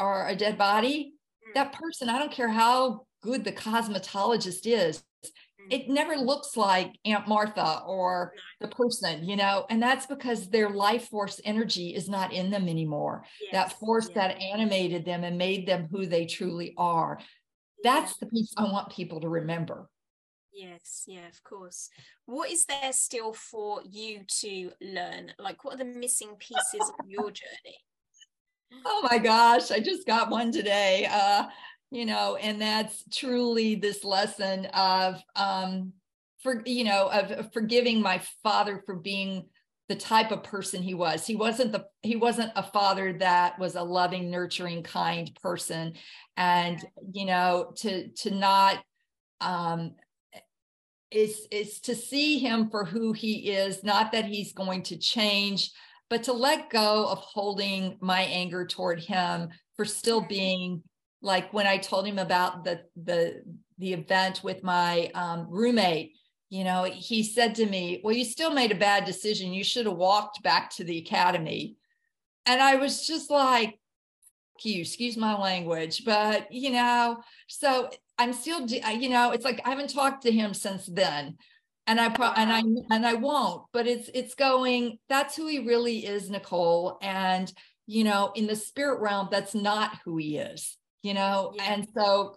or 0.02 0.28
a 0.28 0.36
dead 0.36 0.58
body, 0.58 1.14
mm. 1.48 1.54
that 1.54 1.72
person, 1.72 2.08
I 2.08 2.18
don't 2.18 2.32
care 2.32 2.48
how 2.48 3.06
good 3.22 3.44
the 3.44 3.52
cosmetologist 3.52 4.60
is. 4.64 5.02
It 5.70 5.88
never 5.88 6.16
looks 6.16 6.56
like 6.56 6.98
Aunt 7.04 7.28
Martha 7.28 7.82
or 7.86 8.32
the 8.60 8.68
person, 8.68 9.28
you 9.28 9.36
know, 9.36 9.66
and 9.70 9.82
that's 9.82 10.06
because 10.06 10.48
their 10.48 10.70
life 10.70 11.08
force 11.08 11.40
energy 11.44 11.94
is 11.94 12.08
not 12.08 12.32
in 12.32 12.50
them 12.50 12.68
anymore. 12.68 13.24
Yes. 13.40 13.52
That 13.52 13.78
force 13.78 14.08
yes. 14.08 14.14
that 14.14 14.42
animated 14.42 15.04
them 15.04 15.24
and 15.24 15.38
made 15.38 15.66
them 15.66 15.88
who 15.90 16.06
they 16.06 16.26
truly 16.26 16.74
are. 16.76 17.18
That's 17.82 18.16
the 18.18 18.26
piece 18.26 18.52
I 18.56 18.64
want 18.64 18.92
people 18.92 19.20
to 19.20 19.28
remember. 19.28 19.88
Yes, 20.52 21.04
yeah, 21.06 21.28
of 21.28 21.42
course. 21.42 21.88
What 22.26 22.50
is 22.50 22.66
there 22.66 22.92
still 22.92 23.32
for 23.32 23.80
you 23.90 24.20
to 24.40 24.70
learn? 24.82 25.32
Like, 25.38 25.64
what 25.64 25.74
are 25.74 25.78
the 25.78 25.84
missing 25.84 26.36
pieces 26.38 26.92
of 26.98 27.08
your 27.08 27.30
journey? 27.30 27.78
oh 28.84 29.06
my 29.10 29.18
gosh, 29.18 29.70
I 29.70 29.80
just 29.80 30.06
got 30.06 30.30
one 30.30 30.52
today. 30.52 31.08
Uh, 31.10 31.46
you 31.92 32.06
know, 32.06 32.36
and 32.36 32.60
that's 32.60 33.04
truly 33.12 33.74
this 33.74 34.02
lesson 34.02 34.64
of 34.66 35.22
um 35.36 35.92
for 36.42 36.62
you 36.64 36.84
know, 36.84 37.08
of, 37.08 37.52
forgiving 37.52 38.00
my 38.00 38.20
father 38.42 38.82
for 38.86 38.96
being 38.96 39.44
the 39.88 39.94
type 39.94 40.32
of 40.32 40.42
person 40.42 40.82
he 40.82 40.94
was. 40.94 41.26
He 41.26 41.36
wasn't 41.36 41.72
the 41.72 41.84
he 42.02 42.16
wasn't 42.16 42.50
a 42.56 42.62
father 42.62 43.12
that 43.18 43.58
was 43.58 43.74
a 43.74 43.82
loving, 43.82 44.30
nurturing, 44.30 44.82
kind 44.82 45.30
person. 45.42 45.92
And 46.38 46.82
you 47.12 47.26
know, 47.26 47.72
to 47.76 48.08
to 48.08 48.30
not 48.30 48.82
um 49.42 49.94
is 51.10 51.46
is 51.50 51.78
to 51.80 51.94
see 51.94 52.38
him 52.38 52.70
for 52.70 52.86
who 52.86 53.12
he 53.12 53.50
is, 53.50 53.84
not 53.84 54.12
that 54.12 54.24
he's 54.24 54.54
going 54.54 54.82
to 54.84 54.96
change 54.96 55.70
but 56.10 56.24
to 56.24 56.32
let 56.34 56.68
go 56.68 57.06
of 57.08 57.16
holding 57.20 57.96
my 58.02 58.20
anger 58.20 58.66
toward 58.66 59.00
him 59.00 59.48
for 59.76 59.86
still 59.86 60.20
being 60.20 60.82
like 61.22 61.52
when 61.52 61.66
I 61.66 61.78
told 61.78 62.06
him 62.06 62.18
about 62.18 62.64
the 62.64 62.82
the 62.96 63.42
the 63.78 63.92
event 63.94 64.42
with 64.44 64.62
my 64.62 65.10
um, 65.14 65.46
roommate, 65.48 66.12
you 66.50 66.64
know, 66.64 66.84
he 66.84 67.22
said 67.22 67.54
to 67.56 67.66
me, 67.66 68.00
"Well, 68.04 68.14
you 68.14 68.24
still 68.24 68.52
made 68.52 68.72
a 68.72 68.76
bad 68.76 69.04
decision. 69.04 69.52
You 69.52 69.64
should 69.64 69.86
have 69.86 69.96
walked 69.96 70.42
back 70.42 70.70
to 70.76 70.84
the 70.84 70.98
academy." 70.98 71.76
And 72.46 72.60
I 72.60 72.76
was 72.76 73.06
just 73.06 73.30
like, 73.30 73.78
"You, 74.62 74.80
excuse 74.80 75.16
my 75.16 75.38
language, 75.38 76.04
but 76.04 76.52
you 76.52 76.70
know." 76.70 77.22
So 77.48 77.90
I'm 78.18 78.32
still, 78.32 78.66
you 78.66 79.08
know, 79.08 79.32
it's 79.32 79.44
like 79.44 79.60
I 79.64 79.70
haven't 79.70 79.90
talked 79.90 80.22
to 80.24 80.32
him 80.32 80.54
since 80.54 80.86
then 80.86 81.36
and 81.86 82.00
I 82.00 82.08
pro- 82.08 82.32
and 82.32 82.52
I 82.52 82.62
and 82.94 83.06
I 83.06 83.14
won't, 83.14 83.64
but 83.72 83.86
it's 83.86 84.08
it's 84.14 84.34
going. 84.34 84.98
That's 85.08 85.36
who 85.36 85.46
he 85.48 85.60
really 85.60 86.06
is, 86.06 86.30
Nicole. 86.30 86.98
And 87.02 87.52
you 87.86 88.04
know, 88.04 88.32
in 88.34 88.46
the 88.46 88.56
spirit 88.56 89.00
realm, 89.00 89.28
that's 89.30 89.54
not 89.54 89.98
who 90.04 90.16
he 90.16 90.38
is. 90.38 90.76
You 91.02 91.14
know, 91.14 91.52
yeah. 91.56 91.74
and 91.74 91.88
so 91.96 92.36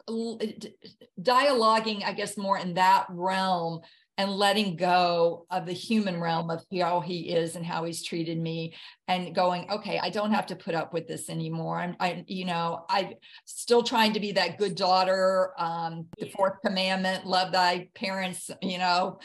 dialoguing, 1.21 2.03
I 2.03 2.13
guess, 2.13 2.35
more 2.37 2.57
in 2.57 2.73
that 2.73 3.05
realm 3.09 3.81
and 4.17 4.31
letting 4.31 4.75
go 4.75 5.45
of 5.49 5.65
the 5.65 5.73
human 5.73 6.19
realm 6.19 6.49
of 6.49 6.63
how 6.79 7.01
he 7.01 7.29
is 7.29 7.55
and 7.55 7.65
how 7.65 7.83
he's 7.83 8.03
treated 8.03 8.39
me 8.39 8.73
and 9.07 9.35
going 9.35 9.69
okay 9.69 9.99
i 10.01 10.09
don't 10.09 10.31
have 10.31 10.45
to 10.45 10.55
put 10.55 10.73
up 10.73 10.93
with 10.93 11.07
this 11.07 11.29
anymore. 11.29 11.77
I'm 11.77 11.95
i 11.99 12.23
you 12.27 12.45
know 12.45 12.85
i'm 12.89 13.13
still 13.45 13.83
trying 13.83 14.13
to 14.13 14.19
be 14.19 14.31
that 14.33 14.57
good 14.57 14.75
daughter 14.75 15.51
um 15.57 16.07
the 16.17 16.29
fourth 16.29 16.59
commandment 16.65 17.25
love 17.25 17.51
thy 17.51 17.89
parents 17.95 18.49
you 18.61 18.77
know 18.77 19.19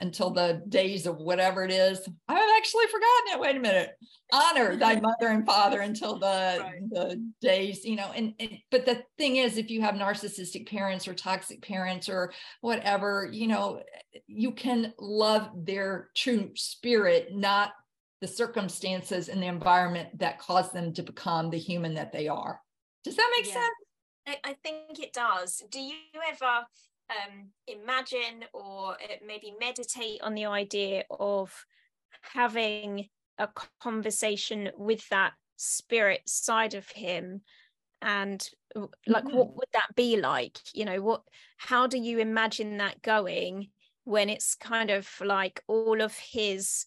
until 0.00 0.30
the 0.30 0.62
days 0.68 1.06
of 1.06 1.16
whatever 1.16 1.64
it 1.64 1.70
is. 1.70 2.00
I've 2.28 2.58
actually 2.58 2.86
forgotten 2.86 3.32
it. 3.32 3.40
Wait 3.40 3.56
a 3.56 3.60
minute. 3.60 3.90
Honor 4.32 4.76
thy 4.76 5.00
mother 5.00 5.28
and 5.28 5.46
father 5.46 5.80
until 5.80 6.18
the 6.18 6.58
right. 6.60 6.80
the 6.90 7.30
days 7.40 7.84
you 7.84 7.96
know 7.96 8.10
and, 8.14 8.34
and 8.40 8.58
but 8.70 8.86
the 8.86 9.02
thing 9.18 9.36
is 9.36 9.58
if 9.58 9.70
you 9.70 9.82
have 9.82 9.94
narcissistic 9.94 10.68
parents 10.68 11.06
or 11.06 11.14
toxic 11.14 11.62
parents 11.62 12.08
or 12.08 12.32
whatever 12.60 13.28
you 13.30 13.46
know 13.46 13.82
you 14.34 14.52
can 14.52 14.92
love 14.98 15.50
their 15.54 16.10
true 16.14 16.50
spirit 16.54 17.34
not 17.34 17.72
the 18.22 18.28
circumstances 18.28 19.28
and 19.28 19.42
the 19.42 19.48
environment 19.48 20.16
that 20.20 20.38
caused 20.38 20.72
them 20.72 20.92
to 20.94 21.02
become 21.02 21.50
the 21.50 21.58
human 21.58 21.94
that 21.94 22.12
they 22.12 22.28
are. 22.28 22.60
Does 23.02 23.16
that 23.16 23.32
make 23.36 23.48
yeah. 23.48 23.54
sense? 23.54 23.74
I, 24.28 24.50
I 24.50 24.56
think 24.62 25.00
it 25.00 25.12
does. 25.12 25.60
Do 25.70 25.80
you 25.80 25.96
ever 26.30 26.64
um, 27.10 27.48
imagine 27.66 28.44
or 28.52 28.92
uh, 28.92 29.16
maybe 29.26 29.52
meditate 29.58 30.20
on 30.22 30.34
the 30.34 30.46
idea 30.46 31.02
of 31.10 31.52
having 32.32 33.08
a 33.38 33.48
conversation 33.80 34.70
with 34.78 35.08
that 35.08 35.32
spirit 35.56 36.20
side 36.26 36.74
of 36.74 36.88
him? 36.90 37.40
And 38.02 38.48
like 39.06 39.24
mm-hmm. 39.24 39.36
what 39.36 39.56
would 39.56 39.68
that 39.72 39.96
be 39.96 40.16
like? 40.16 40.58
You 40.72 40.84
know 40.84 41.02
what 41.02 41.22
how 41.56 41.88
do 41.88 41.98
you 41.98 42.20
imagine 42.20 42.78
that 42.78 43.02
going 43.02 43.70
when 44.04 44.28
it's 44.28 44.54
kind 44.54 44.90
of 44.90 45.08
like 45.24 45.62
all 45.66 46.00
of 46.00 46.16
his 46.16 46.86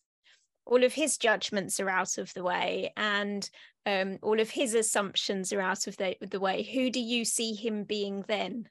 all 0.66 0.84
of 0.84 0.94
his 0.94 1.18
judgments 1.18 1.80
are 1.80 1.90
out 1.90 2.18
of 2.18 2.34
the 2.34 2.44
way 2.44 2.92
and 2.98 3.50
um, 3.86 4.18
all 4.24 4.40
of 4.40 4.50
his 4.50 4.74
assumptions 4.74 5.54
are 5.54 5.62
out 5.62 5.86
of 5.86 5.96
the, 5.98 6.16
the 6.22 6.40
way 6.40 6.64
who 6.64 6.90
do 6.90 7.00
you 7.00 7.24
see 7.24 7.54
him 7.54 7.84
being 7.84 8.26
then 8.28 8.68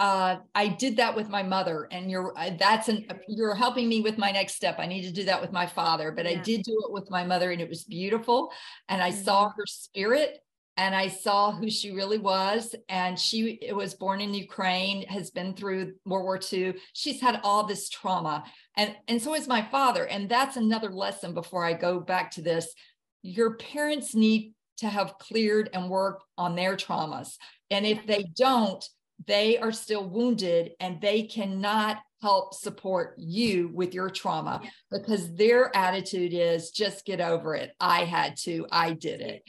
uh, 0.00 0.38
I 0.54 0.68
did 0.68 0.96
that 0.96 1.14
with 1.14 1.28
my 1.28 1.42
mother, 1.42 1.86
and 1.90 2.10
you're 2.10 2.32
uh, 2.34 2.52
that's 2.58 2.88
an 2.88 3.06
you're 3.28 3.54
helping 3.54 3.86
me 3.86 4.00
with 4.00 4.16
my 4.16 4.30
next 4.30 4.54
step. 4.54 4.76
I 4.78 4.86
need 4.86 5.02
to 5.02 5.12
do 5.12 5.24
that 5.24 5.42
with 5.42 5.52
my 5.52 5.66
father, 5.66 6.10
but 6.10 6.24
yeah. 6.24 6.38
I 6.38 6.42
did 6.42 6.62
do 6.62 6.82
it 6.86 6.90
with 6.90 7.10
my 7.10 7.22
mother, 7.22 7.50
and 7.52 7.60
it 7.60 7.68
was 7.68 7.84
beautiful. 7.84 8.50
And 8.88 9.02
I 9.02 9.10
mm-hmm. 9.10 9.22
saw 9.22 9.50
her 9.50 9.66
spirit, 9.66 10.38
and 10.80 10.96
I 10.96 11.08
saw 11.08 11.52
who 11.52 11.68
she 11.68 11.90
really 11.90 12.16
was. 12.16 12.74
And 12.88 13.18
she 13.18 13.70
was 13.70 13.92
born 13.92 14.22
in 14.22 14.32
Ukraine, 14.32 15.06
has 15.08 15.30
been 15.30 15.52
through 15.52 15.92
World 16.06 16.24
War 16.24 16.40
II. 16.50 16.72
She's 16.94 17.20
had 17.20 17.38
all 17.44 17.66
this 17.66 17.90
trauma. 17.90 18.44
And, 18.78 18.96
and 19.06 19.20
so 19.20 19.34
is 19.34 19.46
my 19.46 19.60
father. 19.60 20.06
And 20.06 20.26
that's 20.26 20.56
another 20.56 20.90
lesson 20.90 21.34
before 21.34 21.66
I 21.66 21.74
go 21.74 22.00
back 22.00 22.30
to 22.32 22.42
this. 22.42 22.72
Your 23.20 23.56
parents 23.56 24.14
need 24.14 24.54
to 24.78 24.88
have 24.88 25.18
cleared 25.18 25.68
and 25.74 25.90
worked 25.90 26.24
on 26.38 26.56
their 26.56 26.76
traumas. 26.76 27.34
And 27.70 27.84
if 27.84 28.06
they 28.06 28.24
don't, 28.34 28.82
they 29.26 29.58
are 29.58 29.72
still 29.72 30.08
wounded 30.08 30.70
and 30.80 30.98
they 30.98 31.24
cannot 31.24 31.98
help 32.22 32.54
support 32.54 33.16
you 33.18 33.70
with 33.74 33.92
your 33.92 34.08
trauma 34.08 34.62
because 34.90 35.34
their 35.34 35.76
attitude 35.76 36.32
is 36.32 36.70
just 36.70 37.04
get 37.04 37.20
over 37.20 37.54
it. 37.54 37.72
I 37.78 38.04
had 38.04 38.38
to, 38.44 38.66
I 38.72 38.94
did 38.94 39.20
it. 39.20 39.42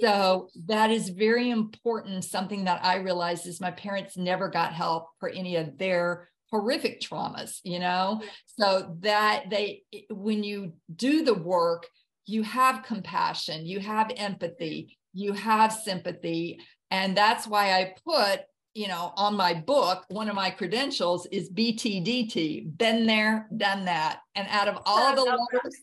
So 0.00 0.48
that 0.66 0.90
is 0.90 1.08
very 1.08 1.50
important. 1.50 2.24
Something 2.24 2.64
that 2.64 2.84
I 2.84 2.96
realized 2.96 3.46
is 3.46 3.60
my 3.60 3.70
parents 3.70 4.16
never 4.16 4.48
got 4.48 4.72
help 4.72 5.08
for 5.18 5.28
any 5.28 5.56
of 5.56 5.78
their 5.78 6.28
horrific 6.50 7.00
traumas, 7.00 7.60
you 7.64 7.78
know? 7.78 8.22
So 8.46 8.96
that 9.00 9.44
they, 9.50 9.82
when 10.10 10.42
you 10.42 10.74
do 10.94 11.24
the 11.24 11.34
work, 11.34 11.86
you 12.26 12.42
have 12.42 12.84
compassion, 12.84 13.66
you 13.66 13.80
have 13.80 14.12
empathy, 14.16 14.98
you 15.12 15.32
have 15.32 15.72
sympathy. 15.72 16.60
And 16.90 17.16
that's 17.16 17.46
why 17.46 17.72
I 17.72 17.94
put 18.04 18.42
you 18.78 18.86
know, 18.86 19.12
on 19.16 19.36
my 19.36 19.54
book, 19.54 20.04
one 20.08 20.28
of 20.28 20.36
my 20.36 20.50
credentials 20.50 21.26
is 21.32 21.50
BTDT, 21.50 22.78
been 22.78 23.06
there, 23.06 23.48
done 23.56 23.86
that. 23.86 24.20
And 24.36 24.46
out 24.48 24.68
of 24.68 24.78
all 24.86 25.16
the 25.16 25.22
letters, 25.22 25.76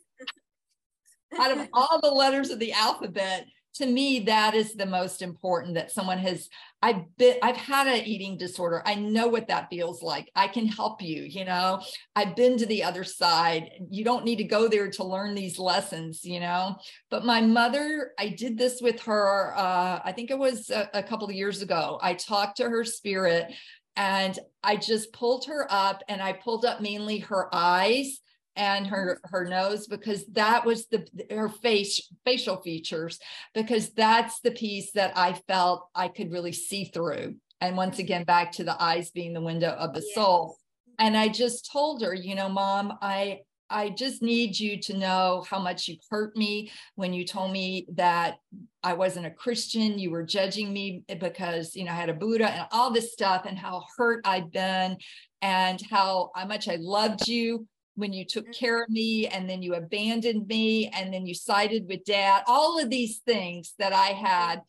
out 1.37 1.51
of 1.51 1.67
all 1.73 1.99
the 2.01 2.09
letters 2.09 2.51
of 2.51 2.59
the 2.59 2.71
alphabet, 2.71 3.47
to 3.75 3.85
me 3.85 4.21
that 4.21 4.55
is 4.55 4.73
the 4.73 4.85
most 4.85 5.21
important 5.21 5.75
that 5.75 5.91
someone 5.91 6.17
has 6.17 6.49
i've 6.81 7.03
been 7.17 7.35
i've 7.43 7.57
had 7.57 7.87
an 7.87 8.05
eating 8.05 8.37
disorder. 8.37 8.81
I 8.85 8.95
know 8.95 9.27
what 9.27 9.47
that 9.47 9.69
feels 9.69 10.01
like. 10.01 10.31
I 10.35 10.47
can 10.47 10.67
help 10.67 11.01
you 11.01 11.23
you 11.23 11.45
know? 11.45 11.81
I've 12.15 12.35
been 12.35 12.57
to 12.57 12.65
the 12.65 12.83
other 12.83 13.03
side. 13.03 13.71
You 13.89 14.03
don't 14.03 14.25
need 14.25 14.37
to 14.37 14.43
go 14.43 14.67
there 14.67 14.89
to 14.89 15.03
learn 15.03 15.35
these 15.35 15.59
lessons 15.59 16.23
you 16.23 16.39
know? 16.39 16.77
But 17.09 17.25
my 17.25 17.41
mother 17.41 18.11
i 18.19 18.29
did 18.29 18.57
this 18.57 18.81
with 18.81 19.01
her 19.03 19.53
uh, 19.55 19.99
i 20.03 20.11
think 20.11 20.31
it 20.31 20.39
was 20.39 20.69
a, 20.69 20.89
a 20.93 21.03
couple 21.03 21.27
of 21.27 21.35
years 21.35 21.61
ago. 21.61 21.99
I 22.01 22.13
talked 22.13 22.57
to 22.57 22.69
her 22.69 22.83
spirit 22.83 23.53
and 23.97 24.37
i 24.63 24.75
just 24.75 25.13
pulled 25.13 25.45
her 25.45 25.67
up 25.69 26.03
and 26.09 26.21
i 26.21 26.33
pulled 26.33 26.65
up 26.65 26.81
mainly 26.81 27.19
her 27.19 27.47
eyes 27.53 28.19
and 28.55 28.87
her 28.87 29.19
her 29.25 29.45
nose 29.45 29.87
because 29.87 30.25
that 30.27 30.65
was 30.65 30.87
the 30.87 31.05
her 31.29 31.49
face 31.49 32.11
facial 32.25 32.57
features 32.61 33.19
because 33.53 33.89
that's 33.91 34.39
the 34.41 34.51
piece 34.51 34.91
that 34.93 35.17
I 35.17 35.33
felt 35.47 35.87
I 35.93 36.07
could 36.07 36.31
really 36.31 36.53
see 36.53 36.85
through. 36.85 37.35
And 37.61 37.77
once 37.77 37.99
again, 37.99 38.23
back 38.23 38.51
to 38.53 38.63
the 38.63 38.81
eyes 38.81 39.11
being 39.11 39.33
the 39.33 39.41
window 39.41 39.69
of 39.69 39.93
the 39.93 40.01
yes. 40.01 40.13
soul. 40.13 40.57
And 40.99 41.17
I 41.17 41.27
just 41.27 41.69
told 41.71 42.01
her, 42.01 42.13
you 42.13 42.35
know, 42.35 42.49
mom, 42.49 42.97
I 43.01 43.39
I 43.69 43.89
just 43.89 44.21
need 44.21 44.59
you 44.59 44.79
to 44.81 44.97
know 44.97 45.43
how 45.49 45.59
much 45.59 45.87
you 45.87 45.97
hurt 46.09 46.35
me 46.35 46.71
when 46.95 47.13
you 47.13 47.25
told 47.25 47.51
me 47.51 47.87
that 47.93 48.37
I 48.83 48.93
wasn't 48.93 49.25
a 49.25 49.31
Christian. 49.31 49.97
You 49.97 50.11
were 50.11 50.23
judging 50.23 50.71
me 50.71 51.03
because, 51.19 51.75
you 51.75 51.83
know, 51.83 51.91
I 51.91 51.95
had 51.95 52.09
a 52.09 52.13
Buddha 52.13 52.47
and 52.47 52.67
all 52.71 52.91
this 52.91 53.11
stuff 53.11 53.45
and 53.45 53.57
how 53.57 53.83
hurt 53.97 54.21
I'd 54.23 54.51
been 54.51 54.97
and 55.41 55.81
how, 55.89 56.29
how 56.35 56.45
much 56.45 56.69
I 56.69 56.77
loved 56.79 57.27
you 57.27 57.67
when 57.95 58.13
you 58.13 58.25
took 58.25 58.45
mm-hmm. 58.45 58.53
care 58.65 58.83
of 58.83 58.89
me 58.89 59.27
and 59.27 59.49
then 59.49 59.61
you 59.61 59.73
abandoned 59.73 60.47
me 60.47 60.87
and 60.89 61.13
then 61.13 61.25
you 61.25 61.33
sided 61.33 61.87
with 61.87 62.05
dad 62.05 62.43
all 62.47 62.79
of 62.79 62.89
these 62.89 63.17
things 63.19 63.73
that 63.79 63.93
i 63.93 64.07
had. 64.07 64.61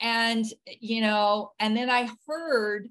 And 0.00 0.44
you 0.80 1.00
know 1.00 1.52
and 1.60 1.76
then 1.76 1.88
i 1.88 2.08
heard 2.26 2.88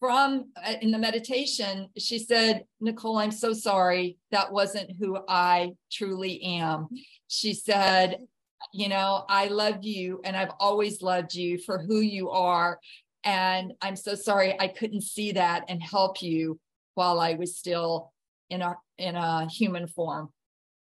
from 0.00 0.50
uh, 0.56 0.74
in 0.80 0.90
the 0.90 0.98
meditation 0.98 1.88
she 1.96 2.18
said 2.18 2.64
nicole 2.80 3.18
i'm 3.18 3.30
so 3.30 3.52
sorry. 3.52 4.18
That 4.30 4.52
wasn't 4.52 4.96
who 4.98 5.18
i 5.28 5.72
truly 5.90 6.42
am. 6.42 6.88
She 7.28 7.54
said 7.54 8.26
you 8.72 8.88
know 8.88 9.24
i 9.28 9.46
love 9.46 9.82
you 9.82 10.20
and 10.24 10.36
i've 10.36 10.52
always 10.60 11.00
loved 11.00 11.34
you 11.34 11.58
for 11.58 11.78
who 11.78 12.00
you 12.00 12.30
are 12.30 12.78
and 13.24 13.72
i'm 13.82 13.96
so 13.96 14.14
sorry 14.14 14.58
i 14.60 14.68
couldn't 14.68 15.02
see 15.02 15.32
that 15.32 15.64
and 15.68 15.82
help 15.82 16.20
you 16.22 16.58
while 16.94 17.20
i 17.20 17.34
was 17.34 17.56
still 17.56 18.12
in 18.50 18.62
a 18.62 18.76
in 18.96 19.16
a 19.16 19.48
human 19.48 19.86
form. 19.86 20.30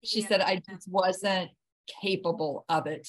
She 0.04 0.20
yeah. 0.20 0.28
said 0.28 0.40
I 0.40 0.62
just 0.68 0.88
wasn't 0.88 1.50
capable 2.00 2.64
of 2.68 2.86
it. 2.86 3.08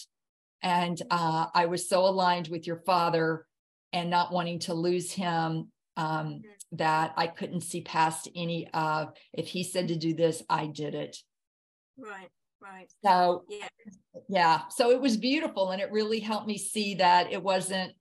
And 0.63 0.99
uh, 1.11 1.47
I 1.53 1.67
was 1.67 1.88
so 1.88 2.05
aligned 2.05 2.47
with 2.47 2.65
your 2.65 2.81
father 2.85 3.45
and 3.93 4.09
not 4.09 4.31
wanting 4.31 4.59
to 4.59 4.73
lose 4.73 5.11
him 5.11 5.71
um, 5.95 6.27
mm-hmm. 6.27 6.75
that 6.77 7.13
I 7.15 7.27
couldn't 7.27 7.61
see 7.61 7.81
past 7.81 8.27
any 8.35 8.67
of 8.73 9.13
if 9.34 9.47
he 9.47 9.63
said 9.63 9.89
to 9.89 9.95
do 9.95 10.13
this, 10.13 10.43
I 10.49 10.67
did 10.67 10.95
it. 10.95 11.17
Right, 11.97 12.29
right. 12.61 12.91
So 13.03 13.43
yeah, 13.49 13.67
yeah. 14.27 14.61
So 14.69 14.91
it 14.91 15.01
was 15.01 15.17
beautiful, 15.17 15.71
and 15.71 15.81
it 15.81 15.91
really 15.91 16.19
helped 16.19 16.47
me 16.47 16.57
see 16.57 16.95
that 16.95 17.31
it 17.31 17.41
wasn't 17.41 17.93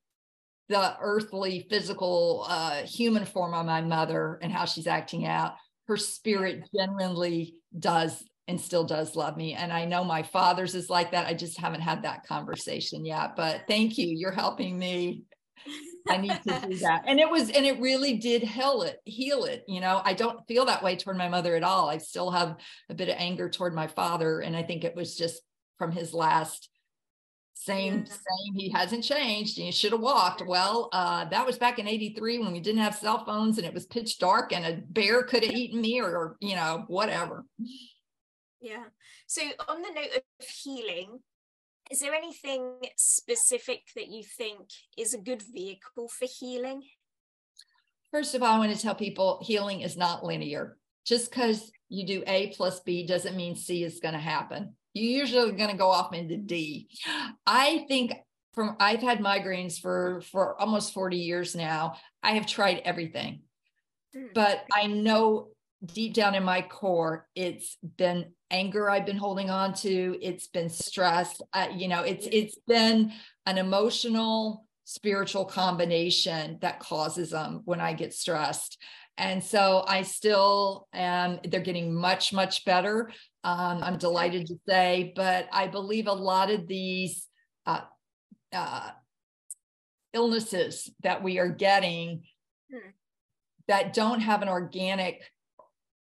the 0.69 0.97
earthly, 1.01 1.67
physical, 1.71 2.45
uh, 2.49 2.83
human 2.83 3.25
form 3.25 3.55
of 3.55 3.67
my 3.67 3.81
mother 3.81 4.39
and 4.43 4.53
how 4.53 4.65
she's 4.65 4.87
acting 4.87 5.27
out, 5.27 5.55
her 5.87 5.97
spirit 5.97 6.69
genuinely 6.75 7.55
does 7.79 8.25
and 8.49 8.61
still 8.61 8.85
does 8.85 9.17
love 9.17 9.37
me. 9.37 9.55
And 9.55 9.73
I 9.73 9.85
know 9.85 10.05
my 10.05 10.23
father's 10.23 10.75
is 10.75 10.89
like 10.89 11.11
that. 11.13 11.27
I 11.27 11.35
just 11.35 11.59
haven't 11.59 11.81
had 11.81 12.03
that 12.03 12.27
conversation 12.27 13.05
yet. 13.05 13.35
But 13.37 13.63
thank 13.67 13.99
you. 13.99 14.09
You're 14.09 14.31
helping 14.31 14.79
me. 14.79 15.25
I 16.09 16.17
need 16.19 16.41
to 16.47 16.67
do 16.69 16.77
that. 16.79 17.03
And 17.07 17.19
it 17.19 17.29
was, 17.29 17.51
and 17.51 17.67
it 17.67 17.81
really 17.81 18.15
did 18.19 18.43
heal 18.43 18.83
it, 18.83 19.01
heal 19.05 19.45
it. 19.45 19.65
You 19.67 19.81
know, 19.81 20.01
I 20.05 20.13
don't 20.13 20.47
feel 20.47 20.67
that 20.67 20.83
way 20.83 20.95
toward 20.95 21.17
my 21.17 21.29
mother 21.29 21.57
at 21.57 21.65
all. 21.65 21.89
I 21.89 21.99
still 21.99 22.31
have 22.31 22.57
a 22.89 22.95
bit 22.95 23.09
of 23.09 23.17
anger 23.19 23.49
toward 23.49 23.75
my 23.75 23.89
father. 23.89 24.41
And 24.41 24.57
I 24.57 24.63
think 24.63 24.85
it 24.85 24.95
was 24.95 25.17
just 25.17 25.43
from 25.79 25.91
his 25.91 26.15
last 26.15 26.69
same 27.67 28.05
yeah. 28.07 28.13
same 28.13 28.55
he 28.55 28.71
hasn't 28.71 29.03
changed 29.03 29.59
and 29.59 29.67
you 29.67 29.73
should 29.73 29.93
have 29.93 30.01
walked. 30.01 30.43
Well 30.47 30.89
uh, 30.93 31.25
that 31.27 31.47
was 31.47 31.59
back 31.59 31.79
in 31.79 31.89
83 31.89 32.39
when 32.39 32.53
we 32.53 32.61
didn't 32.61 32.83
have 32.83 32.95
cell 32.95 33.25
phones 33.25 33.59
and 33.59 33.67
it 33.67 33.75
was 33.75 33.87
pitch 33.87 34.19
dark 34.19 34.53
and 34.53 34.65
a 34.65 34.81
bear 34.89 35.23
could 35.23 35.45
have 35.45 35.55
eaten 35.55 35.81
me 35.81 36.01
or, 36.01 36.09
or 36.09 36.37
you 36.41 36.55
know 36.55 36.85
whatever. 36.87 37.45
Yeah. 38.61 38.85
So 39.27 39.43
on 39.69 39.83
the 39.83 39.91
note 39.95 40.17
of 40.17 40.47
healing 40.47 41.19
is 41.91 42.01
there 42.01 42.15
anything 42.15 42.73
specific 42.97 43.83
that 43.95 44.09
you 44.09 44.25
think 44.25 44.61
is 44.99 45.15
a 45.15 45.19
good 45.19 45.43
vehicle 45.43 46.09
for 46.09 46.27
healing? 46.27 46.83
First 48.11 48.35
of 48.35 48.43
all 48.43 48.55
i 48.55 48.59
want 48.59 48.75
to 48.75 48.81
tell 48.81 48.95
people 48.95 49.41
healing 49.43 49.81
is 49.83 49.97
not 49.97 50.25
linear. 50.25 50.79
Just 51.05 51.31
because 51.31 51.71
you 51.89 52.07
do 52.07 52.23
a 52.27 52.49
plus 52.57 52.81
b 52.81 53.07
doesn't 53.07 53.37
mean 53.37 53.55
c 53.55 53.85
is 53.85 54.01
going 54.01 54.15
to 54.15 54.21
happen 54.21 54.75
you 54.97 55.09
usually 55.11 55.53
going 55.53 55.71
to 55.71 55.77
go 55.77 55.91
off 55.91 56.15
into 56.15 56.37
D. 56.37 56.89
I 57.47 57.85
think 57.89 58.13
from 58.55 58.77
I've 58.81 59.03
had 59.03 59.19
migraines 59.19 59.79
for 59.79 60.23
for 60.23 60.61
almost 60.61 60.95
40 60.95 61.19
years 61.19 61.55
now. 61.55 61.97
I 62.23 62.33
have 62.33 62.47
tried 62.47 62.83
everything. 62.85 63.43
Hmm. 64.15 64.27
But 64.35 64.65
I 64.73 64.87
know 64.87 65.49
deep 65.85 66.15
down 66.15 66.35
in 66.35 66.43
my 66.43 66.63
core 66.63 67.29
it's 67.35 67.77
been 67.99 68.33
anger 68.51 68.89
I've 68.89 69.07
been 69.07 69.17
holding 69.17 69.51
on 69.51 69.75
to, 69.75 70.17
it's 70.23 70.47
been 70.47 70.71
stress, 70.71 71.41
uh, 71.53 71.69
you 71.75 71.89
know, 71.89 72.03
it's 72.03 72.27
it's 72.31 72.59
been 72.67 73.13
an 73.45 73.59
emotional 73.59 74.67
spiritual 74.85 75.45
combination 75.45 76.59
that 76.63 76.81
causes 76.81 77.31
them 77.31 77.63
when 77.65 77.81
I 77.81 77.93
get 77.93 78.15
stressed. 78.15 78.81
And 79.19 79.43
so 79.43 79.85
I 79.87 80.03
still 80.03 80.89
am, 80.93 81.41
they're 81.45 81.61
getting 81.61 81.95
much, 81.95 82.33
much 82.33 82.65
better. 82.65 83.11
Um, 83.45 83.83
I'm 83.83 83.97
delighted 83.97 84.47
to 84.49 84.57
say, 84.69 85.13
but 85.17 85.49
I 85.53 85.69
believe 85.69 86.07
a 86.07 86.13
lot 86.13 86.51
of 86.51 86.67
these 86.67 87.27
uh, 87.65 87.83
uh, 88.53 88.91
illnesses 90.13 90.91
that 91.03 91.23
we 91.23 91.39
are 91.39 91.49
getting 91.49 92.25
hmm. 92.71 92.91
that 93.69 93.95
don't 93.95 94.21
have 94.21 94.43
an 94.43 94.49
organic 94.49 95.23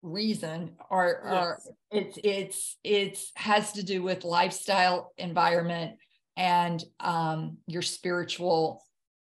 reason 0.02 0.72
are, 0.90 1.22
yes. 1.24 1.32
are 1.32 1.60
it's 1.90 2.18
it's 2.22 2.76
it's 2.84 3.32
has 3.36 3.72
to 3.72 3.82
do 3.82 4.02
with 4.02 4.22
lifestyle 4.22 5.12
environment 5.16 5.96
and 6.36 6.84
um, 7.00 7.56
your 7.66 7.80
spiritual 7.80 8.82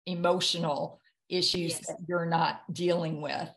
emotional 0.08 1.00
issues 1.30 1.72
yes. 1.72 1.88
that 1.88 1.98
you're 2.08 2.26
not 2.26 2.62
dealing 2.72 3.22
with 3.22 3.50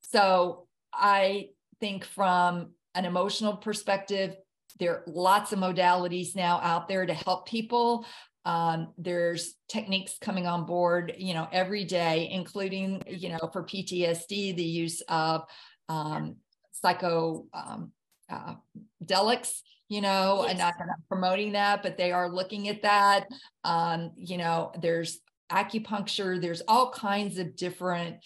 so 0.00 0.66
i 0.92 1.48
think 1.80 2.04
from 2.04 2.70
an 2.94 3.04
emotional 3.04 3.56
perspective, 3.56 4.36
there 4.78 4.96
are 4.96 5.04
lots 5.06 5.52
of 5.52 5.58
modalities 5.58 6.34
now 6.36 6.60
out 6.62 6.88
there 6.88 7.06
to 7.06 7.14
help 7.14 7.48
people. 7.48 8.06
Um, 8.44 8.92
there's 8.98 9.54
techniques 9.68 10.16
coming 10.20 10.46
on 10.46 10.66
board, 10.66 11.14
you 11.16 11.34
know, 11.34 11.48
every 11.52 11.84
day, 11.84 12.28
including, 12.32 13.02
you 13.06 13.28
know, 13.28 13.50
for 13.52 13.64
PTSD, 13.64 14.56
the 14.56 14.64
use 14.64 15.00
of 15.08 15.44
um, 15.88 16.36
psycho 16.72 17.46
um, 17.52 17.92
uh, 18.30 18.54
delics 19.04 19.60
you 19.88 20.00
know 20.00 20.40
yes. 20.42 20.50
and 20.50 20.58
not, 20.58 20.74
not 20.78 20.96
promoting 21.06 21.52
that 21.52 21.82
but 21.82 21.98
they 21.98 22.12
are 22.12 22.30
looking 22.30 22.68
at 22.68 22.80
that 22.80 23.26
um, 23.64 24.10
you 24.16 24.38
know 24.38 24.72
there's 24.80 25.20
acupuncture 25.52 26.40
there's 26.40 26.62
all 26.66 26.90
kinds 26.90 27.38
of 27.38 27.54
different 27.56 28.16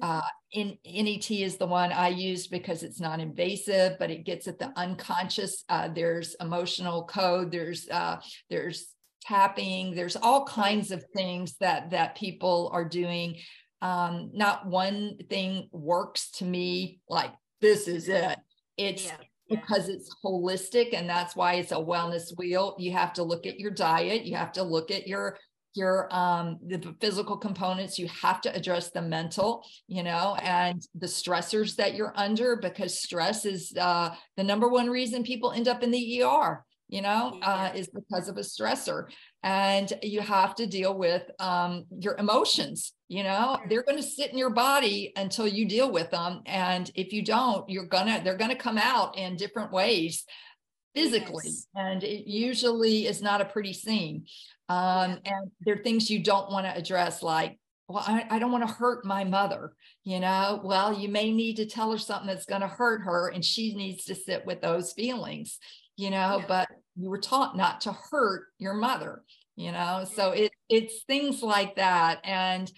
uh, 0.00 0.22
in 0.52 0.78
NET 0.86 1.30
is 1.30 1.56
the 1.56 1.66
one 1.66 1.92
I 1.92 2.08
use 2.08 2.46
because 2.46 2.82
it's 2.82 3.00
non 3.00 3.20
invasive, 3.20 3.98
but 3.98 4.10
it 4.10 4.24
gets 4.24 4.46
at 4.46 4.58
the 4.58 4.72
unconscious. 4.76 5.64
Uh, 5.68 5.88
there's 5.88 6.36
emotional 6.40 7.04
code. 7.04 7.50
There's 7.50 7.88
uh, 7.88 8.20
there's 8.48 8.94
tapping. 9.22 9.94
There's 9.94 10.16
all 10.16 10.44
kinds 10.44 10.90
of 10.90 11.04
things 11.16 11.56
that 11.58 11.90
that 11.90 12.16
people 12.16 12.70
are 12.72 12.84
doing. 12.84 13.38
Um, 13.80 14.30
not 14.32 14.66
one 14.66 15.16
thing 15.28 15.68
works 15.72 16.30
to 16.32 16.44
me 16.44 17.00
like 17.08 17.32
this 17.60 17.88
is 17.88 18.08
it. 18.08 18.38
It's 18.76 19.06
yeah 19.06 19.16
because 19.50 19.88
it's 19.88 20.08
holistic 20.24 20.94
and 20.94 21.08
that's 21.08 21.36
why 21.36 21.54
it's 21.54 21.72
a 21.72 21.76
wellness 21.76 22.36
wheel 22.38 22.74
you 22.78 22.90
have 22.90 23.12
to 23.12 23.22
look 23.22 23.46
at 23.46 23.58
your 23.58 23.70
diet 23.70 24.24
you 24.24 24.34
have 24.34 24.52
to 24.52 24.62
look 24.62 24.90
at 24.90 25.06
your 25.06 25.36
your 25.74 26.08
um 26.14 26.58
the 26.66 26.94
physical 27.00 27.36
components 27.36 27.98
you 27.98 28.08
have 28.08 28.40
to 28.40 28.54
address 28.54 28.90
the 28.90 29.02
mental 29.02 29.64
you 29.88 30.02
know 30.02 30.36
and 30.42 30.86
the 30.94 31.06
stressors 31.06 31.76
that 31.76 31.94
you're 31.94 32.12
under 32.16 32.56
because 32.56 32.98
stress 32.98 33.44
is 33.44 33.72
uh 33.80 34.14
the 34.36 34.44
number 34.44 34.68
one 34.68 34.88
reason 34.88 35.22
people 35.22 35.52
end 35.52 35.68
up 35.68 35.82
in 35.82 35.90
the 35.90 36.22
ER 36.22 36.64
you 36.88 37.00
know 37.00 37.38
uh, 37.42 37.70
is 37.74 37.88
because 37.88 38.28
of 38.28 38.36
a 38.36 38.40
stressor. 38.40 39.06
And 39.44 39.92
you 40.02 40.20
have 40.20 40.54
to 40.56 40.68
deal 40.68 40.96
with 40.96 41.22
um, 41.40 41.86
your 41.98 42.16
emotions 42.16 42.92
you 43.12 43.22
know? 43.22 43.58
They're 43.68 43.82
going 43.82 43.98
to 43.98 44.02
sit 44.02 44.32
in 44.32 44.38
your 44.38 44.54
body 44.54 45.12
until 45.16 45.46
you 45.46 45.66
deal 45.68 45.92
with 45.92 46.10
them. 46.10 46.40
And 46.46 46.90
if 46.94 47.12
you 47.12 47.22
don't 47.22 47.68
you're 47.68 47.84
gonna 47.84 48.22
they're 48.24 48.38
gonna 48.38 48.56
come 48.56 48.78
out 48.78 49.18
in 49.18 49.36
different 49.36 49.70
ways 49.70 50.24
physically. 50.94 51.44
Yes. 51.46 51.66
and 51.74 52.04
it 52.04 52.28
usually 52.28 53.06
is 53.06 53.22
not 53.22 53.40
a 53.40 53.46
pretty 53.46 53.72
scene. 53.72 54.26
Um, 54.68 55.18
and 55.24 55.50
there 55.60 55.74
are 55.74 55.82
things 55.82 56.10
you 56.10 56.22
don't 56.22 56.50
want 56.50 56.66
to 56.66 56.76
address 56.76 57.22
like 57.22 57.58
well 57.88 58.04
I, 58.06 58.26
I 58.30 58.38
don't 58.38 58.52
want 58.52 58.66
to 58.66 58.72
hurt 58.72 59.04
my 59.04 59.24
mother 59.24 59.74
you 60.04 60.20
know? 60.20 60.60
Well 60.64 60.98
you 60.98 61.08
may 61.08 61.32
need 61.32 61.56
to 61.56 61.66
tell 61.66 61.92
her 61.92 61.98
something 61.98 62.28
that's 62.28 62.46
going 62.46 62.62
to 62.62 62.68
hurt 62.68 63.02
her 63.02 63.28
and 63.28 63.44
she 63.44 63.74
needs 63.74 64.04
to 64.04 64.14
sit 64.14 64.46
with 64.46 64.60
those 64.62 64.92
feelings 64.92 65.58
you 65.96 66.10
know? 66.10 66.38
Yeah. 66.40 66.44
but 66.48 66.68
you 66.96 67.10
were 67.10 67.18
taught 67.18 67.56
not 67.56 67.82
to 67.82 67.92
hurt 68.10 68.44
your 68.58 68.74
mother 68.74 69.22
you 69.56 69.72
know? 69.72 70.04
So 70.10 70.30
it 70.30 70.52
it's 70.68 71.02
things 71.04 71.42
like 71.42 71.76
that. 71.76 72.20
And 72.24 72.70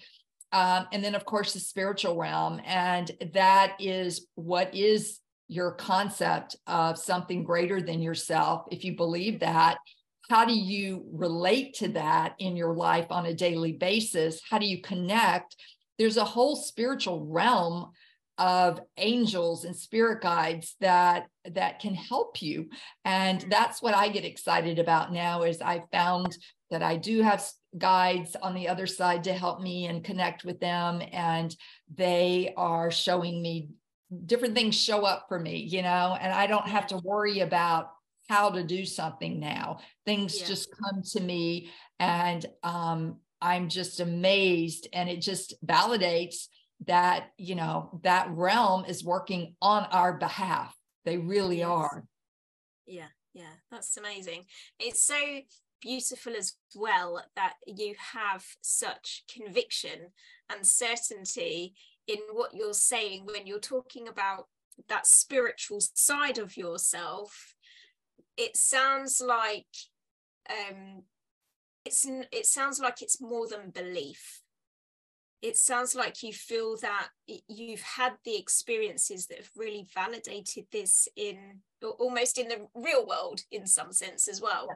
um, 0.51 0.87
and 0.91 1.03
then 1.03 1.15
of 1.15 1.25
course 1.25 1.53
the 1.53 1.59
spiritual 1.59 2.15
realm. 2.15 2.61
And 2.65 3.11
that 3.33 3.75
is 3.79 4.27
what 4.35 4.73
is 4.75 5.19
your 5.47 5.71
concept 5.71 6.55
of 6.67 6.97
something 6.97 7.43
greater 7.43 7.81
than 7.81 8.01
yourself, 8.01 8.65
if 8.71 8.83
you 8.83 8.95
believe 8.95 9.39
that, 9.39 9.77
how 10.29 10.45
do 10.45 10.53
you 10.53 11.05
relate 11.11 11.75
to 11.75 11.89
that 11.89 12.35
in 12.39 12.55
your 12.55 12.73
life 12.73 13.07
on 13.11 13.27
a 13.27 13.33
daily 13.33 13.73
basis? 13.73 14.41
How 14.49 14.57
do 14.57 14.65
you 14.65 14.81
connect? 14.81 15.55
There's 15.99 16.17
a 16.17 16.25
whole 16.25 16.55
spiritual 16.55 17.25
realm 17.25 17.91
of 18.37 18.81
angels 18.97 19.63
and 19.63 19.75
spirit 19.75 20.21
guides 20.21 20.75
that 20.81 21.27
that 21.51 21.79
can 21.79 21.95
help 21.95 22.41
you 22.41 22.69
and 23.05 23.39
mm. 23.39 23.49
that's 23.49 23.81
what 23.81 23.95
i 23.95 24.09
get 24.09 24.25
excited 24.25 24.77
about 24.77 25.13
now 25.13 25.43
is 25.43 25.61
i 25.61 25.81
found 25.91 26.37
that 26.69 26.83
i 26.83 26.97
do 26.97 27.21
have 27.21 27.41
guides 27.77 28.35
on 28.41 28.53
the 28.53 28.67
other 28.67 28.87
side 28.87 29.23
to 29.23 29.31
help 29.31 29.61
me 29.61 29.85
and 29.85 30.03
connect 30.03 30.43
with 30.43 30.59
them 30.59 31.01
and 31.13 31.55
they 31.95 32.53
are 32.57 32.91
showing 32.91 33.41
me 33.41 33.69
different 34.25 34.55
things 34.55 34.75
show 34.75 35.05
up 35.05 35.25
for 35.27 35.39
me, 35.39 35.57
you 35.57 35.81
know, 35.81 36.17
and 36.19 36.31
I 36.31 36.47
don't 36.47 36.67
have 36.67 36.87
to 36.87 36.97
worry 36.97 37.39
about 37.39 37.91
how 38.29 38.49
to 38.51 38.63
do 38.63 38.85
something 38.85 39.39
now. 39.39 39.79
Things 40.05 40.39
yeah. 40.39 40.47
just 40.47 40.69
come 40.71 41.01
to 41.13 41.19
me 41.19 41.71
and 41.99 42.45
um, 42.63 43.17
I'm 43.41 43.69
just 43.69 43.99
amazed 43.99 44.87
and 44.93 45.09
it 45.09 45.21
just 45.21 45.53
validates 45.65 46.47
that, 46.85 47.31
you 47.37 47.55
know, 47.55 47.99
that 48.03 48.29
realm 48.31 48.85
is 48.85 49.03
working 49.03 49.55
on 49.61 49.85
our 49.85 50.13
behalf. 50.13 50.75
They 51.05 51.17
really 51.17 51.59
yes. 51.59 51.67
are. 51.67 52.03
Yeah, 52.85 53.07
yeah, 53.33 53.53
that's 53.71 53.97
amazing. 53.97 54.45
It's 54.79 55.03
so 55.03 55.15
beautiful 55.81 56.33
as 56.35 56.53
well 56.75 57.23
that 57.35 57.53
you 57.67 57.93
have 58.13 58.43
such 58.61 59.23
conviction 59.31 60.11
and 60.49 60.65
certainty 60.65 61.75
in 62.07 62.19
what 62.31 62.53
you're 62.53 62.73
saying 62.73 63.25
when 63.25 63.47
you're 63.47 63.59
talking 63.59 64.07
about 64.07 64.47
that 64.89 65.07
spiritual 65.07 65.79
side 65.79 66.37
of 66.37 66.57
yourself 66.57 67.55
it 68.37 68.57
sounds 68.57 69.21
like 69.25 69.67
um 70.49 71.03
it's 71.85 72.05
it 72.31 72.45
sounds 72.45 72.79
like 72.79 73.01
it's 73.01 73.21
more 73.21 73.47
than 73.47 73.69
belief. 73.69 74.41
It 75.41 75.55
sounds 75.57 75.93
like 75.93 76.23
you 76.23 76.33
feel 76.33 76.75
that 76.81 77.09
you've 77.47 77.81
had 77.81 78.13
the 78.25 78.35
experiences 78.35 79.27
that 79.27 79.37
have 79.37 79.51
really 79.55 79.85
validated 79.93 80.65
this 80.71 81.07
in 81.15 81.59
almost 81.99 82.39
in 82.39 82.47
the 82.47 82.65
real 82.73 83.05
world 83.05 83.41
in 83.51 83.67
some 83.67 83.91
sense 83.91 84.27
as 84.27 84.41
well 84.41 84.67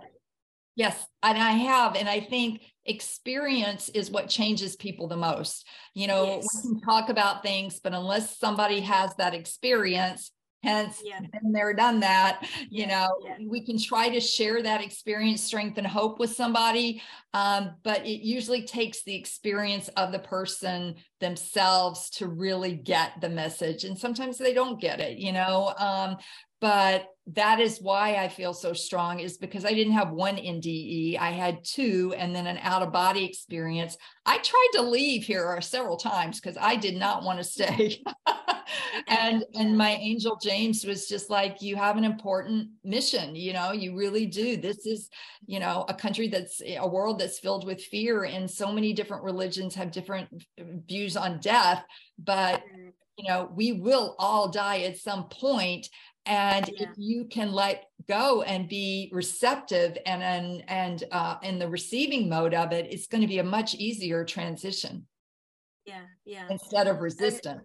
Yes, 0.80 1.06
and 1.22 1.38
I 1.38 1.52
have. 1.52 1.98
And 1.98 2.08
I 2.08 2.22
think 2.22 2.62
experience 2.86 3.90
is 3.90 4.10
what 4.10 4.30
changes 4.30 4.78
people 4.78 5.10
the 5.10 5.18
most. 5.18 5.68
You 5.94 6.08
know, 6.08 6.24
yes. 6.24 6.48
we 6.64 6.72
can 6.72 6.80
talk 6.80 7.10
about 7.10 7.44
things, 7.44 7.82
but 7.82 7.94
unless 7.94 8.40
somebody 8.40 8.80
has 8.80 9.14
that 9.16 9.34
experience, 9.34 10.32
hence 10.64 11.02
yeah. 11.04 11.20
been 11.20 11.52
there, 11.52 11.74
done 11.74 12.00
that, 12.00 12.48
you 12.70 12.84
yeah. 12.84 12.88
know, 12.88 13.10
yeah. 13.26 13.36
we 13.46 13.66
can 13.66 13.78
try 13.78 14.08
to 14.08 14.22
share 14.22 14.64
that 14.64 14.82
experience, 14.82 15.44
strength, 15.44 15.78
and 15.78 15.86
hope 15.86 16.18
with 16.18 16.32
somebody. 16.32 17.02
Um, 17.34 17.72
but 17.84 18.06
it 18.06 18.26
usually 18.26 18.66
takes 18.66 19.04
the 19.04 19.16
experience 19.16 19.90
of 19.90 20.14
the 20.14 20.20
person 20.20 20.96
themselves 21.20 22.10
to 22.12 22.28
really 22.28 22.74
get 22.74 23.20
the 23.20 23.30
message. 23.30 23.84
And 23.84 23.98
sometimes 23.98 24.38
they 24.38 24.54
don't 24.54 24.80
get 24.80 25.02
it, 25.02 25.18
you 25.18 25.34
know. 25.34 25.74
Um, 25.78 26.16
but 26.62 27.06
that 27.34 27.60
is 27.60 27.80
why 27.80 28.16
I 28.16 28.28
feel 28.28 28.54
so 28.54 28.74
strong 28.74 29.20
is 29.20 29.38
because 29.38 29.64
I 29.64 29.74
didn't 29.74 29.94
have 29.94 30.12
one 30.12 30.38
NDE. 30.38 31.18
I 31.20 31.32
had 31.32 31.64
two 31.64 32.14
and 32.18 32.36
then 32.36 32.48
an 32.48 32.58
out 32.62 32.82
of 32.82 32.92
body 32.92 33.24
experience. 33.24 33.98
I 34.26 34.40
tried 34.40 34.70
to 34.74 34.82
leave 34.82 35.24
here 35.24 35.60
several 35.62 35.98
times 35.98 36.40
because 36.40 36.58
I 36.60 36.76
did 36.76 36.96
not 36.96 37.24
want 37.24 37.38
to 37.38 37.44
stay. 37.44 38.02
and 39.08 39.44
and 39.54 39.78
my 39.78 39.92
angel 39.92 40.40
James 40.42 40.86
was 40.86 41.08
just 41.08 41.30
like 41.30 41.62
you 41.62 41.76
have 41.76 41.98
an 41.98 42.04
important 42.04 42.70
mission, 42.84 43.36
you 43.36 43.54
know, 43.54 43.74
you 43.74 43.96
really 43.96 44.26
do. 44.26 44.58
This 44.58 44.88
is, 44.88 45.10
you 45.46 45.60
know, 45.60 45.86
a 45.88 45.94
country 45.94 46.30
that's 46.30 46.62
a 46.66 46.88
world 46.88 47.20
that's 47.20 47.40
filled 47.40 47.66
with 47.66 47.84
fear 47.84 48.24
and 48.24 48.50
so 48.50 48.72
many 48.72 48.92
different 48.94 49.24
religions 49.24 49.76
have 49.76 49.92
different 49.92 50.30
views 50.58 51.16
on 51.16 51.40
death, 51.40 51.84
but 52.18 52.62
mm. 52.62 52.92
you 53.18 53.28
know, 53.28 53.52
we 53.54 53.74
will 53.74 54.16
all 54.18 54.50
die 54.50 54.80
at 54.82 54.98
some 54.98 55.26
point 55.30 55.88
and 56.26 56.68
yeah. 56.68 56.84
if 56.84 56.90
you 56.98 57.26
can 57.26 57.52
let 57.52 57.86
go 58.08 58.42
and 58.44 58.68
be 58.68 59.10
receptive 59.14 59.98
and 60.06 60.24
and, 60.24 60.64
and 60.68 61.04
uh, 61.12 61.36
in 61.44 61.60
the 61.60 61.68
receiving 61.68 62.30
mode 62.30 62.54
of 62.54 62.72
it 62.72 62.88
it's 62.92 63.08
going 63.08 63.22
to 63.22 63.28
be 63.28 63.40
a 63.40 63.44
much 63.44 63.76
easier 63.76 64.24
transition. 64.24 65.08
Yeah 65.86 66.06
yeah. 66.26 66.48
Instead 66.50 66.88
of 66.88 67.00
resistant. 67.00 67.62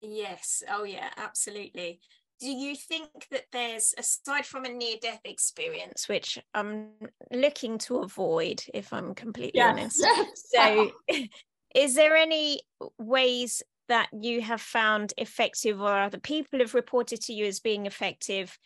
Yes. 0.00 0.62
Oh 0.70 0.84
yeah 0.84 1.10
absolutely. 1.16 2.00
Do 2.40 2.50
you 2.50 2.74
think 2.76 3.08
that 3.30 3.44
there's 3.52 3.94
aside 3.96 4.44
from 4.44 4.64
a 4.64 4.68
near 4.68 4.96
death 5.00 5.20
experience 5.24 6.08
which 6.08 6.38
i'm 6.52 6.88
looking 7.32 7.78
to 7.78 7.98
avoid 7.98 8.62
if 8.74 8.92
i'm 8.92 9.14
completely 9.14 9.52
yes. 9.60 10.02
honest 10.02 10.04
so 10.52 10.90
is 11.74 11.94
there 11.94 12.16
any 12.16 12.60
ways 12.98 13.62
that 13.88 14.08
you 14.12 14.40
have 14.40 14.60
found 14.60 15.12
effective 15.18 15.80
or 15.80 15.92
other 15.92 16.18
people 16.18 16.58
have 16.60 16.74
reported 16.74 17.20
to 17.22 17.32
you 17.32 17.46
as 17.46 17.60
being 17.60 17.86
effective 17.86 18.58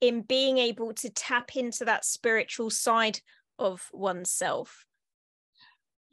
in 0.00 0.22
being 0.22 0.58
able 0.58 0.92
to 0.94 1.10
tap 1.10 1.54
into 1.56 1.84
that 1.84 2.04
spiritual 2.04 2.70
side 2.70 3.20
of 3.58 3.88
oneself? 3.92 4.84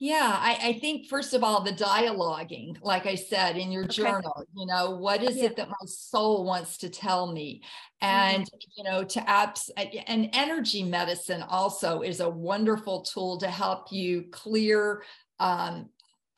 Yeah, 0.02 0.34
I, 0.34 0.58
I, 0.64 0.80
think 0.80 1.08
first 1.10 1.34
of 1.34 1.44
all, 1.44 1.62
the 1.62 1.74
dialoguing, 1.74 2.78
like 2.82 3.06
I 3.06 3.16
said 3.16 3.58
in 3.58 3.70
your 3.70 3.84
okay. 3.84 3.96
journal, 3.96 4.46
you 4.56 4.66
know, 4.66 4.92
what 4.92 5.22
is 5.22 5.36
yeah. 5.36 5.46
it 5.46 5.58
that 5.58 5.68
my 5.68 5.86
soul 5.86 6.46
wants 6.46 6.78
to 6.78 6.90
tell 6.90 7.30
me? 7.34 7.64
And, 8.00 8.44
mm-hmm. 8.44 8.58
you 8.78 8.84
know, 8.86 9.04
to 9.04 9.20
apps 9.20 9.70
and 9.76 10.30
energy 10.32 10.84
medicine 10.84 11.44
also 11.44 12.00
is 12.00 12.22
a 12.22 12.30
wonderful 12.30 13.02
tool 13.02 13.40
to 13.40 13.50
help 13.50 13.92
you 13.92 14.28
clear 14.32 15.04
um, 15.42 15.90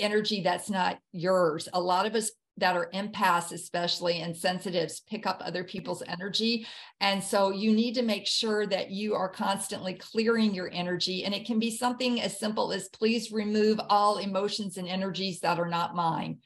energy 0.01 0.41
that's 0.41 0.69
not 0.69 0.99
yours. 1.11 1.69
A 1.73 1.81
lot 1.81 2.05
of 2.05 2.15
us 2.15 2.31
that 2.57 2.75
are 2.75 2.89
empaths, 2.93 3.51
especially 3.51 4.21
and 4.21 4.35
sensitives, 4.35 5.01
pick 5.09 5.25
up 5.25 5.41
other 5.43 5.63
people's 5.63 6.03
energy. 6.05 6.67
And 6.99 7.23
so 7.23 7.51
you 7.51 7.71
need 7.71 7.95
to 7.95 8.01
make 8.01 8.27
sure 8.27 8.67
that 8.67 8.91
you 8.91 9.15
are 9.15 9.29
constantly 9.29 9.93
clearing 9.93 10.53
your 10.53 10.69
energy. 10.71 11.23
And 11.23 11.33
it 11.33 11.45
can 11.45 11.59
be 11.59 11.75
something 11.75 12.21
as 12.21 12.39
simple 12.39 12.71
as 12.71 12.89
please 12.89 13.31
remove 13.31 13.79
all 13.89 14.17
emotions 14.17 14.77
and 14.77 14.87
energies 14.87 15.39
that 15.39 15.59
are 15.59 15.69
not 15.69 15.95
mine. 15.95 16.39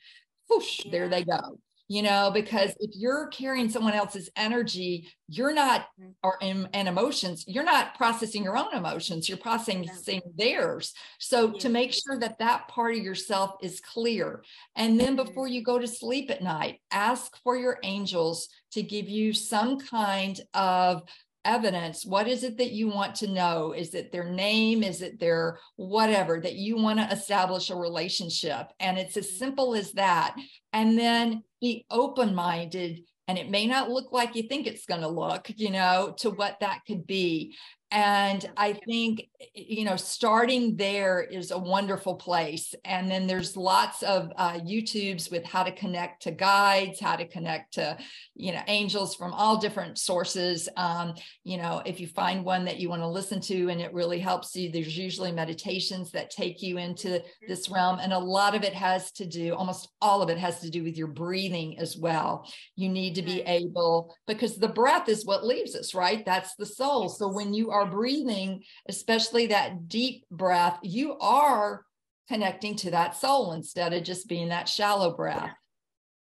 Whoosh, 0.49 0.85
yeah. 0.85 0.91
there 0.91 1.09
they 1.09 1.23
go. 1.23 1.59
You 1.87 2.01
know 2.01 2.31
because 2.33 2.71
if 2.79 2.91
you're 2.93 3.27
carrying 3.27 3.69
someone 3.69 3.93
else's 3.93 4.29
energy 4.35 5.07
you're 5.27 5.53
not 5.53 5.87
mm-hmm. 5.99 6.11
or 6.23 6.37
in, 6.41 6.67
and 6.73 6.87
emotions 6.87 7.43
you're 7.47 7.63
not 7.63 7.95
processing 7.95 8.43
your 8.43 8.57
own 8.57 8.73
emotions 8.73 9.27
you're 9.27 9.37
processing 9.37 10.21
theirs. 10.37 10.93
So 11.19 11.51
to 11.51 11.69
make 11.69 11.93
sure 11.93 12.19
that 12.19 12.39
that 12.39 12.67
part 12.67 12.95
of 12.95 13.03
yourself 13.03 13.55
is 13.61 13.79
clear. 13.81 14.43
And 14.75 14.99
then 14.99 15.15
mm-hmm. 15.15 15.25
before 15.25 15.47
you 15.47 15.63
go 15.63 15.79
to 15.79 15.87
sleep 15.87 16.29
at 16.29 16.43
night 16.43 16.79
ask 16.91 17.35
for 17.43 17.57
your 17.57 17.77
angels 17.83 18.49
to 18.73 18.83
give 18.83 19.07
you 19.07 19.33
some 19.33 19.79
kind 19.79 20.39
of 20.53 21.03
evidence. 21.45 22.05
What 22.05 22.27
is 22.27 22.43
it 22.43 22.57
that 22.57 22.71
you 22.71 22.89
want 22.89 23.15
to 23.15 23.27
know? 23.27 23.71
Is 23.71 23.93
it 23.93 24.11
their 24.11 24.25
name? 24.25 24.83
Is 24.83 25.01
it 25.01 25.19
their 25.19 25.59
whatever 25.75 26.41
that 26.41 26.55
you 26.55 26.75
want 26.75 26.99
to 26.99 27.15
establish 27.15 27.69
a 27.69 27.75
relationship? 27.75 28.67
And 28.79 28.97
it's 28.97 29.15
as 29.15 29.37
simple 29.37 29.75
as 29.75 29.91
that. 29.93 30.35
And 30.73 30.97
then 30.97 31.43
be 31.65 31.85
open 31.89 32.35
minded 32.35 33.01
and 33.27 33.39
it 33.39 33.49
may 33.49 33.65
not 33.65 33.89
look 33.89 34.11
like 34.11 34.35
you 34.35 34.43
think 34.43 34.67
it's 34.67 34.85
going 34.85 35.01
to 35.01 35.07
look 35.07 35.49
you 35.55 35.71
know 35.71 36.13
to 36.19 36.29
what 36.29 36.59
that 36.59 36.81
could 36.85 37.07
be. 37.07 37.55
And 37.91 38.45
i 38.57 38.73
think 38.73 39.23
you 39.53 39.85
know 39.85 39.95
starting 39.95 40.75
there 40.75 41.21
is 41.21 41.49
a 41.51 41.57
wonderful 41.57 42.15
place. 42.15 42.75
And 42.83 43.09
then 43.09 43.25
there's 43.25 43.57
lots 43.57 44.03
of 44.03 44.31
uh, 44.35 44.59
youtubes 44.59 45.31
with 45.31 45.43
how 45.43 45.63
to 45.63 45.71
connect 45.71 46.23
to 46.23 46.31
guides 46.31 46.99
how 46.99 47.15
to 47.15 47.27
connect 47.27 47.73
to 47.75 47.97
you 48.35 48.51
know 48.51 48.61
angels 48.67 49.15
from 49.15 49.33
all 49.33 49.57
different 49.57 49.97
sources. 49.97 50.69
Um, 50.77 51.15
you 51.43 51.57
know 51.57 51.81
if 51.85 51.99
you 51.99 52.07
find 52.07 52.43
one 52.43 52.65
that 52.65 52.79
you 52.79 52.89
want 52.89 53.01
to 53.01 53.07
listen 53.07 53.39
to 53.41 53.69
and 53.69 53.81
it 53.81 53.93
really 53.93 54.19
helps 54.19 54.55
you 54.55 54.71
there's 54.71 54.97
usually 54.97 55.31
meditations 55.31 56.11
that 56.11 56.29
take 56.29 56.61
you 56.61 56.77
into 56.77 57.07
mm-hmm. 57.07 57.47
this 57.47 57.69
realm. 57.69 57.99
And 57.99 58.13
a 58.13 58.19
lot 58.19 58.55
of 58.55 58.63
it 58.63 58.73
has 58.73 59.11
to 59.13 59.25
do 59.25 59.55
almost 59.55 59.89
all 60.01 60.21
of 60.21 60.29
it 60.29 60.37
has 60.37 60.59
to 60.61 60.69
do 60.69 60.83
with 60.83 60.97
your 60.97 61.07
breathing 61.07 61.79
as 61.79 61.97
well. 61.97 62.47
You 62.75 62.89
need 62.89 63.15
to 63.15 63.21
be 63.21 63.41
able 63.41 64.15
because 64.27 64.57
the 64.57 64.67
breath 64.67 65.09
is 65.09 65.25
what 65.25 65.45
leaves 65.45 65.75
us 65.75 65.93
right? 65.95 66.25
That's 66.25 66.55
the 66.55 66.65
soul. 66.65 67.09
So 67.09 67.27
when 67.27 67.53
you 67.53 67.71
are 67.71 67.85
breathing, 67.85 68.63
especially 68.87 69.47
that 69.47 69.87
deep 69.87 70.25
breath, 70.29 70.77
you 70.83 71.17
are 71.19 71.85
connecting 72.27 72.75
to 72.75 72.91
that 72.91 73.15
soul 73.15 73.53
instead 73.53 73.93
of 73.93 74.03
just 74.03 74.27
being 74.27 74.49
that 74.49 74.67
shallow 74.67 75.15
breath. 75.15 75.51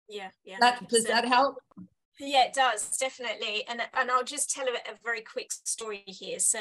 Yeah, 0.10 0.30
yeah. 0.44 0.58
That, 0.60 0.90
does 0.90 1.06
that 1.06 1.26
help? 1.26 1.58
Yeah, 2.20 2.46
it 2.46 2.54
does 2.54 2.98
definitely. 2.98 3.64
And 3.70 3.82
and 3.94 4.12
I'll 4.12 4.24
just 4.24 4.50
tell 4.50 4.66
a, 4.66 4.92
a 4.92 4.96
very 5.04 5.22
quick 5.22 5.52
story 5.52 6.04
here. 6.06 6.40
So, 6.40 6.60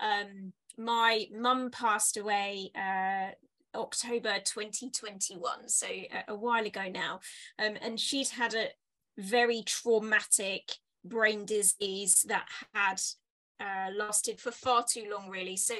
um, 0.00 0.52
my 0.76 1.26
mum 1.32 1.70
passed 1.70 2.16
away 2.16 2.70
uh, 2.76 3.30
October 3.78 4.34
2021, 4.44 5.68
so 5.68 5.86
a, 5.86 6.24
a 6.28 6.34
while 6.34 6.66
ago 6.66 6.88
now, 6.92 7.20
um, 7.58 7.76
and 7.80 7.98
she'd 7.98 8.28
had 8.28 8.54
a 8.54 8.68
very 9.18 9.62
traumatic 9.64 10.72
brain 11.04 11.44
disease 11.44 12.24
that 12.28 12.46
had 12.74 13.00
uh, 13.60 13.90
lasted 13.96 14.40
for 14.40 14.50
far 14.50 14.84
too 14.88 15.06
long, 15.10 15.30
really. 15.30 15.56
So 15.56 15.74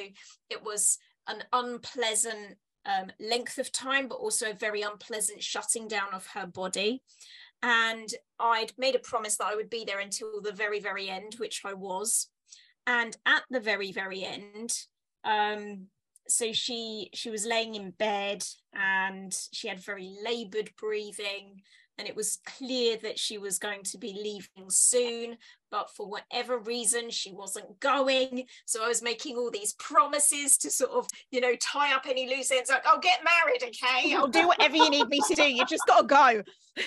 it 0.48 0.62
was 0.62 0.98
an 1.26 1.42
unpleasant 1.52 2.56
um, 2.86 3.10
length 3.20 3.58
of 3.58 3.72
time, 3.72 4.08
but 4.08 4.16
also 4.16 4.50
a 4.50 4.54
very 4.54 4.82
unpleasant 4.82 5.42
shutting 5.42 5.88
down 5.88 6.12
of 6.12 6.26
her 6.28 6.46
body. 6.46 7.02
And 7.62 8.08
I'd 8.38 8.72
made 8.78 8.94
a 8.94 9.00
promise 9.00 9.36
that 9.36 9.48
I 9.48 9.54
would 9.54 9.70
be 9.70 9.84
there 9.84 10.00
until 10.00 10.40
the 10.40 10.52
very, 10.52 10.80
very 10.80 11.08
end, 11.08 11.34
which 11.38 11.62
I 11.64 11.74
was. 11.74 12.28
And 12.86 13.16
at 13.26 13.42
the 13.50 13.60
very, 13.60 13.92
very 13.92 14.24
end, 14.24 14.72
um, 15.24 15.88
so 16.30 16.52
she 16.52 17.10
she 17.12 17.30
was 17.30 17.44
laying 17.44 17.74
in 17.74 17.90
bed 17.90 18.44
and 18.72 19.36
she 19.52 19.68
had 19.68 19.80
very 19.80 20.16
labored 20.24 20.70
breathing 20.78 21.62
and 21.98 22.08
it 22.08 22.16
was 22.16 22.38
clear 22.46 22.96
that 23.02 23.18
she 23.18 23.38
was 23.38 23.58
going 23.58 23.82
to 23.84 23.98
be 23.98 24.12
leaving 24.12 24.70
soon 24.70 25.36
but 25.70 25.90
for 25.94 26.08
whatever 26.08 26.58
reason 26.58 27.10
she 27.10 27.32
wasn't 27.32 27.78
going. 27.80 28.44
So 28.66 28.84
i 28.84 28.88
was 28.88 29.02
making 29.02 29.36
all 29.36 29.50
these 29.50 29.74
promises 29.74 30.56
to 30.58 30.70
sort 30.70 30.90
of 30.90 31.06
you 31.30 31.40
know 31.40 31.54
tie 31.56 31.94
up 31.94 32.06
any 32.08 32.28
loose 32.28 32.50
ends 32.50 32.70
like 32.70 32.86
i'll 32.86 33.00
get 33.00 33.20
married 33.24 33.62
okay? 33.62 34.14
I'll 34.14 34.28
do 34.28 34.48
whatever 34.48 34.76
you 34.76 34.90
need 34.90 35.08
me 35.08 35.20
to 35.28 35.34
do. 35.34 35.44
You 35.44 35.64
just 35.66 35.86
gotta 35.86 36.06
go. 36.06 36.42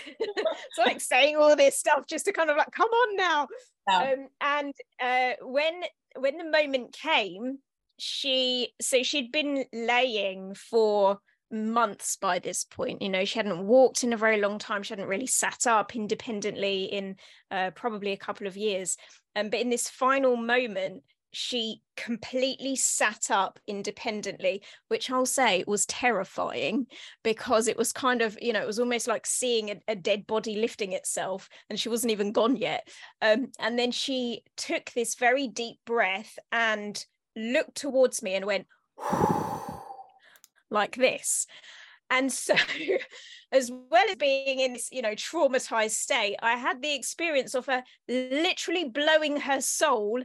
So 0.74 0.84
like 0.84 1.02
saying 1.02 1.36
all 1.36 1.56
this 1.56 1.78
stuff 1.78 2.06
just 2.08 2.26
to 2.26 2.32
kind 2.32 2.50
of 2.50 2.58
like 2.58 2.72
come 2.72 2.90
on 2.90 3.16
now. 3.16 3.48
Yeah. 3.88 4.14
um, 4.14 4.28
and 4.42 4.74
uh, 5.02 5.34
when 5.46 5.84
when 6.18 6.38
the 6.38 6.50
moment 6.50 6.94
came 6.94 7.60
she 8.00 8.74
so 8.82 9.04
she'd 9.04 9.32
been 9.32 9.66
laying 9.72 10.56
for 10.56 11.20
months 11.54 12.18
by 12.18 12.40
this 12.40 12.66
point. 12.66 13.02
You 13.02 13.10
know, 13.10 13.24
she 13.24 13.40
hadn't 13.40 13.66
walked 13.66 14.04
in 14.04 14.12
a 14.12 14.18
very 14.18 14.42
long 14.42 14.60
time. 14.60 14.84
She 14.84 14.94
hadn't 14.94 15.08
really 15.08 15.28
sat 15.28 15.68
up 15.68 15.96
independently 15.96 16.86
in 16.86 17.16
uh, 17.52 17.72
probably 17.76 18.12
a 18.12 18.18
couple 18.18 18.48
of 18.48 18.58
years. 18.58 18.98
Um, 19.36 19.50
but 19.50 19.60
in 19.60 19.70
this 19.70 19.88
final 19.88 20.36
moment, 20.36 21.04
she 21.32 21.82
completely 21.98 22.76
sat 22.76 23.32
up 23.32 23.60
independently, 23.68 24.64
which 24.88 25.10
I'll 25.10 25.26
say 25.26 25.64
was 25.66 25.86
terrifying 25.88 26.86
because 27.24 27.68
it 27.68 27.78
was 27.78 27.92
kind 27.92 28.22
of, 28.22 28.38
you 28.40 28.54
know, 28.54 28.62
it 28.62 28.68
was 28.68 28.80
almost 28.80 29.08
like 29.08 29.26
seeing 29.26 29.72
a, 29.72 29.82
a 29.88 29.96
dead 29.96 30.28
body 30.28 30.56
lifting 30.56 30.94
itself 30.94 31.50
and 31.70 31.80
she 31.80 31.90
wasn't 31.90 32.12
even 32.12 32.32
gone 32.32 32.56
yet. 32.56 32.88
Um, 33.22 33.48
and 33.60 33.78
then 33.78 33.92
she 33.92 34.44
took 34.58 34.92
this 34.92 35.16
very 35.16 35.48
deep 35.48 35.78
breath 35.86 36.38
and 36.52 37.04
looked 37.36 37.76
towards 37.76 38.22
me 38.22 38.36
and 38.36 38.46
went, 38.46 38.68
like 40.74 40.96
this. 40.96 41.48
And 42.10 42.32
so 42.32 42.56
as 43.52 43.72
well 43.72 44.06
as 44.10 44.16
being 44.16 44.60
in 44.60 44.74
this 44.74 44.90
you 44.92 45.02
know 45.02 45.14
traumatized 45.14 45.92
state 45.92 46.36
i 46.42 46.56
had 46.56 46.82
the 46.82 46.96
experience 46.96 47.54
of 47.54 47.68
her 47.68 47.84
literally 48.10 48.90
blowing 48.90 49.40
her 49.40 49.62
soul 49.62 50.24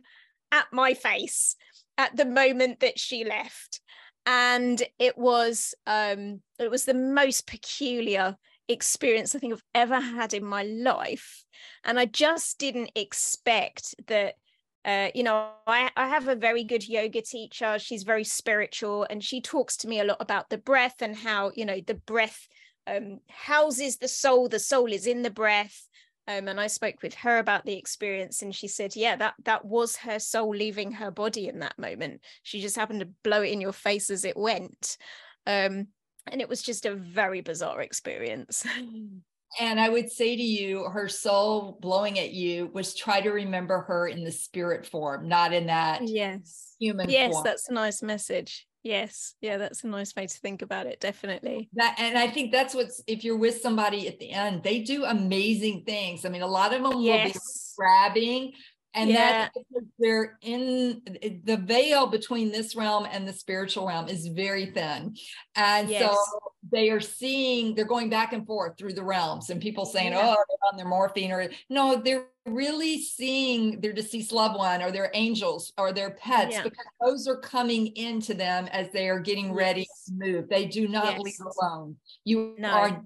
at 0.50 0.64
my 0.72 0.94
face 0.94 1.54
at 1.98 2.16
the 2.16 2.24
moment 2.24 2.80
that 2.80 2.98
she 2.98 3.24
left. 3.24 3.80
And 4.24 4.82
it 4.98 5.18
was 5.18 5.74
um 5.86 6.40
it 6.58 6.70
was 6.70 6.84
the 6.84 6.94
most 6.94 7.46
peculiar 7.46 8.36
experience 8.70 9.34
i 9.34 9.38
think 9.38 9.54
i've 9.54 9.62
ever 9.74 10.00
had 10.00 10.34
in 10.34 10.44
my 10.44 10.62
life. 10.62 11.44
And 11.84 11.98
i 11.98 12.04
just 12.04 12.58
didn't 12.58 12.92
expect 12.94 13.94
that 14.06 14.34
uh, 14.84 15.08
you 15.14 15.22
know, 15.22 15.50
I, 15.66 15.90
I 15.96 16.08
have 16.08 16.28
a 16.28 16.34
very 16.34 16.64
good 16.64 16.88
yoga 16.88 17.20
teacher. 17.22 17.78
She's 17.78 18.04
very 18.04 18.24
spiritual 18.24 19.06
and 19.10 19.22
she 19.22 19.40
talks 19.40 19.76
to 19.78 19.88
me 19.88 20.00
a 20.00 20.04
lot 20.04 20.18
about 20.20 20.50
the 20.50 20.58
breath 20.58 21.02
and 21.02 21.16
how, 21.16 21.52
you 21.54 21.64
know, 21.64 21.80
the 21.86 21.94
breath 21.94 22.48
um, 22.86 23.20
houses 23.28 23.98
the 23.98 24.08
soul, 24.08 24.48
the 24.48 24.58
soul 24.58 24.92
is 24.92 25.06
in 25.06 25.22
the 25.22 25.30
breath. 25.30 25.86
Um, 26.26 26.46
and 26.46 26.60
I 26.60 26.66
spoke 26.66 27.02
with 27.02 27.14
her 27.14 27.38
about 27.38 27.64
the 27.64 27.78
experience, 27.78 28.42
and 28.42 28.54
she 28.54 28.68
said, 28.68 28.94
"Yeah, 28.94 29.16
that 29.16 29.32
that 29.44 29.64
was 29.64 29.96
her 29.96 30.18
soul 30.18 30.54
leaving 30.54 30.92
her 30.92 31.10
body 31.10 31.48
in 31.48 31.60
that 31.60 31.78
moment. 31.78 32.20
She 32.42 32.60
just 32.60 32.76
happened 32.76 33.00
to 33.00 33.08
blow 33.24 33.40
it 33.40 33.50
in 33.50 33.62
your 33.62 33.72
face 33.72 34.10
as 34.10 34.26
it 34.26 34.36
went, 34.36 34.98
um, 35.46 35.86
and 36.26 36.42
it 36.42 36.48
was 36.50 36.60
just 36.60 36.84
a 36.84 36.94
very 36.94 37.40
bizarre 37.40 37.80
experience." 37.80 38.66
And 39.60 39.80
I 39.80 39.88
would 39.88 40.10
say 40.10 40.36
to 40.36 40.42
you, 40.42 40.84
her 40.84 41.08
soul 41.08 41.78
blowing 41.80 42.18
at 42.18 42.30
you 42.30 42.70
was 42.72 42.94
try 42.94 43.20
to 43.20 43.30
remember 43.30 43.80
her 43.82 44.06
in 44.08 44.24
the 44.24 44.32
spirit 44.32 44.86
form, 44.86 45.28
not 45.28 45.52
in 45.52 45.66
that 45.66 46.06
yes 46.06 46.76
human 46.78 47.08
yes, 47.08 47.32
form. 47.32 47.44
that's 47.44 47.68
a 47.68 47.72
nice 47.72 48.02
message. 48.02 48.66
Yes, 48.84 49.34
yeah, 49.40 49.56
that's 49.58 49.82
a 49.84 49.88
nice 49.88 50.14
way 50.14 50.26
to 50.26 50.38
think 50.38 50.62
about 50.62 50.86
it. 50.86 51.00
Definitely. 51.00 51.68
That, 51.74 51.96
and 51.98 52.16
I 52.16 52.28
think 52.28 52.52
that's 52.52 52.74
what's 52.74 53.02
if 53.06 53.24
you're 53.24 53.36
with 53.36 53.60
somebody 53.60 54.06
at 54.06 54.20
the 54.20 54.30
end, 54.30 54.62
they 54.62 54.80
do 54.80 55.04
amazing 55.04 55.82
things. 55.84 56.24
I 56.24 56.28
mean, 56.28 56.42
a 56.42 56.46
lot 56.46 56.72
of 56.72 56.82
them 56.82 57.00
yes. 57.02 57.26
will 57.26 57.32
be 57.32 57.38
grabbing, 57.76 58.52
and 58.94 59.10
yeah. 59.10 59.48
that 59.54 59.84
they're 59.98 60.38
in 60.42 61.02
the 61.44 61.56
veil 61.56 62.06
between 62.06 62.50
this 62.50 62.74
realm 62.74 63.06
and 63.10 63.26
the 63.26 63.32
spiritual 63.32 63.86
realm 63.86 64.08
is 64.08 64.26
very 64.28 64.66
thin 64.66 65.14
and 65.56 65.88
yes. 65.88 66.10
so 66.10 66.16
they 66.70 66.90
are 66.90 67.00
seeing 67.00 67.74
they're 67.74 67.84
going 67.84 68.10
back 68.10 68.32
and 68.32 68.46
forth 68.46 68.76
through 68.76 68.92
the 68.92 69.02
realms 69.02 69.50
and 69.50 69.60
people 69.60 69.84
saying 69.84 70.12
yeah. 70.12 70.34
oh 70.34 70.44
they're 70.48 70.70
on 70.70 70.76
their 70.76 70.88
morphine 70.88 71.30
or 71.30 71.48
no 71.68 71.96
they're 71.96 72.26
really 72.46 73.00
seeing 73.00 73.80
their 73.80 73.92
deceased 73.92 74.32
loved 74.32 74.56
one 74.56 74.82
or 74.82 74.90
their 74.90 75.10
angels 75.14 75.72
or 75.76 75.92
their 75.92 76.10
pets 76.10 76.54
yeah. 76.54 76.62
because 76.62 76.86
those 77.00 77.28
are 77.28 77.38
coming 77.38 77.88
into 77.88 78.32
them 78.32 78.66
as 78.72 78.90
they 78.92 79.08
are 79.08 79.20
getting 79.20 79.52
ready 79.52 79.80
yes. 79.80 80.04
to 80.06 80.12
move 80.14 80.48
they 80.48 80.64
do 80.64 80.88
not 80.88 81.12
yes. 81.12 81.20
leave 81.20 81.40
alone 81.60 81.96
you 82.24 82.54
no. 82.58 82.68
are 82.68 83.02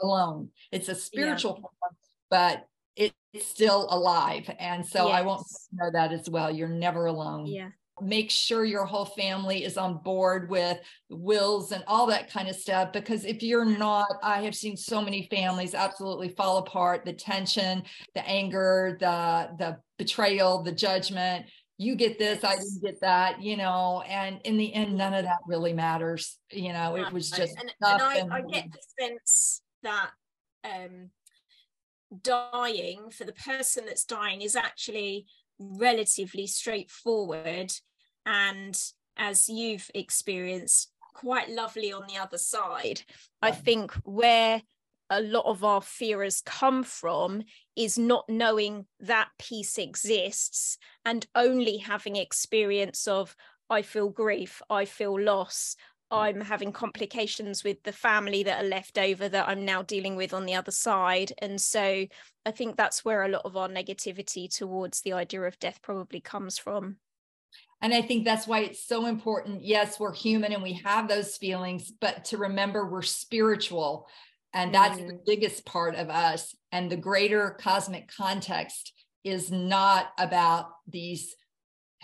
alone 0.00 0.48
it's 0.70 0.88
a 0.88 0.94
spiritual 0.94 1.54
form 1.56 1.94
but 2.30 2.66
it's 2.96 3.14
still 3.40 3.86
alive. 3.90 4.48
And 4.58 4.86
so 4.86 5.08
yes. 5.08 5.16
I 5.16 5.22
want 5.22 5.46
to 5.46 5.76
know 5.76 5.90
that 5.92 6.12
as 6.12 6.28
well. 6.30 6.50
You're 6.50 6.68
never 6.68 7.06
alone. 7.06 7.46
Yeah. 7.46 7.70
Make 8.00 8.30
sure 8.30 8.64
your 8.64 8.84
whole 8.84 9.04
family 9.04 9.64
is 9.64 9.76
on 9.76 9.98
board 9.98 10.50
with 10.50 10.78
wills 11.10 11.70
and 11.70 11.84
all 11.86 12.06
that 12.06 12.30
kind 12.30 12.48
of 12.48 12.56
stuff. 12.56 12.92
Because 12.92 13.24
if 13.24 13.42
you're 13.42 13.64
not, 13.64 14.08
I 14.22 14.42
have 14.42 14.56
seen 14.56 14.76
so 14.76 15.00
many 15.00 15.28
families 15.30 15.74
absolutely 15.74 16.30
fall 16.30 16.58
apart. 16.58 17.04
The 17.04 17.12
tension, 17.12 17.84
the 18.14 18.26
anger, 18.28 18.96
the 18.98 19.50
the 19.58 19.78
betrayal, 19.96 20.62
the 20.62 20.72
judgment. 20.72 21.46
You 21.78 21.94
get 21.96 22.18
this. 22.18 22.42
I 22.44 22.56
didn't 22.56 22.82
get 22.82 23.00
that, 23.00 23.42
you 23.42 23.56
know, 23.56 24.02
and 24.08 24.40
in 24.44 24.56
the 24.56 24.72
end, 24.74 24.96
none 24.96 25.14
of 25.14 25.24
that 25.24 25.38
really 25.46 25.72
matters. 25.72 26.38
You 26.50 26.72
know, 26.72 26.96
it 26.96 27.12
was 27.12 27.30
just 27.30 27.56
and, 27.58 27.72
and 27.80 28.02
I, 28.02 28.38
I 28.38 28.40
get 28.42 28.72
the 28.72 28.78
sense 29.00 29.60
that 29.82 30.10
um 30.64 31.10
dying 32.22 33.10
for 33.10 33.24
the 33.24 33.32
person 33.32 33.86
that's 33.86 34.04
dying 34.04 34.42
is 34.42 34.56
actually 34.56 35.26
relatively 35.58 36.46
straightforward 36.46 37.72
and 38.26 38.80
as 39.16 39.48
you've 39.48 39.90
experienced 39.94 40.90
quite 41.14 41.48
lovely 41.48 41.92
on 41.92 42.04
the 42.08 42.16
other 42.16 42.38
side. 42.38 43.02
I 43.40 43.52
think 43.52 43.92
where 44.04 44.62
a 45.10 45.20
lot 45.20 45.44
of 45.46 45.62
our 45.62 45.80
fear 45.80 46.22
has 46.22 46.40
come 46.40 46.82
from 46.82 47.42
is 47.76 47.98
not 47.98 48.24
knowing 48.28 48.86
that 49.00 49.28
peace 49.38 49.78
exists 49.78 50.78
and 51.04 51.26
only 51.34 51.76
having 51.76 52.16
experience 52.16 53.06
of 53.06 53.36
i 53.68 53.82
feel 53.82 54.08
grief 54.08 54.62
i 54.70 54.84
feel 54.84 55.20
loss 55.20 55.76
I'm 56.10 56.40
having 56.40 56.72
complications 56.72 57.64
with 57.64 57.82
the 57.82 57.92
family 57.92 58.42
that 58.44 58.64
are 58.64 58.68
left 58.68 58.98
over 58.98 59.28
that 59.28 59.48
I'm 59.48 59.64
now 59.64 59.82
dealing 59.82 60.16
with 60.16 60.32
on 60.32 60.46
the 60.46 60.54
other 60.54 60.70
side. 60.70 61.32
And 61.38 61.60
so 61.60 62.06
I 62.46 62.50
think 62.50 62.76
that's 62.76 63.04
where 63.04 63.24
a 63.24 63.28
lot 63.28 63.42
of 63.44 63.56
our 63.56 63.68
negativity 63.68 64.54
towards 64.54 65.00
the 65.00 65.14
idea 65.14 65.42
of 65.42 65.58
death 65.58 65.80
probably 65.82 66.20
comes 66.20 66.58
from. 66.58 66.96
And 67.80 67.92
I 67.92 68.02
think 68.02 68.24
that's 68.24 68.46
why 68.46 68.60
it's 68.60 68.86
so 68.86 69.06
important. 69.06 69.64
Yes, 69.64 69.98
we're 69.98 70.14
human 70.14 70.52
and 70.52 70.62
we 70.62 70.74
have 70.84 71.08
those 71.08 71.36
feelings, 71.36 71.92
but 72.00 72.26
to 72.26 72.38
remember 72.38 72.88
we're 72.88 73.02
spiritual. 73.02 74.06
And 74.52 74.74
that's 74.74 74.98
mm. 74.98 75.08
the 75.08 75.20
biggest 75.26 75.66
part 75.66 75.96
of 75.96 76.08
us. 76.10 76.54
And 76.70 76.90
the 76.90 76.96
greater 76.96 77.58
cosmic 77.60 78.10
context 78.16 78.92
is 79.24 79.50
not 79.50 80.12
about 80.18 80.68
these 80.86 81.34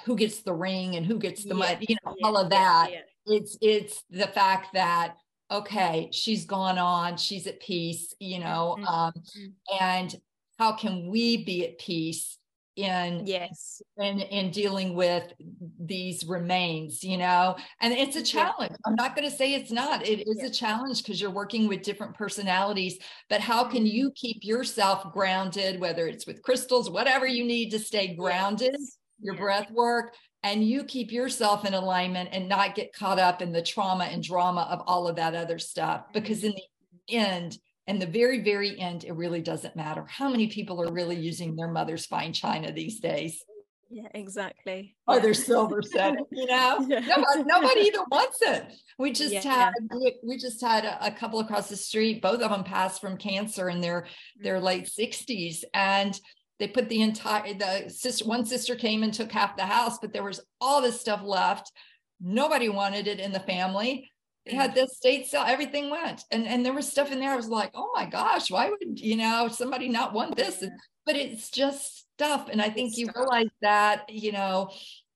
who 0.05 0.17
gets 0.17 0.43
the 0.43 0.55
ring 0.55 0.97
and 0.97 1.07
who 1.07 1.19
gets 1.19 1.45
the 1.45 1.51
yeah, 1.51 1.55
money, 1.55 1.87
you 1.89 1.97
know, 2.05 2.15
yeah, 2.19 2.27
all 2.27 2.37
of 2.37 2.51
that. 2.51 2.89
Yeah, 2.91 3.01
it's 3.31 3.57
it's 3.61 4.03
the 4.11 4.27
fact 4.27 4.69
that 4.75 5.15
okay 5.51 6.09
she's 6.13 6.45
gone 6.45 6.79
on 6.79 7.17
she's 7.17 7.47
at 7.47 7.61
peace 7.61 8.15
you 8.21 8.39
know 8.39 8.77
mm-hmm. 8.79 8.87
um 8.87 9.13
mm-hmm. 9.13 9.85
and 9.85 10.17
how 10.59 10.73
can 10.73 11.09
we 11.09 11.45
be 11.45 11.67
at 11.67 11.79
peace 11.79 12.37
in 12.77 13.27
yes. 13.27 13.83
in 13.99 14.21
in 14.21 14.51
dealing 14.51 14.95
with 14.95 15.33
these 15.79 16.25
remains 16.25 17.03
you 17.03 17.17
know? 17.17 17.57
And 17.81 17.93
it's 17.93 18.17
a 18.17 18.23
challenge. 18.23 18.73
I'm 18.87 18.95
not 18.95 19.17
going 19.17 19.29
to 19.29 19.37
say 19.37 19.55
it's 19.55 19.73
not. 19.73 20.07
It 20.07 20.27
is 20.27 20.43
a 20.43 20.51
challenge 20.51 21.03
because 21.03 21.21
you're 21.21 21.31
working 21.31 21.67
with 21.67 21.83
different 21.83 22.15
personalities 22.15 22.99
but 23.29 23.41
how 23.41 23.65
can 23.65 23.85
mm-hmm. 23.85 23.97
you 23.97 24.13
keep 24.15 24.45
yourself 24.45 25.13
grounded 25.13 25.81
whether 25.81 26.07
it's 26.07 26.27
with 26.27 26.43
crystals 26.43 26.91
whatever 26.91 27.27
you 27.27 27.45
need 27.45 27.71
to 27.71 27.79
stay 27.79 28.15
grounded 28.15 28.77
your 29.21 29.35
breath 29.35 29.71
work 29.73 30.15
and 30.43 30.65
you 30.65 30.85
keep 30.85 31.13
yourself 31.13 31.65
in 31.65 31.75
alignment 31.75 32.31
and 32.33 32.49
not 32.49 32.75
get 32.75 32.93
caught 32.93 33.19
up 33.19 33.43
in 33.43 33.53
the 33.53 33.63
trauma 33.63 34.05
and 34.05 34.23
drama 34.23 34.67
of 34.71 34.83
all 34.87 35.07
of 35.07 35.17
that 35.17 35.35
other 35.35 35.59
stuff 35.59 36.03
mm-hmm. 36.03 36.13
because 36.15 36.45
in 36.45 36.53
the 36.53 37.15
end 37.15 37.59
and 37.87 38.01
the 38.01 38.07
very 38.07 38.41
very 38.41 38.79
end 38.79 39.05
it 39.05 39.13
really 39.13 39.41
doesn't 39.41 39.77
matter 39.77 40.07
how 40.09 40.29
many 40.29 40.47
people 40.47 40.81
are 40.81 40.93
really 40.93 41.17
using 41.17 41.57
their 41.57 41.71
mother's 41.71 42.07
fine 42.07 42.33
china 42.33 42.73
these 42.73 43.01
days. 43.01 43.43
Yeah 43.93 44.07
exactly. 44.15 44.95
Or 45.09 45.19
their 45.19 45.35
silver 45.35 45.83
set 45.83 46.15
you 46.31 46.47
know? 46.47 46.87
Yeah. 46.89 47.01
nobody, 47.01 47.43
nobody 47.45 47.81
even 47.81 48.03
wants 48.09 48.39
it. 48.41 48.73
We 48.99 49.11
just 49.11 49.33
yeah, 49.33 49.43
had 49.43 49.73
yeah. 49.91 49.99
We, 49.99 50.17
we, 50.23 50.39
just 50.39 50.61
had 50.61 50.85
a, 50.85 51.07
a, 51.07 51.11
couple 51.11 51.41
across 51.41 51.69
the 51.69 51.77
street 51.77 52.23
both 52.23 52.41
of 52.41 52.51
them 52.51 52.63
passed 52.63 53.01
from 53.01 53.17
cancer 53.17 53.69
in 53.69 53.81
their 53.81 54.07
their 54.41 54.61
late 54.61 54.89
60s 54.89 55.65
and 55.75 56.19
they 56.61 56.69
put 56.69 56.89
the 56.89 57.01
entire 57.01 57.55
the 57.55 57.89
sister 57.89 58.27
one 58.27 58.45
sister 58.45 58.77
came 58.77 59.03
and 59.03 59.13
took 59.13 59.33
half 59.33 59.57
the 59.57 59.65
house 59.65 59.99
but 59.99 60.13
there 60.13 60.23
was 60.23 60.41
all 60.61 60.81
this 60.81 61.01
stuff 61.01 61.23
left. 61.25 61.73
Nobody 62.21 62.69
wanted 62.69 63.09
it 63.09 63.19
in 63.19 63.33
the 63.33 63.41
family. 63.41 64.09
They 64.47 64.55
had 64.55 64.75
this 64.75 64.93
estate 64.93 65.27
sale 65.27 65.45
everything 65.47 65.91
went. 65.91 66.23
And 66.31 66.47
and 66.47 66.65
there 66.65 66.75
was 66.75 66.87
stuff 66.87 67.11
in 67.11 67.19
there. 67.19 67.33
I 67.33 67.37
was 67.37 67.49
like 67.49 67.71
oh 67.75 67.91
my 67.95 68.05
gosh 68.05 68.51
why 68.51 68.71
would 68.71 69.01
you 69.01 69.17
know 69.17 69.49
somebody 69.49 69.89
not 69.89 70.13
want 70.13 70.37
this? 70.37 70.63
But 71.07 71.17
it's 71.17 71.51
just 71.51 72.07
stuff. 72.15 72.49
And 72.53 72.61
i 72.61 72.69
think 72.69 72.97
you 72.97 73.09
realize 73.17 73.51
that 73.63 74.05
you 74.11 74.33
know 74.33 74.71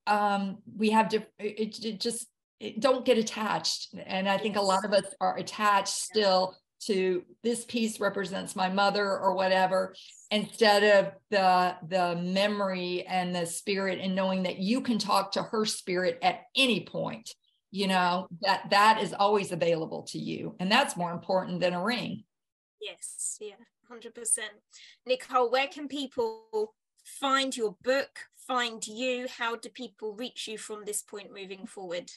um 0.07 0.59
we 0.77 0.91
have 0.91 1.09
to 1.11 1.19
it, 1.39 1.85
it 1.85 2.01
just 2.01 2.27
it, 2.59 2.81
don't 2.81 3.05
get 3.05 3.19
attached. 3.19 3.95
And 4.07 4.29
i 4.29 4.39
think 4.39 4.57
a 4.57 4.63
lot 4.63 4.87
of 4.87 4.95
us 4.95 5.15
are 5.21 5.37
attached 5.37 5.89
still 5.95 6.57
to 6.87 7.23
this 7.43 7.65
piece 7.65 8.01
represents 8.01 8.57
my 8.57 8.69
mother 8.69 9.19
or 9.19 9.35
whatever 9.35 9.95
instead 10.31 10.83
of 10.83 11.13
the 11.31 11.77
the 11.89 12.17
memory 12.17 13.05
and 13.07 13.35
the 13.35 13.47
spirit 13.47 13.99
and 14.01 14.15
knowing 14.15 14.43
that 14.45 14.59
you 14.59 14.81
can 14.81 14.99
talk 14.99 15.33
to 15.33 15.43
her 15.43 15.65
spirit 15.65 16.19
at 16.23 16.43
any 16.57 16.85
point 16.85 17.35
you 17.71 17.89
know 17.89 18.29
that 18.43 18.71
that 18.71 19.03
is 19.03 19.13
always 19.13 19.51
available 19.51 20.05
to 20.05 20.17
you. 20.17 20.55
And 20.61 20.71
that's 20.71 20.97
more 20.97 21.11
important 21.11 21.59
than 21.61 21.75
a 21.75 21.83
ring. 21.83 22.23
Yes 22.81 23.37
yeah 23.41 23.55
100% 23.91 24.39
nicole 25.07 25.51
where 25.51 25.67
can 25.67 25.89
people 25.89 26.75
find 27.05 27.57
your 27.57 27.77
book 27.83 28.21
find 28.47 28.87
you? 28.87 29.27
How 29.39 29.57
do 29.57 29.69
people 29.69 30.15
reach 30.15 30.49
you 30.49 30.59
from 30.59 30.85
this 30.85 31.03
point 31.03 31.33
moving 31.33 31.67
forward 31.67 32.11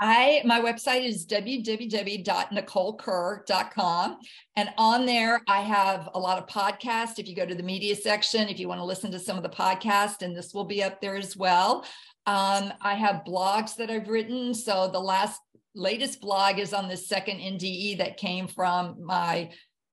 I 0.00 0.42
my 0.44 0.60
website 0.60 1.04
is 1.04 1.26
www.nicolekerr.com 1.26 4.16
and 4.56 4.68
on 4.76 5.06
there 5.06 5.40
I 5.46 5.60
have 5.60 6.08
a 6.14 6.18
lot 6.18 6.38
of 6.38 6.46
podcasts. 6.46 7.18
If 7.18 7.28
you 7.28 7.36
go 7.36 7.46
to 7.46 7.54
the 7.54 7.62
media 7.62 7.94
section 7.94 8.48
if 8.48 8.58
you 8.58 8.68
want 8.68 8.80
to 8.80 8.84
listen 8.84 9.10
to 9.12 9.18
some 9.18 9.36
of 9.36 9.42
the 9.42 9.48
podcasts 9.48 10.22
and 10.22 10.36
this 10.36 10.52
will 10.52 10.64
be 10.64 10.82
up 10.82 11.00
there 11.00 11.16
as 11.16 11.36
well. 11.36 11.84
Um, 12.26 12.72
I 12.80 12.94
have 12.94 13.22
blogs 13.26 13.76
that 13.76 13.90
I've 13.90 14.08
written. 14.08 14.54
So 14.54 14.88
the 14.92 15.00
last 15.00 15.40
latest 15.74 16.20
blog 16.20 16.58
is 16.58 16.74
on 16.74 16.88
the 16.88 16.96
second 16.96 17.38
NDE 17.38 17.98
that 17.98 18.16
came 18.16 18.46
from 18.46 19.04
my 19.04 19.50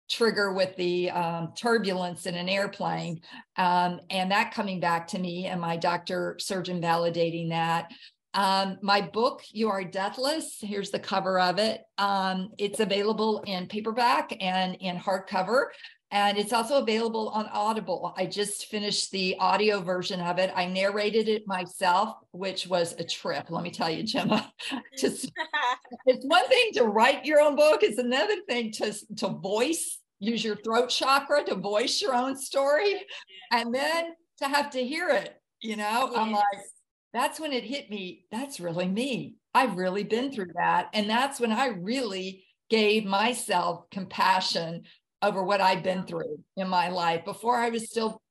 trigger 0.10 0.54
with 0.54 0.76
the 0.76 1.10
um, 1.12 1.54
turbulence 1.56 2.26
in 2.26 2.36
an 2.36 2.50
airplane. 2.50 3.22
Um, 3.58 4.00
and 4.10 4.32
that 4.32 4.54
coming 4.54 4.80
back 4.80 5.08
to 5.10 5.20
me 5.20 5.46
and 5.46 5.62
my 5.62 5.78
doctor 5.78 6.36
surgeon 6.40 6.82
validating 6.82 7.50
that 7.50 7.92
um, 8.34 8.78
my 8.82 9.02
book, 9.02 9.42
You 9.52 9.70
Are 9.70 9.84
Deathless, 9.84 10.58
here's 10.62 10.92
the 10.92 11.00
cover 11.00 11.40
of 11.40 11.58
it. 11.58 11.82
Um, 11.98 12.50
it's 12.58 12.80
available 12.80 13.44
in 13.46 13.68
paperback 13.68 14.36
and 14.40 14.76
in 14.76 14.98
hardcover. 14.98 15.68
And 16.12 16.40
it's 16.40 16.54
also 16.54 16.80
available 16.82 17.30
on 17.30 17.46
Audible. 17.54 18.14
I 18.18 18.26
just 18.26 18.66
finished 18.66 19.12
the 19.12 19.36
audio 19.40 19.80
version 19.80 20.20
of 20.20 20.40
it. 20.40 20.52
I 20.56 20.66
narrated 20.66 21.30
it 21.30 21.44
myself, 21.46 22.16
which 22.32 22.66
was 22.66 22.96
a 22.98 23.04
trip. 23.04 23.46
Let 23.50 23.64
me 23.64 23.70
tell 23.70 23.92
you, 23.92 24.02
Gemma. 24.04 24.52
Just, 24.98 25.32
it's 26.08 26.26
one 26.26 26.48
thing 26.48 26.72
to 26.74 26.86
write 26.86 27.26
your 27.26 27.40
own 27.40 27.56
book, 27.56 27.84
it's 27.84 28.00
another 28.00 28.42
thing 28.48 28.72
to, 28.74 28.94
to 29.18 29.28
voice, 29.28 30.00
use 30.20 30.44
your 30.44 30.56
throat 30.56 30.90
chakra 30.90 31.44
to 31.44 31.56
voice 31.56 32.02
your 32.02 32.16
own 32.16 32.36
story, 32.36 33.06
and 33.52 33.74
then 33.74 34.06
to 34.40 34.48
have 34.48 34.72
to 34.72 34.84
hear 34.84 35.10
it. 35.10 35.36
You 35.62 35.76
know, 35.76 36.10
yes. 36.10 36.14
I'm 36.16 36.32
like, 36.32 36.44
that's 37.14 37.40
when 37.40 37.54
it 37.54 37.64
hit 37.64 37.90
me. 37.90 38.26
That's 38.32 38.60
really 38.60 38.88
me. 38.88 39.36
I've 39.54 39.78
really 39.78 40.04
been 40.04 40.32
through 40.32 40.52
that. 40.56 40.90
And 40.94 41.10
that's 41.10 41.40
when 41.40 41.52
I 41.52 41.68
really 41.68 42.44
gave 42.70 43.06
myself 43.06 43.90
compassion 43.90 44.84
over 45.22 45.44
what 45.44 45.62
i've 45.62 45.84
been 45.84 46.06
through 46.06 46.40
in 46.56 46.70
my 46.70 46.90
life 46.90 47.26
before 47.26 47.58
I 47.58 47.70
was 47.70 47.90
still 47.90 48.22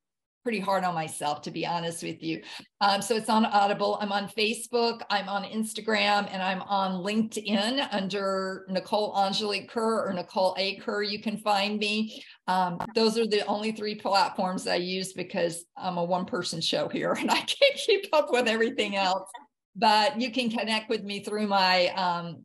pretty 0.48 0.60
hard 0.60 0.82
on 0.82 0.94
myself, 0.94 1.42
to 1.42 1.50
be 1.50 1.66
honest 1.66 2.02
with 2.02 2.22
you. 2.22 2.40
Um, 2.80 3.02
so 3.02 3.14
it's 3.14 3.28
on 3.28 3.44
Audible. 3.44 3.98
I'm 4.00 4.12
on 4.12 4.28
Facebook, 4.28 5.02
I'm 5.10 5.28
on 5.28 5.44
Instagram, 5.44 6.26
and 6.32 6.42
I'm 6.42 6.62
on 6.62 7.04
LinkedIn 7.04 7.86
under 7.92 8.64
Nicole 8.70 9.14
Angelique 9.14 9.68
Kerr 9.68 10.08
or 10.08 10.12
Nicole 10.14 10.54
A. 10.56 10.76
Kerr. 10.76 11.02
You 11.02 11.20
can 11.20 11.36
find 11.36 11.78
me. 11.78 12.24
Um, 12.46 12.78
those 12.94 13.18
are 13.18 13.26
the 13.26 13.44
only 13.44 13.72
three 13.72 13.94
platforms 13.94 14.66
I 14.66 14.76
use 14.76 15.12
because 15.12 15.66
I'm 15.76 15.98
a 15.98 16.04
one 16.04 16.24
person 16.24 16.62
show 16.62 16.88
here 16.88 17.12
and 17.20 17.30
I 17.30 17.42
can't 17.42 17.76
keep 17.76 18.06
up 18.14 18.32
with 18.32 18.48
everything 18.48 18.96
else. 18.96 19.28
But 19.76 20.18
you 20.18 20.30
can 20.30 20.48
connect 20.48 20.88
with 20.88 21.04
me 21.04 21.22
through 21.22 21.46
my 21.46 21.88
um, 21.88 22.44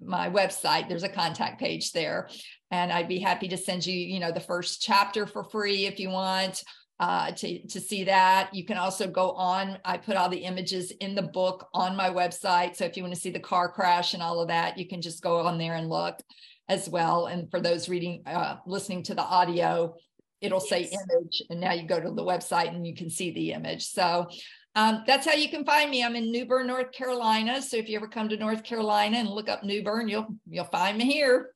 my 0.00 0.30
website. 0.30 0.88
There's 0.88 1.02
a 1.02 1.08
contact 1.08 1.58
page 1.58 1.90
there, 1.90 2.28
and 2.70 2.92
I'd 2.92 3.08
be 3.08 3.18
happy 3.18 3.48
to 3.48 3.56
send 3.56 3.84
you, 3.84 3.98
you 3.98 4.20
know, 4.20 4.30
the 4.30 4.38
first 4.38 4.80
chapter 4.80 5.26
for 5.26 5.42
free 5.42 5.86
if 5.86 5.98
you 5.98 6.08
want 6.08 6.62
uh, 7.02 7.32
to, 7.32 7.66
to 7.66 7.80
see 7.80 8.04
that. 8.04 8.54
You 8.54 8.64
can 8.64 8.76
also 8.76 9.08
go 9.08 9.32
on, 9.32 9.76
I 9.84 9.96
put 9.96 10.16
all 10.16 10.28
the 10.28 10.44
images 10.44 10.92
in 11.00 11.16
the 11.16 11.22
book 11.22 11.66
on 11.74 11.96
my 11.96 12.08
website. 12.08 12.76
So 12.76 12.84
if 12.84 12.96
you 12.96 13.02
want 13.02 13.12
to 13.12 13.20
see 13.20 13.30
the 13.30 13.40
car 13.40 13.68
crash 13.72 14.14
and 14.14 14.22
all 14.22 14.40
of 14.40 14.46
that, 14.46 14.78
you 14.78 14.86
can 14.86 15.02
just 15.02 15.20
go 15.20 15.40
on 15.40 15.58
there 15.58 15.74
and 15.74 15.88
look 15.88 16.20
as 16.68 16.88
well. 16.88 17.26
And 17.26 17.50
for 17.50 17.60
those 17.60 17.88
reading, 17.88 18.22
uh, 18.24 18.58
listening 18.66 19.02
to 19.04 19.16
the 19.16 19.24
audio, 19.24 19.96
it'll 20.40 20.60
say 20.60 20.82
image. 20.82 21.42
And 21.50 21.60
now 21.60 21.72
you 21.72 21.88
go 21.88 21.98
to 21.98 22.12
the 22.12 22.22
website 22.22 22.68
and 22.68 22.86
you 22.86 22.94
can 22.94 23.10
see 23.10 23.32
the 23.32 23.50
image. 23.50 23.84
So 23.84 24.28
um, 24.76 25.02
that's 25.04 25.26
how 25.26 25.34
you 25.34 25.48
can 25.48 25.64
find 25.64 25.90
me. 25.90 26.04
I'm 26.04 26.14
in 26.14 26.30
New 26.30 26.46
Bern, 26.46 26.68
North 26.68 26.92
Carolina. 26.92 27.60
So 27.62 27.78
if 27.78 27.88
you 27.88 27.96
ever 27.96 28.06
come 28.06 28.28
to 28.28 28.36
North 28.36 28.62
Carolina 28.62 29.16
and 29.16 29.28
look 29.28 29.48
up 29.48 29.64
New 29.64 29.82
Bern, 29.82 30.06
you'll 30.06 30.36
you'll 30.48 30.66
find 30.66 30.98
me 30.98 31.12
here. 31.12 31.50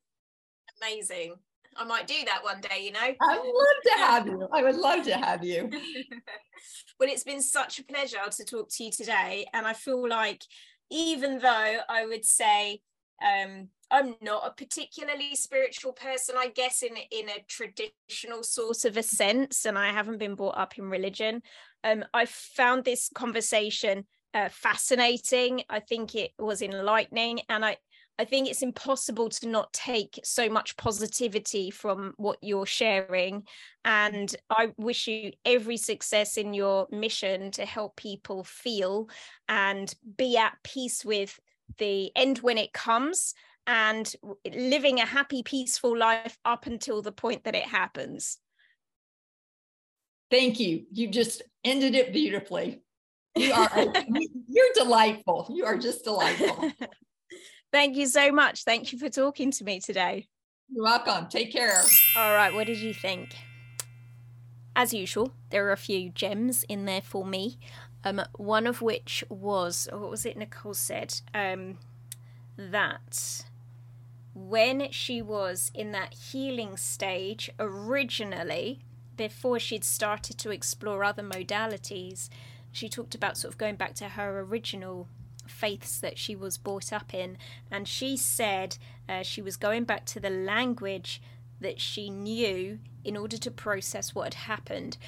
Amazing. 0.82 1.36
I 1.78 1.84
might 1.84 2.06
do 2.06 2.14
that 2.26 2.42
one 2.42 2.60
day, 2.60 2.84
you 2.84 2.92
know. 2.92 3.00
I'd 3.00 3.16
love 3.20 3.82
to 3.84 3.92
have 3.98 4.26
you. 4.26 4.48
I 4.52 4.62
would 4.62 4.76
love 4.76 5.04
to 5.04 5.14
have 5.16 5.44
you. 5.44 5.70
well, 7.00 7.08
it's 7.08 7.24
been 7.24 7.42
such 7.42 7.78
a 7.78 7.84
pleasure 7.84 8.18
to 8.30 8.44
talk 8.44 8.68
to 8.70 8.84
you 8.84 8.90
today. 8.90 9.46
And 9.52 9.66
I 9.66 9.72
feel 9.72 10.08
like 10.08 10.42
even 10.90 11.38
though 11.38 11.78
I 11.88 12.06
would 12.06 12.24
say 12.24 12.80
um, 13.22 13.68
I'm 13.90 14.16
not 14.20 14.46
a 14.46 14.50
particularly 14.50 15.34
spiritual 15.34 15.92
person, 15.92 16.34
I 16.36 16.48
guess, 16.48 16.82
in 16.82 16.96
in 17.10 17.28
a 17.28 17.44
traditional 17.48 18.42
sort 18.42 18.84
of 18.84 18.96
a 18.96 19.02
sense, 19.02 19.64
and 19.64 19.78
I 19.78 19.92
haven't 19.92 20.18
been 20.18 20.34
brought 20.34 20.58
up 20.58 20.78
in 20.78 20.90
religion. 20.90 21.42
Um, 21.84 22.04
I 22.12 22.26
found 22.26 22.84
this 22.84 23.10
conversation 23.14 24.06
uh, 24.34 24.48
fascinating. 24.50 25.62
I 25.70 25.80
think 25.80 26.14
it 26.14 26.32
was 26.38 26.62
enlightening, 26.62 27.40
and 27.48 27.64
I 27.64 27.76
I 28.18 28.24
think 28.24 28.48
it's 28.48 28.62
impossible 28.62 29.28
to 29.28 29.48
not 29.48 29.72
take 29.72 30.18
so 30.24 30.48
much 30.48 30.76
positivity 30.76 31.70
from 31.70 32.14
what 32.16 32.38
you're 32.40 32.66
sharing. 32.66 33.44
And 33.84 34.34
I 34.48 34.72
wish 34.78 35.06
you 35.06 35.32
every 35.44 35.76
success 35.76 36.38
in 36.38 36.54
your 36.54 36.86
mission 36.90 37.50
to 37.52 37.66
help 37.66 37.96
people 37.96 38.42
feel 38.44 39.10
and 39.48 39.94
be 40.16 40.36
at 40.38 40.56
peace 40.64 41.04
with 41.04 41.38
the 41.78 42.10
end 42.16 42.38
when 42.38 42.56
it 42.56 42.72
comes 42.72 43.34
and 43.66 44.10
living 44.54 45.00
a 45.00 45.06
happy, 45.06 45.42
peaceful 45.42 45.96
life 45.96 46.38
up 46.44 46.66
until 46.66 47.02
the 47.02 47.12
point 47.12 47.44
that 47.44 47.54
it 47.54 47.64
happens. 47.64 48.38
Thank 50.30 50.58
you. 50.58 50.86
You 50.90 51.08
just 51.08 51.42
ended 51.64 51.94
it 51.94 52.12
beautifully. 52.12 52.82
You 53.36 53.52
are 53.52 53.70
you're 54.48 54.72
delightful. 54.74 55.48
You 55.50 55.66
are 55.66 55.76
just 55.76 56.04
delightful. 56.04 56.72
Thank 57.72 57.96
you 57.96 58.06
so 58.06 58.32
much. 58.32 58.64
Thank 58.64 58.92
you 58.92 58.98
for 58.98 59.08
talking 59.08 59.50
to 59.52 59.64
me 59.64 59.80
today. 59.80 60.28
You're 60.68 60.84
welcome. 60.84 61.28
Take 61.28 61.52
care. 61.52 61.82
All 62.16 62.34
right, 62.34 62.52
what 62.52 62.66
did 62.66 62.78
you 62.78 62.92
think? 62.92 63.36
As 64.74 64.92
usual, 64.92 65.32
there 65.50 65.66
are 65.68 65.72
a 65.72 65.76
few 65.76 66.10
gems 66.10 66.64
in 66.64 66.84
there 66.84 67.00
for 67.00 67.24
me. 67.24 67.58
Um, 68.04 68.22
one 68.36 68.66
of 68.66 68.82
which 68.82 69.24
was 69.28 69.88
what 69.90 70.10
was 70.10 70.26
it 70.26 70.36
Nicole 70.36 70.74
said? 70.74 71.20
Um, 71.34 71.78
that 72.56 73.44
when 74.34 74.90
she 74.90 75.22
was 75.22 75.70
in 75.74 75.92
that 75.92 76.14
healing 76.14 76.76
stage 76.76 77.50
originally, 77.58 78.80
before 79.16 79.58
she'd 79.58 79.84
started 79.84 80.36
to 80.38 80.50
explore 80.50 81.02
other 81.02 81.22
modalities, 81.22 82.28
she 82.70 82.88
talked 82.88 83.14
about 83.14 83.38
sort 83.38 83.54
of 83.54 83.58
going 83.58 83.76
back 83.76 83.94
to 83.94 84.10
her 84.10 84.40
original 84.40 85.08
faiths 85.50 85.98
that 85.98 86.18
she 86.18 86.34
was 86.36 86.58
brought 86.58 86.92
up 86.92 87.14
in. 87.14 87.38
And 87.70 87.86
she 87.86 88.16
said 88.16 88.78
uh, 89.08 89.22
she 89.22 89.42
was 89.42 89.56
going 89.56 89.84
back 89.84 90.04
to 90.06 90.20
the 90.20 90.30
language 90.30 91.20
that 91.60 91.80
she 91.80 92.10
knew 92.10 92.78
in 93.04 93.16
order 93.16 93.38
to 93.38 93.50
process 93.50 94.14
what 94.14 94.34
had 94.34 94.46
happened. 94.46 94.98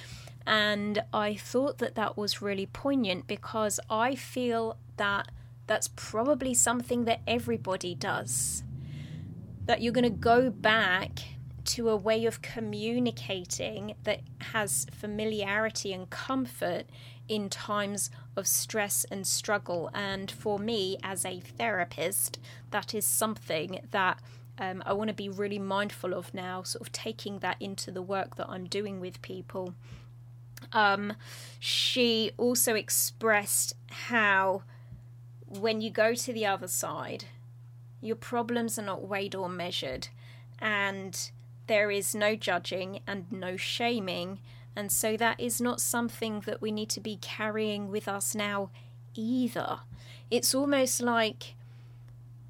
And 0.47 1.03
I 1.13 1.35
thought 1.35 1.79
that 1.79 1.95
that 1.97 2.17
was 2.17 2.41
really 2.41 2.67
poignant 2.67 3.27
because 3.27 3.79
I 3.91 4.15
feel 4.15 4.79
that 4.97 5.31
that's 5.67 5.89
probably 5.89 6.55
something 6.55 7.05
that 7.05 7.21
everybody 7.27 7.95
does 7.95 8.63
that 9.69 9.83
you're 9.83 9.93
going 9.93 10.03
to 10.03 10.11
go 10.11 10.49
back 10.49 11.11
to 11.63 11.91
a 11.91 11.97
way 11.97 12.25
of 12.25 12.41
communicating 12.41 13.95
that 14.05 14.21
has 14.41 14.87
familiarity 14.91 15.93
and 15.93 16.09
comfort 16.09 16.87
in 17.29 17.49
times 17.49 18.11
of 18.37 18.47
stress 18.47 19.05
and 19.11 19.27
struggle. 19.27 19.91
And 19.95 20.31
for 20.31 20.59
me, 20.59 20.99
as 21.03 21.25
a 21.25 21.41
therapist, 21.41 22.39
that 22.71 22.95
is 22.95 23.07
something 23.07 23.81
that 23.91 24.21
um, 24.59 24.83
I 24.85 24.93
want 24.93 25.09
to 25.09 25.15
be 25.15 25.29
really 25.29 25.59
mindful 25.59 26.15
of 26.15 26.35
now, 26.35 26.63
sort 26.63 26.83
of 26.83 26.93
taking 26.93 27.39
that 27.41 27.57
into 27.61 27.91
the 27.91 28.03
work 28.03 28.37
that 28.37 28.49
I'm 28.49 28.67
doing 28.67 29.01
with 29.01 29.23
people. 29.23 29.75
Um, 30.73 31.15
she 31.61 32.33
also 32.37 32.75
expressed 32.75 33.75
how 33.91 34.63
when 35.47 35.81
you 35.81 35.91
go 35.91 36.15
to 36.15 36.33
the 36.33 36.47
other 36.47 36.69
side, 36.69 37.25
your 38.01 38.17
problems 38.17 38.79
are 38.79 38.83
not 38.83 39.07
weighed 39.07 39.35
or 39.35 39.49
measured, 39.49 40.09
and 40.59 41.31
there 41.67 41.91
is 41.91 42.15
no 42.15 42.35
judging 42.35 43.01
and 43.07 43.31
no 43.31 43.57
shaming. 43.57 44.41
And 44.79 44.93
so 44.93 45.17
that 45.17 45.41
is 45.41 45.61
not 45.61 45.81
something 45.81 46.45
that 46.47 46.63
we 46.63 46.71
need 46.71 46.89
to 46.91 47.01
be 47.01 47.17
carrying 47.17 47.91
with 47.91 48.07
us 48.07 48.33
now 48.33 48.71
either. 49.13 49.81
It's 50.31 50.55
almost 50.55 51.03
like 51.03 51.57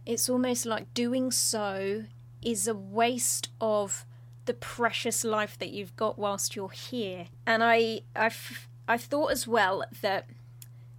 it's 0.04 0.28
almost 0.28 0.66
like 0.66 0.92
doing 0.92 1.30
so 1.30 2.04
is 2.42 2.68
a 2.68 2.74
waste 2.74 3.48
of 3.62 4.04
the 4.44 4.52
precious 4.52 5.24
life 5.24 5.58
that 5.58 5.70
you've 5.70 5.96
got 5.96 6.18
whilst 6.18 6.54
you're 6.54 6.68
here. 6.68 7.28
And 7.46 7.64
I 7.64 8.02
I've 8.14 8.68
I've 8.86 9.04
thought 9.04 9.32
as 9.32 9.48
well 9.48 9.82
that 10.02 10.26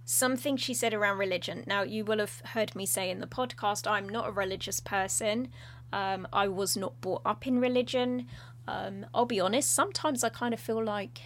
something 0.04 0.56
she 0.56 0.74
said 0.74 0.92
around 0.92 1.18
religion. 1.18 1.62
Now, 1.64 1.82
you 1.82 2.04
will 2.04 2.18
have 2.18 2.42
heard 2.46 2.74
me 2.74 2.86
say 2.86 3.08
in 3.08 3.20
the 3.20 3.28
podcast, 3.28 3.88
I'm 3.88 4.08
not 4.08 4.26
a 4.26 4.32
religious 4.32 4.80
person. 4.80 5.52
Um, 5.92 6.26
I 6.32 6.48
was 6.48 6.76
not 6.76 7.00
brought 7.00 7.22
up 7.24 7.46
in 7.46 7.60
religion. 7.60 8.26
Um, 8.66 9.06
I'll 9.14 9.26
be 9.26 9.40
honest, 9.40 9.72
sometimes 9.72 10.22
I 10.22 10.28
kind 10.28 10.54
of 10.54 10.60
feel 10.60 10.82
like, 10.82 11.20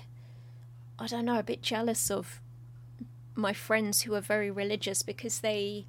I 0.98 1.06
don't 1.06 1.24
know, 1.24 1.38
a 1.38 1.42
bit 1.42 1.62
jealous 1.62 2.10
of 2.10 2.40
my 3.34 3.52
friends 3.52 4.02
who 4.02 4.14
are 4.14 4.20
very 4.20 4.50
religious 4.50 5.02
because 5.02 5.40
they 5.40 5.86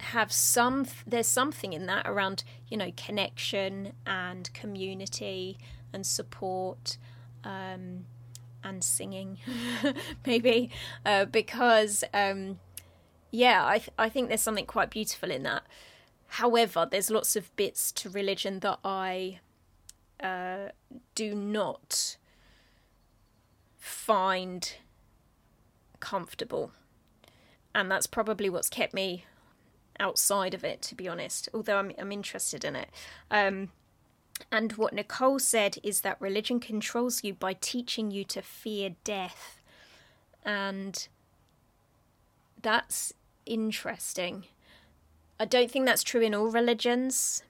have 0.00 0.32
some, 0.32 0.86
there's 1.06 1.26
something 1.26 1.72
in 1.72 1.86
that 1.86 2.06
around, 2.06 2.44
you 2.68 2.76
know, 2.76 2.92
connection 2.96 3.92
and 4.06 4.52
community 4.52 5.58
and 5.92 6.06
support. 6.06 6.98
Um, 7.44 8.04
and 8.64 8.82
singing, 8.82 9.38
maybe, 10.26 10.70
uh, 11.06 11.24
because 11.26 12.02
um, 12.12 12.58
yeah, 13.30 13.64
I 13.66 13.78
th- 13.78 13.90
I 13.98 14.08
think 14.08 14.28
there's 14.28 14.42
something 14.42 14.66
quite 14.66 14.90
beautiful 14.90 15.30
in 15.30 15.42
that. 15.44 15.62
However, 16.32 16.86
there's 16.90 17.10
lots 17.10 17.36
of 17.36 17.54
bits 17.56 17.92
to 17.92 18.10
religion 18.10 18.60
that 18.60 18.78
I 18.84 19.40
do 20.20 21.34
not 21.34 22.16
find 23.78 24.74
comfortable, 26.00 26.72
and 27.74 27.90
that's 27.90 28.06
probably 28.06 28.50
what's 28.50 28.68
kept 28.68 28.94
me 28.94 29.24
outside 30.00 30.54
of 30.54 30.64
it, 30.64 30.82
to 30.82 30.94
be 30.94 31.08
honest. 31.08 31.48
Although 31.52 31.78
I'm 31.78 31.92
I'm 31.98 32.12
interested 32.12 32.64
in 32.64 32.76
it. 32.76 32.88
Um, 33.30 33.70
and 34.52 34.72
what 34.72 34.92
Nicole 34.92 35.38
said 35.38 35.78
is 35.82 36.02
that 36.02 36.20
religion 36.20 36.60
controls 36.60 37.24
you 37.24 37.34
by 37.34 37.54
teaching 37.54 38.10
you 38.10 38.24
to 38.24 38.42
fear 38.42 38.94
death. 39.04 39.60
And 40.44 41.08
that's 42.60 43.12
interesting. 43.46 44.44
I 45.40 45.44
don't 45.44 45.70
think 45.70 45.86
that's 45.86 46.02
true 46.02 46.20
in 46.20 46.34
all 46.34 46.50
religions. 46.50 47.42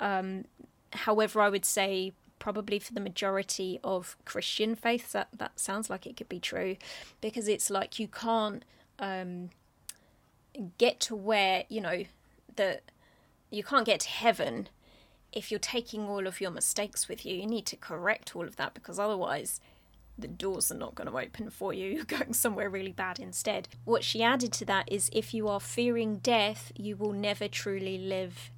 Um, 0.00 0.44
however, 0.92 1.40
I 1.40 1.48
would 1.48 1.64
say 1.64 2.12
probably 2.38 2.78
for 2.78 2.92
the 2.92 3.00
majority 3.00 3.78
of 3.84 4.16
Christian 4.24 4.74
faiths, 4.74 5.12
that, 5.12 5.28
that 5.36 5.60
sounds 5.60 5.88
like 5.88 6.06
it 6.06 6.16
could 6.16 6.28
be 6.28 6.40
true 6.40 6.76
because 7.20 7.46
it's 7.48 7.70
like 7.70 7.98
you 7.98 8.08
can't 8.08 8.64
um, 8.98 9.50
get 10.78 11.00
to 11.00 11.14
where, 11.14 11.64
you 11.68 11.80
know, 11.80 12.04
that 12.56 12.82
you 13.50 13.62
can't 13.62 13.86
get 13.86 14.00
to 14.00 14.08
heaven 14.08 14.68
if 15.32 15.50
you're 15.50 15.60
taking 15.60 16.08
all 16.08 16.26
of 16.26 16.40
your 16.40 16.50
mistakes 16.50 17.08
with 17.08 17.24
you, 17.24 17.34
you 17.34 17.46
need 17.46 17.66
to 17.66 17.76
correct 17.76 18.36
all 18.36 18.44
of 18.44 18.56
that 18.56 18.74
because 18.74 18.98
otherwise 18.98 19.60
the 20.18 20.28
doors 20.28 20.70
are 20.70 20.76
not 20.76 20.94
going 20.94 21.08
to 21.08 21.18
open 21.18 21.48
for 21.48 21.72
you. 21.72 21.90
You're 21.94 22.04
going 22.04 22.34
somewhere 22.34 22.68
really 22.68 22.92
bad 22.92 23.18
instead. 23.18 23.66
What 23.84 24.04
she 24.04 24.22
added 24.22 24.52
to 24.54 24.64
that 24.66 24.92
is 24.92 25.08
if 25.12 25.32
you 25.32 25.48
are 25.48 25.58
fearing 25.58 26.16
death, 26.16 26.70
you 26.76 26.96
will 26.96 27.12
never 27.12 27.48
truly 27.48 27.96
live. 27.96 28.50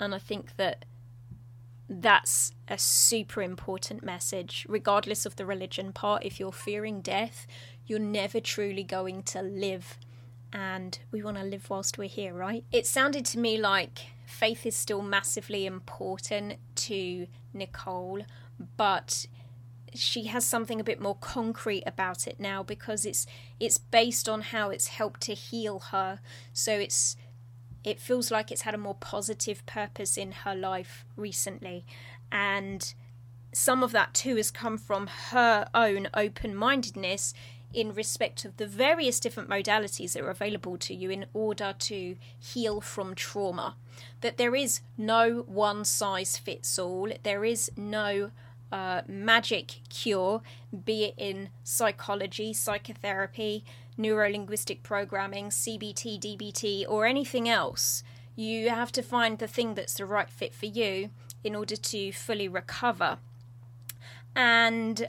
And 0.00 0.14
I 0.14 0.18
think 0.18 0.56
that 0.56 0.84
that's 1.92 2.52
a 2.68 2.78
super 2.78 3.42
important 3.42 4.04
message, 4.04 4.64
regardless 4.68 5.26
of 5.26 5.34
the 5.34 5.44
religion 5.44 5.92
part. 5.92 6.24
If 6.24 6.38
you're 6.38 6.52
fearing 6.52 7.00
death, 7.00 7.48
you're 7.84 7.98
never 7.98 8.38
truly 8.38 8.84
going 8.84 9.24
to 9.24 9.42
live. 9.42 9.98
And 10.52 10.96
we 11.10 11.22
want 11.22 11.36
to 11.38 11.42
live 11.42 11.68
whilst 11.68 11.98
we're 11.98 12.08
here, 12.08 12.32
right? 12.32 12.64
It 12.70 12.86
sounded 12.86 13.24
to 13.26 13.40
me 13.40 13.58
like 13.58 14.06
faith 14.24 14.64
is 14.64 14.76
still 14.76 15.02
massively 15.02 15.66
important 15.66 16.58
to 16.76 17.26
Nicole, 17.52 18.22
but 18.76 19.26
she 19.92 20.24
has 20.24 20.44
something 20.44 20.80
a 20.80 20.84
bit 20.84 21.00
more 21.00 21.16
concrete 21.16 21.82
about 21.84 22.28
it 22.28 22.38
now 22.38 22.62
because 22.62 23.04
it's 23.04 23.26
it's 23.58 23.78
based 23.78 24.28
on 24.28 24.40
how 24.42 24.70
it's 24.70 24.86
helped 24.86 25.20
to 25.22 25.34
heal 25.34 25.80
her. 25.90 26.20
So 26.52 26.74
it's 26.74 27.16
it 27.84 28.00
feels 28.00 28.30
like 28.30 28.50
it's 28.50 28.62
had 28.62 28.74
a 28.74 28.78
more 28.78 28.94
positive 28.94 29.64
purpose 29.66 30.16
in 30.16 30.32
her 30.32 30.54
life 30.54 31.04
recently 31.16 31.84
and 32.30 32.94
some 33.52 33.82
of 33.82 33.92
that 33.92 34.14
too 34.14 34.36
has 34.36 34.50
come 34.50 34.78
from 34.78 35.08
her 35.30 35.68
own 35.74 36.08
open-mindedness 36.14 37.34
in 37.72 37.94
respect 37.94 38.44
of 38.44 38.56
the 38.56 38.66
various 38.66 39.20
different 39.20 39.48
modalities 39.48 40.12
that 40.12 40.22
are 40.22 40.30
available 40.30 40.76
to 40.76 40.94
you 40.94 41.10
in 41.10 41.26
order 41.32 41.74
to 41.78 42.16
heal 42.38 42.80
from 42.80 43.14
trauma. 43.14 43.76
That 44.22 44.38
there 44.38 44.54
is 44.56 44.80
no 44.98 45.44
one 45.46 45.84
size 45.84 46.36
fits 46.36 46.78
all, 46.78 47.10
there 47.22 47.44
is 47.44 47.70
no 47.76 48.30
uh, 48.72 49.02
magic 49.06 49.80
cure, 49.88 50.42
be 50.84 51.04
it 51.04 51.14
in 51.16 51.50
psychology, 51.62 52.52
psychotherapy, 52.52 53.64
neuro 54.00 54.28
linguistic 54.28 54.82
programming, 54.82 55.50
CBT, 55.50 56.20
DBT, 56.20 56.84
or 56.88 57.06
anything 57.06 57.48
else. 57.48 58.02
You 58.34 58.70
have 58.70 58.92
to 58.92 59.02
find 59.02 59.38
the 59.38 59.46
thing 59.46 59.74
that's 59.74 59.94
the 59.94 60.06
right 60.06 60.30
fit 60.30 60.54
for 60.54 60.66
you 60.66 61.10
in 61.44 61.54
order 61.54 61.76
to 61.76 62.12
fully 62.12 62.48
recover. 62.48 63.18
And 64.34 65.08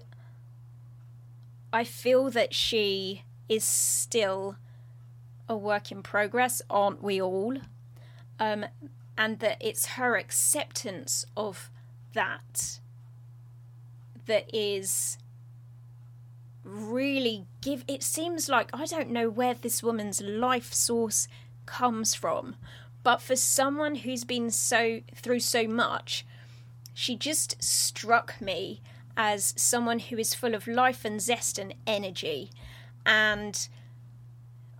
I 1.71 1.83
feel 1.83 2.29
that 2.31 2.53
she 2.53 3.23
is 3.47 3.63
still 3.63 4.57
a 5.47 5.55
work 5.55 5.91
in 5.91 6.03
progress, 6.03 6.61
aren't 6.69 7.03
we 7.03 7.21
all? 7.21 7.57
Um, 8.39 8.65
and 9.17 9.39
that 9.39 9.57
it's 9.59 9.85
her 9.97 10.15
acceptance 10.15 11.25
of 11.37 11.69
that 12.13 12.79
that 14.25 14.49
is 14.53 15.17
really 16.63 17.45
give 17.61 17.83
it 17.87 18.03
seems 18.03 18.47
like 18.47 18.69
I 18.73 18.85
don't 18.85 19.09
know 19.09 19.29
where 19.29 19.53
this 19.53 19.81
woman's 19.81 20.21
life 20.21 20.73
source 20.73 21.27
comes 21.65 22.13
from 22.13 22.55
but 23.03 23.21
for 23.21 23.35
someone 23.35 23.95
who's 23.95 24.23
been 24.23 24.51
so 24.51 25.01
through 25.15 25.39
so 25.39 25.67
much 25.67 26.25
she 26.93 27.15
just 27.15 27.61
struck 27.63 28.39
me 28.39 28.81
as 29.17 29.53
someone 29.57 29.99
who 29.99 30.17
is 30.17 30.33
full 30.33 30.55
of 30.55 30.67
life 30.67 31.05
and 31.05 31.21
zest 31.21 31.59
and 31.59 31.73
energy. 31.85 32.49
And 33.05 33.67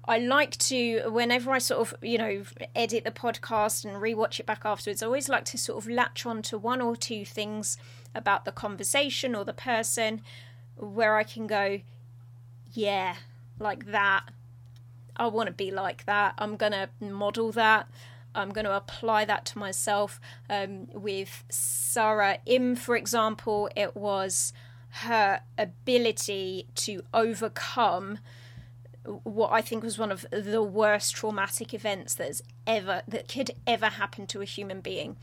I 0.06 0.18
like 0.18 0.58
to, 0.58 1.10
whenever 1.10 1.52
I 1.52 1.60
sort 1.60 1.82
of, 1.82 1.96
you 2.02 2.18
know, 2.18 2.44
edit 2.76 3.04
the 3.04 3.12
podcast 3.12 3.86
and 3.86 4.02
rewatch 4.02 4.40
it 4.40 4.46
back 4.46 4.62
afterwards, 4.66 5.04
I 5.04 5.06
always 5.06 5.30
like 5.30 5.46
to 5.46 5.58
sort 5.58 5.84
of 5.84 5.90
latch 5.90 6.26
on 6.26 6.42
to 6.44 6.58
one 6.58 6.82
or 6.82 6.96
two 6.96 7.26
things 7.26 7.78
about 8.14 8.46
the 8.46 8.52
conversation 8.52 9.36
or 9.36 9.46
the 9.46 9.54
person 9.54 10.22
where 10.78 11.16
I 11.16 11.24
can 11.24 11.48
go, 11.48 11.82
yeah, 12.74 13.16
like 13.60 13.92
that. 13.92 14.24
I 15.16 15.28
want 15.28 15.48
to 15.48 15.54
be 15.54 15.72
like 15.72 16.06
that. 16.06 16.34
I'm 16.38 16.56
going 16.56 16.72
to 16.72 16.90
model 17.00 17.52
that. 17.52 17.90
I'm 18.34 18.50
going 18.52 18.66
to 18.66 18.76
apply 18.76 19.26
that 19.26 19.46
to 19.48 19.60
myself. 19.60 20.20
Um, 20.50 20.88
with 20.94 21.44
Sarah 21.50 22.40
Im, 22.46 22.76
for 22.76 22.96
example, 22.96 23.70
it 23.76 23.96
was 23.96 24.54
her 24.90 25.42
ability 25.58 26.68
to 26.76 27.04
overcome 27.14 28.20
what 29.04 29.52
I 29.52 29.62
think 29.62 29.84
was 29.84 29.98
one 29.98 30.12
of 30.12 30.26
the 30.32 30.62
worst 30.62 31.16
traumatic 31.16 31.74
events 31.74 32.14
that's 32.14 32.42
ever 32.68 33.02
that 33.08 33.28
could 33.28 33.52
ever 33.66 33.88
happen 33.88 34.28
to 34.28 34.42
a 34.42 34.46
human 34.46 34.82
being. 34.82 35.18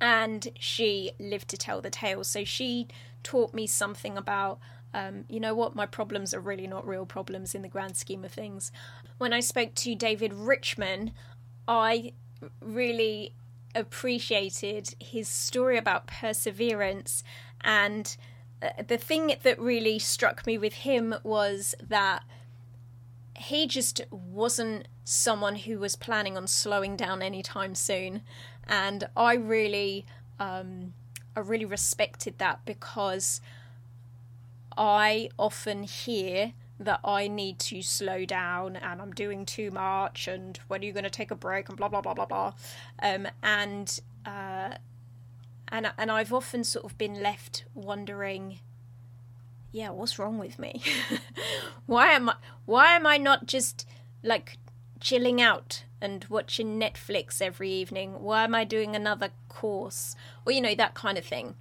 And 0.00 0.48
she 0.58 1.12
lived 1.18 1.48
to 1.48 1.56
tell 1.56 1.80
the 1.80 1.90
tale. 1.90 2.24
So 2.24 2.44
she 2.44 2.88
taught 3.22 3.54
me 3.54 3.66
something 3.66 4.16
about 4.16 4.58
um, 4.94 5.24
you 5.28 5.38
know 5.38 5.54
what, 5.54 5.74
my 5.74 5.84
problems 5.84 6.32
are 6.32 6.40
really 6.40 6.66
not 6.66 6.86
real 6.86 7.04
problems 7.04 7.54
in 7.54 7.60
the 7.60 7.68
grand 7.68 7.96
scheme 7.96 8.24
of 8.24 8.32
things. 8.32 8.72
When 9.18 9.34
I 9.34 9.40
spoke 9.40 9.74
to 9.76 9.94
David 9.94 10.32
Richman, 10.32 11.12
I 11.66 12.12
really 12.60 13.34
appreciated 13.74 14.94
his 14.98 15.28
story 15.28 15.76
about 15.76 16.06
perseverance. 16.06 17.22
And 17.60 18.16
uh, 18.62 18.82
the 18.86 18.96
thing 18.96 19.36
that 19.42 19.60
really 19.60 19.98
struck 19.98 20.46
me 20.46 20.56
with 20.56 20.72
him 20.72 21.14
was 21.22 21.74
that 21.86 22.24
he 23.36 23.66
just 23.66 24.00
wasn't 24.10 24.88
someone 25.04 25.56
who 25.56 25.78
was 25.78 25.96
planning 25.96 26.36
on 26.36 26.46
slowing 26.46 26.96
down 26.96 27.22
anytime 27.22 27.74
soon, 27.74 28.22
and 28.66 29.08
I 29.16 29.34
really, 29.34 30.04
um, 30.38 30.92
I 31.38 31.40
really 31.40 31.64
respected 31.64 32.38
that 32.38 32.64
because 32.64 33.40
I 34.76 35.30
often 35.38 35.84
hear 35.84 36.52
that 36.80 36.98
I 37.04 37.28
need 37.28 37.60
to 37.60 37.80
slow 37.80 38.24
down 38.24 38.74
and 38.74 39.00
I'm 39.00 39.12
doing 39.12 39.46
too 39.46 39.70
much 39.70 40.26
and 40.26 40.58
when 40.66 40.82
are 40.82 40.84
you 40.84 40.92
going 40.92 41.04
to 41.04 41.10
take 41.10 41.30
a 41.30 41.36
break 41.36 41.68
and 41.68 41.78
blah 41.78 41.88
blah 41.88 42.00
blah 42.00 42.14
blah 42.14 42.26
blah, 42.26 42.54
um, 43.00 43.28
and 43.40 44.00
uh, 44.26 44.74
and 45.68 45.92
and 45.96 46.10
I've 46.10 46.32
often 46.32 46.64
sort 46.64 46.84
of 46.84 46.98
been 46.98 47.22
left 47.22 47.64
wondering 47.72 48.58
yeah, 49.70 49.90
what's 49.90 50.18
wrong 50.18 50.38
with 50.38 50.58
me? 50.58 50.82
why 51.86 52.08
am 52.08 52.30
I 52.30 52.34
why 52.66 52.96
am 52.96 53.06
I 53.06 53.16
not 53.16 53.46
just 53.46 53.86
like 54.24 54.58
chilling 54.98 55.40
out 55.40 55.84
and 56.00 56.24
watching 56.28 56.80
Netflix 56.80 57.42
every 57.42 57.70
evening? 57.70 58.22
Why 58.22 58.44
am 58.44 58.54
I 58.54 58.64
doing 58.64 58.94
another 58.94 59.30
course? 59.48 60.16
Or 60.44 60.52
you 60.52 60.60
know, 60.60 60.74
that 60.74 60.94
kind 60.94 61.18
of 61.18 61.24
thing. 61.24 61.54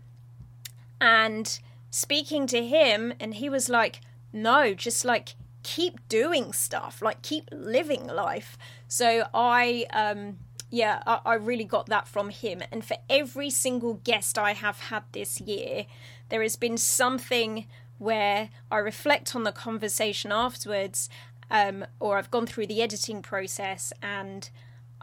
And 1.00 1.60
speaking 1.90 2.48
to 2.48 2.66
him 2.66 3.14
and 3.20 3.36
he 3.36 3.50
was 3.50 3.70
like, 3.70 4.02
"No, 4.34 4.74
just 4.74 5.06
like 5.06 5.36
keep 5.64 6.08
doing 6.08 6.54
stuff, 6.54 7.02
like 7.02 7.22
keep 7.22 7.50
living 7.52 8.08
life." 8.08 8.58
So 8.88 9.28
I 9.34 9.86
um 9.94 10.38
yeah, 10.70 11.02
I, 11.06 11.20
I 11.26 11.34
really 11.36 11.64
got 11.64 11.88
that 11.88 12.08
from 12.08 12.30
him. 12.30 12.62
And 12.72 12.84
for 12.84 12.98
every 13.10 13.50
single 13.50 13.96
guest 13.96 14.38
I 14.38 14.54
have 14.54 14.80
had 14.80 15.04
this 15.12 15.40
year, 15.40 15.86
there 16.30 16.42
has 16.42 16.56
been 16.56 16.78
something 16.78 17.68
where 17.98 18.50
I 18.72 18.78
reflect 18.78 19.36
on 19.36 19.44
the 19.44 19.52
conversation 19.52 20.32
afterwards, 20.32 21.10
um, 21.50 21.86
or 22.00 22.18
I've 22.18 22.32
gone 22.32 22.48
through 22.48 22.68
the 22.68 22.82
editing 22.82 23.22
process 23.22 23.94
and 24.02 24.50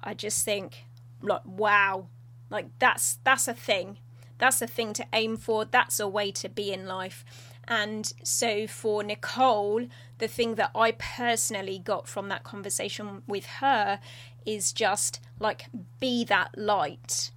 I 0.02 0.14
just 0.14 0.44
think, 0.44 0.84
like, 1.22 1.44
wow, 1.46 2.08
like 2.50 2.66
that's 2.78 3.18
that's 3.24 3.48
a 3.48 3.54
thing. 3.54 3.98
That's 4.38 4.60
a 4.60 4.66
thing 4.66 4.92
to 4.94 5.06
aim 5.12 5.36
for. 5.36 5.64
That's 5.64 6.00
a 6.00 6.08
way 6.08 6.30
to 6.32 6.48
be 6.48 6.72
in 6.72 6.86
life. 6.86 7.24
And 7.66 8.12
so 8.22 8.66
for 8.66 9.02
Nicole, 9.02 9.86
the 10.18 10.28
thing 10.28 10.56
that 10.56 10.70
I 10.74 10.92
personally 10.92 11.78
got 11.78 12.06
from 12.06 12.28
that 12.28 12.44
conversation 12.44 13.22
with 13.26 13.46
her 13.46 14.00
is 14.44 14.72
just 14.72 15.20
like 15.40 15.66
be 15.98 16.24
that 16.24 16.58
light, 16.58 17.30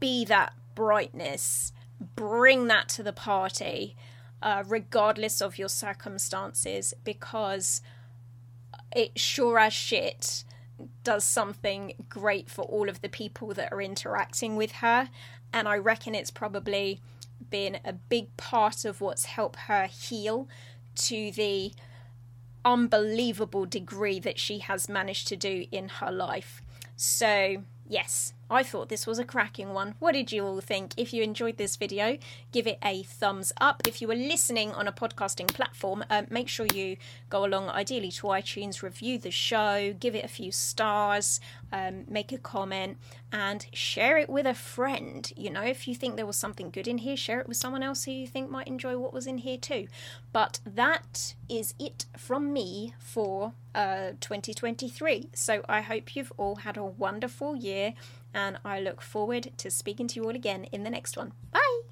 be 0.00 0.24
that 0.24 0.54
brightness, 0.74 1.72
bring 2.16 2.66
that 2.66 2.88
to 2.90 3.02
the 3.02 3.12
party 3.12 3.96
uh, 4.42 4.64
regardless 4.66 5.40
of 5.40 5.58
your 5.58 5.68
circumstances, 5.68 6.94
because 7.04 7.82
it 8.94 9.18
sure 9.18 9.58
as 9.58 9.72
shit 9.72 10.44
does 11.04 11.24
something 11.24 11.92
great 12.08 12.48
for 12.48 12.62
all 12.62 12.88
of 12.88 13.02
the 13.02 13.08
people 13.08 13.48
that 13.54 13.72
are 13.72 13.82
interacting 13.82 14.56
with 14.56 14.72
her. 14.72 15.10
And 15.52 15.68
I 15.68 15.76
reckon 15.76 16.14
it's 16.14 16.30
probably 16.30 17.00
been 17.50 17.78
a 17.84 17.92
big 17.92 18.36
part 18.36 18.84
of 18.84 19.00
what's 19.00 19.26
helped 19.26 19.60
her 19.60 19.86
heal 19.86 20.48
to 20.94 21.30
the 21.32 21.72
unbelievable 22.64 23.66
degree 23.66 24.20
that 24.20 24.38
she 24.38 24.58
has 24.58 24.88
managed 24.88 25.26
to 25.28 25.36
do 25.36 25.66
in 25.72 25.88
her 25.88 26.12
life. 26.12 26.62
So, 26.96 27.64
yes, 27.88 28.34
I 28.50 28.64
thought 28.64 28.88
this 28.88 29.06
was 29.06 29.20
a 29.20 29.24
cracking 29.24 29.72
one. 29.72 29.94
What 30.00 30.12
did 30.12 30.32
you 30.32 30.44
all 30.44 30.60
think? 30.60 30.92
If 30.96 31.12
you 31.12 31.22
enjoyed 31.22 31.56
this 31.56 31.76
video, 31.76 32.18
give 32.50 32.66
it 32.66 32.78
a 32.84 33.04
thumbs 33.04 33.52
up. 33.60 33.86
If 33.86 34.02
you 34.02 34.08
were 34.08 34.16
listening 34.16 34.72
on 34.72 34.88
a 34.88 34.92
podcasting 34.92 35.46
platform, 35.46 36.04
um, 36.10 36.26
make 36.30 36.48
sure 36.48 36.66
you 36.74 36.96
go 37.28 37.44
along 37.44 37.68
ideally 37.68 38.10
to 38.10 38.26
iTunes, 38.26 38.82
review 38.82 39.18
the 39.18 39.30
show, 39.30 39.94
give 40.00 40.16
it 40.16 40.24
a 40.24 40.28
few 40.28 40.50
stars, 40.50 41.40
um, 41.72 42.04
make 42.08 42.32
a 42.32 42.38
comment, 42.38 42.98
and 43.30 43.66
share 43.72 44.18
it 44.18 44.28
with 44.28 44.46
a 44.46 44.54
friend. 44.54 45.32
You 45.36 45.50
know, 45.50 45.62
if 45.62 45.86
you 45.86 45.94
think 45.94 46.16
there 46.16 46.26
was 46.26 46.36
something 46.36 46.70
good 46.70 46.88
in 46.88 46.98
here, 46.98 47.16
share 47.16 47.38
it 47.38 47.46
with 47.46 47.56
someone 47.56 47.84
else 47.84 48.04
who 48.04 48.10
you 48.10 48.26
think 48.26 48.50
might 48.50 48.66
enjoy 48.66 48.98
what 48.98 49.12
was 49.12 49.28
in 49.28 49.38
here 49.38 49.58
too. 49.58 49.86
But 50.32 50.58
that 50.66 51.34
is 51.48 51.74
it 51.78 52.06
from 52.16 52.52
me 52.52 52.94
for 52.98 53.52
uh, 53.74 54.12
2023. 54.20 55.28
So 55.34 55.62
I 55.68 55.82
hope 55.82 56.16
you've 56.16 56.32
all 56.36 56.56
had 56.56 56.76
a 56.76 56.84
wonderful 56.84 57.54
year 57.54 57.94
and 58.34 58.58
I 58.64 58.80
look 58.80 59.02
forward 59.02 59.50
to 59.58 59.70
speaking 59.70 60.06
to 60.08 60.16
you 60.16 60.24
all 60.24 60.34
again 60.34 60.64
in 60.64 60.84
the 60.84 60.90
next 60.90 61.16
one. 61.16 61.32
Bye! 61.52 61.89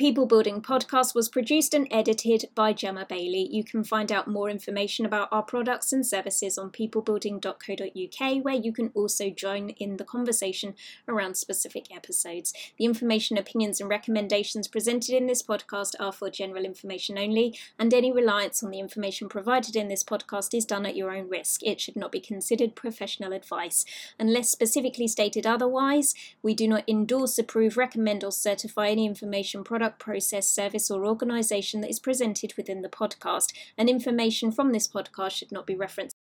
People 0.00 0.24
Building 0.24 0.62
podcast 0.62 1.14
was 1.14 1.28
produced 1.28 1.74
and 1.74 1.86
edited 1.90 2.48
by 2.54 2.72
Gemma 2.72 3.04
Bailey. 3.06 3.46
You 3.50 3.62
can 3.62 3.84
find 3.84 4.10
out 4.10 4.26
more 4.26 4.48
information 4.48 5.04
about 5.04 5.28
our 5.30 5.42
products 5.42 5.92
and 5.92 6.06
services 6.06 6.56
on 6.56 6.70
peoplebuilding.co.uk, 6.70 8.42
where 8.42 8.54
you 8.54 8.72
can 8.72 8.90
also 8.94 9.28
join 9.28 9.68
in 9.68 9.98
the 9.98 10.04
conversation 10.04 10.74
around 11.06 11.36
specific 11.36 11.94
episodes. 11.94 12.54
The 12.78 12.86
information, 12.86 13.36
opinions, 13.36 13.78
and 13.78 13.90
recommendations 13.90 14.68
presented 14.68 15.14
in 15.14 15.26
this 15.26 15.42
podcast 15.42 15.92
are 16.00 16.12
for 16.12 16.30
general 16.30 16.64
information 16.64 17.18
only, 17.18 17.58
and 17.78 17.92
any 17.92 18.10
reliance 18.10 18.62
on 18.62 18.70
the 18.70 18.80
information 18.80 19.28
provided 19.28 19.76
in 19.76 19.88
this 19.88 20.02
podcast 20.02 20.56
is 20.56 20.64
done 20.64 20.86
at 20.86 20.96
your 20.96 21.14
own 21.14 21.28
risk. 21.28 21.62
It 21.62 21.78
should 21.78 21.96
not 21.96 22.10
be 22.10 22.20
considered 22.20 22.74
professional 22.74 23.34
advice. 23.34 23.84
Unless 24.18 24.48
specifically 24.48 25.08
stated 25.08 25.46
otherwise, 25.46 26.14
we 26.42 26.54
do 26.54 26.66
not 26.66 26.84
endorse, 26.88 27.36
approve, 27.36 27.76
recommend, 27.76 28.24
or 28.24 28.32
certify 28.32 28.88
any 28.88 29.04
information, 29.04 29.62
product, 29.62 29.89
process, 29.98 30.48
service, 30.48 30.90
or 30.90 31.04
organisation 31.04 31.80
that 31.80 31.90
is 31.90 32.00
presented 32.00 32.54
within 32.56 32.82
the 32.82 32.88
podcast, 32.88 33.52
and 33.76 33.88
information 33.88 34.52
from 34.52 34.72
this 34.72 34.88
podcast 34.88 35.32
should 35.32 35.52
not 35.52 35.66
be 35.66 35.74
referenced 35.74 36.16